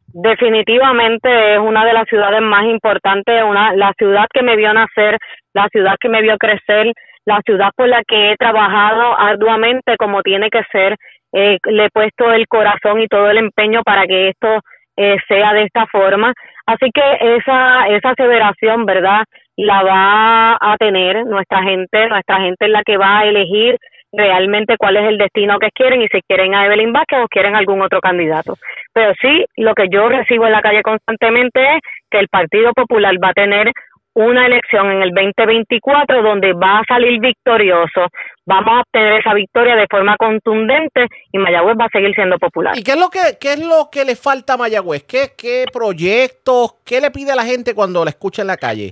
Definitivamente 0.07 1.55
es 1.55 1.59
una 1.59 1.85
de 1.85 1.93
las 1.93 2.07
ciudades 2.07 2.41
más 2.41 2.65
importantes, 2.65 3.43
una 3.43 3.73
la 3.73 3.93
ciudad 3.97 4.27
que 4.31 4.43
me 4.43 4.55
vio 4.55 4.73
nacer, 4.73 5.17
la 5.53 5.67
ciudad 5.69 5.95
que 5.99 6.09
me 6.09 6.21
vio 6.21 6.37
crecer, 6.37 6.93
la 7.25 7.41
ciudad 7.45 7.69
por 7.75 7.87
la 7.87 8.03
que 8.07 8.31
he 8.31 8.35
trabajado 8.37 9.17
arduamente 9.17 9.95
como 9.97 10.21
tiene 10.21 10.49
que 10.49 10.61
ser 10.71 10.97
eh, 11.33 11.57
le 11.65 11.85
he 11.85 11.89
puesto 11.89 12.31
el 12.31 12.47
corazón 12.47 13.01
y 13.01 13.07
todo 13.07 13.29
el 13.29 13.37
empeño 13.37 13.81
para 13.83 14.05
que 14.05 14.29
esto 14.29 14.59
eh, 14.95 15.17
sea 15.27 15.53
de 15.53 15.63
esta 15.63 15.87
forma. 15.87 16.31
Así 16.67 16.91
que 16.93 17.37
esa, 17.37 17.87
esa 17.87 18.11
aseveración, 18.11 18.85
¿verdad? 18.85 19.23
La 19.57 19.81
va 19.81 20.57
a 20.61 20.77
tener 20.77 21.25
nuestra 21.25 21.63
gente, 21.63 22.07
nuestra 22.07 22.39
gente 22.39 22.65
es 22.65 22.71
la 22.71 22.83
que 22.83 22.97
va 22.97 23.19
a 23.19 23.25
elegir 23.25 23.77
realmente 24.13 24.77
cuál 24.77 24.97
es 24.97 25.09
el 25.09 25.17
destino 25.17 25.57
que 25.59 25.71
quieren 25.73 26.01
y 26.01 26.07
si 26.07 26.21
quieren 26.21 26.53
a 26.53 26.65
Evelyn 26.65 26.93
Vázquez 26.93 27.19
o 27.23 27.27
quieren 27.27 27.55
algún 27.55 27.81
otro 27.81 27.99
candidato. 27.99 28.55
Pero 28.93 29.13
sí, 29.19 29.45
lo 29.57 29.73
que 29.73 29.87
yo 29.89 30.07
recibo 30.07 30.45
en 30.45 30.51
la 30.51 30.61
calle 30.61 30.83
constantemente 30.83 31.59
es 31.75 31.81
que 32.09 32.19
el 32.19 32.27
Partido 32.27 32.71
Popular 32.73 33.15
va 33.21 33.29
a 33.29 33.33
tener 33.33 33.71
una 34.15 34.45
elección 34.45 34.91
en 34.91 35.01
el 35.01 35.09
2024 35.09 36.21
donde 36.21 36.53
va 36.53 36.79
a 36.79 36.83
salir 36.87 37.19
victorioso. 37.19 38.07
Vamos 38.45 38.73
a 38.75 38.81
obtener 38.81 39.19
esa 39.19 39.33
victoria 39.33 39.75
de 39.75 39.87
forma 39.89 40.15
contundente 40.17 41.07
y 41.31 41.37
Mayagüez 41.39 41.75
va 41.79 41.85
a 41.85 41.89
seguir 41.89 42.13
siendo 42.13 42.37
popular. 42.37 42.77
¿Y 42.77 42.83
qué 42.83 42.91
es 42.91 42.99
lo 42.99 43.09
que, 43.09 43.37
qué 43.41 43.53
es 43.53 43.59
lo 43.59 43.89
que 43.91 44.05
le 44.05 44.15
falta 44.15 44.53
a 44.53 44.57
Mayagüez? 44.57 45.03
¿Qué, 45.03 45.31
¿Qué 45.35 45.65
proyectos? 45.73 46.75
¿Qué 46.85 47.01
le 47.01 47.09
pide 47.09 47.31
a 47.31 47.35
la 47.35 47.43
gente 47.43 47.73
cuando 47.73 48.03
la 48.03 48.11
escucha 48.11 48.43
en 48.43 48.49
la 48.49 48.57
calle? 48.57 48.91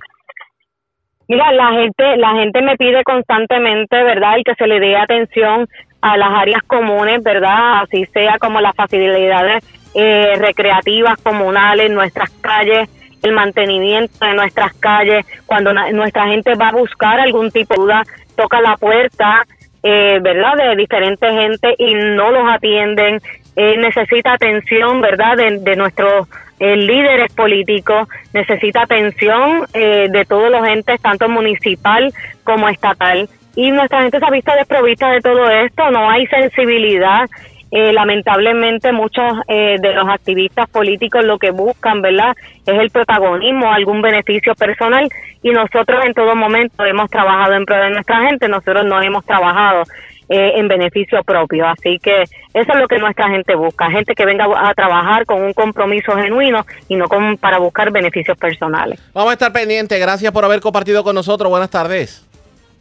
Mira, 1.32 1.50
la 1.54 1.72
gente, 1.72 2.18
la 2.18 2.34
gente 2.34 2.62
me 2.62 2.76
pide 2.76 3.06
constantemente, 3.06 4.04
¿verdad? 4.04 4.36
Y 4.38 4.44
que 4.44 4.54
se 4.56 4.68
le 4.68 4.82
dé 4.82 4.98
atención 4.98 5.66
a 6.02 6.18
las 6.18 6.30
áreas 6.30 6.62
comunes, 6.64 7.24
¿verdad? 7.24 7.84
Así 7.84 8.06
sea 8.08 8.38
como 8.38 8.60
las 8.60 8.76
facilidades 8.76 9.64
eh, 9.94 10.34
recreativas 10.38 11.18
comunales, 11.22 11.90
nuestras 11.90 12.30
calles, 12.42 12.90
el 13.24 13.32
mantenimiento 13.32 14.26
de 14.26 14.34
nuestras 14.34 14.74
calles, 14.74 15.26
cuando 15.46 15.72
nuestra 15.74 16.28
gente 16.28 16.54
va 16.56 16.68
a 16.68 16.74
buscar 16.74 17.22
algún 17.22 17.50
tipo 17.50 17.76
de 17.76 17.80
duda, 17.80 18.04
toca 18.36 18.60
la 18.60 18.76
puerta, 18.76 19.46
eh, 19.84 20.20
¿verdad? 20.22 20.58
De 20.58 20.76
diferentes 20.76 21.32
gente 21.32 21.76
y 21.78 21.94
no 21.94 22.32
los 22.32 22.52
atienden, 22.52 23.22
eh, 23.56 23.78
necesita 23.78 24.34
atención, 24.34 25.00
¿verdad? 25.00 25.38
De, 25.38 25.60
de 25.60 25.76
nuestros 25.78 26.28
eh, 26.62 26.78
líderes 26.78 27.34
políticos, 27.34 28.08
necesita 28.34 28.84
atención 28.84 29.66
eh, 29.74 30.10
de 30.12 30.26
todos 30.26 30.52
los 30.52 30.66
entes, 30.68 31.02
tanto 31.02 31.28
municipal 31.28 32.14
como 32.44 32.70
estatal. 32.70 33.28
Y 33.56 33.72
nuestra 33.72 34.04
gente 34.04 34.20
se 34.20 34.26
ha 34.26 34.30
visto 34.30 34.54
desprovista 34.54 35.10
de 35.10 35.22
todo 35.22 35.50
esto, 35.50 35.90
no 35.90 36.08
hay 36.08 36.28
sensibilidad 36.28 37.28
eh, 37.72 37.94
lamentablemente 37.94 38.92
muchos 38.92 39.24
eh, 39.48 39.78
de 39.82 39.94
los 39.94 40.08
activistas 40.08 40.70
políticos 40.70 41.24
lo 41.24 41.40
que 41.40 41.52
buscan, 41.52 42.02
¿verdad? 42.02 42.36
Es 42.66 42.78
el 42.78 42.92
protagonismo, 42.92 43.72
algún 43.72 44.02
beneficio 44.02 44.54
personal 44.56 45.08
y 45.42 45.52
nosotros 45.52 46.06
en 46.06 46.14
todo 46.14 46.36
momento 46.36 46.86
hemos 46.86 47.10
trabajado 47.10 47.54
en 47.54 47.66
pro 47.66 47.78
de 47.78 47.92
nuestra 47.92 48.22
gente, 48.28 48.50
nosotros 48.50 48.86
no 48.86 49.02
hemos 49.02 49.26
trabajado 49.26 49.84
eh, 50.30 50.54
en 50.56 50.68
beneficio 50.68 51.24
propio, 51.24 51.68
así 51.68 52.00
que 52.00 52.24
eso 52.24 52.74
es 52.74 52.80
lo 52.80 52.88
que 52.88 53.00
nuestra 53.00 53.30
gente 53.30 53.56
busca, 53.56 53.90
gente 53.92 54.16
que 54.16 54.26
venga 54.26 54.46
a 54.58 54.74
trabajar 54.74 55.26
con 55.26 55.42
un 55.42 55.54
compromiso 55.54 56.14
genuino 56.14 56.66
y 56.88 56.96
no 56.96 57.08
con, 57.08 57.38
para 57.38 57.58
buscar 57.60 57.92
beneficios 57.92 58.38
personales. 58.38 59.00
Vamos 59.14 59.32
a 59.32 59.34
estar 59.34 59.52
pendientes, 59.52 60.00
gracias 60.00 60.32
por 60.32 60.46
haber 60.46 60.62
compartido 60.62 61.04
con 61.04 61.16
nosotros, 61.16 61.50
buenas 61.50 61.70
tardes. 61.70 62.26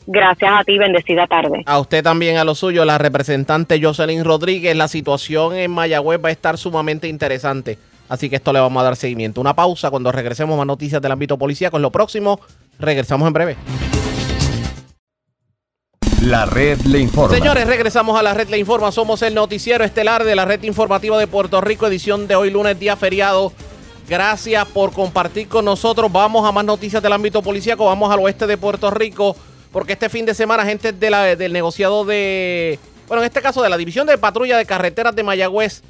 Gracias 0.06 0.50
a 0.52 0.64
ti, 0.64 0.78
bendecida 0.78 1.26
tarde. 1.26 1.62
A 1.66 1.78
usted 1.78 2.02
también, 2.02 2.38
a 2.38 2.44
lo 2.44 2.54
suyo, 2.54 2.84
la 2.84 2.98
representante 2.98 3.80
Jocelyn 3.80 4.24
Rodríguez. 4.24 4.74
La 4.74 4.88
situación 4.88 5.54
en 5.54 5.70
Mayagüez 5.70 6.18
va 6.24 6.30
a 6.30 6.32
estar 6.32 6.58
sumamente 6.58 7.06
interesante. 7.06 7.78
Así 8.08 8.28
que 8.28 8.36
esto 8.36 8.52
le 8.52 8.58
vamos 8.58 8.80
a 8.80 8.84
dar 8.84 8.96
seguimiento. 8.96 9.40
Una 9.40 9.54
pausa 9.54 9.88
cuando 9.88 10.10
regresemos 10.10 10.56
más 10.58 10.66
noticias 10.66 11.00
del 11.00 11.12
ámbito 11.12 11.38
policíaco. 11.38 11.76
En 11.76 11.82
lo 11.82 11.92
próximo, 11.92 12.40
regresamos 12.80 13.28
en 13.28 13.32
breve. 13.32 13.56
La 16.22 16.44
red 16.44 16.78
le 16.82 16.98
informa. 16.98 17.34
Señores, 17.34 17.66
regresamos 17.66 18.18
a 18.18 18.22
la 18.22 18.34
red 18.34 18.48
le 18.50 18.58
informa. 18.58 18.92
Somos 18.92 19.22
el 19.22 19.34
noticiero 19.34 19.84
estelar 19.84 20.24
de 20.24 20.36
la 20.36 20.44
red 20.44 20.62
informativa 20.64 21.18
de 21.18 21.26
Puerto 21.26 21.62
Rico, 21.62 21.86
edición 21.86 22.28
de 22.28 22.36
hoy 22.36 22.50
lunes, 22.50 22.78
día 22.78 22.94
feriado. 22.94 23.54
Gracias 24.06 24.66
por 24.66 24.92
compartir 24.92 25.48
con 25.48 25.64
nosotros. 25.64 26.12
Vamos 26.12 26.46
a 26.46 26.52
más 26.52 26.64
noticias 26.66 27.02
del 27.02 27.14
ámbito 27.14 27.40
policíaco. 27.40 27.86
Vamos 27.86 28.12
al 28.12 28.20
oeste 28.20 28.46
de 28.46 28.58
Puerto 28.58 28.90
Rico 28.90 29.34
porque 29.72 29.94
este 29.94 30.10
fin 30.10 30.26
de 30.26 30.34
semana 30.34 30.66
gente 30.66 30.92
del 30.92 31.52
negociado 31.54 32.04
de, 32.04 32.78
bueno, 33.08 33.22
en 33.22 33.26
este 33.26 33.40
caso 33.40 33.62
de 33.62 33.70
la 33.70 33.78
División 33.78 34.06
de 34.06 34.18
Patrulla 34.18 34.58
de 34.58 34.66
Carreteras 34.66 35.16
de 35.16 35.22
Mayagüez, 35.22 35.82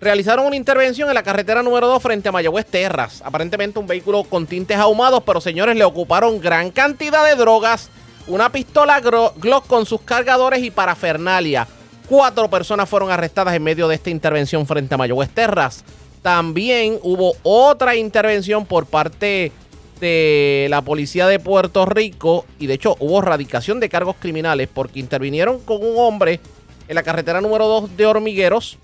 realizaron 0.00 0.46
una 0.46 0.56
intervención 0.56 1.08
en 1.08 1.14
la 1.14 1.22
carretera 1.22 1.62
número 1.62 1.88
2 1.88 2.02
frente 2.02 2.30
a 2.30 2.32
Mayagüez 2.32 2.64
Terras. 2.64 3.20
Aparentemente 3.22 3.78
un 3.78 3.86
vehículo 3.86 4.24
con 4.24 4.46
tintes 4.46 4.78
ahumados, 4.78 5.22
pero 5.26 5.42
señores, 5.42 5.76
le 5.76 5.84
ocuparon 5.84 6.40
gran 6.40 6.70
cantidad 6.70 7.26
de 7.26 7.34
drogas, 7.34 7.90
una 8.28 8.52
pistola 8.52 9.00
Glock 9.00 9.66
con 9.66 9.86
sus 9.86 10.02
cargadores 10.02 10.62
y 10.62 10.70
parafernalia. 10.70 11.66
Cuatro 12.08 12.48
personas 12.48 12.88
fueron 12.88 13.10
arrestadas 13.10 13.54
en 13.54 13.62
medio 13.62 13.88
de 13.88 13.94
esta 13.94 14.10
intervención 14.10 14.66
frente 14.66 14.94
a 14.94 14.98
Mayagüez 14.98 15.30
Terras. 15.30 15.84
También 16.22 16.98
hubo 17.02 17.34
otra 17.42 17.96
intervención 17.96 18.66
por 18.66 18.86
parte 18.86 19.52
de 20.00 20.66
la 20.70 20.82
policía 20.82 21.26
de 21.26 21.38
Puerto 21.38 21.86
Rico 21.86 22.44
y 22.58 22.66
de 22.66 22.74
hecho 22.74 22.96
hubo 23.00 23.20
radicación 23.20 23.80
de 23.80 23.88
cargos 23.88 24.16
criminales 24.18 24.68
porque 24.72 25.00
intervinieron 25.00 25.60
con 25.60 25.84
un 25.84 25.94
hombre 25.96 26.40
en 26.86 26.94
la 26.94 27.02
carretera 27.02 27.40
número 27.40 27.66
2 27.66 27.96
de 27.96 28.06
Hormigueros. 28.06 28.78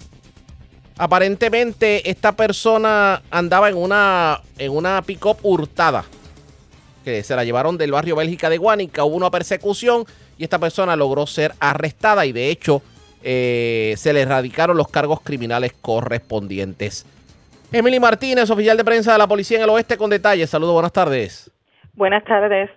Aparentemente 0.97 2.09
esta 2.09 2.33
persona 2.33 3.23
andaba 3.31 3.69
en 3.69 3.77
una, 3.77 4.41
en 4.59 4.73
una 4.73 5.03
pick-up 5.03 5.39
hurtada 5.43 6.05
que 7.05 7.23
se 7.23 7.37
la 7.37 7.45
llevaron 7.45 7.77
del 7.79 7.93
barrio 7.93 8.17
Bélgica 8.17 8.49
de 8.51 8.59
Guánica. 8.59 9.05
Hubo 9.05 9.17
una 9.17 9.31
persecución 9.31 10.05
y 10.39 10.45
esta 10.45 10.59
persona 10.59 10.97
logró 10.97 11.27
ser 11.27 11.53
arrestada 11.61 12.27
y 12.27 12.33
de 12.33 12.51
hecho 12.51 12.83
eh, 13.23 13.95
se 13.97 14.13
le 14.13 14.23
erradicaron 14.23 14.77
los 14.77 14.89
cargos 14.89 15.21
criminales 15.21 15.73
correspondientes. 15.81 17.07
Emily 17.73 17.99
Martínez, 17.99 18.51
oficial 18.51 18.77
de 18.77 18.85
prensa 18.85 19.13
de 19.13 19.19
la 19.19 19.27
Policía 19.27 19.59
en 19.59 19.65
el 19.65 19.71
Oeste, 19.71 19.97
con 19.97 20.11
detalles. 20.11 20.51
Saludos, 20.51 20.75
buenas 20.75 20.93
tardes. 20.93 21.51
Buenas 21.95 22.25
tardes. 22.25 22.71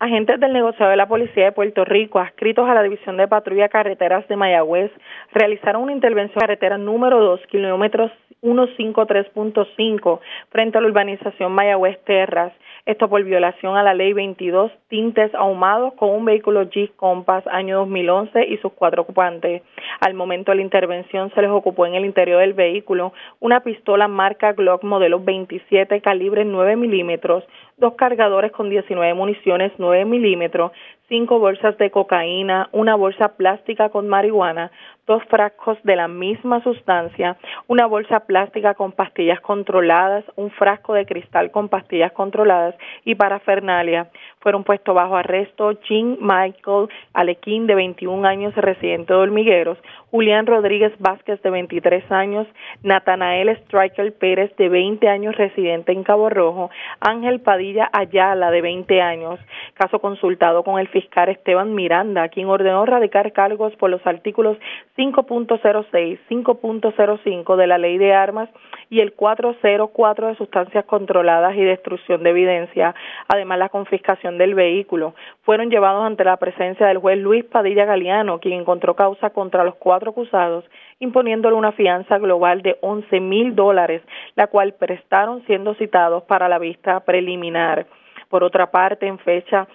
Agentes 0.00 0.40
del 0.40 0.52
negociado 0.52 0.90
de 0.90 0.96
la 0.96 1.06
Policía 1.06 1.44
de 1.44 1.52
Puerto 1.52 1.84
Rico, 1.84 2.18
adscritos 2.18 2.68
a 2.68 2.74
la 2.74 2.82
División 2.82 3.16
de 3.16 3.28
Patrulla 3.28 3.68
Carreteras 3.68 4.26
de 4.26 4.34
Mayagüez, 4.34 4.90
realizaron 5.32 5.84
una 5.84 5.92
intervención 5.92 6.38
en 6.38 6.40
carretera 6.40 6.76
número 6.76 7.20
2, 7.20 7.40
kilómetros 7.48 8.10
153.5, 8.42 10.20
frente 10.50 10.78
a 10.78 10.80
la 10.80 10.88
urbanización 10.88 11.52
Mayagüez 11.52 12.02
Terras. 12.04 12.52
Esto 12.84 13.08
por 13.08 13.22
violación 13.22 13.76
a 13.76 13.84
la 13.84 13.94
ley 13.94 14.12
22, 14.12 14.72
tintes 14.88 15.32
ahumados 15.36 15.94
con 15.94 16.10
un 16.10 16.24
vehículo 16.24 16.64
Jeep 16.64 16.96
Compass 16.96 17.46
año 17.46 17.78
2011 17.78 18.44
y 18.48 18.56
sus 18.56 18.72
cuatro 18.72 19.02
ocupantes. 19.02 19.62
Al 20.00 20.14
momento 20.14 20.50
de 20.50 20.56
la 20.56 20.62
intervención 20.62 21.30
se 21.32 21.42
les 21.42 21.50
ocupó 21.52 21.86
en 21.86 21.94
el 21.94 22.04
interior 22.04 22.40
del 22.40 22.54
vehículo 22.54 23.12
una 23.38 23.60
pistola 23.60 24.08
marca 24.08 24.52
Glock 24.54 24.82
modelo 24.82 25.20
27 25.20 26.00
calibre 26.00 26.44
9 26.44 26.74
milímetros, 26.74 27.44
dos 27.76 27.94
cargadores 27.94 28.50
con 28.50 28.68
19 28.68 29.14
municiones 29.14 29.70
9 29.78 30.04
milímetros, 30.04 30.72
cinco 31.08 31.38
bolsas 31.38 31.78
de 31.78 31.92
cocaína, 31.92 32.68
una 32.72 32.96
bolsa 32.96 33.36
plástica 33.36 33.90
con 33.90 34.08
marihuana, 34.08 34.72
dos 35.06 35.22
frascos 35.24 35.78
de 35.82 35.96
la 35.96 36.06
misma 36.06 36.62
sustancia, 36.62 37.36
una 37.66 37.86
bolsa 37.86 38.20
plástica 38.20 38.74
con 38.74 38.92
pastillas 38.92 39.40
controladas, 39.40 40.24
un 40.36 40.50
frasco 40.50 40.94
de 40.94 41.06
cristal 41.06 41.50
con 41.50 41.68
pastillas 41.68 42.12
controladas 42.12 42.76
y 43.04 43.16
parafernalia. 43.16 44.10
Fueron 44.40 44.64
puestos 44.64 44.94
bajo 44.94 45.16
arresto 45.16 45.72
Jean 45.82 46.18
Michael 46.20 46.88
Alequín, 47.14 47.66
de 47.66 47.74
21 47.74 48.26
años, 48.26 48.54
residente 48.54 49.12
de 49.12 49.18
Hormigueros, 49.18 49.78
Julián 50.10 50.46
Rodríguez 50.46 50.92
Vázquez, 50.98 51.40
de 51.42 51.50
23 51.50 52.10
años, 52.12 52.46
Natanael 52.82 53.48
Striker 53.48 54.12
Pérez, 54.12 54.54
de 54.56 54.68
20 54.68 55.08
años, 55.08 55.34
residente 55.36 55.92
en 55.92 56.04
Cabo 56.04 56.28
Rojo, 56.28 56.70
Ángel 57.00 57.40
Padilla 57.40 57.88
Ayala, 57.92 58.50
de 58.50 58.60
20 58.60 59.00
años. 59.00 59.40
Caso 59.74 60.00
consultado 60.00 60.64
con 60.64 60.78
el 60.78 60.88
fiscal 60.88 61.28
Esteban 61.28 61.74
Miranda, 61.74 62.28
quien 62.28 62.48
ordenó 62.48 62.84
radicar 62.84 63.32
cargos 63.32 63.74
por 63.76 63.90
los 63.90 64.06
artículos 64.06 64.58
5.06, 64.96 66.18
5.05 66.28 67.56
de 67.56 67.66
la 67.66 67.78
Ley 67.78 67.96
de 67.96 68.12
Armas 68.12 68.50
y 68.90 69.00
el 69.00 69.14
404 69.14 70.26
de 70.28 70.34
sustancias 70.36 70.84
controladas 70.84 71.56
y 71.56 71.64
destrucción 71.64 72.22
de 72.22 72.30
evidencia, 72.30 72.94
además 73.26 73.58
la 73.58 73.70
confiscación 73.70 74.36
del 74.36 74.54
vehículo. 74.54 75.14
Fueron 75.44 75.70
llevados 75.70 76.04
ante 76.04 76.24
la 76.24 76.36
presencia 76.36 76.86
del 76.86 76.98
juez 76.98 77.18
Luis 77.18 77.44
Padilla 77.44 77.86
Galeano, 77.86 78.38
quien 78.38 78.60
encontró 78.60 78.94
causa 78.94 79.30
contra 79.30 79.64
los 79.64 79.76
cuatro 79.76 80.10
acusados, 80.10 80.64
imponiéndole 80.98 81.56
una 81.56 81.72
fianza 81.72 82.18
global 82.18 82.60
de 82.60 82.76
11 82.82 83.20
mil 83.20 83.54
dólares, 83.54 84.02
la 84.34 84.48
cual 84.48 84.74
prestaron 84.74 85.42
siendo 85.46 85.74
citados 85.74 86.24
para 86.24 86.50
la 86.50 86.58
vista 86.58 87.00
preliminar. 87.00 87.86
Por 88.28 88.44
otra 88.44 88.70
parte, 88.70 89.06
en 89.06 89.18
fecha 89.18 89.66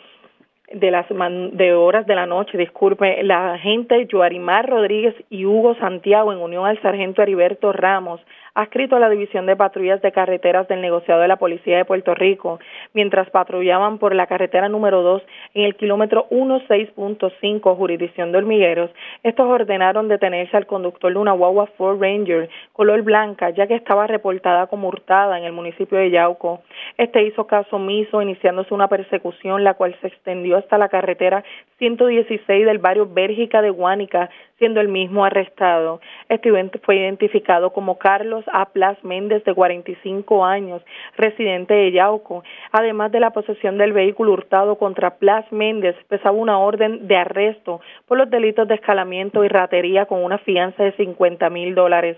de 0.72 0.92
las 0.92 1.10
man- 1.12 1.56
de 1.56 1.74
horas 1.74 2.06
de 2.08 2.16
la 2.16 2.26
noche, 2.26 2.58
disculpe, 2.58 3.24
la 3.24 3.54
agente 3.54 4.08
Joarimar 4.12 4.70
Rodríguez 4.70 5.16
y 5.30 5.46
Hugo 5.46 5.76
Santiago 5.76 6.34
en 6.34 6.40
unión 6.40 6.66
al 6.66 6.82
sargento 6.82 7.22
Heriberto 7.22 7.72
Ramos 7.72 8.20
adscrito 8.58 8.96
a 8.96 9.00
la 9.00 9.10
División 9.10 9.46
de 9.46 9.56
Patrullas 9.56 10.02
de 10.02 10.12
Carreteras 10.12 10.68
del 10.68 10.82
negociado 10.82 11.22
de 11.22 11.28
la 11.28 11.36
Policía 11.36 11.78
de 11.78 11.86
Puerto 11.86 12.16
Rico, 12.16 12.60
mientras 12.92 13.30
patrullaban 13.30 14.00
por 14.00 14.16
la 14.16 14.26
carretera 14.26 14.68
número 14.68 15.04
2 15.04 15.22
en 15.54 15.66
el 15.66 15.76
kilómetro 15.76 16.28
16.5, 16.32 17.78
jurisdicción 17.78 18.32
de 18.32 18.40
Hormigueros. 18.40 18.90
Estos 19.22 19.46
ordenaron 19.46 20.08
detenerse 20.08 20.58
al 20.58 20.66
conductor 20.66 21.14
de 21.14 21.20
una 21.20 21.34
guagua 21.34 21.68
Ford 21.78 22.02
Ranger 22.02 22.50
color 22.74 23.04
blanca, 23.04 23.52
ya 23.52 23.68
que 23.68 23.76
estaba 23.76 24.08
reportada 24.08 24.66
como 24.66 24.88
hurtada 24.88 25.38
en 25.38 25.44
el 25.44 25.54
municipio 25.54 26.00
de 26.00 26.10
Yauco. 26.10 26.62
Este 26.98 27.22
hizo 27.24 27.46
caso 27.46 27.76
omiso, 27.76 28.24
iniciándose 28.24 28.74
una 28.74 28.88
persecución, 28.88 29.64
la 29.64 29.76
cual 29.76 29.96
se 30.02 30.08
extendió 30.08 30.58
hasta 30.58 30.80
la 30.80 30.90
carretera 30.90 31.44
116 31.78 32.66
del 32.66 32.80
barrio 32.80 33.08
Bélgica 33.08 33.62
de 33.62 33.70
Guánica, 33.70 34.32
siendo 34.58 34.82
el 34.82 34.88
mismo 34.88 35.26
arrestado. 35.26 36.02
Este 36.30 36.52
fue 36.84 36.98
identificado 36.98 37.72
como 37.72 37.98
Carlos 37.98 38.44
A. 38.52 38.66
Plas 38.66 39.02
Méndez, 39.04 39.44
de 39.44 39.54
45 39.54 40.46
años, 40.46 40.82
residente 41.16 41.74
de 41.74 41.92
Yauco. 41.92 42.44
Además 42.72 43.12
de 43.12 43.20
la 43.20 43.32
posesión 43.32 43.78
del 43.78 43.94
vehículo 43.94 44.34
hurtado 44.34 44.78
contra 44.78 45.18
Plas 45.18 45.50
Méndez, 45.52 45.96
pesaba 46.08 46.38
una 46.38 46.60
orden 46.60 47.08
de 47.08 47.18
arresto 47.18 47.82
por 48.08 48.18
los 48.18 48.30
delitos 48.30 48.68
de 48.68 48.76
escalamiento 48.76 49.44
y 49.44 49.48
ratería 49.48 50.06
con 50.06 50.24
una 50.24 50.38
fianza 50.40 50.84
de 50.84 50.92
50 50.94 51.50
mil 51.50 51.76
dólares. 51.76 52.18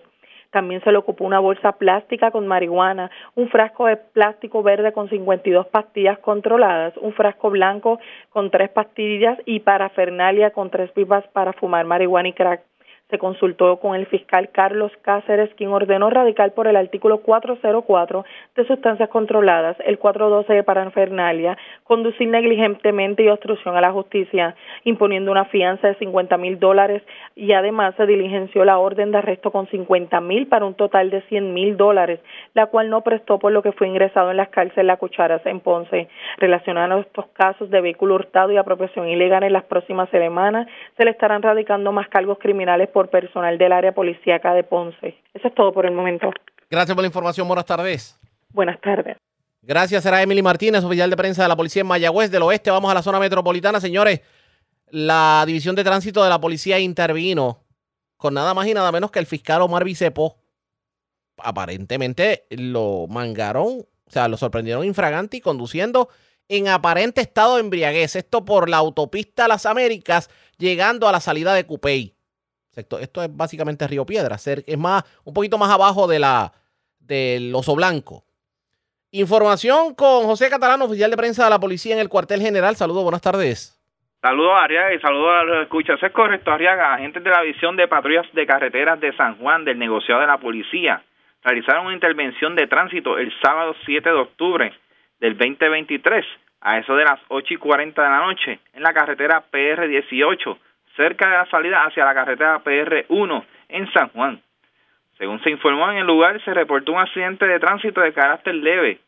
También 0.51 0.81
se 0.83 0.91
le 0.91 0.97
ocupó 0.97 1.25
una 1.25 1.39
bolsa 1.39 1.73
plástica 1.73 2.31
con 2.31 2.47
marihuana, 2.47 3.11
un 3.35 3.49
frasco 3.49 3.85
de 3.85 3.97
plástico 3.97 4.63
verde 4.63 4.91
con 4.93 5.09
52 5.09 5.67
pastillas 5.67 6.17
controladas, 6.19 6.97
un 6.97 7.13
frasco 7.13 7.49
blanco 7.51 7.99
con 8.29 8.49
tres 8.49 8.69
pastillas 8.69 9.37
y 9.45 9.59
parafernalia 9.59 10.51
con 10.51 10.71
tres 10.71 10.91
pipas 10.91 11.27
para 11.33 11.53
fumar 11.53 11.85
marihuana 11.85 12.29
y 12.29 12.33
crack. 12.33 12.61
Se 13.09 13.17
consultó 13.17 13.77
con 13.77 13.95
el 13.95 14.05
fiscal 14.05 14.49
Carlos 14.49 14.91
Cáceres, 15.01 15.49
quien 15.55 15.71
ordenó 15.71 16.11
radical 16.11 16.51
por 16.51 16.67
el 16.67 16.75
artículo 16.75 17.21
404 17.21 18.23
de 18.55 18.67
sustancias 18.67 19.09
controladas, 19.09 19.77
el 19.83 19.97
412 19.97 20.53
de 20.53 20.63
parafernalia, 20.63 21.57
conducir 21.85 22.27
negligentemente 22.27 23.23
y 23.23 23.29
obstrucción 23.29 23.75
a 23.75 23.81
la 23.81 23.91
justicia, 23.91 24.55
imponiendo 24.83 25.31
una 25.31 25.45
fianza 25.45 25.87
de 25.87 25.95
50 25.95 26.37
mil 26.37 26.59
dólares 26.59 27.01
y 27.35 27.53
además 27.53 27.95
se 27.95 28.05
diligenció 28.05 28.63
la 28.63 28.77
orden 28.77 29.11
de 29.11 29.17
arresto 29.17 29.49
con 29.49 29.65
50 29.67 30.21
mil 30.21 30.47
para 30.47 30.65
un 30.65 30.75
total 30.75 31.09
de 31.09 31.21
100 31.23 31.51
mil 31.51 31.77
dólares, 31.77 32.19
la 32.53 32.67
cual 32.67 32.91
no 32.91 33.01
prestó 33.01 33.39
por 33.39 33.51
lo 33.51 33.63
que 33.63 33.71
fue 33.71 33.87
ingresado 33.87 34.29
en 34.29 34.37
las 34.37 34.49
cárceles 34.49 34.85
La 34.85 34.97
Cucharas 34.97 35.43
en 35.45 35.61
Ponce. 35.61 36.09
Relacionado 36.37 36.99
estos 36.99 37.25
casos 37.33 37.71
de 37.71 37.81
vehículo 37.81 38.15
hurtado 38.15 38.51
y 38.51 38.57
apropiación 38.57 39.07
ilegal 39.07 39.43
en 39.43 39.53
las 39.53 39.63
próximas 39.63 40.09
semanas, 40.09 40.67
se 40.95 41.05
le 41.05 41.11
estarán 41.11 41.41
radicando 41.41 41.91
más 41.91 42.07
cargos 42.09 42.37
criminales 42.37 42.87
por 42.89 42.98
personal 43.07 43.57
del 43.57 43.71
área 43.71 43.93
policíaca 43.93 44.53
de 44.53 44.65
Ponce. 44.65 45.15
Eso 45.33 45.47
es 45.47 45.55
todo 45.55 45.71
por 45.71 45.85
el 45.85 45.93
momento. 45.93 46.29
Gracias 46.69 46.93
por 46.93 47.03
la 47.03 47.07
información. 47.07 47.47
Buenas 47.47 47.65
tardes. 47.65 48.19
Buenas 48.51 48.81
tardes. 48.81 49.15
Gracias, 49.61 50.03
será 50.03 50.21
Emily 50.21 50.41
Martínez, 50.41 50.83
oficial 50.83 51.09
de 51.09 51.15
prensa 51.15 51.43
de 51.43 51.49
la 51.49 51.55
policía 51.55 51.81
en 51.81 51.87
Mayagüez 51.87 52.31
del 52.31 52.43
Oeste. 52.43 52.71
Vamos 52.71 52.91
a 52.91 52.93
la 52.93 53.01
zona 53.01 53.19
metropolitana, 53.19 53.79
señores. 53.79 54.21
La 54.89 55.43
división 55.45 55.75
de 55.75 55.83
tránsito 55.83 56.23
de 56.23 56.29
la 56.29 56.41
policía 56.41 56.79
intervino 56.79 57.63
con 58.17 58.33
nada 58.33 58.53
más 58.53 58.67
y 58.67 58.73
nada 58.73 58.91
menos 58.91 59.11
que 59.11 59.19
el 59.19 59.25
fiscal 59.25 59.61
Omar 59.61 59.83
Vicepo. 59.85 60.37
Aparentemente 61.37 62.45
lo 62.49 63.07
mangaron, 63.07 63.67
o 63.67 64.11
sea, 64.11 64.27
lo 64.27 64.35
sorprendieron 64.35 64.83
infraganti 64.83 65.39
conduciendo 65.39 66.09
en 66.49 66.67
aparente 66.67 67.21
estado 67.21 67.55
de 67.55 67.61
embriaguez. 67.61 68.15
Esto 68.15 68.43
por 68.43 68.67
la 68.67 68.77
autopista 68.77 69.47
Las 69.47 69.65
Américas, 69.65 70.29
llegando 70.57 71.07
a 71.07 71.11
la 71.13 71.21
salida 71.21 71.53
de 71.53 71.65
Cupey. 71.65 72.15
Esto, 72.79 72.99
esto 72.99 73.23
es 73.23 73.35
básicamente 73.35 73.87
Río 73.87 74.05
Piedra, 74.05 74.35
es 74.35 74.77
más, 74.77 75.03
un 75.23 75.33
poquito 75.33 75.57
más 75.57 75.69
abajo 75.69 76.07
de 76.07 76.19
la 76.19 76.51
del 76.99 77.53
Oso 77.53 77.75
Blanco. 77.75 78.23
Información 79.11 79.95
con 79.95 80.25
José 80.25 80.49
Catalán, 80.49 80.81
oficial 80.81 81.09
de 81.09 81.17
prensa 81.17 81.45
de 81.45 81.49
la 81.49 81.59
policía 81.59 81.95
en 81.95 81.99
el 81.99 82.09
cuartel 82.09 82.41
general. 82.41 82.75
Saludos, 82.75 83.03
buenas 83.03 83.21
tardes. 83.21 83.75
Saludos 84.21 84.51
a 84.53 84.63
Arriaga 84.65 84.93
y 84.93 84.99
saludos 84.99 85.31
a 85.31 85.43
los 85.43 85.63
escuchas. 85.63 86.01
Es 86.03 86.11
correcto, 86.11 86.51
Arriaga. 86.51 86.93
Agentes 86.93 87.23
de 87.23 87.29
la 87.29 87.41
División 87.41 87.75
de 87.75 87.87
Patrullas 87.87 88.27
de 88.33 88.45
Carreteras 88.45 88.99
de 88.99 89.15
San 89.15 89.37
Juan 89.37 89.65
del 89.65 89.79
negociado 89.79 90.21
de 90.21 90.27
la 90.27 90.37
policía 90.37 91.01
realizaron 91.43 91.85
una 91.85 91.95
intervención 91.95 92.55
de 92.55 92.67
tránsito 92.67 93.17
el 93.17 93.33
sábado 93.41 93.73
7 93.85 94.09
de 94.09 94.15
octubre 94.15 94.73
del 95.19 95.37
2023 95.37 96.25
a 96.61 96.77
eso 96.77 96.95
de 96.95 97.05
las 97.05 97.19
8 97.29 97.53
y 97.53 97.57
40 97.57 98.01
de 98.01 98.09
la 98.09 98.25
noche 98.25 98.59
en 98.73 98.83
la 98.83 98.93
carretera 98.93 99.41
PR 99.49 99.87
18, 99.87 100.57
cerca 100.95 101.29
de 101.29 101.37
la 101.37 101.45
salida 101.47 101.83
hacia 101.83 102.05
la 102.05 102.13
carretera 102.13 102.59
PR 102.59 103.05
1 103.07 103.45
en 103.69 103.91
San 103.91 104.09
Juan. 104.09 104.41
Según 105.17 105.41
se 105.43 105.49
informó 105.49 105.91
en 105.91 105.97
el 105.97 106.07
lugar, 106.07 106.41
se 106.43 106.53
reportó 106.53 106.93
un 106.93 106.99
accidente 106.99 107.45
de 107.45 107.59
tránsito 107.59 108.01
de 108.01 108.13
carácter 108.13 108.55
leve 108.55 108.99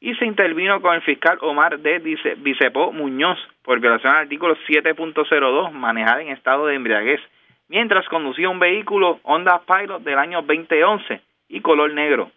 y 0.00 0.14
se 0.16 0.26
intervino 0.26 0.82
con 0.82 0.94
el 0.94 1.02
fiscal 1.02 1.38
Omar 1.40 1.78
de 1.78 1.98
Vicepó 2.36 2.92
Muñoz 2.92 3.38
por 3.62 3.80
violación 3.80 4.12
al 4.12 4.22
artículo 4.24 4.54
7.02, 4.68 5.72
manejar 5.72 6.20
en 6.20 6.28
estado 6.28 6.66
de 6.66 6.74
embriaguez, 6.74 7.20
mientras 7.68 8.06
conducía 8.08 8.50
un 8.50 8.58
vehículo 8.58 9.20
Honda 9.22 9.62
Pilot 9.66 10.02
del 10.02 10.18
año 10.18 10.42
2011 10.42 11.22
y 11.48 11.60
color 11.62 11.94
negro. 11.94 12.30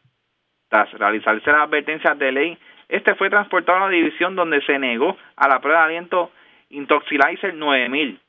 Tras 0.69 0.89
realizarse 0.93 1.51
las 1.51 1.63
advertencias 1.63 2.17
de 2.17 2.31
ley, 2.31 2.57
este 2.87 3.15
fue 3.15 3.29
transportado 3.29 3.79
a 3.79 3.87
la 3.87 3.89
división 3.89 4.35
donde 4.37 4.61
se 4.61 4.79
negó 4.79 5.17
a 5.35 5.49
la 5.49 5.59
prueba 5.59 5.79
de 5.79 5.85
aliento 5.87 6.31
Intoxilizer 6.69 7.53
9000. 7.53 8.19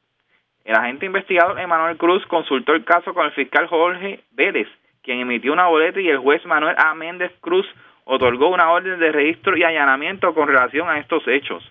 El 0.69 0.75
agente 0.75 1.07
investigador 1.07 1.59
Emanuel 1.59 1.97
Cruz 1.97 2.23
consultó 2.27 2.75
el 2.75 2.85
caso 2.85 3.15
con 3.15 3.25
el 3.25 3.33
fiscal 3.33 3.67
Jorge 3.69 4.21
Vélez, 4.33 4.69
quien 5.03 5.19
emitió 5.19 5.51
una 5.51 5.67
boleta 5.67 5.99
y 5.99 6.11
el 6.11 6.19
juez 6.19 6.45
Manuel 6.45 6.77
A. 6.77 6.93
Méndez 6.93 7.33
Cruz 7.41 7.67
otorgó 8.05 8.51
una 8.51 8.71
orden 8.71 9.01
de 9.01 9.11
registro 9.11 9.57
y 9.57 9.65
allanamiento 9.65 10.35
con 10.35 10.47
relación 10.47 10.91
a 10.91 10.99
estos 10.99 11.27
hechos. 11.27 11.67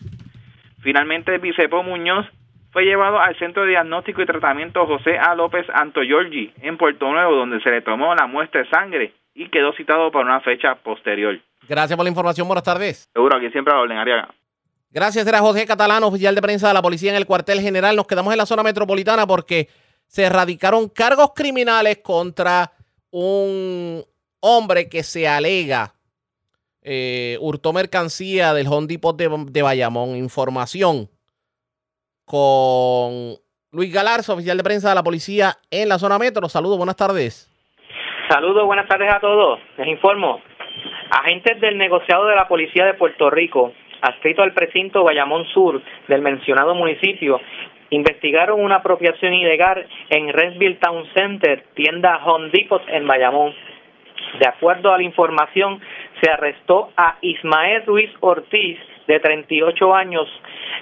Finalmente, 0.81 1.35
el 1.35 1.41
Vicepo 1.41 1.83
Muñoz 1.83 2.25
fue 2.71 2.85
llevado 2.85 3.19
al 3.19 3.37
Centro 3.37 3.65
de 3.65 3.69
Diagnóstico 3.69 4.23
y 4.23 4.25
Tratamiento 4.25 4.87
José 4.87 5.19
A. 5.19 5.35
López 5.35 5.67
Antoyorgi 5.71 6.51
en 6.63 6.77
Puerto 6.77 7.07
Nuevo, 7.11 7.35
donde 7.35 7.61
se 7.61 7.69
le 7.69 7.83
tomó 7.83 8.15
la 8.15 8.25
muestra 8.25 8.63
de 8.63 8.69
sangre 8.71 9.13
y 9.35 9.49
quedó 9.49 9.73
citado 9.73 10.09
para 10.09 10.25
una 10.25 10.39
fecha 10.39 10.73
posterior. 10.73 11.37
Gracias 11.69 11.95
por 11.95 12.03
la 12.03 12.09
información, 12.09 12.47
buenas 12.47 12.63
tardes. 12.63 13.07
Seguro, 13.13 13.37
aquí 13.37 13.51
siempre 13.51 13.75
hablen, 13.75 13.99
Ariaga. 13.99 14.29
Gracias, 14.89 15.27
era 15.27 15.39
José 15.39 15.65
Catalán, 15.65 16.03
oficial 16.03 16.33
de 16.33 16.41
prensa 16.41 16.69
de 16.69 16.73
la 16.73 16.81
policía 16.81 17.11
en 17.11 17.17
el 17.17 17.25
cuartel 17.25 17.61
general. 17.61 17.95
Nos 17.95 18.07
quedamos 18.07 18.33
en 18.33 18.37
la 18.37 18.45
zona 18.45 18.63
metropolitana 18.63 19.27
porque 19.27 19.69
se 20.07 20.23
erradicaron 20.23 20.89
cargos 20.89 21.31
criminales 21.35 21.99
contra 21.99 22.71
un 23.11 24.03
hombre 24.39 24.87
que 24.89 25.03
se 25.03 25.27
alega 25.27 25.93
eh, 26.89 27.37
hurtó 27.41 27.73
mercancía 27.73 28.53
del 28.53 28.67
Home 28.67 28.87
Depot 28.87 29.13
de, 29.17 29.61
Bayamón. 29.61 30.15
Información 30.15 31.09
con 32.23 33.35
Luis 33.73 33.93
Galarza, 33.93 34.31
oficial 34.31 34.55
de 34.55 34.63
prensa 34.63 34.87
de 34.87 34.95
la 34.95 35.03
policía 35.03 35.57
en 35.69 35.89
la 35.89 35.99
zona 35.99 36.17
metro. 36.17 36.47
Saludos, 36.47 36.77
buenas 36.77 36.95
tardes. 36.95 37.51
Saludos, 38.29 38.65
buenas 38.65 38.87
tardes 38.87 39.13
a 39.13 39.19
todos. 39.19 39.59
Les 39.77 39.87
informo. 39.89 40.41
Agentes 41.11 41.59
del 41.59 41.77
negociado 41.77 42.25
de 42.27 42.35
la 42.35 42.47
Policía 42.47 42.85
de 42.85 42.93
Puerto 42.93 43.29
Rico, 43.29 43.73
adscrito 44.01 44.43
al 44.43 44.53
precinto 44.53 45.03
Bayamón 45.03 45.45
Sur 45.47 45.81
del 46.07 46.21
mencionado 46.21 46.75
municipio, 46.75 47.39
investigaron 47.89 48.61
una 48.63 48.77
apropiación 48.77 49.33
ilegal 49.33 49.85
en 50.09 50.33
Resville 50.33 50.75
Town 50.75 51.05
Center, 51.13 51.63
tienda 51.73 52.19
Home 52.25 52.49
Depot 52.51 52.81
en 52.87 53.07
Bayamón. 53.07 53.53
De 54.39 54.47
acuerdo 54.47 54.91
a 54.91 54.97
la 54.97 55.03
información, 55.03 55.79
se 56.21 56.29
arrestó 56.29 56.91
a 56.97 57.17
Ismael 57.21 57.85
Ruiz 57.85 58.11
Ortiz, 58.19 58.77
de 59.07 59.19
38 59.19 59.95
años 59.95 60.27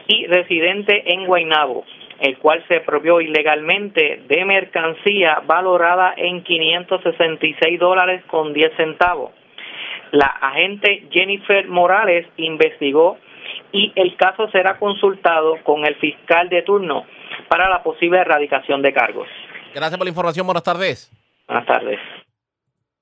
y 0.08 0.26
residente 0.26 1.14
en 1.14 1.26
Guaynabo, 1.26 1.86
el 2.20 2.38
cual 2.40 2.64
se 2.68 2.78
apropió 2.78 3.22
ilegalmente 3.22 4.24
de 4.28 4.46
mercancía 4.46 5.42
valorada 5.46 6.14
en 6.18 6.44
566 6.44 7.80
dólares 7.80 8.24
con 8.28 8.54
10 8.54 8.76
centavos. 8.76 9.32
La 10.12 10.28
agente 10.28 11.08
Jennifer 11.12 11.68
Morales 11.68 12.28
investigó 12.38 13.18
y 13.72 13.92
el 13.96 14.16
caso 14.16 14.50
será 14.52 14.78
consultado 14.78 15.58
con 15.64 15.86
el 15.86 15.96
fiscal 15.96 16.50
de 16.50 16.62
turno 16.62 17.06
para 17.50 17.70
la 17.70 17.84
posible 17.84 18.20
erradicación 18.20 18.82
de 18.82 18.94
cargos. 18.94 19.28
Gracias 19.74 19.98
por 19.98 20.06
la 20.06 20.10
información, 20.10 20.46
buenas 20.48 20.64
tardes. 20.64 21.12
Buenas 21.48 21.66
tardes. 21.66 22.00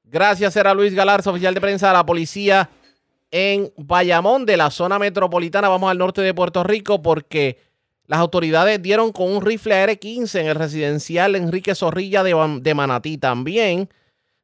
Gracias, 0.04 0.56
era 0.56 0.74
Luis 0.74 0.94
Galarza, 0.94 1.32
oficial 1.32 1.54
de 1.54 1.62
prensa 1.62 1.88
de 1.88 1.94
la 1.94 2.06
policía 2.06 2.70
en 3.32 3.72
Bayamón, 3.78 4.46
de 4.46 4.58
la 4.58 4.70
zona 4.70 5.00
metropolitana. 5.00 5.70
Vamos 5.70 5.90
al 5.90 5.98
norte 5.98 6.22
de 6.22 6.34
Puerto 6.34 6.64
Rico 6.64 7.02
porque 7.02 7.58
las 8.06 8.20
autoridades 8.20 8.82
dieron 8.82 9.12
con 9.12 9.32
un 9.32 9.44
rifle 9.44 9.74
AR-15 9.74 10.42
en 10.42 10.48
el 10.48 10.56
residencial 10.56 11.36
Enrique 11.36 11.74
Zorrilla 11.74 12.22
de, 12.22 12.74
Manatí. 12.76 13.18
También 13.18 13.90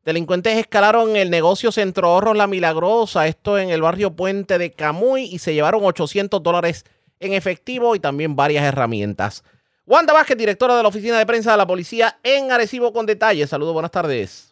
delincuentes 0.06 0.58
escalaron 0.58 1.16
el 1.16 1.30
negocio 1.30 1.72
Centro 1.72 2.08
Ahorros 2.08 2.38
La 2.38 2.48
Milagrosa, 2.48 3.28
esto 3.28 3.58
en 3.58 3.70
el 3.70 3.82
barrio 3.82 4.16
Puente 4.16 4.58
de 4.58 4.72
Camuy, 4.72 5.24
y 5.24 5.40
se 5.40 5.54
llevaron 5.54 5.84
800 5.84 6.42
dólares 6.42 6.86
en 7.20 7.34
efectivo 7.34 7.96
y 7.96 8.00
también 8.00 8.36
varias 8.36 8.64
herramientas. 8.64 9.44
Wanda 9.86 10.14
Vázquez, 10.14 10.38
directora 10.38 10.78
de 10.78 10.84
la 10.84 10.90
Oficina 10.90 11.18
de 11.18 11.26
Prensa 11.26 11.52
de 11.52 11.58
la 11.58 11.68
Policía 11.68 12.20
en 12.24 12.52
Arecibo 12.52 12.94
con 12.94 13.06
detalles. 13.06 13.50
Saludos, 13.50 13.74
buenas 13.74 13.92
tardes. 13.92 14.49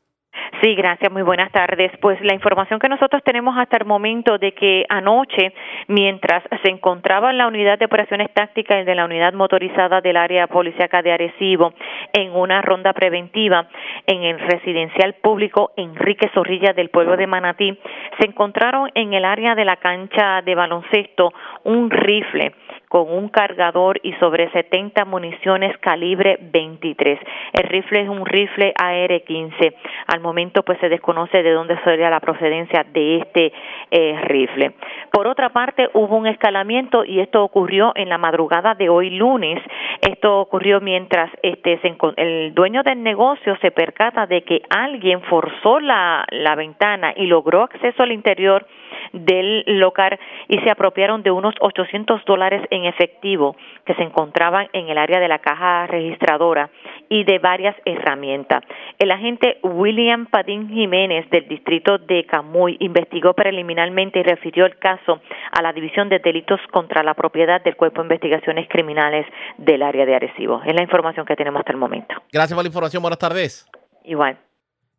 Sí, 0.62 0.76
gracias. 0.76 1.12
Muy 1.12 1.22
buenas 1.22 1.52
tardes. 1.52 1.92
Pues 2.02 2.20
la 2.22 2.34
información 2.34 2.80
que 2.80 2.90
nosotros 2.90 3.22
tenemos 3.24 3.58
hasta 3.58 3.78
el 3.78 3.86
momento 3.86 4.38
de 4.38 4.54
que 4.54 4.86
anoche, 4.90 5.54
mientras 5.88 6.44
se 6.64 6.72
encontraba 6.72 7.32
en 7.32 7.38
la 7.38 7.48
unidad 7.48 7.78
de 7.78 7.86
operaciones 7.86 8.34
tácticas 8.34 8.86
de 8.86 8.96
la 8.96 9.06
unidad 9.06 9.34
motorizada 9.34 10.02
del 10.02 10.18
área 10.18 10.48
policíaca 10.48 11.02
de 11.02 11.12
Arecibo 11.12 11.74
en 12.14 12.32
una 12.32 12.62
ronda 12.62 12.94
preventiva 12.94 13.68
en 14.06 14.24
el 14.24 14.40
residencial 14.40 15.14
público 15.16 15.72
Enrique 15.78 16.30
Zorrilla 16.34 16.74
del 16.74 16.90
pueblo 16.90 17.18
de 17.18 17.28
Manatí, 17.28 17.78
se 18.20 18.28
encontraron 18.28 18.90
en 18.96 19.14
el 19.14 19.26
área 19.26 19.56
de 19.56 19.66
la 19.66 19.78
cancha 19.78 20.42
de 20.42 20.56
baloncesto 20.56 21.34
un 21.64 21.90
rifle 21.90 22.54
con 22.90 23.12
un 23.12 23.30
cargador 23.30 24.00
y 24.04 24.14
sobre 24.14 24.50
70 24.52 25.06
municiones 25.06 25.78
calibre 25.80 26.38
23. 26.42 27.20
El 27.54 27.68
rifle 27.68 28.02
es 28.02 28.10
un 28.10 28.26
rifle 28.26 28.74
AR-15. 28.78 29.74
Al 30.08 30.20
momento 30.22 30.64
pues 30.64 30.80
se 30.80 30.90
desconoce 30.90 31.44
de 31.44 31.52
dónde 31.52 31.78
sería 31.84 32.10
la 32.10 32.20
procedencia 32.20 32.84
de 32.84 33.18
este 33.18 33.54
eh, 33.92 34.22
rifle. 34.24 34.74
Por 35.12 35.28
otra 35.28 35.50
parte, 35.50 35.90
hubo 35.94 36.16
un 36.16 36.28
escalamiento 36.28 37.04
y 37.04 37.20
esto 37.20 37.44
ocurrió 37.44 37.92
en 37.96 38.10
la 38.10 38.18
madrugada 38.18 38.76
de 38.76 38.90
hoy 38.90 39.10
lunes. 39.10 39.62
Esto 40.02 40.40
ocurrió 40.40 40.80
mientras 40.80 41.32
este 41.42 41.80
el 42.18 42.54
dueño 42.54 42.84
del 42.84 43.04
negocio 43.04 43.58
se 43.62 43.72
percata 43.72 44.26
de 44.26 44.42
que 44.44 44.62
alguien 44.70 45.22
forzó 45.24 45.80
la, 45.80 46.26
la 46.32 46.56
ventana 46.56 47.14
y 47.16 47.28
logró 47.28 47.64
acceso 47.64 48.04
al 48.04 48.12
interior 48.12 48.66
del 49.14 49.64
local 49.66 50.20
y 50.48 50.58
se 50.60 50.70
apropiaron 50.70 51.24
de 51.24 51.32
unos 51.32 51.56
800 51.60 52.24
dólares 52.26 52.62
en 52.72 52.86
efectivo 52.88 53.56
que 53.86 53.94
se 53.96 54.04
encontraban 54.04 54.68
en 54.74 54.90
el 54.90 54.98
área 54.98 55.20
de 55.20 55.28
la 55.28 55.40
caja 55.40 55.88
registradora 55.88 56.70
y 57.10 57.24
de 57.24 57.40
varias 57.40 57.76
herramientas. 57.86 58.64
El 59.00 59.12
agente 59.12 59.60
William 59.64 60.26
Padín 60.26 60.70
Jiménez 60.70 61.30
del 61.30 61.48
distrito 61.48 61.98
de 61.98 62.26
Camuy 62.26 62.78
investigó 62.80 63.34
preliminarmente 63.34 64.20
y 64.20 64.24
refirió 64.24 64.66
el 64.66 64.78
caso 64.78 65.22
a 65.52 65.62
la 65.62 65.74
División 65.74 66.10
de 66.10 66.20
Delitos 66.20 66.60
contra 66.72 67.04
la 67.04 67.14
Propiedad 67.14 67.62
del 67.64 67.76
Cuerpo 67.76 68.02
de 68.02 68.08
Investigaciones 68.08 68.68
Criminales 68.70 69.26
del 69.58 69.84
área 69.84 70.06
de 70.06 70.16
Arecibo. 70.16 70.62
Es 70.66 70.74
la 70.74 70.82
información 70.82 71.26
que 71.26 71.36
tenemos 71.36 71.60
hasta 71.60 71.72
el 71.72 71.78
momento. 71.78 72.16
Gracias 72.32 72.56
por 72.56 72.64
la 72.64 72.68
información. 72.68 73.02
Buenas 73.02 73.20
tardes. 73.20 73.70
Igual. 74.04 74.38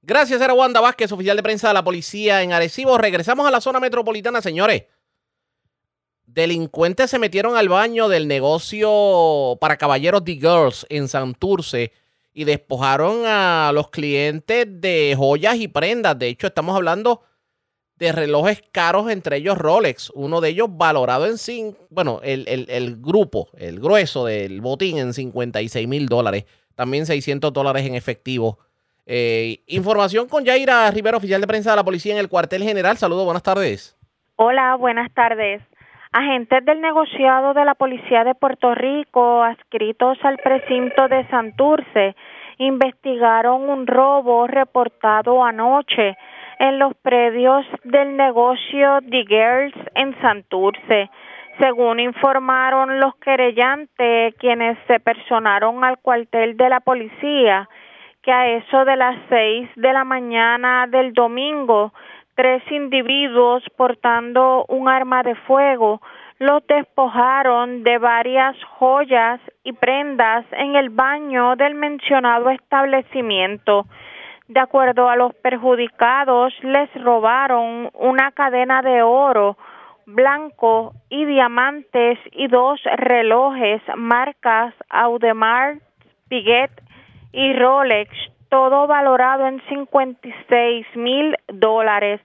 Gracias, 0.02 0.40
era 0.40 0.54
Wanda 0.54 0.80
Vázquez, 0.80 1.10
oficial 1.12 1.36
de 1.36 1.42
prensa 1.42 1.68
de 1.68 1.74
la 1.74 1.82
policía 1.82 2.42
en 2.42 2.52
Arecibo. 2.52 2.96
Regresamos 2.98 3.46
a 3.46 3.50
la 3.50 3.60
zona 3.60 3.80
metropolitana, 3.80 4.40
señores. 4.40 4.86
Delincuentes 6.28 7.10
se 7.10 7.18
metieron 7.18 7.56
al 7.56 7.68
baño 7.68 8.08
del 8.08 8.28
negocio 8.28 9.56
para 9.60 9.76
caballeros 9.76 10.24
The 10.24 10.34
Girls 10.34 10.86
en 10.88 11.08
Santurce 11.08 11.92
y 12.32 12.44
despojaron 12.44 13.22
a 13.26 13.72
los 13.74 13.90
clientes 13.90 14.66
de 14.68 15.14
joyas 15.16 15.56
y 15.56 15.68
prendas. 15.68 16.18
De 16.18 16.28
hecho, 16.28 16.46
estamos 16.46 16.76
hablando 16.76 17.22
de 17.96 18.12
relojes 18.12 18.62
caros, 18.70 19.10
entre 19.10 19.38
ellos 19.38 19.58
Rolex. 19.58 20.10
Uno 20.10 20.40
de 20.40 20.50
ellos 20.50 20.68
valorado 20.70 21.26
en, 21.26 21.38
cinco, 21.38 21.86
bueno, 21.90 22.20
el, 22.22 22.46
el 22.46 22.96
grupo, 23.00 23.48
el 23.56 23.80
grueso 23.80 24.24
del 24.24 24.60
botín 24.60 24.98
en 24.98 25.14
56 25.14 25.88
mil 25.88 26.06
dólares. 26.06 26.44
También 26.74 27.06
600 27.06 27.52
dólares 27.52 27.84
en 27.84 27.96
efectivo 27.96 28.58
eh, 29.10 29.62
información 29.66 30.28
con 30.28 30.44
Yaira 30.44 30.90
Rivera, 30.90 31.16
oficial 31.16 31.40
de 31.40 31.46
prensa 31.46 31.70
de 31.70 31.76
la 31.76 31.84
policía 31.84 32.12
en 32.12 32.18
el 32.18 32.28
cuartel 32.28 32.62
general. 32.62 32.98
Saludos, 32.98 33.24
buenas 33.24 33.42
tardes. 33.42 33.96
Hola, 34.36 34.76
buenas 34.76 35.10
tardes. 35.14 35.62
Agentes 36.12 36.64
del 36.64 36.80
negociado 36.80 37.52
de 37.52 37.66
la 37.66 37.74
Policía 37.74 38.24
de 38.24 38.34
Puerto 38.34 38.74
Rico, 38.74 39.42
adscritos 39.42 40.18
al 40.24 40.38
precinto 40.38 41.06
de 41.06 41.26
Santurce, 41.28 42.16
investigaron 42.56 43.68
un 43.68 43.86
robo 43.86 44.46
reportado 44.46 45.44
anoche 45.44 46.16
en 46.58 46.78
los 46.78 46.94
predios 46.96 47.66
del 47.84 48.16
negocio 48.16 49.00
The 49.08 49.24
Girls 49.28 49.74
en 49.94 50.18
Santurce. 50.22 51.10
Según 51.60 52.00
informaron 52.00 53.00
los 53.00 53.14
querellantes, 53.16 54.34
quienes 54.36 54.78
se 54.86 55.00
personaron 55.00 55.84
al 55.84 55.98
cuartel 55.98 56.56
de 56.56 56.68
la 56.70 56.80
policía, 56.80 57.68
que 58.22 58.32
a 58.32 58.48
eso 58.48 58.84
de 58.86 58.96
las 58.96 59.16
seis 59.28 59.68
de 59.76 59.92
la 59.92 60.04
mañana 60.04 60.86
del 60.86 61.12
domingo, 61.12 61.92
tres 62.38 62.62
individuos 62.70 63.64
portando 63.76 64.64
un 64.68 64.88
arma 64.88 65.24
de 65.24 65.34
fuego 65.34 66.00
los 66.38 66.64
despojaron 66.68 67.82
de 67.82 67.98
varias 67.98 68.54
joyas 68.78 69.40
y 69.64 69.72
prendas 69.72 70.46
en 70.52 70.76
el 70.76 70.90
baño 70.90 71.56
del 71.56 71.74
mencionado 71.74 72.50
establecimiento. 72.50 73.86
De 74.46 74.60
acuerdo 74.60 75.08
a 75.08 75.16
los 75.16 75.34
perjudicados, 75.34 76.54
les 76.62 76.88
robaron 77.02 77.90
una 77.94 78.30
cadena 78.30 78.82
de 78.82 79.02
oro 79.02 79.58
blanco 80.06 80.92
y 81.08 81.24
diamantes 81.24 82.20
y 82.30 82.46
dos 82.46 82.80
relojes 82.98 83.82
marcas 83.96 84.74
Audemars 84.90 85.82
Piguet 86.28 86.70
y 87.32 87.52
Rolex, 87.54 88.12
todo 88.48 88.86
valorado 88.86 89.46
en 89.46 89.62
56 89.68 90.86
mil 90.96 91.36
dólares. 91.48 92.20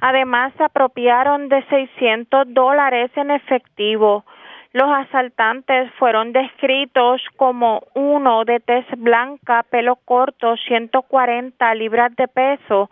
Además, 0.00 0.52
se 0.56 0.64
apropiaron 0.64 1.48
de 1.48 1.64
600 1.64 2.52
dólares 2.52 3.10
en 3.16 3.30
efectivo. 3.30 4.24
Los 4.72 4.90
asaltantes 4.90 5.90
fueron 6.00 6.32
descritos 6.32 7.22
como 7.36 7.84
uno 7.94 8.44
de 8.44 8.58
tez 8.60 8.84
blanca, 8.96 9.64
pelo 9.70 9.96
corto, 10.04 10.56
140 10.56 11.74
libras 11.76 12.14
de 12.16 12.26
peso 12.26 12.90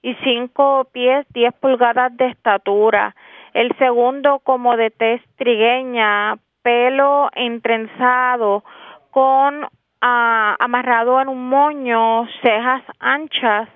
y 0.00 0.14
5 0.14 0.88
pies 0.90 1.26
10 1.34 1.54
pulgadas 1.60 2.16
de 2.16 2.28
estatura. 2.28 3.14
El 3.52 3.76
segundo 3.76 4.40
como 4.40 4.76
de 4.76 4.90
tez 4.90 5.22
trigueña, 5.36 6.36
pelo 6.62 7.28
entrenzado 7.34 8.64
con 9.10 9.66
amarrado 10.00 11.20
en 11.20 11.28
un 11.28 11.48
moño, 11.48 12.26
cejas 12.42 12.82
anchas 12.98 13.68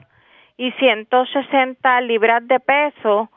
y 0.56 0.70
160 0.72 2.00
libras 2.02 2.46
de 2.46 2.60
peso. 2.60 3.30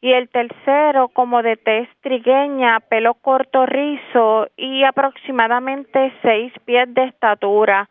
Y 0.00 0.12
el 0.12 0.28
tercero 0.28 1.08
como 1.08 1.42
de 1.42 1.56
tez 1.56 1.88
trigueña, 2.02 2.80
pelo 2.80 3.14
corto 3.14 3.64
rizo 3.66 4.46
y 4.56 4.84
aproximadamente 4.84 6.12
seis 6.22 6.52
pies 6.64 6.92
de 6.94 7.04
estatura. 7.04 7.88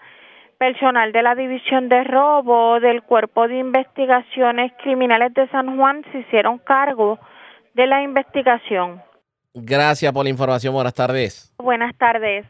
Personal 0.57 1.11
de 1.11 1.21
la 1.23 1.35
División 1.35 1.89
de 1.89 2.03
Robo 2.03 2.79
del 2.79 3.03
Cuerpo 3.03 3.47
de 3.47 3.57
Investigaciones 3.57 4.71
Criminales 4.81 5.33
de 5.33 5.49
San 5.49 5.77
Juan 5.77 6.05
se 6.11 6.19
hicieron 6.19 6.59
cargo 6.59 7.19
de 7.73 7.87
la 7.87 8.01
investigación. 8.01 9.01
Gracias 9.53 10.13
por 10.13 10.23
la 10.23 10.29
información. 10.29 10.73
Buenas 10.73 10.93
tardes. 10.93 11.53
Buenas 11.57 11.95
tardes. 11.97 12.45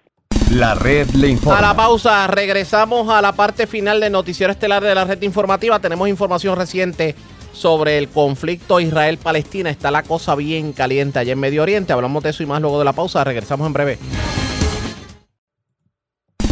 La 0.51 0.75
red 0.75 1.09
le 1.11 1.27
informa. 1.29 1.57
A 1.57 1.61
la 1.61 1.75
pausa, 1.75 2.27
regresamos 2.27 3.09
a 3.09 3.21
la 3.21 3.33
parte 3.33 3.67
final 3.67 3.99
del 3.99 4.11
noticiero 4.11 4.53
estelar 4.53 4.83
de 4.83 4.93
la 4.93 5.03
red 5.03 5.21
informativa. 5.23 5.79
Tenemos 5.79 6.07
información 6.07 6.55
reciente 6.55 7.15
sobre 7.51 7.97
el 7.97 8.09
conflicto 8.09 8.79
Israel-Palestina. 8.79 9.69
Está 9.69 9.89
la 9.89 10.03
cosa 10.03 10.35
bien 10.35 10.71
caliente 10.71 11.19
allá 11.19 11.33
en 11.33 11.39
Medio 11.39 11.63
Oriente. 11.63 11.93
Hablamos 11.93 12.23
de 12.23 12.29
eso 12.29 12.43
y 12.43 12.45
más 12.45 12.61
luego 12.61 12.77
de 12.77 12.85
la 12.85 12.93
pausa. 12.93 13.23
Regresamos 13.23 13.65
en 13.65 13.73
breve. 13.73 13.99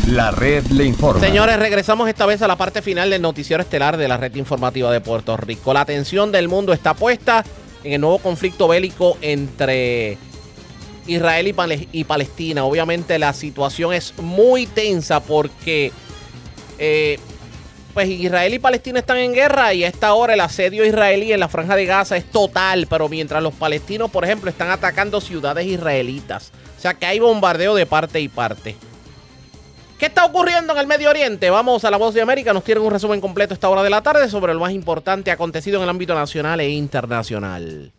La 0.07 0.31
red 0.31 0.65
le 0.67 0.85
informa. 0.85 1.21
Señores, 1.21 1.57
regresamos 1.57 2.09
esta 2.09 2.25
vez 2.25 2.41
a 2.41 2.47
la 2.47 2.57
parte 2.57 2.81
final 2.81 3.09
del 3.09 3.21
noticiero 3.21 3.63
estelar 3.63 3.97
de 3.97 4.07
la 4.07 4.17
red 4.17 4.35
informativa 4.35 4.91
de 4.91 5.01
Puerto 5.01 5.37
Rico. 5.37 5.73
La 5.73 5.81
atención 5.81 6.31
del 6.31 6.49
mundo 6.49 6.73
está 6.73 6.93
puesta 6.93 7.43
en 7.83 7.93
el 7.93 8.01
nuevo 8.01 8.17
conflicto 8.17 8.67
bélico 8.67 9.17
entre 9.21 10.17
Israel 11.07 11.53
y, 11.91 12.03
Palestina. 12.03 12.63
Obviamente 12.63 13.19
la 13.19 13.33
situación 13.33 13.93
es 13.93 14.13
muy 14.17 14.65
tensa 14.65 15.19
porque 15.21 15.91
eh, 16.77 17.19
pues 17.93 18.09
Israel 18.09 18.53
y 18.53 18.59
Palestina 18.59 18.99
están 18.99 19.17
en 19.17 19.33
guerra 19.33 19.73
y 19.73 19.83
a 19.83 19.87
esta 19.87 20.13
hora 20.13 20.33
el 20.33 20.39
asedio 20.39 20.85
israelí 20.85 21.31
en 21.31 21.39
la 21.39 21.47
franja 21.47 21.75
de 21.75 21.85
Gaza 21.85 22.17
es 22.17 22.25
total, 22.25 22.87
pero 22.89 23.07
mientras 23.07 23.43
los 23.43 23.53
palestinos, 23.53 24.09
por 24.09 24.23
ejemplo, 24.23 24.49
están 24.49 24.71
atacando 24.71 25.21
ciudades 25.21 25.67
israelitas. 25.67 26.51
O 26.77 26.81
sea 26.81 26.95
que 26.95 27.05
hay 27.05 27.19
bombardeo 27.19 27.75
de 27.75 27.85
parte 27.85 28.19
y 28.19 28.27
parte. 28.27 28.75
¿Qué 29.99 30.07
está 30.07 30.25
ocurriendo 30.25 30.73
en 30.73 30.79
el 30.79 30.87
Medio 30.87 31.09
Oriente? 31.09 31.49
Vamos 31.49 31.85
a 31.85 31.91
la 31.91 31.97
voz 31.97 32.13
de 32.13 32.21
América, 32.21 32.51
nos 32.51 32.63
tienen 32.63 32.83
un 32.83 32.91
resumen 32.91 33.21
completo 33.21 33.53
esta 33.53 33.69
hora 33.69 33.83
de 33.83 33.89
la 33.89 34.01
tarde 34.01 34.27
sobre 34.27 34.53
lo 34.53 34.59
más 34.59 34.73
importante 34.73 35.31
acontecido 35.31 35.77
en 35.77 35.83
el 35.83 35.89
ámbito 35.89 36.15
nacional 36.15 36.59
e 36.59 36.69
internacional. 36.69 37.93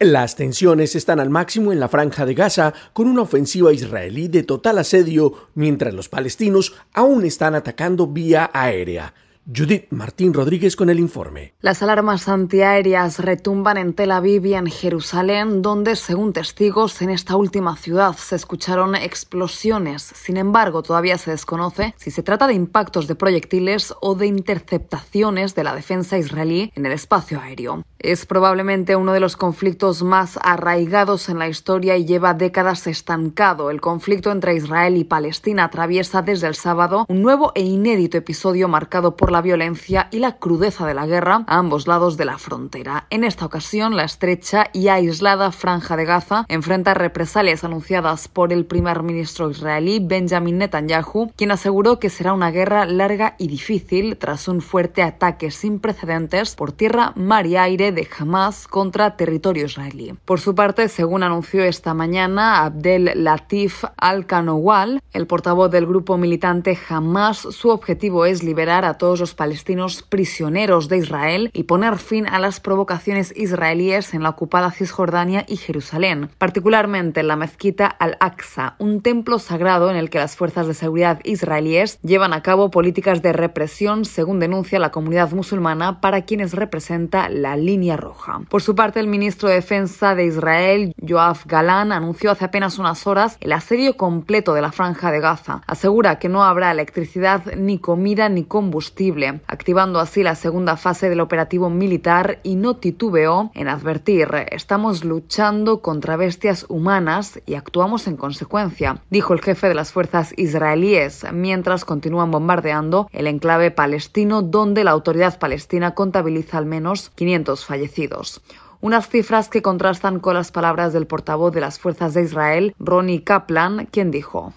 Las 0.00 0.36
tensiones 0.36 0.94
están 0.94 1.18
al 1.18 1.28
máximo 1.28 1.72
en 1.72 1.80
la 1.80 1.88
franja 1.88 2.24
de 2.24 2.34
Gaza 2.34 2.72
con 2.92 3.08
una 3.08 3.22
ofensiva 3.22 3.72
israelí 3.72 4.28
de 4.28 4.44
total 4.44 4.78
asedio 4.78 5.48
mientras 5.56 5.92
los 5.92 6.08
palestinos 6.08 6.76
aún 6.92 7.24
están 7.24 7.56
atacando 7.56 8.06
vía 8.06 8.48
aérea. 8.54 9.12
Judith 9.50 9.86
Martín 9.92 10.34
Rodríguez 10.34 10.76
con 10.76 10.90
el 10.90 10.98
informe. 10.98 11.54
Las 11.62 11.82
alarmas 11.82 12.28
antiaéreas 12.28 13.18
retumban 13.18 13.78
en 13.78 13.94
Tel 13.94 14.10
Aviv 14.10 14.44
y 14.44 14.52
en 14.52 14.66
Jerusalén, 14.66 15.62
donde, 15.62 15.96
según 15.96 16.34
testigos, 16.34 17.00
en 17.00 17.08
esta 17.08 17.34
última 17.34 17.74
ciudad 17.78 18.14
se 18.14 18.36
escucharon 18.36 18.94
explosiones. 18.94 20.02
Sin 20.02 20.36
embargo, 20.36 20.82
todavía 20.82 21.16
se 21.16 21.30
desconoce 21.30 21.94
si 21.96 22.10
se 22.10 22.22
trata 22.22 22.46
de 22.46 22.52
impactos 22.52 23.06
de 23.06 23.14
proyectiles 23.14 23.94
o 24.02 24.14
de 24.14 24.26
interceptaciones 24.26 25.54
de 25.54 25.64
la 25.64 25.74
defensa 25.74 26.18
israelí 26.18 26.70
en 26.74 26.84
el 26.84 26.92
espacio 26.92 27.40
aéreo. 27.40 27.84
Es 27.98 28.26
probablemente 28.26 28.96
uno 28.96 29.12
de 29.12 29.20
los 29.20 29.36
conflictos 29.36 30.02
más 30.02 30.38
arraigados 30.42 31.28
en 31.30 31.38
la 31.38 31.48
historia 31.48 31.96
y 31.96 32.04
lleva 32.04 32.34
décadas 32.34 32.86
estancado. 32.86 33.70
El 33.70 33.80
conflicto 33.80 34.30
entre 34.30 34.54
Israel 34.54 34.96
y 34.98 35.04
Palestina 35.04 35.64
atraviesa 35.64 36.22
desde 36.22 36.46
el 36.46 36.54
sábado 36.54 37.06
un 37.08 37.22
nuevo 37.22 37.50
e 37.54 37.62
inédito 37.62 38.18
episodio 38.18 38.68
marcado 38.68 39.16
por 39.16 39.32
la 39.32 39.37
violencia 39.40 40.08
y 40.10 40.18
la 40.18 40.36
crudeza 40.36 40.86
de 40.86 40.94
la 40.94 41.06
guerra 41.06 41.44
a 41.46 41.58
ambos 41.58 41.86
lados 41.86 42.16
de 42.16 42.24
la 42.24 42.38
frontera. 42.38 43.06
En 43.10 43.24
esta 43.24 43.46
ocasión, 43.46 43.96
la 43.96 44.04
estrecha 44.04 44.68
y 44.72 44.88
aislada 44.88 45.52
franja 45.52 45.96
de 45.96 46.04
Gaza 46.04 46.44
enfrenta 46.48 46.94
represalias 46.94 47.64
anunciadas 47.64 48.28
por 48.28 48.52
el 48.52 48.66
primer 48.66 49.02
ministro 49.02 49.50
israelí 49.50 50.00
Benjamin 50.00 50.58
Netanyahu, 50.58 51.32
quien 51.36 51.50
aseguró 51.50 51.98
que 51.98 52.10
será 52.10 52.32
una 52.32 52.50
guerra 52.50 52.86
larga 52.86 53.34
y 53.38 53.48
difícil 53.48 54.16
tras 54.16 54.48
un 54.48 54.60
fuerte 54.60 55.02
ataque 55.02 55.50
sin 55.50 55.80
precedentes 55.80 56.54
por 56.54 56.72
tierra, 56.72 57.12
mar 57.16 57.46
y 57.46 57.56
aire 57.56 57.92
de 57.92 58.08
Hamas 58.18 58.68
contra 58.68 59.16
territorio 59.16 59.66
israelí. 59.66 60.14
Por 60.24 60.40
su 60.40 60.54
parte, 60.54 60.88
según 60.88 61.22
anunció 61.22 61.64
esta 61.64 61.94
mañana 61.94 62.64
Abdel 62.64 63.12
Latif 63.14 63.84
Al-Kanowal, 63.96 65.02
el 65.12 65.26
portavoz 65.26 65.70
del 65.70 65.86
grupo 65.86 66.16
militante 66.16 66.78
Hamas, 66.88 67.38
su 67.38 67.70
objetivo 67.70 68.26
es 68.26 68.42
liberar 68.42 68.84
a 68.84 68.94
todos 68.94 69.20
los 69.20 69.27
palestinos 69.34 70.02
prisioneros 70.02 70.88
de 70.88 70.98
Israel 70.98 71.50
y 71.52 71.64
poner 71.64 71.98
fin 71.98 72.26
a 72.26 72.38
las 72.38 72.60
provocaciones 72.60 73.32
israelíes 73.36 74.14
en 74.14 74.22
la 74.22 74.30
ocupada 74.30 74.70
Cisjordania 74.70 75.44
y 75.48 75.56
Jerusalén, 75.56 76.30
particularmente 76.38 77.20
en 77.20 77.28
la 77.28 77.36
mezquita 77.36 77.86
Al-Aqsa, 77.86 78.76
un 78.78 79.02
templo 79.02 79.38
sagrado 79.38 79.90
en 79.90 79.96
el 79.96 80.10
que 80.10 80.18
las 80.18 80.36
fuerzas 80.36 80.66
de 80.66 80.74
seguridad 80.74 81.20
israelíes 81.24 81.98
llevan 82.02 82.32
a 82.32 82.42
cabo 82.42 82.70
políticas 82.70 83.22
de 83.22 83.32
represión, 83.32 84.04
según 84.04 84.38
denuncia 84.40 84.78
la 84.78 84.90
comunidad 84.90 85.32
musulmana, 85.32 86.00
para 86.00 86.22
quienes 86.22 86.54
representa 86.54 87.28
la 87.28 87.56
línea 87.56 87.96
roja. 87.96 88.40
Por 88.48 88.62
su 88.62 88.74
parte, 88.74 89.00
el 89.00 89.06
ministro 89.06 89.48
de 89.48 89.56
Defensa 89.56 90.14
de 90.14 90.26
Israel, 90.26 90.94
Yoav 90.98 91.38
Galan, 91.46 91.92
anunció 91.92 92.30
hace 92.30 92.44
apenas 92.44 92.78
unas 92.78 93.06
horas 93.06 93.36
el 93.40 93.52
asedio 93.52 93.96
completo 93.96 94.54
de 94.54 94.62
la 94.62 94.72
franja 94.72 95.10
de 95.10 95.20
Gaza. 95.20 95.62
Asegura 95.66 96.18
que 96.18 96.28
no 96.28 96.44
habrá 96.44 96.70
electricidad, 96.70 97.44
ni 97.56 97.78
comida, 97.78 98.28
ni 98.28 98.44
combustible, 98.44 99.17
activando 99.46 100.00
así 100.00 100.22
la 100.22 100.34
segunda 100.34 100.76
fase 100.76 101.08
del 101.08 101.20
operativo 101.20 101.70
militar 101.70 102.38
y 102.42 102.56
no 102.56 102.76
titubeó 102.76 103.50
en 103.54 103.68
advertir, 103.68 104.28
estamos 104.50 105.04
luchando 105.04 105.82
contra 105.82 106.16
bestias 106.16 106.66
humanas 106.68 107.40
y 107.46 107.54
actuamos 107.54 108.06
en 108.06 108.16
consecuencia, 108.16 109.02
dijo 109.10 109.34
el 109.34 109.42
jefe 109.42 109.68
de 109.68 109.74
las 109.74 109.92
fuerzas 109.92 110.32
israelíes, 110.36 111.26
mientras 111.32 111.84
continúan 111.84 112.30
bombardeando 112.30 113.08
el 113.12 113.26
enclave 113.26 113.70
palestino 113.70 114.42
donde 114.42 114.84
la 114.84 114.92
autoridad 114.92 115.38
palestina 115.38 115.94
contabiliza 115.94 116.58
al 116.58 116.66
menos 116.66 117.10
500 117.10 117.64
fallecidos 117.64 118.40
unas 118.80 119.08
cifras 119.08 119.48
que 119.48 119.60
contrastan 119.60 120.20
con 120.20 120.34
las 120.34 120.52
palabras 120.52 120.92
del 120.92 121.08
portavoz 121.08 121.52
de 121.52 121.60
las 121.60 121.80
fuerzas 121.80 122.14
de 122.14 122.22
Israel, 122.22 122.76
Ronnie 122.78 123.24
Kaplan, 123.24 123.86
quien 123.86 124.12
dijo. 124.12 124.54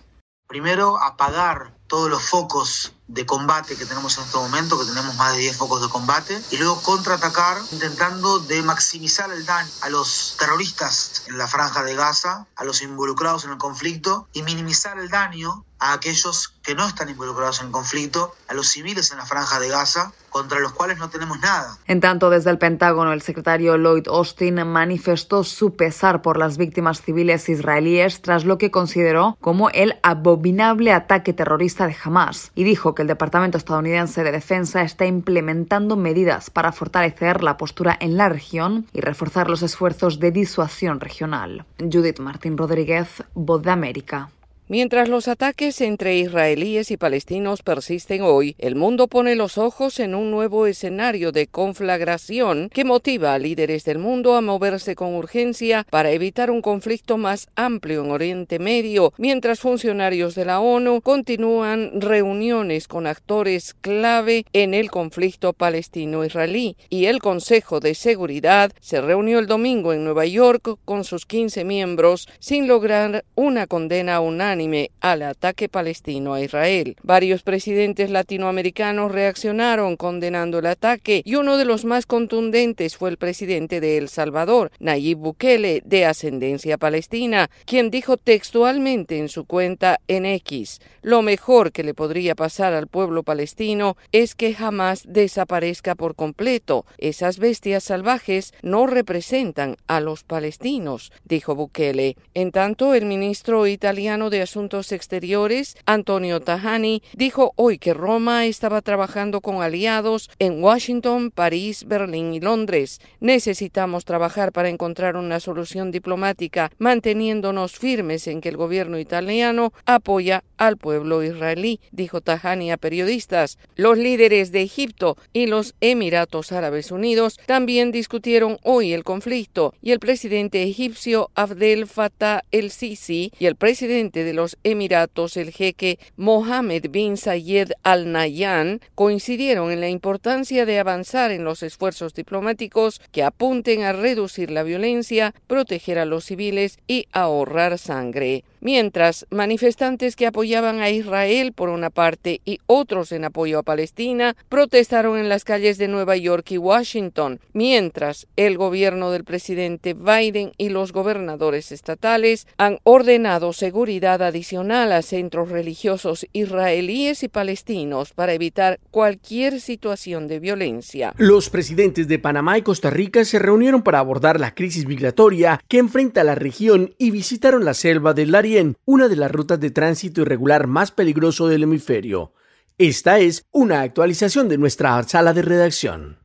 Primero, 0.48 0.98
apagar 0.98 1.74
todos 1.92 2.10
los 2.10 2.24
focos 2.24 2.94
de 3.08 3.26
combate 3.26 3.76
que 3.76 3.86
tenemos 3.86 4.18
en 4.18 4.24
este 4.24 4.38
momento, 4.38 4.80
que 4.80 4.86
tenemos 4.86 5.14
más 5.16 5.34
de 5.34 5.40
10 5.40 5.58
focos 5.58 5.82
de 5.82 5.90
combate, 5.90 6.42
y 6.50 6.56
luego 6.56 6.82
contraatacar 6.82 7.58
intentando 7.70 8.40
de 8.40 8.62
maximizar 8.64 9.30
el 9.34 9.46
daño 9.46 9.70
a 9.82 9.90
los 9.90 10.38
terroristas 10.40 11.24
en 11.28 11.38
la 11.38 11.50
franja 11.50 11.84
de 11.84 11.94
Gaza, 11.94 12.48
a 12.56 12.64
los 12.64 12.82
involucrados 12.82 13.44
en 13.44 13.52
el 13.52 13.58
conflicto, 13.58 14.30
y 14.32 14.42
minimizar 14.44 14.98
el 15.00 15.10
daño 15.10 15.66
a 15.82 15.94
aquellos 15.94 16.54
que 16.62 16.76
no 16.76 16.88
están 16.88 17.10
involucrados 17.10 17.60
en 17.60 17.68
el 17.68 17.72
conflicto, 17.72 18.34
a 18.48 18.54
los 18.54 18.68
civiles 18.68 19.12
en 19.12 19.18
la 19.18 19.26
franja 19.26 19.60
de 19.60 19.68
Gaza, 19.68 20.14
contra 20.30 20.60
los 20.60 20.74
cuales 20.74 21.00
no 21.00 21.10
tenemos 21.10 21.40
nada. 21.40 21.76
En 21.88 22.00
tanto, 22.00 22.30
desde 22.30 22.52
el 22.52 22.60
Pentágono, 22.60 23.12
el 23.12 23.24
secretario 23.24 23.76
Lloyd 23.78 24.08
Austin 24.08 24.66
manifestó 24.66 25.44
su 25.44 25.76
pesar 25.76 26.22
por 26.22 26.38
las 26.38 26.58
víctimas 26.58 27.02
civiles 27.02 27.50
israelíes 27.50 28.22
tras 28.22 28.46
lo 28.46 28.60
que 28.60 28.70
consideró 28.70 29.38
como 29.42 29.72
el 29.72 30.00
abominable 30.04 30.94
ataque 30.94 31.34
terrorista 31.34 31.88
de 31.88 31.98
Hamas 32.02 32.52
y 32.54 32.64
dijo 32.64 32.94
que 32.94 33.02
el 33.02 33.08
Departamento 33.08 33.58
estadounidense 33.58 34.24
de 34.24 34.32
Defensa 34.32 34.84
está 34.84 35.08
implementando 35.08 35.98
medidas 35.98 36.52
para 36.52 36.72
fortalecer 36.72 37.44
la 37.44 37.58
postura 37.58 37.98
en 38.00 38.18
la 38.18 38.30
región 38.30 38.86
y 38.94 39.02
reforzar 39.02 39.50
los 39.50 39.64
esfuerzos 39.64 40.20
de 40.20 40.32
disuasión 40.32 41.00
regional. 41.00 41.66
Judith 41.80 42.20
Martín 42.20 42.56
Rodríguez, 42.56 43.24
Voz 43.34 43.64
de 43.64 43.72
América. 43.72 44.30
Mientras 44.72 45.10
los 45.10 45.28
ataques 45.28 45.82
entre 45.82 46.16
israelíes 46.16 46.92
y 46.92 46.96
palestinos 46.96 47.62
persisten 47.62 48.22
hoy, 48.22 48.56
el 48.58 48.78
mundo 48.78 49.10
pone 49.10 49.36
los 49.36 49.58
ojos 49.58 50.00
en 50.00 50.16
un 50.16 50.32
nuevo 50.32 50.66
escenario 50.66 51.34
de 51.34 51.48
conflagración 51.48 52.70
que 52.74 52.86
motiva 52.86 53.34
a 53.34 53.38
líderes 53.38 53.84
del 53.84 53.98
mundo 53.98 54.34
a 54.34 54.40
moverse 54.40 54.96
con 54.96 55.14
urgencia 55.16 55.86
para 55.90 56.12
evitar 56.12 56.50
un 56.50 56.62
conflicto 56.62 57.18
más 57.18 57.50
amplio 57.58 58.06
en 58.06 58.12
Oriente 58.12 58.60
Medio, 58.60 59.12
mientras 59.18 59.60
funcionarios 59.60 60.36
de 60.36 60.46
la 60.46 60.62
ONU 60.62 61.02
continúan 61.02 62.00
reuniones 62.00 62.88
con 62.88 63.08
actores 63.08 63.74
clave 63.74 64.46
en 64.54 64.74
el 64.74 64.90
conflicto 64.90 65.52
palestino-israelí. 65.52 66.78
Y 66.88 67.08
el 67.08 67.20
Consejo 67.20 67.82
de 67.82 67.94
Seguridad 67.94 68.72
se 68.80 69.02
reunió 69.02 69.40
el 69.40 69.48
domingo 69.48 69.92
en 69.92 70.06
Nueva 70.06 70.26
York 70.26 70.78
con 70.86 71.04
sus 71.04 71.26
15 71.26 71.66
miembros 71.66 72.30
sin 72.40 72.70
lograr 72.70 73.26
una 73.36 73.68
condena 73.68 74.22
unánime 74.22 74.61
al 75.00 75.24
ataque 75.24 75.70
palestino 75.70 76.34
a 76.34 76.42
Israel. 76.42 76.96
Varios 77.02 77.42
presidentes 77.42 78.12
latinoamericanos 78.12 79.12
reaccionaron 79.12 79.98
condenando 79.98 80.60
el 80.60 80.68
ataque 80.68 81.24
y 81.26 81.36
uno 81.36 81.58
de 81.58 81.66
los 81.66 81.84
más 81.84 82.06
contundentes 82.06 82.96
fue 82.96 83.10
el 83.10 83.18
presidente 83.18 83.80
de 83.80 83.98
El 83.98 84.08
Salvador, 84.08 84.72
Nayib 84.80 85.18
Bukele, 85.18 85.82
de 85.84 86.06
ascendencia 86.06 86.78
palestina, 86.78 87.50
quien 87.66 87.90
dijo 87.90 88.18
textualmente 88.18 89.18
en 89.18 89.30
su 89.30 89.46
cuenta 89.46 90.00
en 90.08 90.26
X, 90.26 90.80
lo 91.02 91.24
mejor 91.24 91.72
que 91.72 91.84
le 91.84 91.96
podría 91.96 92.36
pasar 92.36 92.74
al 92.74 92.86
pueblo 92.86 93.24
palestino 93.24 93.98
es 94.12 94.36
que 94.36 94.54
jamás 94.54 95.04
desaparezca 95.08 95.96
por 95.96 96.16
completo. 96.16 96.86
Esas 97.00 97.40
bestias 97.40 97.84
salvajes 97.86 98.54
no 98.62 98.86
representan 98.86 99.78
a 99.88 100.00
los 100.00 100.24
palestinos, 100.24 101.12
dijo 101.26 101.56
Bukele. 101.56 102.18
En 102.36 102.52
tanto, 102.52 102.94
el 102.94 103.06
ministro 103.06 103.66
italiano 103.66 104.30
de 104.30 104.41
Asuntos 104.42 104.92
Exteriores, 104.92 105.76
Antonio 105.86 106.40
Tajani, 106.40 107.02
dijo 107.14 107.54
hoy 107.56 107.78
que 107.78 107.94
Roma 107.94 108.46
estaba 108.46 108.82
trabajando 108.82 109.42
con 109.42 109.62
aliados 109.62 110.30
en 110.40 110.64
Washington, 110.64 111.32
París, 111.32 111.86
Berlín 111.88 112.34
y 112.34 112.40
Londres. 112.40 113.00
Necesitamos 113.20 114.06
trabajar 114.06 114.52
para 114.52 114.70
encontrar 114.70 115.16
una 115.16 115.40
solución 115.40 115.92
diplomática, 115.92 116.72
manteniéndonos 116.78 117.78
firmes 117.78 118.28
en 118.28 118.42
que 118.42 118.50
el 118.50 118.58
gobierno 118.58 119.00
italiano 119.00 119.74
apoya 119.86 120.44
al 120.58 120.78
pueblo 120.78 121.24
israelí, 121.24 121.80
dijo 121.92 122.22
Tajani 122.22 122.72
a 122.72 122.78
periodistas. 122.78 123.58
Los 123.76 123.98
líderes 123.98 124.52
de 124.52 124.62
Egipto 124.62 125.18
y 125.34 125.48
los 125.48 125.76
Emiratos 125.82 126.52
Árabes 126.52 126.92
Unidos 126.92 127.40
también 127.46 127.92
discutieron 127.92 128.58
hoy 128.64 128.94
el 128.94 129.04
conflicto 129.04 129.74
y 129.82 129.92
el 129.92 130.00
presidente 130.00 130.64
egipcio 130.64 131.30
Abdel 131.36 131.88
Fattah 131.88 132.44
el-Sisi 132.52 133.32
y 133.40 133.46
el 133.46 133.56
presidente 133.56 134.24
de 134.24 134.31
los 134.34 134.58
Emiratos, 134.64 135.38
el 135.38 135.52
jeque 135.52 136.00
Mohammed 136.18 136.90
bin 136.90 137.18
Zayed 137.18 137.72
Al 137.84 138.12
Nahyan 138.12 138.82
coincidieron 138.96 139.72
en 139.72 139.82
la 139.82 139.90
importancia 139.90 140.66
de 140.66 140.80
avanzar 140.80 141.32
en 141.32 141.44
los 141.44 141.64
esfuerzos 141.64 142.14
diplomáticos 142.14 143.02
que 143.12 143.24
apunten 143.24 143.84
a 143.84 143.94
reducir 143.94 144.52
la 144.52 144.64
violencia, 144.64 145.34
proteger 145.48 146.00
a 146.00 146.06
los 146.06 146.26
civiles 146.26 146.80
y 146.88 147.08
ahorrar 147.12 147.78
sangre 147.78 148.44
mientras 148.62 149.26
manifestantes 149.30 150.16
que 150.16 150.28
apoyaban 150.28 150.80
a 150.80 150.90
Israel 150.90 151.52
por 151.54 151.70
una 151.70 151.90
parte 151.90 152.42
y 152.46 152.60
otros 152.68 153.12
en 153.12 153.26
apoyo 153.26 153.60
a 153.60 153.64
Palestina 153.64 154.36
protestaron 154.48 155.18
en 155.18 155.28
las 155.28 155.44
calles 155.44 155.78
de 155.78 155.88
Nueva 155.88 156.16
York 156.16 156.50
y 156.52 156.58
Washington, 156.58 157.40
mientras 157.54 158.28
el 158.38 158.58
gobierno 158.58 159.12
del 159.12 159.24
presidente 159.24 159.94
Biden 159.94 160.54
y 160.58 160.70
los 160.70 160.94
gobernadores 160.94 161.72
estatales 161.72 162.48
han 162.58 162.80
ordenado 162.84 163.52
seguridad 163.54 164.22
adicional 164.22 164.92
a 164.92 165.02
centros 165.02 165.50
religiosos 165.50 166.28
israelíes 166.34 167.24
y 167.24 167.28
palestinos 167.28 168.14
para 168.14 168.34
evitar 168.34 168.80
cualquier 168.92 169.60
situación 169.60 170.28
de 170.28 170.40
violencia. 170.40 171.14
Los 171.18 171.50
presidentes 171.50 172.08
de 172.08 172.20
Panamá 172.20 172.58
y 172.58 172.62
Costa 172.62 172.90
Rica 172.90 173.26
se 173.26 173.40
reunieron 173.40 173.82
para 173.82 174.00
abordar 174.00 174.40
la 174.40 174.54
crisis 174.54 174.86
migratoria 174.86 175.60
que 175.68 175.80
enfrenta 175.80 176.24
la 176.24 176.36
región 176.36 176.94
y 176.98 177.12
visitaron 177.12 177.66
la 177.66 177.74
selva 177.74 178.14
del 178.14 178.36
área 178.36 178.51
una 178.86 179.08
de 179.08 179.16
las 179.16 179.32
rutas 179.32 179.60
de 179.60 179.72
tránsito 179.72 180.22
irregular 180.22 180.68
más 180.68 180.92
peligroso 180.92 181.48
del 181.48 181.64
hemisferio. 181.64 182.34
Esta 182.78 183.20
es 183.20 183.46
una 183.52 183.82
actualización 183.82 184.50
de 184.50 184.58
nuestra 184.58 185.02
sala 185.04 185.34
de 185.34 185.42
redacción. 185.42 186.21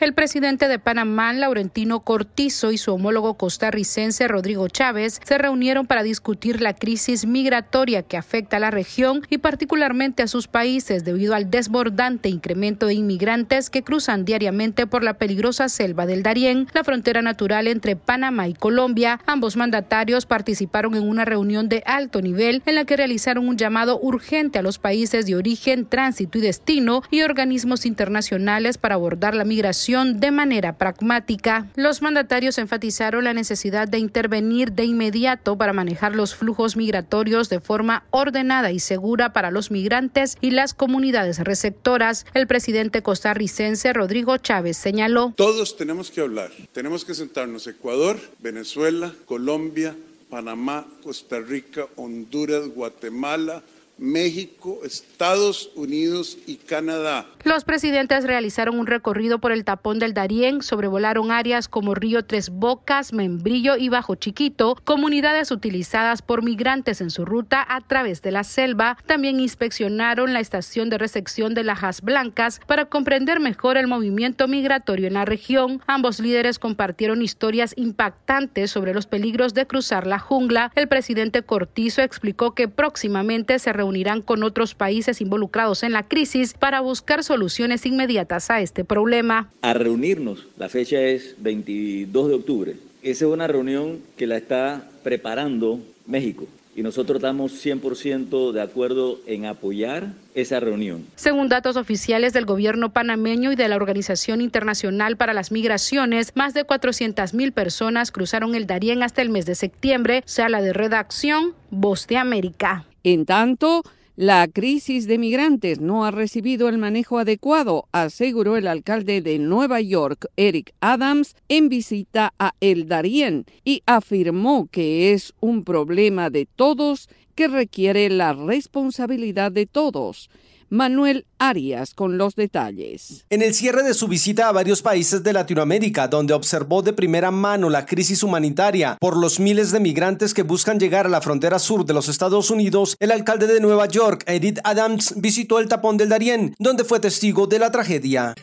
El 0.00 0.14
presidente 0.14 0.68
de 0.68 0.78
Panamá, 0.78 1.32
Laurentino 1.32 1.98
Cortizo, 1.98 2.70
y 2.70 2.78
su 2.78 2.94
homólogo 2.94 3.34
costarricense, 3.34 4.28
Rodrigo 4.28 4.68
Chávez, 4.68 5.20
se 5.24 5.38
reunieron 5.38 5.88
para 5.88 6.04
discutir 6.04 6.60
la 6.60 6.72
crisis 6.72 7.26
migratoria 7.26 8.04
que 8.04 8.16
afecta 8.16 8.58
a 8.58 8.60
la 8.60 8.70
región 8.70 9.22
y 9.28 9.38
particularmente 9.38 10.22
a 10.22 10.28
sus 10.28 10.46
países 10.46 11.04
debido 11.04 11.34
al 11.34 11.50
desbordante 11.50 12.28
incremento 12.28 12.86
de 12.86 12.94
inmigrantes 12.94 13.70
que 13.70 13.82
cruzan 13.82 14.24
diariamente 14.24 14.86
por 14.86 15.02
la 15.02 15.14
peligrosa 15.14 15.68
selva 15.68 16.06
del 16.06 16.22
Darién, 16.22 16.68
la 16.74 16.84
frontera 16.84 17.20
natural 17.20 17.66
entre 17.66 17.96
Panamá 17.96 18.46
y 18.46 18.54
Colombia. 18.54 19.18
Ambos 19.26 19.56
mandatarios 19.56 20.26
participaron 20.26 20.94
en 20.94 21.08
una 21.08 21.24
reunión 21.24 21.68
de 21.68 21.82
alto 21.86 22.22
nivel 22.22 22.62
en 22.66 22.76
la 22.76 22.84
que 22.84 22.96
realizaron 22.96 23.48
un 23.48 23.56
llamado 23.56 23.98
urgente 24.00 24.60
a 24.60 24.62
los 24.62 24.78
países 24.78 25.26
de 25.26 25.34
origen, 25.34 25.86
tránsito 25.86 26.38
y 26.38 26.42
destino 26.42 27.02
y 27.10 27.22
organismos 27.22 27.84
internacionales 27.84 28.78
para 28.78 28.94
abordar 28.94 29.34
la 29.34 29.44
migración 29.44 29.87
de 29.88 30.30
manera 30.30 30.76
pragmática. 30.76 31.66
Los 31.74 32.02
mandatarios 32.02 32.58
enfatizaron 32.58 33.24
la 33.24 33.32
necesidad 33.32 33.88
de 33.88 33.98
intervenir 33.98 34.72
de 34.72 34.84
inmediato 34.84 35.56
para 35.56 35.72
manejar 35.72 36.14
los 36.14 36.34
flujos 36.34 36.76
migratorios 36.76 37.48
de 37.48 37.60
forma 37.60 38.04
ordenada 38.10 38.70
y 38.70 38.80
segura 38.80 39.32
para 39.32 39.50
los 39.50 39.70
migrantes 39.70 40.36
y 40.42 40.50
las 40.50 40.74
comunidades 40.74 41.38
receptoras. 41.38 42.26
El 42.34 42.46
presidente 42.46 43.00
costarricense 43.00 43.94
Rodrigo 43.94 44.36
Chávez 44.36 44.76
señaló. 44.76 45.32
Todos 45.34 45.78
tenemos 45.78 46.10
que 46.10 46.20
hablar, 46.20 46.50
tenemos 46.72 47.06
que 47.06 47.14
sentarnos 47.14 47.66
Ecuador, 47.66 48.20
Venezuela, 48.40 49.14
Colombia, 49.24 49.96
Panamá, 50.28 50.86
Costa 51.02 51.40
Rica, 51.40 51.86
Honduras, 51.96 52.68
Guatemala, 52.68 53.62
México, 53.98 54.80
Estados 54.84 55.70
Unidos 55.74 56.38
y 56.46 56.56
Canadá. 56.56 57.26
Los 57.44 57.64
presidentes 57.64 58.24
realizaron 58.24 58.78
un 58.78 58.86
recorrido 58.86 59.38
por 59.38 59.52
el 59.52 59.64
tapón 59.64 59.98
del 59.98 60.14
Darién, 60.14 60.62
sobrevolaron 60.62 61.30
áreas 61.30 61.68
como 61.68 61.94
Río 61.94 62.24
Tres 62.24 62.50
Bocas, 62.50 63.12
Membrillo 63.12 63.76
y 63.76 63.88
Bajo 63.88 64.14
Chiquito, 64.14 64.76
comunidades 64.84 65.50
utilizadas 65.50 66.22
por 66.22 66.42
migrantes 66.42 67.00
en 67.00 67.10
su 67.10 67.24
ruta 67.24 67.64
a 67.68 67.80
través 67.80 68.22
de 68.22 68.32
la 68.32 68.44
selva. 68.44 68.98
También 69.06 69.40
inspeccionaron 69.40 70.32
la 70.32 70.40
estación 70.40 70.90
de 70.90 70.98
recepción 70.98 71.54
de 71.54 71.64
Lajas 71.64 72.02
Blancas 72.02 72.60
para 72.66 72.86
comprender 72.86 73.40
mejor 73.40 73.76
el 73.76 73.86
movimiento 73.86 74.48
migratorio 74.48 75.06
en 75.06 75.14
la 75.14 75.24
región. 75.24 75.82
Ambos 75.86 76.20
líderes 76.20 76.58
compartieron 76.58 77.22
historias 77.22 77.72
impactantes 77.76 78.70
sobre 78.70 78.94
los 78.94 79.06
peligros 79.06 79.54
de 79.54 79.66
cruzar 79.66 80.06
la 80.06 80.18
jungla. 80.18 80.72
El 80.74 80.88
presidente 80.88 81.42
Cortizo 81.42 82.02
explicó 82.02 82.54
que 82.54 82.68
próximamente 82.68 83.58
se 83.58 83.72
reunirán 83.88 84.20
con 84.20 84.42
otros 84.42 84.74
países 84.74 85.22
involucrados 85.22 85.82
en 85.82 85.92
la 85.92 86.06
crisis 86.06 86.52
para 86.52 86.80
buscar 86.80 87.24
soluciones 87.24 87.86
inmediatas 87.86 88.50
a 88.50 88.60
este 88.60 88.84
problema. 88.84 89.48
A 89.62 89.72
reunirnos, 89.72 90.46
la 90.58 90.68
fecha 90.68 91.00
es 91.00 91.34
22 91.38 92.28
de 92.28 92.34
octubre. 92.34 92.76
Esa 93.02 93.24
es 93.24 93.30
una 93.30 93.46
reunión 93.46 94.00
que 94.18 94.26
la 94.26 94.36
está 94.36 94.86
preparando 95.02 95.80
México 96.06 96.46
y 96.78 96.82
nosotros 96.84 97.16
estamos 97.16 97.66
100% 97.66 98.52
de 98.52 98.62
acuerdo 98.62 99.18
en 99.26 99.46
apoyar 99.46 100.12
esa 100.36 100.60
reunión. 100.60 101.04
Según 101.16 101.48
datos 101.48 101.76
oficiales 101.76 102.32
del 102.32 102.46
gobierno 102.46 102.92
panameño 102.92 103.50
y 103.50 103.56
de 103.56 103.66
la 103.66 103.74
Organización 103.74 104.40
Internacional 104.40 105.16
para 105.16 105.34
las 105.34 105.50
Migraciones, 105.50 106.36
más 106.36 106.54
de 106.54 106.62
400 106.62 107.34
mil 107.34 107.50
personas 107.50 108.12
cruzaron 108.12 108.54
el 108.54 108.68
Darién 108.68 109.02
hasta 109.02 109.22
el 109.22 109.28
mes 109.28 109.44
de 109.44 109.56
septiembre. 109.56 110.22
Sala 110.24 110.62
de 110.62 110.72
redacción, 110.72 111.54
Voz 111.70 112.06
de 112.06 112.16
América. 112.16 112.84
En 113.02 113.26
tanto, 113.26 113.82
la 114.18 114.48
crisis 114.48 115.06
de 115.06 115.16
migrantes 115.16 115.80
no 115.80 116.04
ha 116.04 116.10
recibido 116.10 116.68
el 116.68 116.76
manejo 116.76 117.20
adecuado, 117.20 117.86
aseguró 117.92 118.56
el 118.56 118.66
alcalde 118.66 119.20
de 119.20 119.38
Nueva 119.38 119.80
York, 119.80 120.26
Eric 120.36 120.74
Adams, 120.80 121.36
en 121.48 121.68
visita 121.68 122.34
a 122.36 122.52
El 122.58 122.88
Darién 122.88 123.44
y 123.64 123.84
afirmó 123.86 124.66
que 124.72 125.12
es 125.12 125.34
un 125.38 125.62
problema 125.62 126.30
de 126.30 126.46
todos 126.46 127.08
que 127.36 127.46
requiere 127.46 128.10
la 128.10 128.32
responsabilidad 128.32 129.52
de 129.52 129.66
todos. 129.66 130.30
Manuel 130.70 131.24
Arias 131.38 131.94
con 131.94 132.18
los 132.18 132.34
detalles. 132.34 133.24
En 133.30 133.42
el 133.42 133.54
cierre 133.54 133.82
de 133.82 133.94
su 133.94 134.06
visita 134.08 134.48
a 134.48 134.52
varios 134.52 134.82
países 134.82 135.22
de 135.22 135.32
Latinoamérica, 135.32 136.08
donde 136.08 136.34
observó 136.34 136.82
de 136.82 136.92
primera 136.92 137.30
mano 137.30 137.70
la 137.70 137.86
crisis 137.86 138.22
humanitaria 138.22 138.98
por 139.00 139.16
los 139.16 139.40
miles 139.40 139.72
de 139.72 139.80
migrantes 139.80 140.34
que 140.34 140.42
buscan 140.42 140.78
llegar 140.78 141.06
a 141.06 141.08
la 141.08 141.22
frontera 141.22 141.58
sur 141.58 141.86
de 141.86 141.94
los 141.94 142.08
Estados 142.08 142.50
Unidos, 142.50 142.96
el 143.00 143.12
alcalde 143.12 143.46
de 143.46 143.60
Nueva 143.60 143.86
York, 143.86 144.24
Edith 144.26 144.58
Adams, 144.64 145.14
visitó 145.16 145.58
el 145.58 145.68
tapón 145.68 145.96
del 145.96 146.10
Darién, 146.10 146.54
donde 146.58 146.84
fue 146.84 147.00
testigo 147.00 147.46
de 147.46 147.58
la 147.58 147.70
tragedia. 147.70 148.34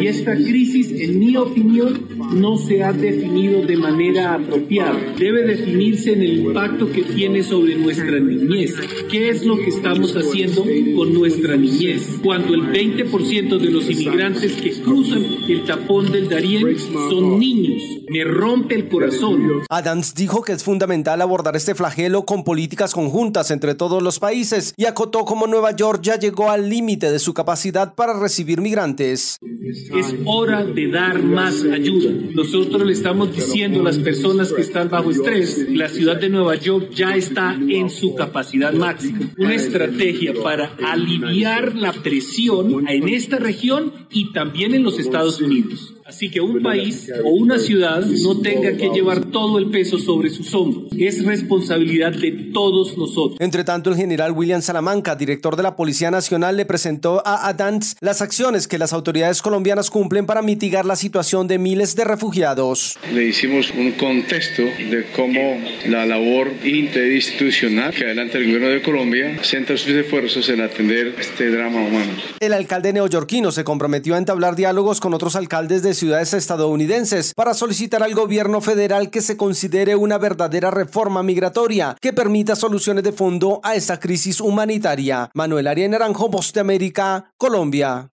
Y 0.00 0.06
esta 0.06 0.34
crisis, 0.34 0.90
en 1.00 1.18
mi 1.18 1.36
opinión, 1.36 2.08
no 2.34 2.58
se 2.58 2.82
ha 2.82 2.92
definido 2.92 3.62
de 3.62 3.76
manera 3.76 4.34
apropiada. 4.34 4.98
Debe 5.18 5.46
definirse 5.46 6.12
en 6.12 6.22
el 6.22 6.38
impacto 6.40 6.90
que 6.90 7.02
tiene 7.02 7.42
sobre 7.42 7.76
nuestra 7.76 8.20
niñez. 8.20 8.74
¿Qué 9.10 9.30
es 9.30 9.46
lo 9.46 9.56
que 9.56 9.68
estamos 9.68 10.14
haciendo 10.14 10.64
con 10.94 11.14
nuestra 11.14 11.37
niñez, 11.56 12.18
cuando 12.22 12.54
el 12.54 12.62
20% 12.62 13.58
de 13.58 13.70
los 13.70 13.88
inmigrantes 13.90 14.52
que 14.60 14.72
cruzan 14.80 15.24
el 15.48 15.64
tapón 15.64 16.10
del 16.10 16.28
Darién 16.28 16.78
son 16.78 17.38
niños. 17.38 17.82
Me 18.10 18.24
rompe 18.24 18.74
el 18.74 18.88
corazón. 18.88 19.62
Adams 19.68 20.14
dijo 20.14 20.42
que 20.42 20.52
es 20.52 20.64
fundamental 20.64 21.20
abordar 21.20 21.56
este 21.56 21.74
flagelo 21.74 22.24
con 22.24 22.42
políticas 22.42 22.94
conjuntas 22.94 23.50
entre 23.50 23.74
todos 23.74 24.02
los 24.02 24.18
países 24.18 24.72
y 24.76 24.86
acotó 24.86 25.24
como 25.24 25.46
Nueva 25.46 25.72
York 25.72 26.00
ya 26.02 26.18
llegó 26.18 26.50
al 26.50 26.70
límite 26.70 27.12
de 27.12 27.18
su 27.18 27.34
capacidad 27.34 27.94
para 27.94 28.18
recibir 28.18 28.60
migrantes. 28.60 29.38
Es 29.42 30.14
hora 30.24 30.64
de 30.64 30.90
dar 30.90 31.22
más 31.22 31.62
ayuda. 31.64 32.10
Nosotros 32.34 32.86
le 32.86 32.92
estamos 32.92 33.34
diciendo 33.34 33.80
a 33.80 33.84
las 33.84 33.98
personas 33.98 34.52
que 34.52 34.62
están 34.62 34.88
bajo 34.88 35.10
estrés, 35.10 35.66
la 35.68 35.88
ciudad 35.88 36.18
de 36.18 36.30
Nueva 36.30 36.54
York 36.54 36.90
ya 36.94 37.14
está 37.14 37.54
en 37.54 37.90
su 37.90 38.14
capacidad 38.14 38.72
máxima. 38.72 39.30
Una 39.36 39.54
estrategia 39.54 40.32
para 40.42 40.72
aliviar 40.82 41.27
la 41.28 41.92
presión 41.92 42.88
en 42.88 43.08
esta 43.08 43.38
región 43.38 43.92
y 44.10 44.32
también 44.32 44.74
en 44.74 44.82
los 44.82 44.98
Estados 44.98 45.40
Unidos. 45.40 45.94
Así 46.08 46.30
que 46.30 46.40
un 46.40 46.62
país 46.62 47.12
o 47.22 47.28
una 47.28 47.58
ciudad 47.58 48.00
no 48.00 48.40
tenga 48.40 48.74
que 48.78 48.88
llevar 48.88 49.26
todo 49.26 49.58
el 49.58 49.68
peso 49.68 49.98
sobre 49.98 50.30
sus 50.30 50.54
hombros. 50.54 50.90
Es 50.96 51.22
responsabilidad 51.22 52.12
de 52.12 52.32
todos 52.54 52.96
nosotros. 52.96 53.38
Entre 53.40 53.62
tanto, 53.62 53.90
el 53.90 53.96
general 53.96 54.32
William 54.32 54.62
Salamanca, 54.62 55.16
director 55.16 55.54
de 55.54 55.64
la 55.64 55.76
Policía 55.76 56.10
Nacional, 56.10 56.56
le 56.56 56.64
presentó 56.64 57.22
a 57.26 57.46
Adams 57.46 57.94
las 58.00 58.22
acciones 58.22 58.66
que 58.66 58.78
las 58.78 58.94
autoridades 58.94 59.42
colombianas 59.42 59.90
cumplen 59.90 60.24
para 60.24 60.40
mitigar 60.40 60.86
la 60.86 60.96
situación 60.96 61.46
de 61.46 61.58
miles 61.58 61.94
de 61.94 62.04
refugiados. 62.04 62.96
Le 63.12 63.26
hicimos 63.26 63.70
un 63.76 63.92
contexto 63.92 64.62
de 64.62 65.04
cómo 65.14 65.60
la 65.88 66.06
labor 66.06 66.50
interinstitucional 66.64 67.92
que 67.92 68.04
adelanta 68.04 68.38
el 68.38 68.46
gobierno 68.46 68.68
de 68.68 68.80
Colombia 68.80 69.38
centra 69.42 69.76
sus 69.76 69.90
esfuerzos 69.90 70.48
en 70.48 70.62
atender 70.62 71.16
este 71.20 71.50
drama 71.50 71.80
humano. 71.80 72.12
El 72.40 72.52
alcalde 72.52 72.92
neoyorquino 72.92 73.50
se 73.50 73.64
comprometió 73.64 74.14
a 74.14 74.18
entablar 74.18 74.56
diálogos 74.56 75.00
con 75.00 75.14
otros 75.14 75.36
alcaldes 75.36 75.82
de 75.82 75.94
ciudades 75.94 76.34
estadounidenses 76.34 77.34
para 77.34 77.54
solicitar 77.54 78.02
al 78.02 78.14
gobierno 78.14 78.60
federal 78.60 79.10
que 79.10 79.20
se 79.20 79.36
considere 79.36 79.96
una 79.96 80.18
verdadera 80.18 80.70
reforma 80.70 81.22
migratoria 81.22 81.96
que 82.00 82.12
permita 82.12 82.56
soluciones 82.56 83.04
de 83.04 83.12
fondo 83.12 83.60
a 83.62 83.74
esta 83.74 83.98
crisis 83.98 84.40
humanitaria. 84.40 85.30
Manuel 85.34 85.66
Arias 85.66 85.90
Naranjo, 85.90 86.28
Voz 86.28 86.52
de 86.52 86.60
América, 86.60 87.32
Colombia. 87.36 88.10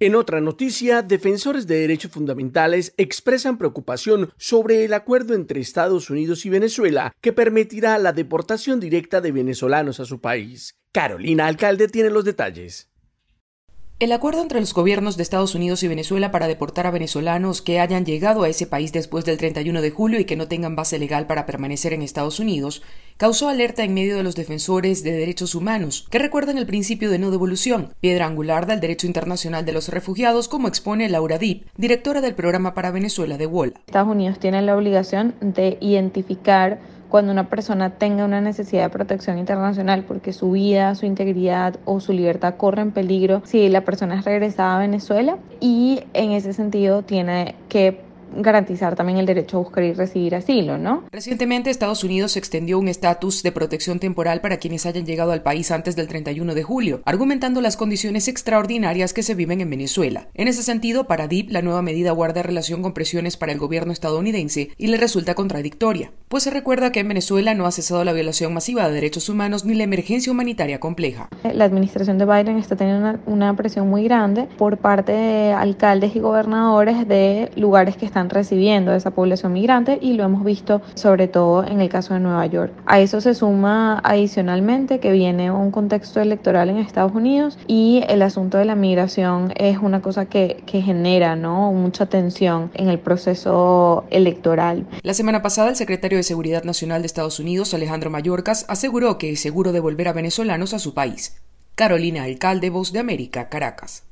En 0.00 0.16
otra 0.16 0.40
noticia, 0.40 1.02
defensores 1.02 1.68
de 1.68 1.76
derechos 1.76 2.10
fundamentales 2.10 2.92
expresan 2.96 3.56
preocupación 3.56 4.32
sobre 4.36 4.84
el 4.84 4.94
acuerdo 4.94 5.34
entre 5.34 5.60
Estados 5.60 6.10
Unidos 6.10 6.44
y 6.44 6.48
Venezuela 6.48 7.12
que 7.20 7.32
permitirá 7.32 7.96
la 7.98 8.12
deportación 8.12 8.80
directa 8.80 9.20
de 9.20 9.30
venezolanos 9.30 10.00
a 10.00 10.04
su 10.04 10.20
país. 10.20 10.74
Carolina 10.94 11.46
Alcalde 11.46 11.88
tiene 11.88 12.10
los 12.10 12.26
detalles. 12.26 12.90
El 13.98 14.12
acuerdo 14.12 14.42
entre 14.42 14.60
los 14.60 14.74
gobiernos 14.74 15.16
de 15.16 15.22
Estados 15.22 15.54
Unidos 15.54 15.82
y 15.82 15.88
Venezuela 15.88 16.30
para 16.30 16.48
deportar 16.48 16.86
a 16.86 16.90
venezolanos 16.90 17.62
que 17.62 17.80
hayan 17.80 18.04
llegado 18.04 18.42
a 18.42 18.50
ese 18.50 18.66
país 18.66 18.92
después 18.92 19.24
del 19.24 19.38
31 19.38 19.80
de 19.80 19.90
julio 19.90 20.20
y 20.20 20.26
que 20.26 20.36
no 20.36 20.48
tengan 20.48 20.76
base 20.76 20.98
legal 20.98 21.26
para 21.26 21.46
permanecer 21.46 21.94
en 21.94 22.02
Estados 22.02 22.40
Unidos 22.40 22.82
causó 23.16 23.48
alerta 23.48 23.84
en 23.84 23.94
medio 23.94 24.18
de 24.18 24.22
los 24.22 24.34
defensores 24.34 25.02
de 25.02 25.12
derechos 25.12 25.54
humanos, 25.54 26.06
que 26.10 26.18
recuerdan 26.18 26.58
el 26.58 26.66
principio 26.66 27.08
de 27.08 27.18
no 27.18 27.30
devolución, 27.30 27.94
piedra 28.00 28.26
angular 28.26 28.66
del 28.66 28.80
derecho 28.80 29.06
internacional 29.06 29.64
de 29.64 29.72
los 29.72 29.88
refugiados, 29.88 30.46
como 30.46 30.68
expone 30.68 31.08
Laura 31.08 31.38
Deep, 31.38 31.68
directora 31.78 32.20
del 32.20 32.34
programa 32.34 32.74
para 32.74 32.90
Venezuela 32.90 33.38
de 33.38 33.46
WOLA. 33.46 33.80
Estados 33.86 34.10
Unidos 34.10 34.38
tiene 34.40 34.60
la 34.60 34.76
obligación 34.76 35.36
de 35.40 35.78
identificar 35.80 36.80
cuando 37.12 37.30
una 37.30 37.50
persona 37.50 37.90
tenga 37.90 38.24
una 38.24 38.40
necesidad 38.40 38.84
de 38.84 38.88
protección 38.88 39.36
internacional 39.36 40.02
porque 40.02 40.32
su 40.32 40.52
vida, 40.52 40.94
su 40.94 41.04
integridad 41.04 41.76
o 41.84 42.00
su 42.00 42.14
libertad 42.14 42.54
corre 42.56 42.80
en 42.80 42.90
peligro 42.90 43.42
si 43.44 43.68
la 43.68 43.82
persona 43.82 44.18
es 44.18 44.24
regresada 44.24 44.76
a 44.76 44.78
Venezuela 44.78 45.36
y 45.60 46.04
en 46.14 46.32
ese 46.32 46.54
sentido 46.54 47.02
tiene 47.02 47.54
que 47.68 48.00
garantizar 48.36 48.96
también 48.96 49.18
el 49.18 49.26
derecho 49.26 49.58
a 49.58 49.60
buscar 49.60 49.84
y 49.84 49.92
recibir 49.92 50.34
asilo, 50.34 50.78
¿no? 50.78 51.04
Recientemente 51.10 51.70
Estados 51.70 52.04
Unidos 52.04 52.36
extendió 52.36 52.78
un 52.78 52.88
estatus 52.88 53.42
de 53.42 53.52
protección 53.52 53.98
temporal 53.98 54.40
para 54.40 54.58
quienes 54.58 54.86
hayan 54.86 55.06
llegado 55.06 55.32
al 55.32 55.42
país 55.42 55.70
antes 55.70 55.96
del 55.96 56.08
31 56.08 56.54
de 56.54 56.62
julio, 56.62 57.02
argumentando 57.04 57.60
las 57.60 57.76
condiciones 57.76 58.28
extraordinarias 58.28 59.12
que 59.12 59.22
se 59.22 59.34
viven 59.34 59.60
en 59.60 59.70
Venezuela. 59.70 60.28
En 60.34 60.48
ese 60.48 60.62
sentido, 60.62 61.04
para 61.04 61.28
DIP, 61.28 61.50
la 61.50 61.62
nueva 61.62 61.82
medida 61.82 62.12
guarda 62.12 62.42
relación 62.42 62.82
con 62.82 62.92
presiones 62.92 63.36
para 63.36 63.52
el 63.52 63.58
gobierno 63.58 63.92
estadounidense 63.92 64.70
y 64.76 64.86
le 64.88 64.96
resulta 64.96 65.34
contradictoria, 65.34 66.12
pues 66.28 66.44
se 66.44 66.50
recuerda 66.50 66.92
que 66.92 67.00
en 67.00 67.08
Venezuela 67.08 67.54
no 67.54 67.66
ha 67.66 67.72
cesado 67.72 68.04
la 68.04 68.12
violación 68.12 68.54
masiva 68.54 68.88
de 68.88 68.94
derechos 68.94 69.28
humanos 69.28 69.64
ni 69.64 69.74
la 69.74 69.84
emergencia 69.84 70.32
humanitaria 70.32 70.80
compleja. 70.80 71.28
La 71.52 71.64
administración 71.64 72.18
de 72.18 72.24
Biden 72.24 72.58
está 72.58 72.76
teniendo 72.76 73.18
una, 73.26 73.54
presión 73.54 73.88
muy 73.88 74.04
grande 74.04 74.48
por 74.56 74.78
parte 74.78 75.12
de 75.12 75.52
alcaldes 75.52 76.16
y 76.16 76.20
gobernadores 76.20 77.06
de 77.06 77.50
lugares 77.56 77.96
que 77.96 78.06
están 78.06 78.21
recibiendo 78.30 78.92
a 78.92 78.96
esa 78.96 79.10
población 79.10 79.52
migrante 79.52 79.98
y 80.00 80.14
lo 80.14 80.24
hemos 80.24 80.44
visto 80.44 80.82
sobre 80.94 81.28
todo 81.28 81.64
en 81.64 81.80
el 81.80 81.88
caso 81.88 82.14
de 82.14 82.20
Nueva 82.20 82.46
York. 82.46 82.72
A 82.86 83.00
eso 83.00 83.20
se 83.20 83.34
suma 83.34 84.00
adicionalmente 84.04 85.00
que 85.00 85.12
viene 85.12 85.50
un 85.50 85.70
contexto 85.70 86.20
electoral 86.20 86.70
en 86.70 86.78
Estados 86.78 87.12
Unidos 87.12 87.58
y 87.66 88.02
el 88.08 88.22
asunto 88.22 88.58
de 88.58 88.64
la 88.64 88.74
migración 88.74 89.52
es 89.56 89.78
una 89.78 90.00
cosa 90.00 90.26
que, 90.26 90.62
que 90.66 90.82
genera 90.82 91.36
¿no? 91.36 91.72
mucha 91.72 92.06
tensión 92.06 92.70
en 92.74 92.88
el 92.88 92.98
proceso 92.98 94.04
electoral. 94.10 94.86
La 95.02 95.14
semana 95.14 95.42
pasada 95.42 95.70
el 95.70 95.76
secretario 95.76 96.18
de 96.18 96.24
Seguridad 96.24 96.64
Nacional 96.64 97.02
de 97.02 97.06
Estados 97.06 97.40
Unidos, 97.40 97.74
Alejandro 97.74 98.10
Mayorkas, 98.10 98.64
aseguró 98.68 99.18
que 99.18 99.30
es 99.30 99.40
seguro 99.40 99.72
devolver 99.72 100.08
a 100.08 100.12
venezolanos 100.12 100.74
a 100.74 100.78
su 100.78 100.94
país. 100.94 101.36
Carolina 101.74 102.24
Alcalde, 102.24 102.70
Voz 102.70 102.92
de 102.92 102.98
América, 102.98 103.48
Caracas. 103.48 104.04